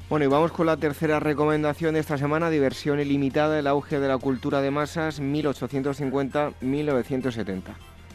Bueno, 0.10 0.26
y 0.26 0.28
vamos 0.28 0.52
con 0.52 0.66
la 0.66 0.78
tercera 0.78 1.20
recomendación 1.20 1.94
de 1.94 2.00
esta 2.00 2.18
semana, 2.18 2.50
diversión 2.50 3.00
ilimitada, 3.00 3.60
el 3.60 3.68
auge 3.68 4.00
de 4.00 4.08
la 4.08 4.18
cultura 4.18 4.60
de 4.62 4.72
masas, 4.72 5.22
1850-1970. 5.22 7.62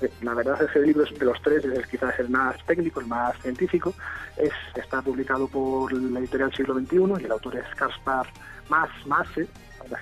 Eh, 0.00 0.10
la 0.22 0.34
verdad 0.34 0.60
es 0.60 0.72
que 0.72 0.80
el 0.80 0.86
libro 0.86 1.04
de 1.04 1.24
los 1.24 1.40
tres 1.42 1.64
es 1.64 1.86
quizás 1.86 2.18
el 2.18 2.30
más 2.30 2.56
técnico, 2.66 2.98
el 2.98 3.06
más 3.06 3.40
científico. 3.42 3.94
Es, 4.36 4.50
está 4.74 5.00
publicado 5.02 5.46
por 5.46 5.92
la 5.92 6.18
editorial 6.18 6.52
Siglo 6.52 6.74
XXI 6.74 7.12
y 7.20 7.24
el 7.26 7.32
autor 7.32 7.54
es 7.56 7.74
Kaspar 7.76 8.26
Mas 8.68 8.90
Mase, 9.06 9.46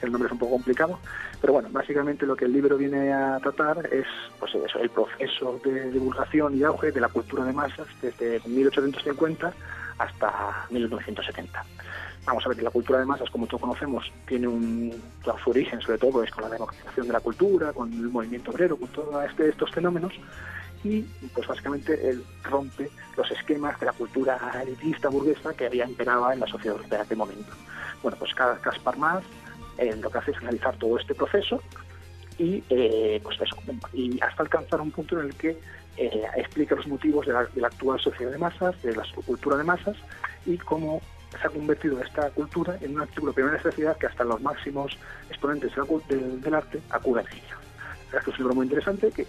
el 0.03 0.13
nombre 0.13 0.29
es 0.29 0.33
un 0.33 0.39
poco 0.39 0.53
complicado, 0.53 0.99
pero 1.43 1.55
bueno, 1.55 1.69
básicamente 1.73 2.25
lo 2.25 2.37
que 2.37 2.45
el 2.45 2.53
libro 2.53 2.79
viene 2.79 3.13
a 3.13 3.41
tratar 3.41 3.93
es 3.93 4.07
pues 4.39 4.53
el 4.55 4.91
proceso 4.91 5.61
de 5.65 5.91
divulgación 5.91 6.57
y 6.57 6.63
auge 6.63 6.93
de 6.93 7.01
la 7.01 7.09
cultura 7.09 7.45
de 7.45 7.53
masas 7.53 7.89
desde 8.01 8.41
1850 8.47 9.53
hasta 9.99 10.67
1970. 10.71 11.65
Vamos 12.27 12.47
a 12.47 12.49
ver 12.49 12.59
que 12.59 12.63
la 12.63 12.71
cultura 12.71 13.01
de 13.01 13.07
masas, 13.07 13.29
como 13.29 13.49
todos 13.49 13.61
conocemos, 13.61 14.13
tiene 14.25 14.47
un, 14.47 14.95
su 15.43 15.51
origen 15.51 15.81
sobre 15.81 15.99
todo 15.99 16.23
es 16.23 16.31
con 16.31 16.45
la 16.45 16.51
democratización 16.51 17.09
de 17.09 17.13
la 17.13 17.19
cultura, 17.19 17.73
con 17.73 17.93
el 17.93 18.09
movimiento 18.09 18.53
obrero, 18.53 18.77
con 18.77 18.89
todos 18.91 19.25
este, 19.29 19.49
estos 19.49 19.73
fenómenos 19.73 20.13
y 20.85 21.03
pues 21.35 21.49
básicamente 21.49 22.09
él 22.09 22.25
rompe 22.45 22.89
los 23.17 23.29
esquemas 23.33 23.81
de 23.81 23.87
la 23.87 23.93
cultura 23.93 24.39
elitista 24.63 25.09
burguesa 25.09 25.55
que 25.55 25.67
había 25.67 25.89
imperado 25.89 26.31
en 26.31 26.39
la 26.39 26.47
sociedad 26.47 26.77
europea 26.77 27.01
en 27.01 27.05
aquel 27.05 27.19
momento. 27.19 27.53
Bueno, 28.01 28.17
pues 28.17 28.33
Caspar 28.33 28.97
Mas 28.97 29.25
lo 29.79 30.11
que 30.11 30.19
hace 30.19 30.31
es 30.33 30.37
analizar 30.39 30.77
todo 30.77 30.99
este 30.99 31.15
proceso 31.15 31.61
y, 32.39 32.63
eh, 32.71 33.21
pues 33.23 33.39
hasta 33.41 34.43
alcanzar 34.43 34.81
un 34.81 34.91
punto 34.91 35.21
en 35.21 35.27
el 35.27 35.35
que 35.35 35.59
eh, 35.97 36.23
explica 36.37 36.75
los 36.75 36.87
motivos 36.87 37.27
de 37.27 37.33
la, 37.33 37.67
actual 37.67 38.01
sociedad 38.01 38.31
de 38.31 38.39
masas, 38.39 38.81
de 38.83 38.97
la 38.97 39.05
cultura 39.27 39.57
de 39.57 39.65
masas 39.65 39.97
y 40.47 40.57
cómo 40.59 41.01
se 41.31 41.47
ha 41.47 41.51
convertido 41.51 42.01
esta 42.01 42.31
cultura 42.31 42.79
en 42.81 42.95
una 42.95 43.07
cultura 43.07 43.33
primera 43.33 43.57
necesidad 43.57 43.97
que 43.97 44.07
hasta 44.07 44.25
los 44.25 44.41
máximos 44.41 44.97
exponentes 45.29 45.73
del, 46.09 46.55
arte 46.55 46.81
acuden 46.91 47.27
a 47.27 47.31
ella. 47.31 47.59
Es 48.19 48.27
un 48.27 48.35
libro 48.37 48.55
muy 48.55 48.67
interesante 48.67 49.11
que, 49.11 49.27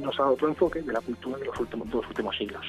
nos 0.00 0.18
ha 0.18 0.22
dado 0.22 0.34
otro 0.34 0.48
enfoque 0.48 0.80
de 0.82 0.92
la 0.92 1.00
cultura 1.00 1.38
de 1.38 1.46
los 1.46 1.58
últimos, 1.58 1.88
de 1.88 1.94
los 1.96 2.06
últimos 2.06 2.36
siglos. 2.36 2.66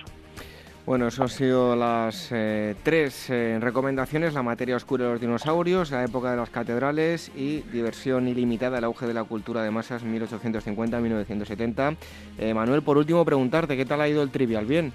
Bueno, 0.88 1.08
eso 1.10 1.24
han 1.24 1.28
sido 1.28 1.76
las 1.76 2.30
eh, 2.32 2.74
tres 2.82 3.30
eh, 3.30 3.58
recomendaciones, 3.60 4.34
la 4.34 4.42
materia 4.42 4.78
oscura 4.78 5.04
de 5.04 5.12
los 5.12 5.20
dinosaurios, 5.20 5.92
la 5.92 6.06
época 6.06 6.32
de 6.32 6.38
las 6.38 6.50
catedrales 6.50 7.30
y 7.36 7.60
diversión 7.74 8.30
ilimitada, 8.30 8.78
el 8.78 8.86
auge 8.86 9.06
de 9.06 9.14
la 9.14 9.26
cultura 9.26 9.62
de 9.64 9.70
masas 9.70 10.06
1850-1970. 10.06 11.98
Eh, 12.38 12.54
Manuel, 12.54 12.84
por 12.84 12.98
último, 12.98 13.26
preguntarte, 13.26 13.76
¿qué 13.76 13.84
tal 13.84 14.00
ha 14.00 14.08
ido 14.08 14.24
el 14.24 14.30
trivial? 14.32 14.66
¿Bien? 14.66 14.94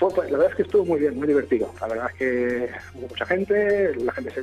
Pues, 0.00 0.14
pues, 0.14 0.32
la 0.32 0.38
verdad 0.38 0.50
es 0.50 0.56
que 0.56 0.62
estuvo 0.64 0.84
muy 0.84 0.98
bien, 0.98 1.16
muy 1.16 1.28
divertido. 1.28 1.72
La 1.80 1.86
verdad 1.86 2.10
es 2.12 2.16
que 2.18 2.68
hubo 2.96 3.06
mucha 3.06 3.24
gente, 3.26 3.94
la 4.02 4.12
gente 4.12 4.32
se, 4.32 4.42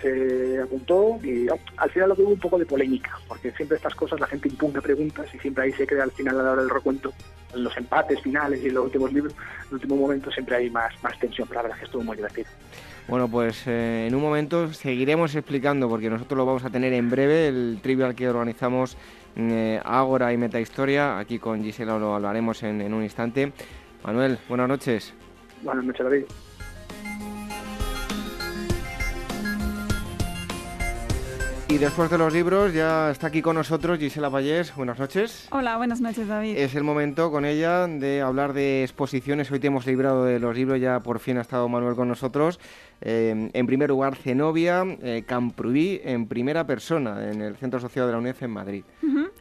se 0.00 0.60
apuntó 0.62 1.18
y 1.22 1.46
al 1.76 1.90
final 1.90 2.10
lo 2.10 2.16
que 2.16 2.22
hubo 2.22 2.30
un 2.30 2.38
poco 2.38 2.58
de 2.58 2.66
polémica, 2.66 3.18
porque 3.28 3.50
siempre 3.52 3.76
estas 3.76 3.94
cosas 3.94 4.20
la 4.20 4.26
gente 4.26 4.48
impugna 4.48 4.80
preguntas 4.80 5.26
y 5.34 5.38
siempre 5.38 5.64
ahí 5.64 5.72
se 5.72 5.86
crea 5.86 6.04
al 6.04 6.12
final 6.12 6.38
a 6.40 6.42
la 6.42 6.52
hora 6.52 6.62
del 6.62 6.70
recuento, 6.70 7.12
en 7.54 7.64
los 7.64 7.76
empates 7.76 8.20
finales 8.20 8.62
y 8.62 8.68
en 8.68 8.74
los 8.74 8.84
últimos 8.84 9.12
libros, 9.12 9.32
en 9.32 9.68
el 9.68 9.74
último 9.74 9.96
momento 9.96 10.30
siempre 10.30 10.56
hay 10.56 10.70
más, 10.70 10.92
más 11.02 11.18
tensión, 11.18 11.46
pero 11.48 11.58
la 11.58 11.62
verdad 11.62 11.76
es 11.76 11.80
que 11.80 11.86
estuvo 11.86 12.02
muy 12.02 12.16
divertido. 12.16 12.48
Bueno, 13.08 13.28
pues 13.28 13.66
eh, 13.66 14.06
en 14.06 14.14
un 14.14 14.22
momento 14.22 14.72
seguiremos 14.72 15.34
explicando, 15.34 15.88
porque 15.88 16.08
nosotros 16.08 16.36
lo 16.38 16.46
vamos 16.46 16.64
a 16.64 16.70
tener 16.70 16.92
en 16.92 17.10
breve, 17.10 17.48
el 17.48 17.80
trivial 17.82 18.14
que 18.14 18.28
organizamos 18.28 18.96
eh, 19.36 19.80
Ágora 19.84 20.32
y 20.32 20.36
Metahistoria, 20.36 21.18
aquí 21.18 21.38
con 21.38 21.62
Gisela 21.62 21.98
lo 21.98 22.14
hablaremos 22.14 22.62
en, 22.62 22.80
en 22.80 22.94
un 22.94 23.02
instante. 23.02 23.52
Manuel, 24.04 24.38
buenas 24.48 24.68
noches. 24.68 25.14
Buenas 25.62 25.84
noches, 25.84 26.04
David. 26.04 26.24
Y 31.70 31.78
después 31.78 32.10
de 32.10 32.18
los 32.18 32.32
libros 32.32 32.74
ya 32.74 33.12
está 33.12 33.28
aquí 33.28 33.42
con 33.42 33.54
nosotros 33.54 33.96
Gisela 34.00 34.28
Vallés. 34.28 34.74
Buenas 34.74 34.98
noches. 34.98 35.46
Hola, 35.52 35.76
buenas 35.76 36.00
noches 36.00 36.26
David. 36.26 36.56
Es 36.56 36.74
el 36.74 36.82
momento 36.82 37.30
con 37.30 37.44
ella 37.44 37.86
de 37.86 38.22
hablar 38.22 38.54
de 38.54 38.82
exposiciones. 38.82 39.52
Hoy 39.52 39.60
te 39.60 39.68
hemos 39.68 39.86
librado 39.86 40.24
de 40.24 40.40
los 40.40 40.56
libros, 40.56 40.80
ya 40.80 40.98
por 40.98 41.20
fin 41.20 41.38
ha 41.38 41.42
estado 41.42 41.68
Manuel 41.68 41.94
con 41.94 42.08
nosotros. 42.08 42.58
Eh, 43.00 43.50
en 43.52 43.66
primer 43.66 43.90
lugar, 43.90 44.16
Zenobia 44.16 44.84
eh, 45.00 45.24
en 45.28 46.26
primera 46.26 46.66
persona 46.66 47.30
en 47.30 47.40
el 47.40 47.54
Centro 47.54 47.78
Social 47.78 48.06
de 48.06 48.12
la 48.12 48.18
UNED 48.18 48.36
en 48.40 48.50
Madrid. 48.50 48.84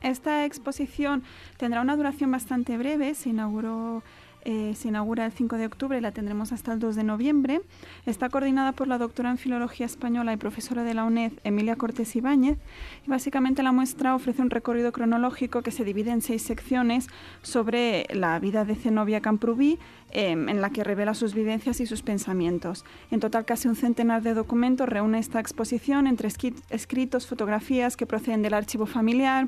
Esta 0.03 0.45
exposición 0.45 1.23
tendrá 1.57 1.81
una 1.81 1.95
duración 1.95 2.31
bastante 2.31 2.77
breve. 2.77 3.15
Se 3.15 3.30
inauguró 3.30 4.03
eh, 4.45 4.74
se 4.76 4.88
inaugura 4.88 5.26
el 5.26 5.32
5 5.32 5.57
de 5.57 5.66
octubre 5.66 5.98
y 5.98 6.02
la 6.02 6.11
tendremos 6.11 6.52
hasta 6.52 6.72
el 6.74 6.80
2 6.80 6.95
de 6.95 7.03
noviembre. 7.03 7.61
Está 8.06 8.30
coordinada 8.30 8.72
por 8.72 8.88
la 8.88 8.98
doctora 8.98 9.30
en 9.32 9.38
Filología 9.38 9.86
Española 9.86 10.34
y 10.34 10.38
profesora 10.38 10.84
de 10.84 10.94
la 10.94 11.03
UNED, 11.03 11.34
Emilia 11.44 11.76
Cortés 11.76 12.16
Ibáñez. 12.16 12.57
Y 13.06 13.10
básicamente 13.10 13.64
la 13.64 13.72
muestra 13.72 14.16
ofrece 14.16 14.41
un 14.41 14.49
recorrido 14.49 14.91
cronológico 14.91 15.61
que 15.61 15.72
se 15.72 15.84
divide 15.84 16.11
en 16.11 16.22
seis 16.22 16.41
secciones 16.41 17.07
sobre 17.41 18.06
la 18.14 18.40
vida 18.40 18.66
de 18.66 18.76
Zenobia 18.76 19.22
Camprubí, 19.22 19.78
em, 20.11 20.49
en 20.49 20.61
la 20.61 20.70
que 20.70 20.84
revela 20.84 21.14
sus 21.14 21.34
vivencias 21.34 21.80
y 21.80 21.86
sus 21.86 22.02
pensamientos. 22.02 22.86
En 23.11 23.20
total, 23.20 23.45
casi 23.45 23.68
un 23.68 23.76
centenar 23.76 24.22
de 24.22 24.34
documentos 24.34 24.88
reúne 24.88 25.20
esta 25.20 25.40
exposición 25.40 26.07
entre 26.07 26.30
escritos, 26.70 27.28
fotografías 27.28 27.98
que 27.98 28.06
proceden 28.06 28.41
del 28.41 28.53
archivo 28.53 28.86
familiar, 28.86 29.48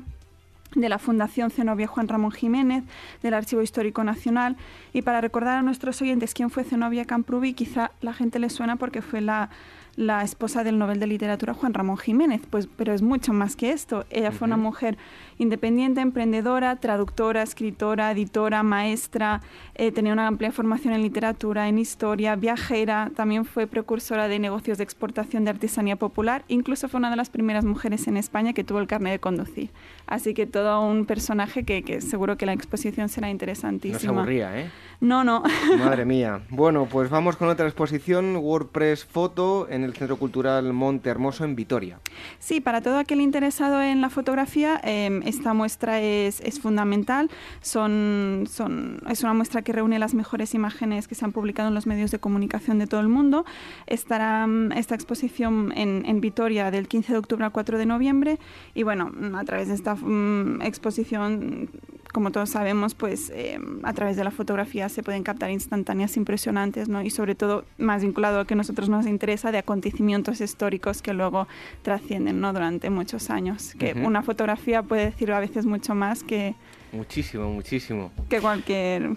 de 0.74 0.88
la 0.88 0.98
Fundación 0.98 1.50
Zenobia 1.50 1.86
Juan 1.86 2.08
Ramón 2.08 2.32
Jiménez, 2.32 2.84
del 3.22 3.34
Archivo 3.34 3.62
Histórico 3.62 4.04
Nacional. 4.04 4.56
Y 4.92 5.02
para 5.02 5.20
recordar 5.20 5.58
a 5.58 5.62
nuestros 5.62 6.00
oyentes 6.02 6.34
quién 6.34 6.50
fue 6.50 6.64
Zenobia 6.64 7.04
Camprubi, 7.04 7.54
quizá 7.54 7.92
la 8.00 8.12
gente 8.12 8.38
le 8.38 8.50
suena 8.50 8.76
porque 8.76 9.02
fue 9.02 9.20
la 9.20 9.50
la 9.96 10.22
esposa 10.22 10.64
del 10.64 10.78
Nobel 10.78 10.98
de 10.98 11.06
Literatura 11.06 11.54
Juan 11.54 11.74
Ramón 11.74 11.98
Jiménez, 11.98 12.42
pues, 12.48 12.68
pero 12.76 12.94
es 12.94 13.02
mucho 13.02 13.32
más 13.32 13.56
que 13.56 13.72
esto. 13.72 14.06
Ella 14.10 14.32
fue 14.32 14.46
una 14.46 14.56
mujer 14.56 14.96
independiente, 15.42 16.00
emprendedora, 16.00 16.76
traductora, 16.76 17.42
escritora, 17.42 18.10
editora, 18.12 18.62
maestra, 18.62 19.40
eh, 19.74 19.92
tenía 19.92 20.12
una 20.12 20.26
amplia 20.26 20.52
formación 20.52 20.94
en 20.94 21.02
literatura, 21.02 21.68
en 21.68 21.78
historia, 21.78 22.36
viajera, 22.36 23.10
también 23.14 23.44
fue 23.44 23.66
precursora 23.66 24.28
de 24.28 24.38
negocios 24.38 24.78
de 24.78 24.84
exportación 24.84 25.44
de 25.44 25.50
artesanía 25.50 25.96
popular, 25.96 26.44
incluso 26.48 26.88
fue 26.88 26.98
una 26.98 27.10
de 27.10 27.16
las 27.16 27.30
primeras 27.30 27.64
mujeres 27.64 28.06
en 28.06 28.16
España 28.16 28.52
que 28.52 28.64
tuvo 28.64 28.78
el 28.78 28.86
carnet 28.86 29.12
de 29.12 29.18
conducir. 29.18 29.70
Así 30.06 30.34
que 30.34 30.46
todo 30.46 30.80
un 30.86 31.06
personaje 31.06 31.64
que, 31.64 31.82
que 31.82 32.00
seguro 32.00 32.36
que 32.36 32.46
la 32.46 32.52
exposición 32.52 33.08
será 33.08 33.30
interesantísima. 33.30 33.94
No 33.94 34.00
se 34.00 34.08
aburría, 34.08 34.60
¿eh? 34.60 34.70
No, 35.02 35.24
no. 35.24 35.42
Madre 35.78 36.04
mía. 36.04 36.42
Bueno, 36.50 36.86
pues 36.88 37.10
vamos 37.10 37.36
con 37.36 37.48
otra 37.48 37.66
exposición, 37.66 38.36
WordPress 38.36 39.04
Foto, 39.04 39.66
en 39.68 39.82
el 39.82 39.94
Centro 39.94 40.16
Cultural 40.16 40.72
Monte 40.72 41.10
Hermoso 41.10 41.44
en 41.44 41.56
Vitoria. 41.56 41.98
Sí, 42.38 42.60
para 42.60 42.82
todo 42.82 42.98
aquel 42.98 43.20
interesado 43.20 43.82
en 43.82 44.00
la 44.00 44.10
fotografía, 44.10 44.80
em, 44.84 45.22
esta 45.32 45.54
muestra 45.54 46.00
es, 46.00 46.40
es 46.40 46.60
fundamental. 46.60 47.30
Son, 47.60 48.44
son, 48.48 49.00
es 49.08 49.22
una 49.22 49.34
muestra 49.34 49.62
que 49.62 49.72
reúne 49.72 49.98
las 49.98 50.14
mejores 50.14 50.54
imágenes 50.54 51.08
que 51.08 51.14
se 51.14 51.24
han 51.24 51.32
publicado 51.32 51.68
en 51.68 51.74
los 51.74 51.86
medios 51.86 52.10
de 52.10 52.18
comunicación 52.18 52.78
de 52.78 52.86
todo 52.86 53.00
el 53.00 53.08
mundo. 53.08 53.44
Estará 53.86 54.46
mm, 54.46 54.72
esta 54.72 54.94
exposición 54.94 55.72
en, 55.76 56.04
en 56.06 56.20
Vitoria 56.20 56.70
del 56.70 56.88
15 56.88 57.12
de 57.12 57.18
octubre 57.18 57.44
al 57.44 57.52
4 57.52 57.78
de 57.78 57.86
noviembre 57.86 58.38
y 58.74 58.82
bueno, 58.82 59.10
a 59.36 59.44
través 59.44 59.68
de 59.68 59.74
esta 59.74 59.94
mm, 59.94 60.62
exposición 60.62 61.70
como 62.12 62.30
todos 62.30 62.50
sabemos, 62.50 62.94
pues 62.94 63.30
eh, 63.34 63.58
a 63.82 63.92
través 63.94 64.16
de 64.16 64.24
la 64.24 64.30
fotografía 64.30 64.88
se 64.88 65.02
pueden 65.02 65.22
captar 65.22 65.50
instantáneas 65.50 66.16
impresionantes, 66.16 66.88
¿no? 66.88 67.02
Y 67.02 67.10
sobre 67.10 67.34
todo, 67.34 67.64
más 67.78 68.02
vinculado 68.02 68.36
a 68.36 68.38
lo 68.40 68.46
que 68.46 68.54
a 68.54 68.56
nosotros 68.56 68.88
nos 68.88 69.06
interesa, 69.06 69.50
de 69.50 69.58
acontecimientos 69.58 70.40
históricos 70.40 71.00
que 71.00 71.14
luego 71.14 71.48
trascienden, 71.82 72.40
¿no? 72.40 72.52
Durante 72.52 72.90
muchos 72.90 73.30
años. 73.30 73.74
Que 73.78 73.94
una 73.94 74.22
fotografía 74.22 74.82
puede 74.82 75.06
decir 75.06 75.32
a 75.32 75.40
veces 75.40 75.64
mucho 75.64 75.94
más 75.94 76.22
que... 76.22 76.54
Muchísimo, 76.92 77.50
muchísimo. 77.50 78.12
Que 78.28 78.40
cualquier 78.40 79.16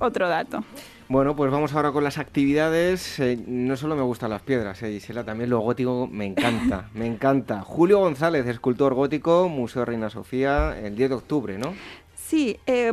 otro 0.00 0.28
dato. 0.28 0.64
Bueno, 1.10 1.34
pues 1.34 1.50
vamos 1.50 1.74
ahora 1.74 1.90
con 1.90 2.04
las 2.04 2.18
actividades. 2.18 3.18
Eh, 3.18 3.36
no 3.48 3.76
solo 3.76 3.96
me 3.96 4.02
gustan 4.02 4.30
las 4.30 4.42
piedras, 4.42 4.80
eh, 4.84 4.92
Gisela, 4.92 5.24
también 5.24 5.50
lo 5.50 5.58
gótico 5.58 6.06
me 6.06 6.24
encanta, 6.24 6.88
me 6.94 7.04
encanta. 7.04 7.62
Julio 7.62 7.98
González, 7.98 8.46
escultor 8.46 8.94
gótico, 8.94 9.48
Museo 9.48 9.84
Reina 9.84 10.08
Sofía, 10.08 10.78
el 10.78 10.94
10 10.94 11.10
de 11.10 11.16
octubre, 11.16 11.58
¿no? 11.58 11.74
Sí, 12.14 12.56
eh, 12.64 12.92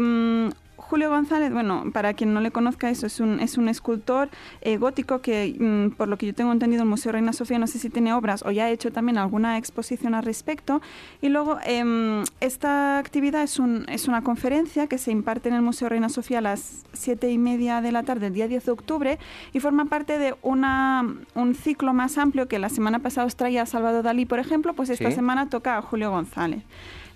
Julio 0.90 1.10
González, 1.10 1.52
bueno, 1.52 1.84
para 1.92 2.14
quien 2.14 2.34
no 2.34 2.40
le 2.40 2.52
conozca, 2.52 2.90
eso 2.90 3.08
es 3.08 3.20
un, 3.20 3.42
es 3.42 3.58
un 3.58 3.68
escultor 3.68 4.30
eh, 4.62 4.78
gótico 4.78 5.20
que, 5.20 5.54
mm, 5.60 5.98
por 5.98 6.08
lo 6.08 6.18
que 6.18 6.28
yo 6.28 6.34
tengo 6.34 6.54
entendido, 6.54 6.84
el 6.84 6.90
Museo 6.90 7.12
Reina 7.12 7.34
Sofía, 7.34 7.60
no 7.60 7.68
sé 7.68 7.78
si 7.78 7.90
tiene 7.90 8.14
obras 8.14 8.42
o 8.46 8.52
ya 8.52 8.66
ha 8.66 8.70
hecho 8.70 8.90
también 8.90 9.18
alguna 9.18 9.58
exposición 9.58 10.16
al 10.16 10.24
respecto. 10.24 10.82
Y 11.22 11.28
luego, 11.28 11.60
em, 11.66 12.24
esta 12.40 13.00
actividad 13.00 13.44
es, 13.44 13.60
un, 13.60 13.86
es 13.90 14.08
una 14.08 14.22
conferencia 14.22 14.88
que 14.88 14.98
se 14.98 15.12
imparte 15.12 15.50
en 15.50 15.56
el 15.56 15.62
Museo 15.62 15.90
Reina 15.90 16.08
Sofía 16.08 16.38
a 16.38 16.42
las 16.42 16.86
siete 16.94 17.30
y 17.32 17.38
media 17.38 17.82
de 17.82 17.92
la 17.92 18.04
tarde, 18.04 18.28
el 18.28 18.34
día 18.34 18.48
10 18.48 18.66
de 18.66 18.72
octubre, 18.72 19.20
y 19.52 19.60
forma 19.60 19.86
parte 19.86 20.18
de 20.18 20.36
una, 20.42 21.06
un 21.36 21.54
ciclo 21.54 21.94
más 21.94 22.18
amplio 22.18 22.48
que 22.48 22.60
la 22.60 22.70
semana 22.70 23.00
pasada 23.00 23.28
os 23.28 23.36
traía 23.36 23.64
a 23.64 23.66
Salvador 23.66 24.04
Dalí, 24.04 24.26
por 24.26 24.40
ejemplo, 24.40 24.74
pues 24.74 24.90
esta 24.90 25.12
semana 25.12 25.50
toca 25.50 25.78
a 25.78 25.82
Julio 25.82 26.12
González. 26.12 26.64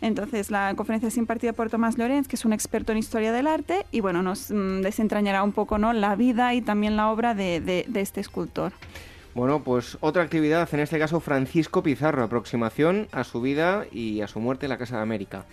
Entonces, 0.01 0.49
la 0.49 0.73
conferencia 0.75 1.07
es 1.07 1.17
impartida 1.17 1.53
por 1.53 1.69
Tomás 1.69 1.97
Lorenz, 1.97 2.27
que 2.27 2.35
es 2.35 2.43
un 2.43 2.53
experto 2.53 2.91
en 2.91 2.97
historia 2.97 3.31
del 3.31 3.45
arte, 3.45 3.85
y 3.91 4.01
bueno, 4.01 4.23
nos 4.23 4.49
mm, 4.49 4.81
desentrañará 4.81 5.43
un 5.43 5.51
poco 5.51 5.77
¿no? 5.77 5.93
la 5.93 6.15
vida 6.15 6.53
y 6.55 6.61
también 6.61 6.97
la 6.97 7.11
obra 7.11 7.35
de, 7.35 7.85
este 7.93 8.19
escultor. 8.19 8.73
Bueno, 9.35 9.63
pues 9.63 9.97
otra 10.01 10.23
actividad, 10.23 10.67
en 10.73 10.81
este 10.81 10.99
caso 10.99 11.19
Francisco 11.19 11.83
Pizarro, 11.83 12.23
aproximación 12.23 13.07
a 13.11 13.23
su 13.23 13.41
vida 13.41 13.85
y 13.91 14.21
a 14.21 14.27
su 14.27 14.39
muerte 14.39 14.65
en 14.65 14.71
la 14.71 14.77
Casa 14.77 14.97
de 14.97 15.03
América. 15.03 15.45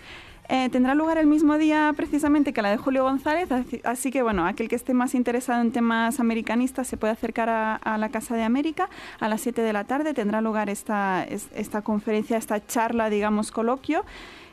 Eh, 0.51 0.67
tendrá 0.71 0.95
lugar 0.95 1.19
el 1.19 1.27
mismo 1.27 1.59
día 1.59 1.93
precisamente 1.95 2.53
que 2.53 2.63
la 2.63 2.71
de 2.71 2.77
Julio 2.77 3.03
González, 3.03 3.47
así, 3.83 4.09
que 4.09 4.23
bueno, 4.23 4.47
aquel 4.47 4.67
que 4.67 4.75
esté 4.75 4.95
más 4.95 5.13
interesado 5.13 5.61
en 5.61 5.71
temas 5.71 6.19
americanistas 6.19 6.87
se 6.87 6.97
puede 6.97 7.13
acercar 7.13 7.49
a, 7.49 7.97
la 7.99 8.09
Casa 8.09 8.35
de 8.35 8.41
América 8.41 8.89
a 9.19 9.29
las 9.29 9.41
7 9.41 9.61
de 9.61 9.73
la 9.73 9.83
tarde, 9.83 10.15
tendrá 10.15 10.41
lugar 10.41 10.71
esta, 10.71 11.23
esta 11.23 11.83
conferencia, 11.83 12.35
esta 12.35 12.65
charla, 12.65 13.11
digamos, 13.11 13.51
coloquio. 13.51 14.03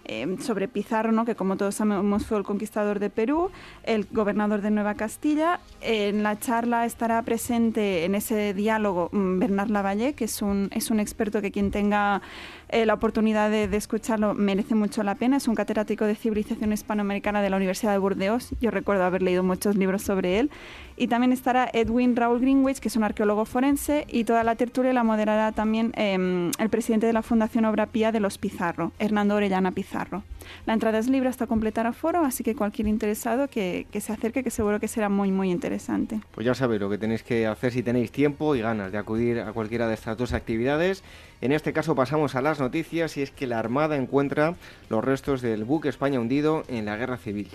Em, 0.08 0.38
sobre 0.38 0.68
Pizarro, 0.68 1.24
que 1.24 1.34
como 1.34 1.56
todos 1.56 1.74
sabemos 1.74 2.26
fue 2.26 2.38
el 2.38 2.44
conquistador 2.44 3.00
de 3.00 3.10
Perú, 3.10 3.50
el 3.82 4.06
gobernador 4.12 4.60
de 4.60 4.70
Nueva 4.70 4.94
Castilla. 4.94 5.58
En 5.80 6.22
la 6.22 6.38
charla 6.38 6.86
estará 6.86 7.20
presente 7.22 8.04
en 8.04 8.14
ese 8.14 8.54
diálogo 8.54 9.08
mm, 9.10 9.40
Bernard 9.40 9.70
Lavalle, 9.70 10.14
que 10.14 10.24
es 10.24 10.42
un, 10.42 10.68
es 10.72 10.92
un 10.92 11.00
experto 11.00 11.42
que 11.42 11.50
quien 11.50 11.72
tenga 11.72 12.22
eh, 12.68 12.86
la 12.86 12.94
oportunidad 12.94 13.50
de, 13.50 13.64
escucharlo 13.76 14.34
merece 14.34 14.76
mucho 14.76 15.02
la 15.02 15.16
pena. 15.16 15.38
Es 15.38 15.48
un 15.48 15.56
catedrático 15.56 16.04
de 16.04 16.14
civilización 16.14 16.72
hispanoamericana 16.72 17.42
de 17.42 17.50
la 17.50 17.56
Universidad 17.56 17.90
de 17.90 17.98
Burdeos. 17.98 18.50
Yo 18.60 18.70
recuerdo 18.70 19.02
haber 19.02 19.22
leído 19.22 19.42
muchos 19.42 19.76
libros 19.76 20.02
sobre 20.02 20.38
él. 20.38 20.50
Y 20.96 21.08
también 21.08 21.32
estará 21.32 21.68
Edwin 21.72 22.16
Raúl 22.16 22.40
Greenwich, 22.40 22.78
que 22.78 22.88
es 22.88 22.96
un 22.96 23.04
arqueólogo 23.04 23.44
forense, 23.44 24.06
y 24.08 24.24
toda 24.24 24.44
la 24.44 24.54
tertulia 24.56 24.92
la 24.92 25.04
moderará 25.04 25.52
también 25.52 25.92
em, 25.96 26.50
el 26.58 26.70
presidente 26.70 27.06
de 27.06 27.12
la 27.12 27.22
Fundación 27.22 27.66
Obra 27.66 27.86
Pía 27.86 28.12
de 28.12 28.20
los 28.20 28.38
Pizarro, 28.38 28.92
Hernando 28.98 29.34
Orellana 29.34 29.72
Pizarro. 29.72 30.22
La 30.64 30.72
entrada 30.72 30.98
es 30.98 31.08
libre 31.08 31.28
hasta 31.28 31.46
completar 31.46 31.86
aforo, 31.86 32.24
así 32.24 32.44
que 32.44 32.54
cualquier 32.54 32.88
interesado 32.88 33.48
que, 33.48 33.86
que 33.90 34.00
se 34.00 34.12
acerque, 34.12 34.42
que 34.42 34.50
seguro 34.50 34.80
que 34.80 34.88
será 34.88 35.08
muy, 35.08 35.30
muy 35.32 35.50
interesante. 35.50 36.20
Pues 36.32 36.46
ya 36.46 36.54
sabéis 36.54 36.80
lo 36.80 36.88
que 36.88 36.98
tenéis 36.98 37.22
que 37.22 37.46
hacer 37.46 37.72
si 37.72 37.82
tenéis 37.82 38.10
tiempo 38.10 38.54
y 38.54 38.60
ganas 38.60 38.92
de 38.92 38.98
acudir 38.98 39.40
a 39.40 39.52
cualquiera 39.52 39.88
de 39.88 39.94
estas 39.94 40.16
dos 40.16 40.32
actividades. 40.32 41.02
En 41.40 41.52
este 41.52 41.72
caso 41.72 41.94
pasamos 41.94 42.34
a 42.34 42.40
las 42.42 42.60
noticias 42.60 43.16
y 43.16 43.22
es 43.22 43.30
que 43.30 43.46
la 43.46 43.58
Armada 43.58 43.96
encuentra 43.96 44.54
los 44.88 45.04
restos 45.04 45.42
del 45.42 45.64
buque 45.64 45.88
España 45.88 46.18
hundido 46.20 46.64
en 46.68 46.86
la 46.86 46.96
Guerra 46.96 47.18
Civil. 47.18 47.48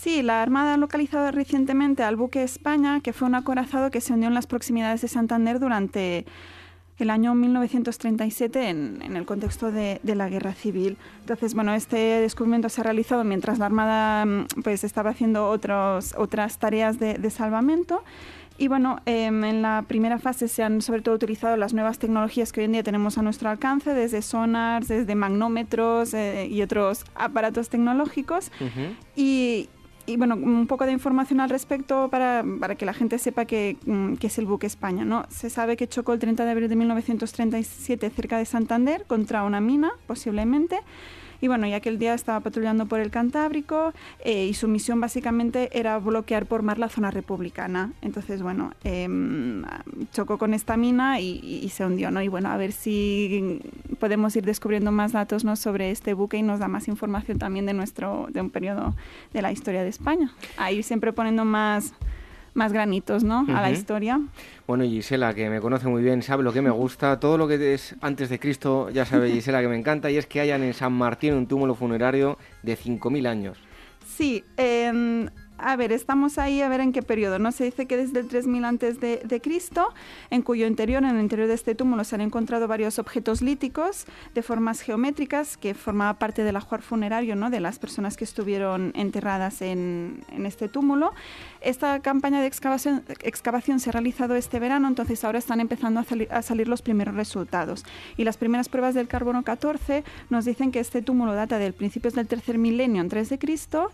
Sí, 0.00 0.22
la 0.22 0.40
Armada 0.40 0.72
ha 0.72 0.76
localizado 0.78 1.30
recientemente 1.30 2.02
al 2.02 2.16
buque 2.16 2.42
España, 2.42 3.00
que 3.02 3.12
fue 3.12 3.28
un 3.28 3.34
acorazado 3.34 3.90
que 3.90 4.00
se 4.00 4.14
hundió 4.14 4.28
en 4.28 4.34
las 4.34 4.46
proximidades 4.46 5.02
de 5.02 5.08
Santander 5.08 5.60
durante 5.60 6.24
el 6.96 7.10
año 7.10 7.34
1937 7.34 8.70
en, 8.70 9.02
en 9.02 9.14
el 9.14 9.26
contexto 9.26 9.70
de, 9.70 10.00
la 10.02 10.30
guerra 10.30 10.54
civil. 10.54 10.96
Entonces, 11.20 11.52
bueno, 11.52 11.74
este 11.74 11.98
descubrimiento 11.98 12.70
se 12.70 12.80
ha 12.80 12.84
realizado 12.84 13.24
mientras 13.24 13.58
la 13.58 13.66
Armada 13.66 14.24
mm, 14.24 14.62
pues, 14.64 14.84
estaba 14.84 15.10
haciendo 15.10 15.50
otros, 15.50 16.14
otras 16.16 16.58
tareas 16.58 16.98
de, 16.98 17.30
salvamento. 17.30 18.02
Y 18.56 18.68
bueno, 18.68 19.00
em, 19.04 19.44
en 19.44 19.60
la 19.60 19.84
primera 19.86 20.18
fase 20.18 20.48
se 20.48 20.62
han 20.62 20.80
sobre 20.80 21.02
todo 21.02 21.14
utilizado 21.14 21.58
las 21.58 21.74
nuevas 21.74 21.98
tecnologías 21.98 22.52
que 22.52 22.60
hoy 22.60 22.64
en 22.66 22.72
día 22.72 22.82
tenemos 22.82 23.18
a 23.18 23.22
nuestro 23.22 23.50
alcance, 23.50 23.92
desde 23.92 24.22
sonars, 24.22 24.88
desde 24.88 25.14
magnómetros 25.14 26.14
eh, 26.14 26.46
y 26.50 26.62
otros 26.62 27.04
aparatos 27.14 27.68
tecnológicos. 27.68 28.50
y, 29.14 29.68
y 30.10 30.16
bueno, 30.16 30.34
un 30.34 30.66
poco 30.66 30.86
de 30.86 30.92
información 30.92 31.40
al 31.40 31.50
respecto 31.50 32.08
para, 32.08 32.44
para 32.58 32.74
que 32.74 32.84
la 32.84 32.92
gente 32.92 33.18
sepa 33.18 33.44
que, 33.44 33.76
mm, 33.86 34.14
que, 34.14 34.26
es 34.26 34.38
el 34.38 34.46
buque 34.46 34.66
España. 34.66 35.04
¿no? 35.04 35.24
Se 35.28 35.50
sabe 35.50 35.76
que 35.76 35.88
chocó 35.88 36.12
el 36.12 36.18
30 36.18 36.44
de 36.44 36.50
abril 36.50 36.68
de 36.68 36.76
1937 36.76 38.10
cerca 38.10 38.38
de 38.38 38.44
Santander 38.44 39.04
contra 39.06 39.44
una 39.44 39.60
mina, 39.60 39.92
posiblemente. 40.06 40.80
Y 41.40 41.48
bueno, 41.48 41.66
ya 41.66 41.80
que 41.80 41.88
el 41.88 41.98
día 41.98 42.14
estaba 42.14 42.40
patrullando 42.40 42.86
por 42.86 43.00
el 43.00 43.10
Cantábrico 43.10 43.92
eh, 44.24 44.46
y 44.46 44.54
su 44.54 44.68
misión 44.68 45.00
básicamente 45.00 45.70
era 45.78 45.98
bloquear 45.98 46.46
por 46.46 46.62
mar 46.62 46.78
la 46.78 46.88
zona 46.88 47.10
republicana. 47.10 47.92
Entonces, 48.02 48.42
bueno, 48.42 48.72
em, 48.84 49.64
chocó 50.12 50.36
con 50.36 50.52
esta 50.52 50.76
mina 50.76 51.20
y, 51.20 51.68
se 51.70 51.84
hundió, 51.84 52.10
¿no? 52.10 52.20
Y 52.20 52.28
bueno, 52.28 52.50
a 52.50 52.56
ver 52.56 52.72
si 52.72 53.60
podemos 54.00 54.34
ir 54.34 54.44
descubriendo 54.44 54.90
más 54.90 55.12
datos 55.12 55.44
¿no? 55.44 55.54
sobre 55.54 55.92
este 55.92 56.14
buque 56.14 56.38
y 56.38 56.42
nos 56.42 56.58
da 56.58 56.66
más 56.66 56.88
información 56.88 57.38
también 57.38 57.66
de 57.66 57.74
nuestro, 57.74 58.26
de 58.30 58.40
un 58.40 58.50
periodo 58.50 58.96
de 59.32 59.42
la 59.42 59.52
historia 59.52 59.84
de 59.84 59.88
España. 59.88 60.32
Ahí 60.56 60.82
siempre 60.82 61.12
poniendo 61.12 61.44
más 61.44 61.94
más 62.52 62.72
granitos, 62.72 63.22
¿no? 63.22 63.46
A 63.48 63.60
la 63.60 63.70
historia. 63.70 64.20
Bueno, 64.66 64.82
Gisela, 64.82 65.32
que 65.34 65.48
me 65.48 65.60
conoce 65.60 65.86
muy 65.86 66.02
bien, 66.02 66.20
sabe 66.20 66.42
lo 66.42 66.52
que 66.52 66.60
me 66.60 66.70
gusta. 66.70 67.20
Todo 67.20 67.38
lo 67.38 67.46
que 67.46 67.74
es 67.74 67.94
antes 68.00 68.28
de 68.28 68.40
Cristo, 68.40 68.90
ya 68.90 69.04
sabe 69.04 69.30
Gisela 69.32 69.60
que 69.60 69.68
me 69.68 69.78
encanta, 69.78 70.10
y 70.10 70.16
es 70.16 70.26
que 70.26 70.40
hayan 70.40 70.64
en 70.64 70.74
San 70.74 70.92
Martín 70.92 71.34
un 71.34 71.46
túmulo 71.46 71.76
funerario 71.76 72.38
de 72.64 72.76
5.000 72.76 73.28
años. 73.28 73.58
Sí, 74.04 74.44
eh, 74.56 75.28
a 75.62 75.76
ver, 75.76 75.92
estamos 75.92 76.38
ahí 76.38 76.62
a 76.62 76.68
ver 76.68 76.80
en 76.80 76.92
qué 76.92 77.02
periodo. 77.02 77.38
No 77.38 77.52
se 77.52 77.64
dice 77.64 77.86
que 77.86 77.96
desde 77.96 78.20
el 78.20 78.28
3000 78.28 78.64
antes 78.64 79.00
de, 79.00 79.40
Cristo, 79.42 79.88
en 80.30 80.42
cuyo 80.42 80.66
interior, 80.66 81.02
en 81.02 81.16
el 81.16 81.20
interior 81.20 81.48
de 81.48 81.54
este 81.54 81.74
túmulo, 81.74 82.04
se 82.04 82.14
han 82.14 82.20
encontrado 82.20 82.68
varios 82.68 82.98
objetos 82.98 83.42
líticos 83.42 84.06
de 84.34 84.42
formas 84.42 84.80
geométricas 84.80 85.56
que 85.56 85.74
formaba 85.74 86.18
parte 86.18 86.44
del 86.44 86.56
ajuar 86.56 86.82
funerario, 86.82 87.36
¿no? 87.36 87.50
De 87.50 87.60
las 87.60 87.78
personas 87.78 88.16
que 88.16 88.24
estuvieron 88.24 88.92
enterradas 88.94 89.62
en, 89.62 90.24
este 90.44 90.68
túmulo. 90.68 91.12
Esta 91.60 92.00
campaña 92.00 92.40
de 92.40 92.46
excavación, 92.46 93.80
se 93.80 93.90
ha 93.90 93.92
realizado 93.92 94.34
este 94.34 94.58
verano, 94.58 94.88
entonces 94.88 95.24
ahora 95.24 95.38
están 95.38 95.60
empezando 95.60 96.04
a 96.30 96.42
salir 96.42 96.68
los 96.68 96.82
primeros 96.82 97.14
resultados. 97.14 97.84
Y 98.16 98.24
las 98.24 98.36
primeras 98.36 98.68
pruebas 98.68 98.94
del 98.94 99.08
carbono 99.08 99.42
14 99.42 100.04
nos 100.30 100.44
dicen 100.44 100.72
que 100.72 100.80
este 100.80 101.02
túmulo 101.02 101.34
data 101.34 101.58
del 101.58 101.74
principios 101.74 102.14
del 102.14 102.26
tercer 102.26 102.58
milenio 102.58 103.00
antes 103.00 103.28
de 103.28 103.38
Cristo 103.38 103.90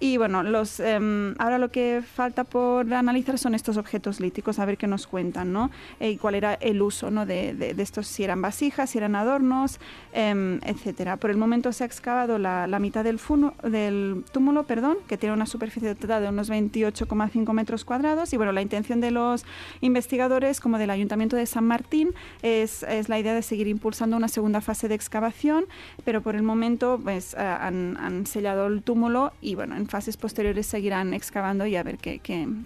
y 0.00 0.16
bueno, 0.16 0.44
los, 0.44 0.78
em, 0.78 1.34
ahora 1.38 1.58
lo 1.58 1.70
que 1.70 2.02
falta 2.02 2.44
por 2.44 2.92
analizar 2.94 3.36
son 3.36 3.56
estos 3.56 3.76
objetos 3.76 4.20
líticos, 4.20 4.60
a 4.60 4.64
ver 4.64 4.76
qué 4.76 4.86
nos 4.86 5.08
cuentan, 5.08 5.52
¿no? 5.52 5.72
Eh, 5.98 6.12
y 6.12 6.16
cuál 6.18 6.36
era 6.36 6.54
el 6.54 6.80
uso 6.82 7.10
¿no? 7.10 7.26
de, 7.26 7.52
de, 7.52 7.82
estos, 7.82 8.06
si 8.06 8.22
eran 8.22 8.40
vasijas, 8.40 8.90
si 8.90 8.98
eran 8.98 9.16
adornos, 9.16 9.80
eh, 10.12 10.60
etcétera. 10.64 11.16
Por 11.16 11.30
el 11.30 11.36
momento 11.36 11.72
se 11.72 11.82
ha 11.82 11.86
excavado 11.86 12.38
la, 12.38 12.68
la 12.68 12.78
mitad 12.78 13.02
del, 13.02 13.18
funo, 13.18 13.54
del 13.64 14.24
túmulo, 14.30 14.64
perdón, 14.64 14.98
que 15.08 15.18
tiene 15.18 15.34
una 15.34 15.46
superficie 15.46 15.92
total 15.96 16.22
de 16.22 16.28
unos 16.28 16.48
28,5 16.48 17.52
metros 17.52 17.84
cuadrados. 17.84 18.32
Y 18.32 18.36
bueno, 18.36 18.52
la 18.52 18.62
intención 18.62 19.00
de 19.00 19.10
los 19.10 19.44
investigadores, 19.80 20.60
como 20.60 20.78
del 20.78 20.90
Ayuntamiento 20.90 21.34
de 21.34 21.46
San 21.46 21.64
Martín, 21.64 22.14
es, 22.42 22.84
es 22.84 23.08
la 23.08 23.18
idea 23.18 23.34
de 23.34 23.42
seguir 23.42 23.66
impulsando 23.66 24.16
una 24.16 24.28
segunda 24.28 24.60
fase 24.60 24.86
de 24.86 24.94
excavación, 24.94 25.64
pero 26.04 26.22
por 26.22 26.36
el 26.36 26.44
momento 26.44 27.00
pues, 27.02 27.34
han, 27.34 27.96
han 27.96 28.26
sellado 28.26 28.68
el 28.68 28.82
túmulo 28.82 29.32
y 29.40 29.56
bueno, 29.56 29.76
en 29.76 29.87
fases 29.88 30.16
posteriores 30.16 30.66
seguirán 30.66 31.14
excavando 31.14 31.66
y 31.66 31.76
a 31.76 31.82
ver 31.82 31.98
qué, 31.98 32.20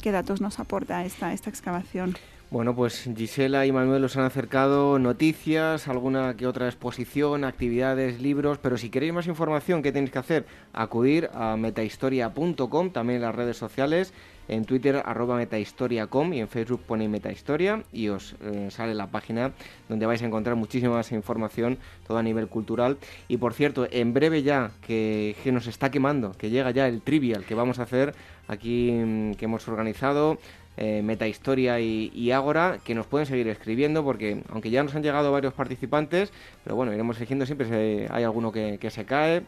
datos 0.05 0.41
nos 0.41 0.59
aporta 0.59 1.05
esta, 1.05 1.33
esta 1.33 1.51
excavación. 1.51 2.17
Bueno, 2.53 2.75
pues 2.77 3.09
Gisela 3.17 3.65
y 3.65 3.73
Manuel 3.73 4.05
os 4.05 4.19
han 4.19 4.25
acercado 4.25 4.99
noticias, 4.99 5.89
alguna 5.89 6.37
que 6.37 6.47
otra 6.47 6.67
exposición, 6.67 7.45
actividades, 7.45 8.21
libros, 8.21 8.59
pero 8.59 8.77
si 8.77 8.91
queréis 8.91 9.15
más 9.15 9.27
información, 9.27 9.83
¿qué 9.83 9.91
tenéis 9.91 10.11
que 10.11 10.19
hacer? 10.19 10.47
Acudir 10.75 11.31
a 11.33 11.57
metahistoria.com, 11.57 12.91
también 12.91 13.23
las 13.23 13.35
redes 13.35 13.57
sociales, 13.57 14.13
en 14.49 14.65
Twitter 14.65 15.03
arroba 15.05 15.37
metahistoria.com 15.37 16.33
y 16.33 16.41
en 16.41 16.49
Facebook 16.49 16.83
pone 16.87 17.09
metahistoria 17.09 17.83
y 17.93 18.09
os 18.09 18.35
eh, 18.43 18.69
sale 18.71 18.95
la 18.95 19.07
página 19.07 19.53
donde 19.89 20.07
vais 20.07 20.23
a 20.23 20.27
encontrar 20.27 20.57
muchísima 20.57 20.95
más 20.95 21.13
información, 21.13 21.79
todo 22.07 22.19
a 22.19 22.23
nivel 22.23 22.49
cultural. 22.49 22.99
Y 23.29 23.37
por 23.37 23.55
cierto, 23.55 23.87
en 23.91 24.13
breve 24.13 24.43
ya, 24.43 24.71
que, 24.87 25.37
que 25.43 25.53
nos 25.53 25.67
está 25.67 25.91
quemando, 25.91 26.33
que 26.33 26.51
llega 26.51 26.71
ya 26.71 26.89
el 26.89 27.03
trivial 27.03 27.45
que 27.45 27.55
vamos 27.55 27.79
a 27.79 27.83
hacer 27.85 28.15
aquí, 28.49 28.91
mm, 28.93 29.35
que 29.35 29.45
hemos 29.45 29.67
organizado 29.69 30.39
eh, 30.79 31.03
Metahistoria 31.03 31.81
y, 31.81 32.11
y, 32.15 32.31
Ágora, 32.31 32.79
que 32.83 32.95
nos 32.95 33.07
pueden 33.07 33.27
seguir 33.27 33.47
escribiendo, 33.49 34.03
porque 34.03 34.43
aunque 34.49 34.71
ya 34.71 34.83
nos 34.83 34.95
han 34.95 35.03
llegado 35.03 35.31
varios 35.31 35.53
participantes, 35.53 36.33
pero 36.65 36.77
bueno, 36.77 36.95
iremos 36.95 37.19
eligiendo 37.19 37.45
siempre 37.45 37.67
si 37.67 38.07
hay 38.11 38.25
alguno 38.25 38.51
que, 38.53 38.79
se 38.91 39.05
cae, 39.05 39.43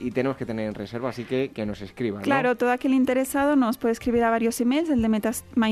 y 0.00 0.10
tenemos 0.10 0.36
que 0.36 0.46
tener 0.46 0.66
en 0.66 0.74
reserva, 0.74 1.10
así 1.10 1.24
que 1.24 1.50
que 1.50 1.66
nos 1.66 1.80
escriban. 1.80 2.22
Claro, 2.22 2.56
todo 2.56 2.70
aquel 2.70 2.94
interesado 2.94 3.56
nos 3.56 3.78
puede 3.78 3.92
escribir 3.92 4.24
a 4.24 4.30
varios 4.30 4.60
emails. 4.60 4.90
El 4.90 5.02
de 5.02 5.08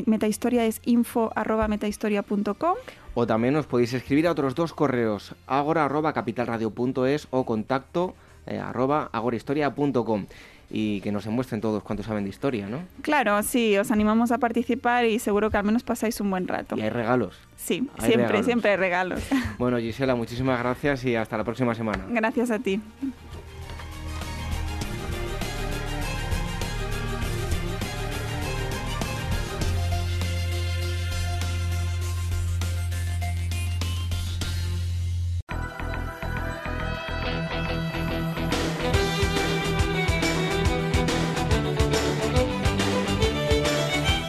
Metahistoria 0.07 0.67
es 0.67 0.81
info 0.85 1.33
arroba 1.35 1.69
metahistoria.com. 1.69 2.75
O 3.15 3.27
también 3.27 3.55
nos 3.55 3.67
podéis 3.67 3.95
escribir 3.95 4.27
a 4.29 4.33
otros 4.33 4.55
dos 4.55 4.75
correos, 4.75 5.35
agora 5.47 5.85
arroba 5.85 6.13
capitalradio.es 6.13 7.27
o 7.31 7.45
contacto 7.45 8.15
eh, 8.47 8.59
arroba 8.59 9.11
agorahistoria.com 9.13 10.27
y 10.71 11.01
que 11.01 11.13
nos 11.13 11.25
demuestren 11.25 11.61
todos 11.61 11.83
cuánto 11.83 12.03
saben 12.03 12.25
de 12.25 12.31
historia, 12.31 12.69
¿no? 12.69 12.83
Claro, 13.03 13.43
sí, 13.43 13.77
os 13.79 13.91
animamos 13.91 14.33
a 14.33 14.39
participar 14.39 15.07
y 15.07 15.19
seguro 15.19 15.51
que 15.51 15.57
al 15.57 15.65
menos 15.65 15.83
pasáis 15.83 16.21
un 16.21 16.31
buen 16.31 16.47
rato. 16.47 16.77
Y 16.77 16.83
hay 16.83 16.91
regalos. 16.91 17.39
Sí, 17.57 17.89
siempre, 17.99 18.43
siempre 18.43 18.73
hay 18.73 18.77
regalos. 18.77 19.23
Bueno, 19.59 19.79
Gisela, 19.79 20.15
muchísimas 20.15 20.59
gracias 20.61 21.05
y 21.05 21.17
hasta 21.17 21.37
la 21.37 21.45
próxima 21.45 21.75
semana. 21.75 22.05
Gracias 22.11 22.51
a 22.51 22.59
ti. 22.59 22.81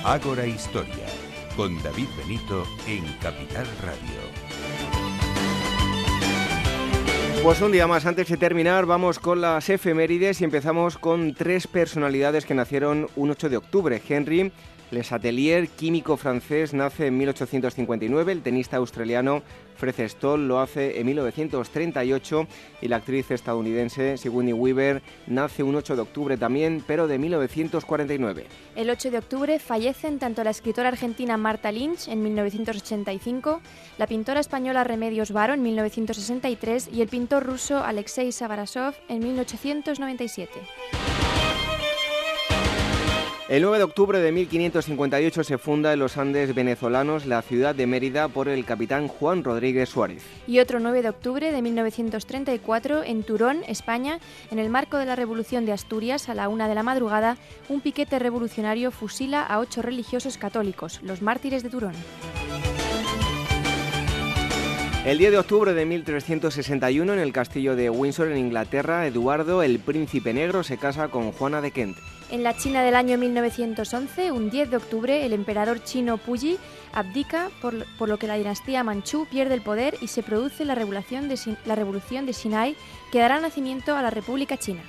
Ágora 0.10 0.48
Historia, 0.48 1.06
con 1.56 1.78
David 1.84 2.08
Benito 2.18 2.66
en 2.88 3.06
Capital 3.22 3.68
Radio. 3.84 4.20
Pues 7.44 7.62
un 7.62 7.72
día 7.72 7.86
más, 7.86 8.08
antes 8.08 8.28
de 8.28 8.38
terminar, 8.38 8.88
vamos 8.88 9.20
con 9.20 9.40
las 9.40 9.70
efemérides 9.70 10.42
y 10.42 10.46
empezamos 10.46 10.98
con 10.98 11.36
tres 11.36 11.68
personalidades 11.68 12.48
que 12.48 12.56
nacieron 12.56 13.08
un 13.16 13.30
8 13.30 13.50
de 13.50 13.58
octubre. 13.58 14.02
Henry 14.10 14.52
Les 14.92 15.12
Atelier, 15.12 15.68
químico 15.68 16.18
francés, 16.18 16.74
nace 16.74 17.08
en 17.08 17.18
1859, 17.18 18.32
el 18.32 18.42
tenista 18.42 18.78
australiano 18.78 19.44
Fred 19.76 20.10
Stoll 20.10 20.48
lo 20.48 20.60
hace 20.60 21.00
en 21.00 21.06
1938 21.06 22.48
y 22.82 22.88
la 22.88 22.98
actriz 22.98 23.30
estadounidense 23.30 24.18
Sigourney 24.18 24.52
Weaver 24.52 25.04
nace 25.28 25.62
un 25.62 25.76
8 25.76 25.96
de 25.96 26.02
octubre 26.02 26.38
también, 26.38 26.84
pero 26.86 27.08
de 27.08 27.20
1949. 27.20 28.48
El 28.76 28.90
8 28.90 29.12
de 29.12 29.18
octubre 29.20 29.60
fallecen 29.60 30.18
tanto 30.18 30.44
la 30.44 30.50
escritora 30.50 30.90
argentina 30.90 31.38
Marta 31.38 31.72
Lynch 31.72 32.08
en 32.08 32.24
1985, 32.24 33.62
la 34.00 34.08
pintora 34.08 34.40
española 34.40 34.84
Remedios 34.84 35.32
Varo 35.32 35.54
en 35.54 35.62
1963 35.62 36.90
y 36.92 37.02
el 37.02 37.10
pintor 37.10 37.46
ruso 37.46 37.78
Alexei 37.78 38.32
Savarasov 38.32 38.96
en 39.08 39.20
1897. 39.20 41.19
El 43.50 43.64
9 43.64 43.80
de 43.80 43.84
octubre 43.84 44.20
de 44.20 44.32
1558 44.32 45.44
se 45.44 45.58
funda 45.58 45.92
en 45.92 45.98
los 45.98 46.18
Andes 46.18 46.54
venezolanos 46.54 47.26
la 47.26 47.42
ciudad 47.42 47.74
de 47.74 47.88
Mérida 47.88 48.28
por 48.28 48.48
el 48.48 48.64
capitán 48.64 49.08
Juan 49.08 49.44
Rodríguez 49.44 49.90
Suárez. 49.90 50.22
Y 50.46 50.60
otro 50.60 50.80
9 50.80 51.02
de 51.02 51.10
octubre 51.10 51.52
de 51.52 51.60
1934 51.64 53.04
en 53.04 53.24
Turón, 53.24 53.64
España, 53.68 54.20
en 54.52 54.60
el 54.60 54.70
marco 54.70 54.98
de 54.98 55.08
la 55.08 55.16
Revolución 55.16 55.66
de 55.66 55.72
Asturias, 55.72 56.30
a 56.30 56.36
la 56.36 56.48
una 56.48 56.68
de 56.68 56.76
la 56.76 56.84
madrugada, 56.84 57.38
un 57.70 57.82
piquete 57.82 58.20
revolucionario 58.20 58.92
fusila 58.92 59.42
a 59.42 59.58
ocho 59.58 59.82
religiosos 59.82 60.38
católicos, 60.38 61.00
los 61.02 61.24
mártires 61.24 61.64
de 61.64 61.72
Turón. 61.72 61.94
El 65.06 65.18
10 65.18 65.32
de 65.32 65.38
octubre 65.40 65.74
de 65.74 65.86
1361, 65.88 67.14
en 67.14 67.20
el 67.20 67.34
castillo 67.34 67.76
de 67.76 67.90
Windsor, 67.90 68.28
en 68.28 68.38
Inglaterra, 68.38 69.08
Eduardo, 69.08 69.64
el 69.64 69.80
príncipe 69.80 70.36
negro, 70.36 70.62
se 70.62 70.78
casa 70.78 71.08
con 71.08 71.32
Juana 71.32 71.62
de 71.62 71.72
Kent. 71.72 71.98
En 72.32 72.44
la 72.44 72.56
China 72.56 72.84
del 72.84 72.94
año 72.94 73.18
1911, 73.18 74.32
un 74.32 74.52
10 74.52 74.70
de 74.70 74.78
octubre, 74.78 75.26
el 75.26 75.34
emperador 75.34 75.84
chino 75.84 76.20
Puyi 76.20 76.60
abdica, 76.94 77.50
por, 77.60 77.74
lo 78.08 78.20
que 78.20 78.28
la 78.28 78.36
dinastía 78.36 78.84
Manchú 78.84 79.26
pierde 79.26 79.56
el 79.56 79.64
poder 79.64 79.96
y 80.00 80.08
se 80.08 80.22
produce 80.22 80.64
la 80.64 80.76
revolución 80.76 81.28
de, 81.28 81.40
la 81.66 81.74
revolución 81.74 82.28
de 82.28 82.34
Xinai, 82.34 82.76
que 83.12 83.18
dará 83.18 83.40
nacimiento 83.40 83.96
a 83.96 84.04
la 84.04 84.12
República 84.12 84.58
China. 84.58 84.84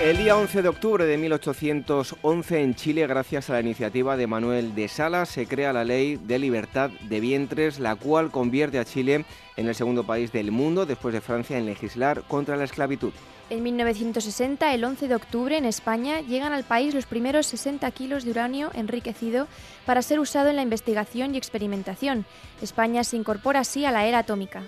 El 0.00 0.16
día 0.16 0.36
11 0.36 0.62
de 0.62 0.68
octubre 0.68 1.04
de 1.04 1.18
1811 1.18 2.62
en 2.62 2.74
Chile, 2.76 3.06
gracias 3.06 3.50
a 3.50 3.54
la 3.54 3.60
iniciativa 3.60 4.16
de 4.16 4.26
Manuel 4.26 4.74
de 4.74 4.88
Salas, 4.88 5.28
se 5.28 5.46
crea 5.46 5.74
la 5.74 5.84
ley 5.84 6.16
de 6.16 6.38
libertad 6.38 6.88
de 6.88 7.20
vientres, 7.20 7.78
la 7.78 7.94
cual 7.96 8.30
convierte 8.30 8.78
a 8.78 8.86
Chile 8.86 9.26
en 9.56 9.68
el 9.68 9.74
segundo 9.74 10.04
país 10.04 10.32
del 10.32 10.50
mundo, 10.50 10.86
después 10.86 11.12
de 11.12 11.20
Francia, 11.20 11.58
en 11.58 11.66
legislar 11.66 12.22
contra 12.22 12.56
la 12.56 12.64
esclavitud. 12.64 13.12
En 13.50 13.62
1960, 13.62 14.74
el 14.74 14.84
11 14.84 15.08
de 15.08 15.14
octubre, 15.14 15.56
en 15.56 15.64
España, 15.64 16.20
llegan 16.20 16.52
al 16.52 16.64
país 16.64 16.92
los 16.92 17.06
primeros 17.06 17.46
60 17.46 17.90
kilos 17.92 18.24
de 18.24 18.30
uranio 18.30 18.70
enriquecido 18.74 19.48
para 19.86 20.02
ser 20.02 20.20
usado 20.20 20.50
en 20.50 20.56
la 20.56 20.62
investigación 20.62 21.34
y 21.34 21.38
experimentación. 21.38 22.26
España 22.60 23.04
se 23.04 23.16
incorpora 23.16 23.60
así 23.60 23.86
a 23.86 23.90
la 23.90 24.06
era 24.06 24.18
atómica. 24.18 24.64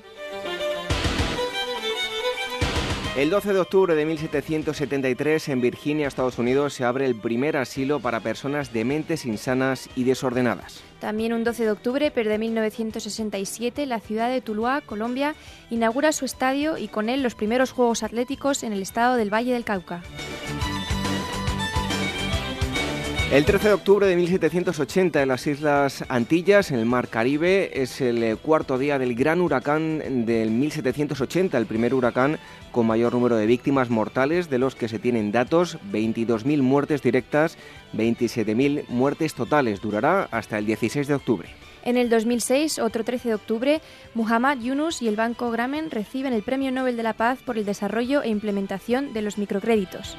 El 3.17 3.29
12 3.29 3.53
de 3.53 3.59
octubre 3.59 3.97
de 3.97 4.07
1773 4.07 5.49
en 5.49 5.61
Virginia, 5.61 6.07
Estados 6.07 6.39
Unidos, 6.39 6.75
se 6.75 6.85
abre 6.85 7.07
el 7.07 7.17
primer 7.17 7.57
asilo 7.57 7.99
para 7.99 8.21
personas 8.21 8.73
dementes, 8.73 9.27
insanas 9.27 9.91
y 9.97 10.05
desordenadas. 10.05 10.81
También 11.01 11.33
un 11.33 11.43
12 11.43 11.65
de 11.65 11.71
octubre, 11.73 12.13
pero 12.13 12.31
de 12.31 12.39
1967, 12.39 13.85
la 13.87 13.99
ciudad 13.99 14.31
de 14.31 14.41
Tuluá, 14.41 14.81
Colombia, 14.81 15.35
inaugura 15.71 16.13
su 16.13 16.25
estadio 16.25 16.79
y 16.79 16.87
con 16.87 17.09
él 17.09 17.25
los 17.25 17.35
primeros 17.35 17.73
Juegos 17.73 18.05
Atléticos 18.05 18.63
en 18.63 18.73
el 18.73 18.81
estado 18.81 19.17
del 19.17 19.35
Valle 19.35 19.55
del 19.55 19.65
Cauca. 19.65 20.03
El 23.31 23.45
13 23.45 23.69
de 23.69 23.75
octubre 23.75 24.09
de 24.09 24.17
1780 24.17 25.23
en 25.23 25.29
las 25.29 25.47
Islas 25.47 26.05
Antillas, 26.09 26.73
en 26.73 26.81
el 26.81 26.85
Mar 26.85 27.07
Caribe, 27.07 27.81
es 27.81 28.01
el 28.01 28.21
eh, 28.25 28.35
cuarto 28.35 28.77
día 28.77 28.99
del 28.99 29.15
gran 29.15 29.41
huracán 29.41 30.27
del 30.27 30.51
1780, 30.51 31.57
el 31.57 31.67
primer 31.67 31.95
huracán 31.95 32.41
con 32.73 32.89
mayor 32.89 33.15
número 33.15 33.37
de 33.37 33.47
víctimas 33.47 33.89
mortales, 33.89 34.51
de 34.51 34.59
los 34.59 34.75
que 34.75 34.89
se 34.89 34.99
tienen 34.99 35.31
datos, 35.31 35.79
22.000 35.93 36.61
muertes 36.61 37.03
directas, 37.03 37.57
27.000 37.95 38.89
muertes 38.89 39.35
totales. 39.35 39.81
Durará 39.81 40.27
hasta 40.33 40.59
el 40.59 40.67
16 40.67 41.07
de 41.07 41.15
octubre. 41.15 41.49
En 41.85 41.97
el 41.97 42.11
2006, 42.11 42.81
otro 42.81 43.05
13 43.05 43.29
de 43.29 43.35
octubre, 43.37 43.81
Muhammad 44.13 44.59
Yunus 44.59 45.03
y 45.03 45.09
el 45.09 45.15
Banco 45.15 45.53
Grameen 45.53 45.93
reciben 45.93 46.33
el 46.33 46.43
Premio 46.43 46.73
Nobel 46.73 46.97
de 46.97 47.05
la 47.05 47.13
Paz 47.13 47.39
por 47.47 47.59
el 47.59 47.65
desarrollo 47.65 48.25
e 48.25 48.29
implementación 48.29 49.13
de 49.13 49.23
los 49.23 49.39
microcréditos. 49.39 50.17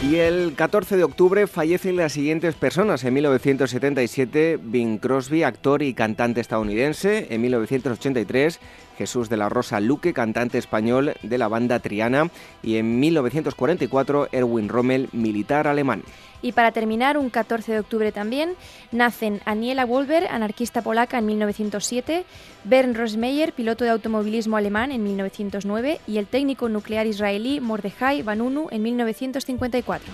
Y 0.00 0.14
el 0.14 0.54
14 0.54 0.96
de 0.96 1.02
octubre 1.02 1.48
fallecen 1.48 1.96
las 1.96 2.12
siguientes 2.12 2.54
personas. 2.54 3.02
En 3.02 3.14
1977, 3.14 4.60
Bing 4.62 4.98
Crosby, 4.98 5.42
actor 5.42 5.82
y 5.82 5.92
cantante 5.92 6.40
estadounidense. 6.40 7.26
En 7.30 7.40
1983, 7.40 8.60
Jesús 8.96 9.28
de 9.28 9.36
la 9.36 9.48
Rosa 9.48 9.80
Luque, 9.80 10.12
cantante 10.12 10.56
español 10.56 11.14
de 11.20 11.38
la 11.38 11.48
banda 11.48 11.80
Triana. 11.80 12.30
Y 12.62 12.76
en 12.76 13.00
1944, 13.00 14.28
Erwin 14.30 14.68
Rommel, 14.68 15.08
militar 15.12 15.66
alemán. 15.66 16.04
Y 16.42 16.52
para 16.52 16.72
terminar, 16.72 17.18
un 17.18 17.30
14 17.30 17.72
de 17.72 17.80
octubre 17.80 18.12
también, 18.12 18.54
nacen 18.92 19.40
Aniela 19.44 19.84
Wolver, 19.84 20.28
anarquista 20.30 20.82
polaca 20.82 21.18
en 21.18 21.26
1907, 21.26 22.24
Bernd 22.64 22.96
Rosmeyer, 22.96 23.52
piloto 23.52 23.84
de 23.84 23.90
automovilismo 23.90 24.56
alemán 24.56 24.92
en 24.92 25.02
1909 25.02 26.00
y 26.06 26.18
el 26.18 26.26
técnico 26.26 26.68
nuclear 26.68 27.06
israelí 27.06 27.60
Mordejai 27.60 28.22
Vanunu 28.22 28.68
en 28.70 28.82
1954. 28.82 30.12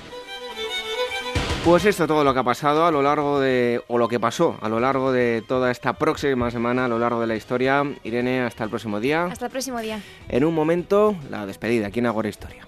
Pues 1.64 1.86
esto 1.86 2.06
todo 2.06 2.24
lo 2.24 2.34
que 2.34 2.40
ha 2.40 2.44
pasado 2.44 2.84
a 2.84 2.90
lo 2.90 3.00
largo 3.00 3.40
de, 3.40 3.82
o 3.88 3.96
lo 3.96 4.06
que 4.06 4.20
pasó 4.20 4.58
a 4.60 4.68
lo 4.68 4.80
largo 4.80 5.12
de 5.12 5.42
toda 5.48 5.70
esta 5.70 5.94
próxima 5.94 6.50
semana, 6.50 6.84
a 6.84 6.88
lo 6.88 6.98
largo 6.98 7.22
de 7.22 7.26
la 7.26 7.36
historia. 7.36 7.82
Irene, 8.02 8.42
hasta 8.42 8.64
el 8.64 8.70
próximo 8.70 9.00
día. 9.00 9.24
Hasta 9.24 9.46
el 9.46 9.50
próximo 9.50 9.80
día. 9.80 9.98
En 10.28 10.44
un 10.44 10.54
momento, 10.54 11.16
la 11.30 11.46
despedida 11.46 11.86
aquí 11.86 12.00
en 12.00 12.06
Agora 12.06 12.28
Historia. 12.28 12.66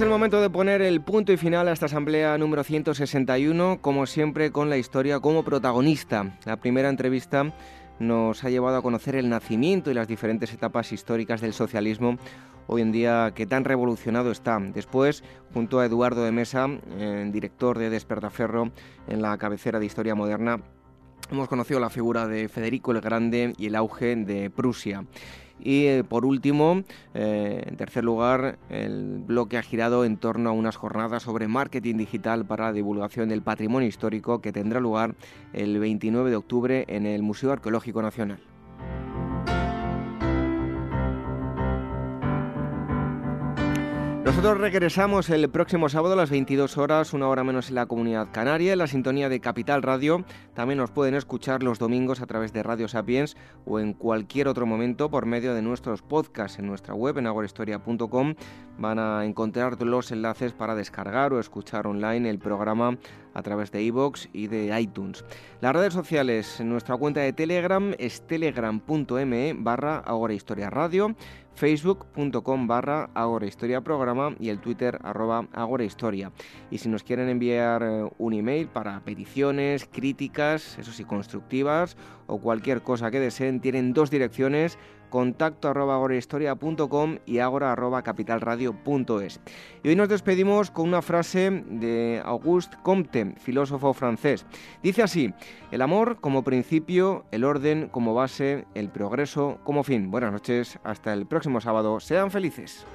Es 0.00 0.04
el 0.04 0.08
momento 0.08 0.40
de 0.40 0.48
poner 0.48 0.80
el 0.80 1.02
punto 1.02 1.30
y 1.30 1.36
final 1.36 1.68
a 1.68 1.72
esta 1.72 1.84
asamblea 1.84 2.38
número 2.38 2.64
161, 2.64 3.82
como 3.82 4.06
siempre 4.06 4.50
con 4.50 4.70
la 4.70 4.78
historia 4.78 5.20
como 5.20 5.44
protagonista. 5.44 6.38
La 6.46 6.56
primera 6.56 6.88
entrevista 6.88 7.52
nos 7.98 8.42
ha 8.42 8.48
llevado 8.48 8.78
a 8.78 8.82
conocer 8.82 9.14
el 9.14 9.28
nacimiento 9.28 9.90
y 9.90 9.94
las 9.94 10.08
diferentes 10.08 10.54
etapas 10.54 10.92
históricas 10.92 11.42
del 11.42 11.52
socialismo 11.52 12.16
hoy 12.66 12.80
en 12.80 12.92
día 12.92 13.32
que 13.34 13.44
tan 13.44 13.66
revolucionado 13.66 14.30
está. 14.30 14.58
Después, 14.58 15.22
junto 15.52 15.80
a 15.80 15.84
Eduardo 15.84 16.24
de 16.24 16.32
Mesa, 16.32 16.66
eh, 16.96 17.28
director 17.30 17.76
de 17.76 17.90
Despertaferro 17.90 18.72
en 19.06 19.20
la 19.20 19.36
cabecera 19.36 19.78
de 19.78 19.84
Historia 19.84 20.14
Moderna, 20.14 20.62
hemos 21.30 21.46
conocido 21.46 21.78
la 21.78 21.90
figura 21.90 22.26
de 22.26 22.48
Federico 22.48 22.92
el 22.92 23.02
Grande 23.02 23.52
y 23.58 23.66
el 23.66 23.76
auge 23.76 24.16
de 24.16 24.48
Prusia. 24.48 25.04
Y 25.62 25.86
eh, 25.86 26.04
por 26.04 26.24
último, 26.24 26.82
eh, 27.14 27.62
en 27.66 27.76
tercer 27.76 28.04
lugar, 28.04 28.58
el 28.68 29.18
bloque 29.18 29.58
ha 29.58 29.62
girado 29.62 30.04
en 30.04 30.16
torno 30.16 30.50
a 30.50 30.52
unas 30.52 30.76
jornadas 30.76 31.22
sobre 31.22 31.48
marketing 31.48 31.96
digital 31.96 32.44
para 32.44 32.66
la 32.66 32.72
divulgación 32.72 33.28
del 33.28 33.42
patrimonio 33.42 33.88
histórico 33.88 34.40
que 34.40 34.52
tendrá 34.52 34.80
lugar 34.80 35.14
el 35.52 35.78
29 35.78 36.30
de 36.30 36.36
octubre 36.36 36.84
en 36.88 37.06
el 37.06 37.22
Museo 37.22 37.52
Arqueológico 37.52 38.02
Nacional. 38.02 38.49
Nosotros 44.30 44.58
regresamos 44.58 45.28
el 45.28 45.50
próximo 45.50 45.88
sábado 45.88 46.14
a 46.14 46.16
las 46.16 46.30
22 46.30 46.78
horas, 46.78 47.12
una 47.14 47.26
hora 47.26 47.42
menos 47.42 47.68
en 47.68 47.74
la 47.74 47.86
comunidad 47.86 48.28
canaria, 48.30 48.72
en 48.72 48.78
la 48.78 48.86
sintonía 48.86 49.28
de 49.28 49.40
Capital 49.40 49.82
Radio. 49.82 50.24
También 50.54 50.78
nos 50.78 50.92
pueden 50.92 51.16
escuchar 51.16 51.64
los 51.64 51.80
domingos 51.80 52.20
a 52.20 52.26
través 52.26 52.52
de 52.52 52.62
Radio 52.62 52.86
Sapiens 52.86 53.36
o 53.66 53.80
en 53.80 53.92
cualquier 53.92 54.46
otro 54.46 54.66
momento 54.66 55.10
por 55.10 55.26
medio 55.26 55.52
de 55.52 55.62
nuestros 55.62 56.02
podcasts 56.02 56.60
en 56.60 56.68
nuestra 56.68 56.94
web 56.94 57.18
en 57.18 57.26
agorahistoria.com. 57.26 58.36
Van 58.78 59.00
a 59.00 59.24
encontrar 59.24 59.82
los 59.82 60.12
enlaces 60.12 60.52
para 60.52 60.76
descargar 60.76 61.32
o 61.32 61.40
escuchar 61.40 61.88
online 61.88 62.30
el 62.30 62.38
programa 62.38 62.98
a 63.34 63.42
través 63.42 63.72
de 63.72 63.82
iVoox 63.82 64.28
y 64.32 64.46
de 64.46 64.80
iTunes. 64.80 65.24
Las 65.60 65.74
redes 65.74 65.92
sociales, 65.92 66.60
nuestra 66.60 66.96
cuenta 66.96 67.20
de 67.20 67.32
Telegram 67.32 67.94
es 67.98 68.26
telegram.me 68.26 69.54
barra 69.58 69.98
Agora 69.98 70.34
Historia 70.34 70.70
Radio, 70.70 71.16
facebook.com 71.60 72.66
barra 72.66 73.10
Agora 73.12 73.44
Historia 73.44 73.82
Programa 73.82 74.34
y 74.40 74.48
el 74.48 74.60
Twitter 74.60 74.98
arroba 75.02 75.46
Agora 75.52 75.84
Historia. 75.84 76.32
Y 76.70 76.78
si 76.78 76.88
nos 76.88 77.02
quieren 77.02 77.28
enviar 77.28 77.82
eh, 77.82 78.08
un 78.16 78.32
email 78.32 78.66
para 78.66 79.00
peticiones, 79.00 79.84
críticas, 79.84 80.78
eso 80.78 80.90
sí, 80.90 81.04
constructivas 81.04 81.98
o 82.26 82.40
cualquier 82.40 82.80
cosa 82.80 83.10
que 83.10 83.20
deseen, 83.20 83.60
tienen 83.60 83.92
dos 83.92 84.10
direcciones 84.10 84.78
contacto 85.10 85.68
arroba 85.68 85.94
agorahistoria.com 85.94 87.18
y 87.26 87.40
agora 87.40 87.72
arroba 87.72 88.02
capitalradio.es. 88.02 89.40
Y 89.82 89.88
hoy 89.88 89.96
nos 89.96 90.08
despedimos 90.08 90.70
con 90.70 90.88
una 90.88 91.02
frase 91.02 91.50
de 91.50 92.22
Auguste 92.24 92.76
Comte, 92.82 93.34
filósofo 93.36 93.92
francés. 93.92 94.46
Dice 94.82 95.02
así, 95.02 95.34
el 95.70 95.82
amor 95.82 96.20
como 96.20 96.44
principio, 96.44 97.26
el 97.30 97.44
orden 97.44 97.88
como 97.88 98.14
base, 98.14 98.64
el 98.74 98.88
progreso 98.88 99.58
como 99.64 99.82
fin. 99.82 100.10
Buenas 100.10 100.32
noches, 100.32 100.78
hasta 100.84 101.12
el 101.12 101.26
próximo 101.26 101.60
sábado, 101.60 102.00
sean 102.00 102.30
felices. 102.30 102.86